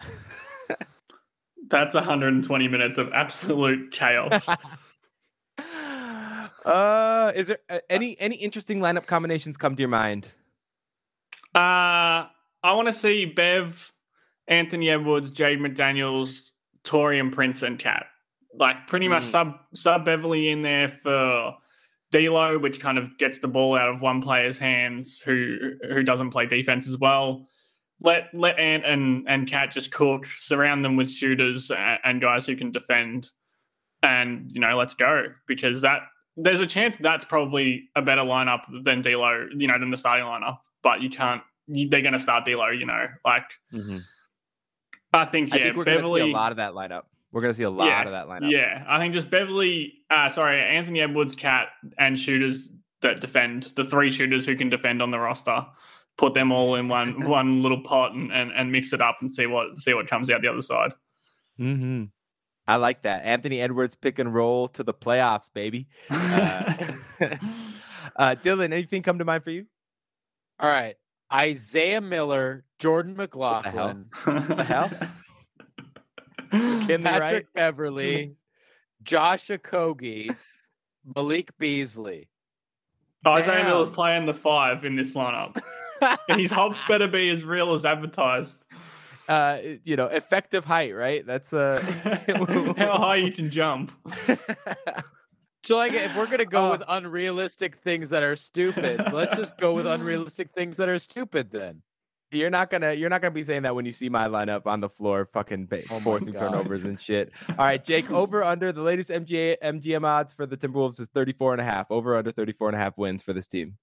That's 1.70 1.92
120 1.94 2.68
minutes 2.68 2.98
of 2.98 3.12
absolute 3.12 3.90
chaos. 3.92 4.48
uh 6.64 7.32
is 7.34 7.48
there 7.48 7.58
uh, 7.70 7.78
any 7.90 8.18
any 8.20 8.36
interesting 8.36 8.80
lineup 8.80 9.06
combinations 9.06 9.56
come 9.56 9.74
to 9.76 9.80
your 9.80 9.88
mind 9.88 10.32
Uh, 11.54 12.26
I 12.62 12.72
want 12.74 12.86
to 12.88 12.92
see 12.92 13.24
Bev, 13.24 13.92
Anthony 14.48 14.90
Edwards, 14.90 15.30
Jaden 15.32 15.60
McDaniels, 15.60 16.50
Taurean 16.84 17.32
Prince 17.32 17.62
and 17.62 17.78
Cat. 17.78 18.06
Like 18.54 18.86
pretty 18.88 19.08
much 19.08 19.22
Mm. 19.24 19.30
sub 19.30 19.54
sub 19.74 20.04
Beverley 20.04 20.48
in 20.50 20.62
there 20.62 20.88
for 20.88 21.54
D'Lo, 22.12 22.58
which 22.58 22.80
kind 22.80 22.98
of 22.98 23.16
gets 23.18 23.38
the 23.38 23.48
ball 23.48 23.76
out 23.76 23.88
of 23.88 24.00
one 24.00 24.20
player's 24.22 24.58
hands 24.58 25.20
who 25.20 25.74
who 25.92 26.02
doesn't 26.02 26.30
play 26.30 26.46
defense 26.46 26.86
as 26.88 26.96
well. 26.98 27.46
Let 28.00 28.32
let 28.32 28.58
Ant 28.58 28.84
and 28.84 29.28
and 29.28 29.48
Cat 29.48 29.72
just 29.72 29.90
cook. 29.90 30.26
Surround 30.38 30.84
them 30.84 30.96
with 30.96 31.10
shooters 31.10 31.70
and, 31.70 31.98
and 32.04 32.20
guys 32.20 32.46
who 32.46 32.56
can 32.56 32.70
defend. 32.70 33.30
And 34.02 34.50
you 34.52 34.60
know, 34.60 34.76
let's 34.76 34.94
go 34.94 35.24
because 35.46 35.82
that 35.82 36.02
there's 36.36 36.60
a 36.60 36.66
chance 36.66 36.94
that's 37.00 37.24
probably 37.24 37.88
a 37.96 38.02
better 38.02 38.22
lineup 38.22 38.60
than 38.84 39.02
D'Lo, 39.02 39.48
you 39.56 39.66
know, 39.66 39.78
than 39.78 39.90
the 39.90 39.96
starting 39.96 40.26
lineup. 40.26 40.58
But 40.82 41.02
you 41.02 41.10
can't. 41.10 41.42
You, 41.66 41.88
they're 41.88 42.02
going 42.02 42.12
to 42.12 42.18
start 42.18 42.44
D'Lo, 42.44 42.68
you 42.68 42.86
know. 42.86 43.06
Like 43.24 43.50
I 45.12 45.24
think, 45.24 45.50
yeah, 45.50 45.56
I 45.56 45.62
think 45.64 45.76
we're 45.76 45.84
going 45.84 46.02
to 46.02 46.14
see 46.14 46.20
a 46.20 46.26
lot 46.26 46.52
of 46.52 46.58
that 46.58 46.72
lineup. 46.72 47.02
We're 47.32 47.42
going 47.42 47.52
to 47.52 47.56
see 47.56 47.64
a 47.64 47.70
lot 47.70 47.86
Yeah, 47.86 48.04
of 48.04 48.12
that 48.12 48.26
lineup. 48.26 48.50
Yeah, 48.50 48.84
I 48.88 48.98
think 48.98 49.14
just 49.14 49.30
Beverley, 49.30 49.94
uh, 50.10 50.30
sorry, 50.30 50.60
Anthony 50.60 51.00
Edwards, 51.00 51.34
Cat, 51.34 51.68
and 51.98 52.18
shooters 52.18 52.70
that 53.02 53.20
defend 53.20 53.72
the 53.76 53.84
three 53.84 54.10
shooters 54.10 54.46
who 54.46 54.56
can 54.56 54.68
defend 54.68 55.02
on 55.02 55.10
the 55.10 55.18
roster. 55.18 55.66
Put 56.18 56.34
them 56.34 56.52
all 56.52 56.74
in 56.74 56.88
one 56.88 57.24
one 57.28 57.62
little 57.62 57.80
pot 57.80 58.12
and, 58.12 58.30
and, 58.32 58.52
and 58.52 58.70
mix 58.70 58.92
it 58.92 59.00
up 59.00 59.18
and 59.20 59.32
see 59.32 59.46
what 59.46 59.78
see 59.78 59.94
what 59.94 60.06
comes 60.06 60.28
out 60.30 60.42
the 60.42 60.48
other 60.48 60.62
side. 60.62 60.92
hmm 61.56 62.04
I 62.66 62.76
like 62.76 63.02
that. 63.02 63.24
Anthony 63.24 63.62
Edwards 63.62 63.94
pick 63.94 64.18
and 64.18 64.34
roll 64.34 64.68
to 64.68 64.82
the 64.82 64.92
playoffs, 64.92 65.50
baby. 65.50 65.88
Uh, 66.10 66.74
uh, 68.14 68.34
Dylan, 68.44 68.64
anything 68.66 69.02
come 69.02 69.18
to 69.18 69.24
mind 69.24 69.42
for 69.42 69.50
you? 69.50 69.64
All 70.60 70.68
right. 70.68 70.94
Isaiah 71.32 72.02
Miller, 72.02 72.64
Jordan 72.78 73.14
hell? 73.14 73.24
McLaughlin, 73.24 74.06
the 74.26 74.64
hell? 74.64 74.90
Kinley, 76.50 76.98
Patrick 76.98 77.32
right? 77.32 77.46
Beverley, 77.54 78.36
Josh 79.02 79.48
Okogie, 79.48 80.34
Malik 81.16 81.50
Beasley. 81.58 82.28
Isaiah 83.26 83.58
Damn. 83.58 83.66
Miller's 83.66 83.90
playing 83.90 84.26
the 84.26 84.34
five 84.34 84.84
in 84.84 84.96
this 84.96 85.14
lineup. 85.14 85.58
His 86.28 86.50
hops 86.50 86.84
better 86.84 87.08
be 87.08 87.28
as 87.30 87.44
real 87.44 87.74
as 87.74 87.84
advertised. 87.84 88.62
uh, 89.28 89.58
you 89.84 89.96
know, 89.96 90.06
effective 90.06 90.64
height, 90.64 90.94
right? 90.94 91.26
That's 91.26 91.52
uh 91.52 91.80
How 92.78 92.98
high 92.98 93.16
you 93.16 93.32
can 93.32 93.50
jump. 93.50 93.92
So 95.64 95.76
like 95.76 95.92
if 95.92 96.16
we're 96.16 96.26
gonna 96.26 96.44
go 96.44 96.66
Uh, 96.66 96.70
with 96.72 96.82
unrealistic 96.88 97.76
things 97.78 98.10
that 98.10 98.22
are 98.22 98.36
stupid, 98.36 99.12
let's 99.12 99.36
just 99.36 99.58
go 99.58 99.74
with 99.74 99.86
unrealistic 99.86 100.50
things 100.52 100.76
that 100.78 100.88
are 100.88 100.98
stupid 100.98 101.50
then. 101.50 101.82
You're 102.30 102.50
not 102.50 102.70
gonna 102.70 102.92
you're 102.92 103.10
not 103.10 103.20
gonna 103.22 103.32
be 103.34 103.42
saying 103.42 103.62
that 103.62 103.74
when 103.74 103.84
you 103.84 103.92
see 103.92 104.08
my 104.08 104.28
lineup 104.28 104.66
on 104.66 104.80
the 104.80 104.88
floor, 104.88 105.28
fucking 105.32 105.66
ba- 105.66 105.82
Oh 105.90 105.98
forcing 106.00 106.32
God. 106.34 106.50
turnovers 106.50 106.84
and 106.84 106.98
shit. 107.00 107.32
All 107.50 107.56
right, 107.56 107.82
Jake, 107.84 108.10
over 108.10 108.44
under 108.44 108.70
the 108.72 108.82
latest 108.82 109.10
MGA 109.10 109.56
MGM 109.62 110.04
odds 110.04 110.32
for 110.32 110.46
the 110.46 110.56
Timberwolves 110.56 111.00
is 111.00 111.08
34 111.08 111.52
and 111.52 111.60
a 111.60 111.64
half. 111.64 111.90
Over 111.90 112.16
under 112.16 112.30
34 112.32 112.68
and 112.68 112.76
a 112.76 112.78
half 112.78 112.96
wins 112.96 113.22
for 113.22 113.32
this 113.32 113.46
team. 113.46 113.76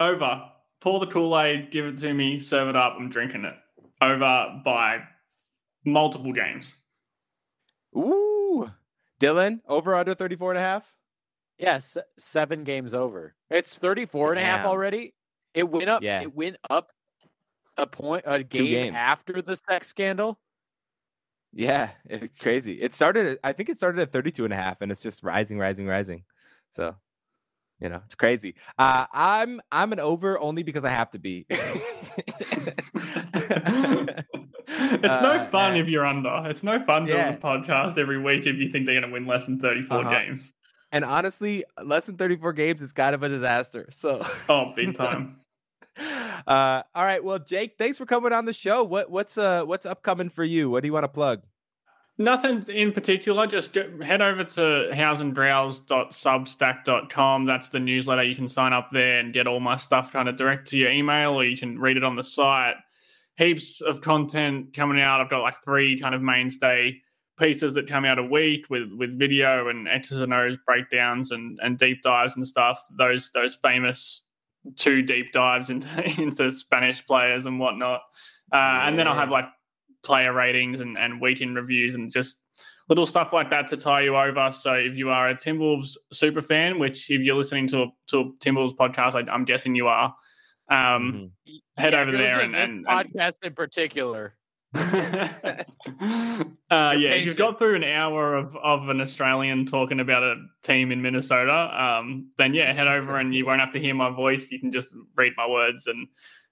Over. 0.00 0.44
Pour 0.82 0.98
the 0.98 1.06
Kool 1.06 1.38
Aid, 1.38 1.70
give 1.70 1.86
it 1.86 1.96
to 1.98 2.12
me, 2.12 2.40
serve 2.40 2.68
it 2.68 2.74
up. 2.74 2.96
I'm 2.98 3.08
drinking 3.08 3.44
it. 3.44 3.54
Over 4.00 4.60
by 4.64 4.98
multiple 5.84 6.32
games. 6.32 6.74
Ooh. 7.96 8.68
Dylan, 9.20 9.60
over 9.68 9.94
under 9.94 10.14
34 10.14 10.50
and 10.50 10.58
a 10.58 10.62
half? 10.62 10.92
Yes, 11.56 11.96
seven 12.18 12.64
games 12.64 12.94
over. 12.94 13.36
It's 13.48 13.78
34 13.78 14.32
and 14.32 14.40
a 14.40 14.44
half 14.44 14.66
already. 14.66 15.14
It 15.54 15.68
went 15.68 15.88
up. 15.88 16.02
Yeah. 16.02 16.22
It 16.22 16.34
went 16.34 16.56
up 16.68 16.90
a 17.76 17.86
point 17.86 18.24
a 18.26 18.42
game 18.42 18.96
after 18.96 19.40
the 19.40 19.56
sex 19.56 19.86
scandal. 19.86 20.40
Yeah, 21.52 21.90
it's 22.06 22.36
crazy. 22.40 22.82
It 22.82 22.92
started 22.92 23.38
I 23.44 23.52
think 23.52 23.68
it 23.68 23.76
started 23.76 24.00
at 24.00 24.10
32 24.10 24.44
and 24.44 24.52
a 24.52 24.56
half 24.56 24.80
and 24.80 24.90
it's 24.90 25.02
just 25.02 25.22
rising, 25.22 25.58
rising, 25.58 25.86
rising. 25.86 26.24
So, 26.70 26.96
you 27.82 27.88
know, 27.88 28.00
it's 28.04 28.14
crazy. 28.14 28.54
Uh 28.78 29.06
I'm 29.12 29.60
I'm 29.72 29.92
an 29.92 30.00
over 30.00 30.38
only 30.38 30.62
because 30.62 30.84
I 30.84 30.90
have 30.90 31.10
to 31.10 31.18
be. 31.18 31.46
It's 34.74 35.22
no 35.22 35.30
Uh, 35.32 35.50
fun 35.50 35.72
and- 35.72 35.80
if 35.80 35.88
you're 35.88 36.06
under. 36.06 36.44
It's 36.48 36.62
no 36.62 36.82
fun 36.84 37.06
doing 37.06 37.18
Yeah. 37.18 37.30
a 37.34 37.36
podcast 37.36 37.98
every 37.98 38.18
week 38.18 38.46
if 38.46 38.56
you 38.56 38.68
think 38.70 38.86
they're 38.86 38.98
going 39.00 39.08
to 39.10 39.12
win 39.12 39.26
less 39.26 39.46
than 39.46 39.58
34 39.58 39.98
Uh-huh. 40.00 40.10
games. 40.10 40.54
and 40.94 41.04
honestly, 41.04 41.64
less 41.82 42.04
than 42.06 42.16
34 42.16 42.52
games 42.52 42.82
is 42.82 42.92
kind 42.92 43.14
of 43.14 43.22
a 43.22 43.28
disaster. 43.28 43.88
So 43.90 44.24
Oh, 44.48 44.72
big 44.76 44.94
time. 45.04 45.36
uh 46.46 46.82
all 46.94 47.04
right, 47.04 47.22
well, 47.24 47.38
Jake, 47.38 47.74
thanks 47.78 47.98
for 47.98 48.06
coming 48.06 48.32
on 48.32 48.44
the 48.44 48.52
show. 48.52 48.82
What 48.84 49.10
what's 49.10 49.36
uh 49.38 49.64
what's 49.64 49.86
upcoming 49.86 50.28
for 50.30 50.44
you? 50.44 50.70
What 50.70 50.82
do 50.82 50.88
you 50.88 50.92
want 50.92 51.04
to 51.04 51.08
plug? 51.08 51.42
Nothing 52.22 52.62
in 52.68 52.92
particular. 52.92 53.48
Just 53.48 53.74
head 53.74 54.22
over 54.22 54.44
to 54.44 54.90
houseandbrowse.substack.com. 54.92 57.46
That's 57.46 57.68
the 57.70 57.80
newsletter. 57.80 58.22
You 58.22 58.36
can 58.36 58.48
sign 58.48 58.72
up 58.72 58.90
there 58.92 59.18
and 59.18 59.32
get 59.32 59.48
all 59.48 59.58
my 59.58 59.76
stuff 59.76 60.12
kind 60.12 60.28
of 60.28 60.36
direct 60.36 60.68
to 60.68 60.78
your 60.78 60.90
email, 60.90 61.34
or 61.34 61.44
you 61.44 61.56
can 61.56 61.80
read 61.80 61.96
it 61.96 62.04
on 62.04 62.14
the 62.14 62.22
site. 62.22 62.76
Heaps 63.36 63.80
of 63.80 64.02
content 64.02 64.72
coming 64.72 65.00
out. 65.00 65.20
I've 65.20 65.30
got 65.30 65.42
like 65.42 65.64
three 65.64 65.98
kind 65.98 66.14
of 66.14 66.22
mainstay 66.22 67.00
pieces 67.38 67.74
that 67.74 67.88
come 67.88 68.04
out 68.04 68.20
a 68.20 68.22
week 68.22 68.66
with 68.70 68.92
with 68.96 69.18
video 69.18 69.68
and 69.68 69.88
X's 69.88 70.20
and 70.20 70.32
O's 70.32 70.56
breakdowns 70.64 71.32
and 71.32 71.58
and 71.60 71.76
deep 71.76 72.02
dives 72.02 72.36
and 72.36 72.46
stuff. 72.46 72.80
Those 72.96 73.32
those 73.32 73.56
famous 73.56 74.22
two 74.76 75.02
deep 75.02 75.32
dives 75.32 75.70
into 75.74 75.88
into 76.20 76.52
Spanish 76.52 77.04
players 77.04 77.46
and 77.46 77.58
whatnot. 77.58 78.02
Uh, 78.52 78.82
And 78.84 78.96
then 78.96 79.08
I'll 79.08 79.16
have 79.16 79.30
like 79.30 79.46
player 80.02 80.32
ratings 80.32 80.80
and, 80.80 80.98
and 80.98 81.20
week 81.20 81.40
in 81.40 81.54
reviews 81.54 81.94
and 81.94 82.10
just 82.10 82.38
little 82.88 83.06
stuff 83.06 83.32
like 83.32 83.50
that 83.50 83.68
to 83.68 83.76
tie 83.76 84.02
you 84.02 84.16
over. 84.16 84.52
So 84.52 84.74
if 84.74 84.96
you 84.96 85.10
are 85.10 85.28
a 85.28 85.34
Timberwolves 85.34 85.96
super 86.12 86.42
fan, 86.42 86.78
which 86.78 87.10
if 87.10 87.20
you're 87.20 87.36
listening 87.36 87.68
to 87.68 87.82
a, 87.82 87.86
to 88.08 88.18
a 88.20 88.24
Timberwolves 88.40 88.76
podcast, 88.76 89.14
I, 89.14 89.30
I'm 89.30 89.44
guessing 89.44 89.74
you 89.74 89.88
are, 89.88 90.14
um, 90.68 91.32
head 91.76 91.92
Yeah, 91.92 92.00
over 92.00 92.12
there 92.12 92.40
and, 92.40 92.52
to 92.52 92.58
and, 92.58 92.84
this 92.84 92.90
podcast 92.90 93.46
in 93.46 93.54
particular. 93.54 94.34
uh, 94.74 94.84
yeah, 96.70 97.10
if 97.10 97.26
you've 97.26 97.36
got 97.36 97.58
through 97.58 97.74
an 97.74 97.84
hour 97.84 98.34
of, 98.34 98.56
of 98.56 98.88
an 98.88 99.02
Australian 99.02 99.66
talking 99.66 100.00
about 100.00 100.22
a 100.22 100.36
team 100.62 100.90
in 100.90 101.02
Minnesota, 101.02 101.52
um, 101.78 102.30
then 102.38 102.54
yeah, 102.54 102.72
head 102.72 102.88
over 102.88 103.16
and 103.16 103.34
you 103.34 103.44
won't 103.44 103.60
have 103.60 103.72
to 103.72 103.78
hear 103.78 103.94
my 103.94 104.08
voice. 104.08 104.50
You 104.50 104.58
can 104.58 104.72
just 104.72 104.88
read 105.14 105.34
my 105.36 105.46
words 105.46 105.86
and 105.86 106.08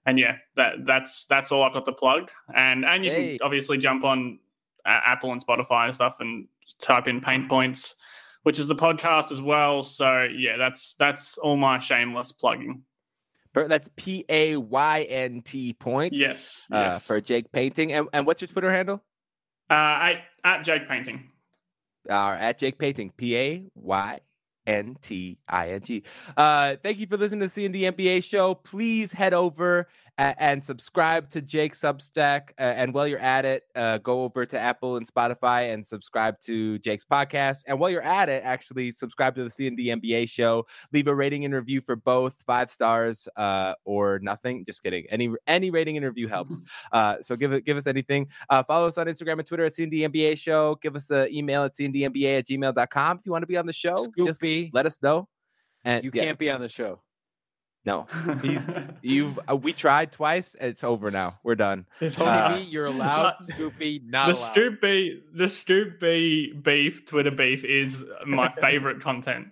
and 0.07 0.19
yeah, 0.19 0.37
that 0.57 0.85
that's 0.87 1.25
that's 1.27 1.53
all 1.53 1.63
I've 1.63 1.73
got 1.73 1.85
to 1.87 1.93
plug. 1.93 2.31
And 2.55 2.85
and 2.85 3.05
you 3.05 3.11
Hey. 3.11 3.39
can 3.39 3.45
obviously 3.47 3.79
jump 3.79 4.05
on 4.05 4.39
uh, 4.87 5.01
Apple 5.07 5.33
and 5.33 5.45
Spotify 5.45 5.87
and 5.87 5.95
stuff 5.95 6.17
and 6.21 6.49
type 6.81 7.07
in 7.09 7.21
Paynt 7.21 7.49
Points, 7.49 7.95
which 8.45 8.59
is 8.59 8.67
the 8.67 8.75
podcast 8.77 9.31
as 9.33 9.41
well. 9.43 9.83
So 9.83 10.23
yeah, 10.25 10.57
that's 10.57 10.95
that's 10.95 11.37
all 11.39 11.57
my 11.57 11.79
shameless 11.79 12.33
plugging. 12.33 12.83
But 13.53 13.69
That's 13.69 13.91
P 13.97 14.25
A 14.29 14.57
Y 14.57 15.03
N 15.09 15.43
T 15.43 15.73
points. 15.73 16.17
Yes, 16.17 16.67
Uh, 16.73 16.93
yes. 16.93 17.07
for 17.07 17.21
Jake 17.21 17.51
Paynting. 17.51 17.93
And, 17.93 18.07
and 18.13 18.25
what's 18.25 18.41
your 18.41 18.49
Twitter 18.49 18.71
handle? 18.73 19.03
uh, 19.69 19.75
at, 19.75 20.17
at 20.45 20.63
Jake 20.65 20.89
Paynting. 20.89 21.29
Uh, 22.09 22.37
at 22.39 22.59
Jake 22.61 22.79
Paynting. 22.79 23.11
P 23.17 23.37
A 23.37 23.65
Y 23.75 24.21
N 24.71 24.97
T 25.03 25.37
I 25.49 25.71
N 25.71 25.81
G. 25.83 26.03
Uh, 26.37 26.77
thank 26.83 26.99
you 26.99 27.07
for 27.07 27.17
listening 27.17 27.49
to 27.49 27.55
the 27.55 27.69
CND 27.69 27.93
NBA 27.93 28.23
show. 28.23 28.55
Please 28.55 29.13
head 29.13 29.35
over 29.35 29.89
and 30.21 30.63
subscribe 30.63 31.31
to 31.31 31.41
Jake's 31.41 31.81
Substack. 31.81 32.51
Uh, 32.59 32.63
and 32.63 32.93
while 32.93 33.07
you're 33.07 33.19
at 33.19 33.45
it, 33.45 33.63
uh, 33.75 33.99
go 33.99 34.23
over 34.23 34.45
to 34.45 34.59
Apple 34.59 34.97
and 34.99 35.07
Spotify 35.07 35.73
and 35.73 35.87
subscribe 35.87 36.39
to 36.41 36.79
Jake's 36.81 37.05
podcast. 37.05 37.63
And 37.67 37.79
while 37.79 37.89
you're 37.91 38.03
at 38.03 38.29
it, 38.29 38.43
actually 38.45 38.93
subscribe 38.93 39.35
to 39.37 39.45
the 39.45 39.51
CND 39.51 39.87
NBA 39.87 40.29
show. 40.29 40.67
Leave 40.93 41.07
a 41.07 41.15
rating 41.15 41.45
and 41.47 41.55
review 41.55 41.81
for 41.81 41.97
both 41.97 42.37
five 42.47 42.71
stars 42.71 43.29
uh, 43.37 43.75
or 43.85 44.19
nothing. 44.23 44.65
Just 44.65 44.83
kidding. 44.83 45.07
Any 45.11 45.31
any 45.47 45.71
rating 45.71 45.97
and 45.97 46.05
review 46.05 46.29
helps. 46.29 46.63
Uh, 46.93 47.17
so 47.21 47.37
give 47.37 47.53
it 47.53 47.65
give 47.65 47.77
us 47.77 47.87
anything. 47.87 48.27
Uh, 48.49 48.63
follow 48.63 48.87
us 48.87 48.99
on 48.99 49.07
Instagram 49.07 49.39
and 49.39 49.47
Twitter 49.47 49.65
at 49.65 49.73
CND 49.73 50.01
NBA 50.11 50.39
show. 50.39 50.77
Give 50.83 50.97
us 50.97 51.11
an 51.11 51.33
email 51.33 51.65
at 51.65 51.75
CNDNBA 51.75 52.39
at 52.39 52.47
gmail.com 52.47 53.19
if 53.19 53.27
you 53.27 53.33
want 53.33 53.43
to 53.43 53.47
be 53.47 53.57
on 53.57 53.67
the 53.67 53.73
show. 53.73 54.07
Just 54.19 54.41
Scoopy, 54.41 54.71
let 54.73 54.87
us 54.87 55.01
know. 55.03 55.29
And 55.85 56.05
you 56.05 56.11
yeah, 56.13 56.25
can't 56.25 56.39
be 56.39 56.51
on 56.51 56.61
the 56.61 56.69
show. 56.69 57.01
No. 57.87 58.07
He's 58.43 58.71
you've 59.03 59.39
uh, 59.51 59.57
we 59.57 59.73
tried 59.73 60.13
twice. 60.13 60.55
It's 60.61 60.85
over 60.85 61.11
now. 61.11 61.39
We're 61.43 61.55
done. 61.55 61.87
It's 62.01 62.21
Uh, 62.21 62.51
Scoopy, 62.53 62.71
you're 62.71 62.87
allowed. 62.95 63.35
but 63.39 63.49
Scoopy, 63.49 64.03
not 64.05 64.27
the 64.27 64.33
allowed. 64.35 64.51
Scoop 64.53 64.81
B, 64.83 65.23
the 65.33 65.49
Scoop 65.49 65.99
B 66.01 66.53
beef, 66.53 67.07
Twitter 67.07 67.31
beef 67.31 67.65
is 67.65 68.05
my 68.27 68.49
favorite 68.61 69.01
content. 69.01 69.49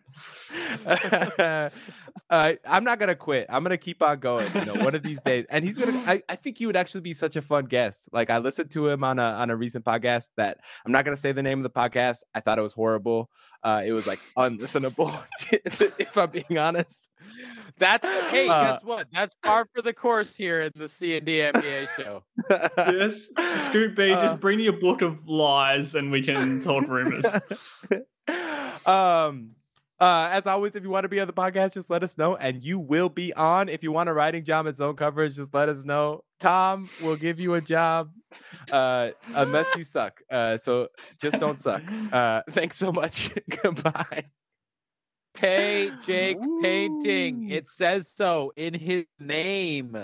uh, 0.86 1.70
I'm 2.30 2.84
not 2.84 2.98
gonna 2.98 3.14
quit. 3.14 3.46
I'm 3.48 3.62
gonna 3.62 3.76
keep 3.78 4.02
on 4.02 4.18
going. 4.18 4.46
You 4.54 4.64
know, 4.66 4.74
one 4.84 4.94
of 4.94 5.02
these 5.02 5.18
days. 5.24 5.46
And 5.50 5.64
he's 5.64 5.78
gonna. 5.78 5.96
I, 6.06 6.22
I 6.28 6.36
think 6.36 6.58
he 6.58 6.66
would 6.66 6.76
actually 6.76 7.00
be 7.02 7.14
such 7.14 7.36
a 7.36 7.42
fun 7.42 7.64
guest. 7.66 8.08
Like 8.12 8.28
I 8.30 8.38
listened 8.38 8.70
to 8.72 8.88
him 8.88 9.04
on 9.04 9.18
a 9.18 9.22
on 9.22 9.50
a 9.50 9.56
recent 9.56 9.84
podcast 9.84 10.30
that 10.36 10.58
I'm 10.84 10.92
not 10.92 11.04
gonna 11.04 11.16
say 11.16 11.32
the 11.32 11.42
name 11.42 11.60
of 11.60 11.62
the 11.62 11.70
podcast. 11.70 12.22
I 12.34 12.40
thought 12.40 12.58
it 12.58 12.62
was 12.62 12.72
horrible. 12.72 13.30
Uh, 13.62 13.82
it 13.84 13.92
was 13.92 14.06
like 14.06 14.20
unlistenable. 14.36 15.16
if 15.98 16.16
I'm 16.16 16.30
being 16.30 16.58
honest. 16.58 17.10
That's 17.78 18.06
hey, 18.30 18.48
Uh, 18.48 18.72
guess 18.72 18.84
what? 18.84 19.06
That's 19.12 19.34
par 19.42 19.66
for 19.74 19.82
the 19.82 19.92
course 19.92 20.34
here 20.34 20.62
in 20.62 20.72
the 20.74 20.88
C 20.88 21.16
and 21.16 21.26
D 21.26 21.38
NBA 21.38 21.88
show. 21.96 22.24
yes, 22.78 23.28
Scoop 23.66 23.94
B, 23.96 24.12
Uh, 24.12 24.20
just 24.20 24.40
bring 24.40 24.60
your 24.60 24.74
book 24.74 25.02
of 25.02 25.26
lies 25.28 25.94
and 25.94 26.10
we 26.10 26.22
can 26.22 26.62
talk 26.62 26.86
rumors. 26.88 27.24
um 28.86 29.50
uh 30.00 30.28
as 30.30 30.46
always 30.46 30.76
if 30.76 30.82
you 30.82 30.90
want 30.90 31.02
to 31.04 31.08
be 31.08 31.18
on 31.18 31.26
the 31.26 31.32
podcast 31.32 31.74
just 31.74 31.90
let 31.90 32.02
us 32.02 32.16
know 32.16 32.36
and 32.36 32.62
you 32.62 32.78
will 32.78 33.08
be 33.08 33.32
on 33.34 33.68
if 33.68 33.82
you 33.82 33.90
want 33.90 34.08
a 34.08 34.12
writing 34.12 34.44
job 34.44 34.68
at 34.68 34.76
zone 34.76 34.94
coverage 34.94 35.34
just 35.34 35.52
let 35.54 35.68
us 35.68 35.84
know 35.84 36.22
tom 36.38 36.88
will 37.02 37.16
give 37.16 37.40
you 37.40 37.54
a 37.54 37.60
job 37.60 38.10
uh 38.70 39.10
unless 39.34 39.66
you 39.76 39.82
suck 39.82 40.20
uh 40.30 40.56
so 40.58 40.88
just 41.20 41.40
don't 41.40 41.60
suck 41.60 41.82
uh 42.12 42.42
thanks 42.50 42.76
so 42.78 42.92
much 42.92 43.30
goodbye 43.62 44.24
K 45.38 45.92
Jake 46.04 46.38
Paynting. 46.60 47.48
It 47.48 47.68
says 47.68 48.10
so 48.10 48.52
in 48.56 48.74
his 48.74 49.04
name. 49.20 49.96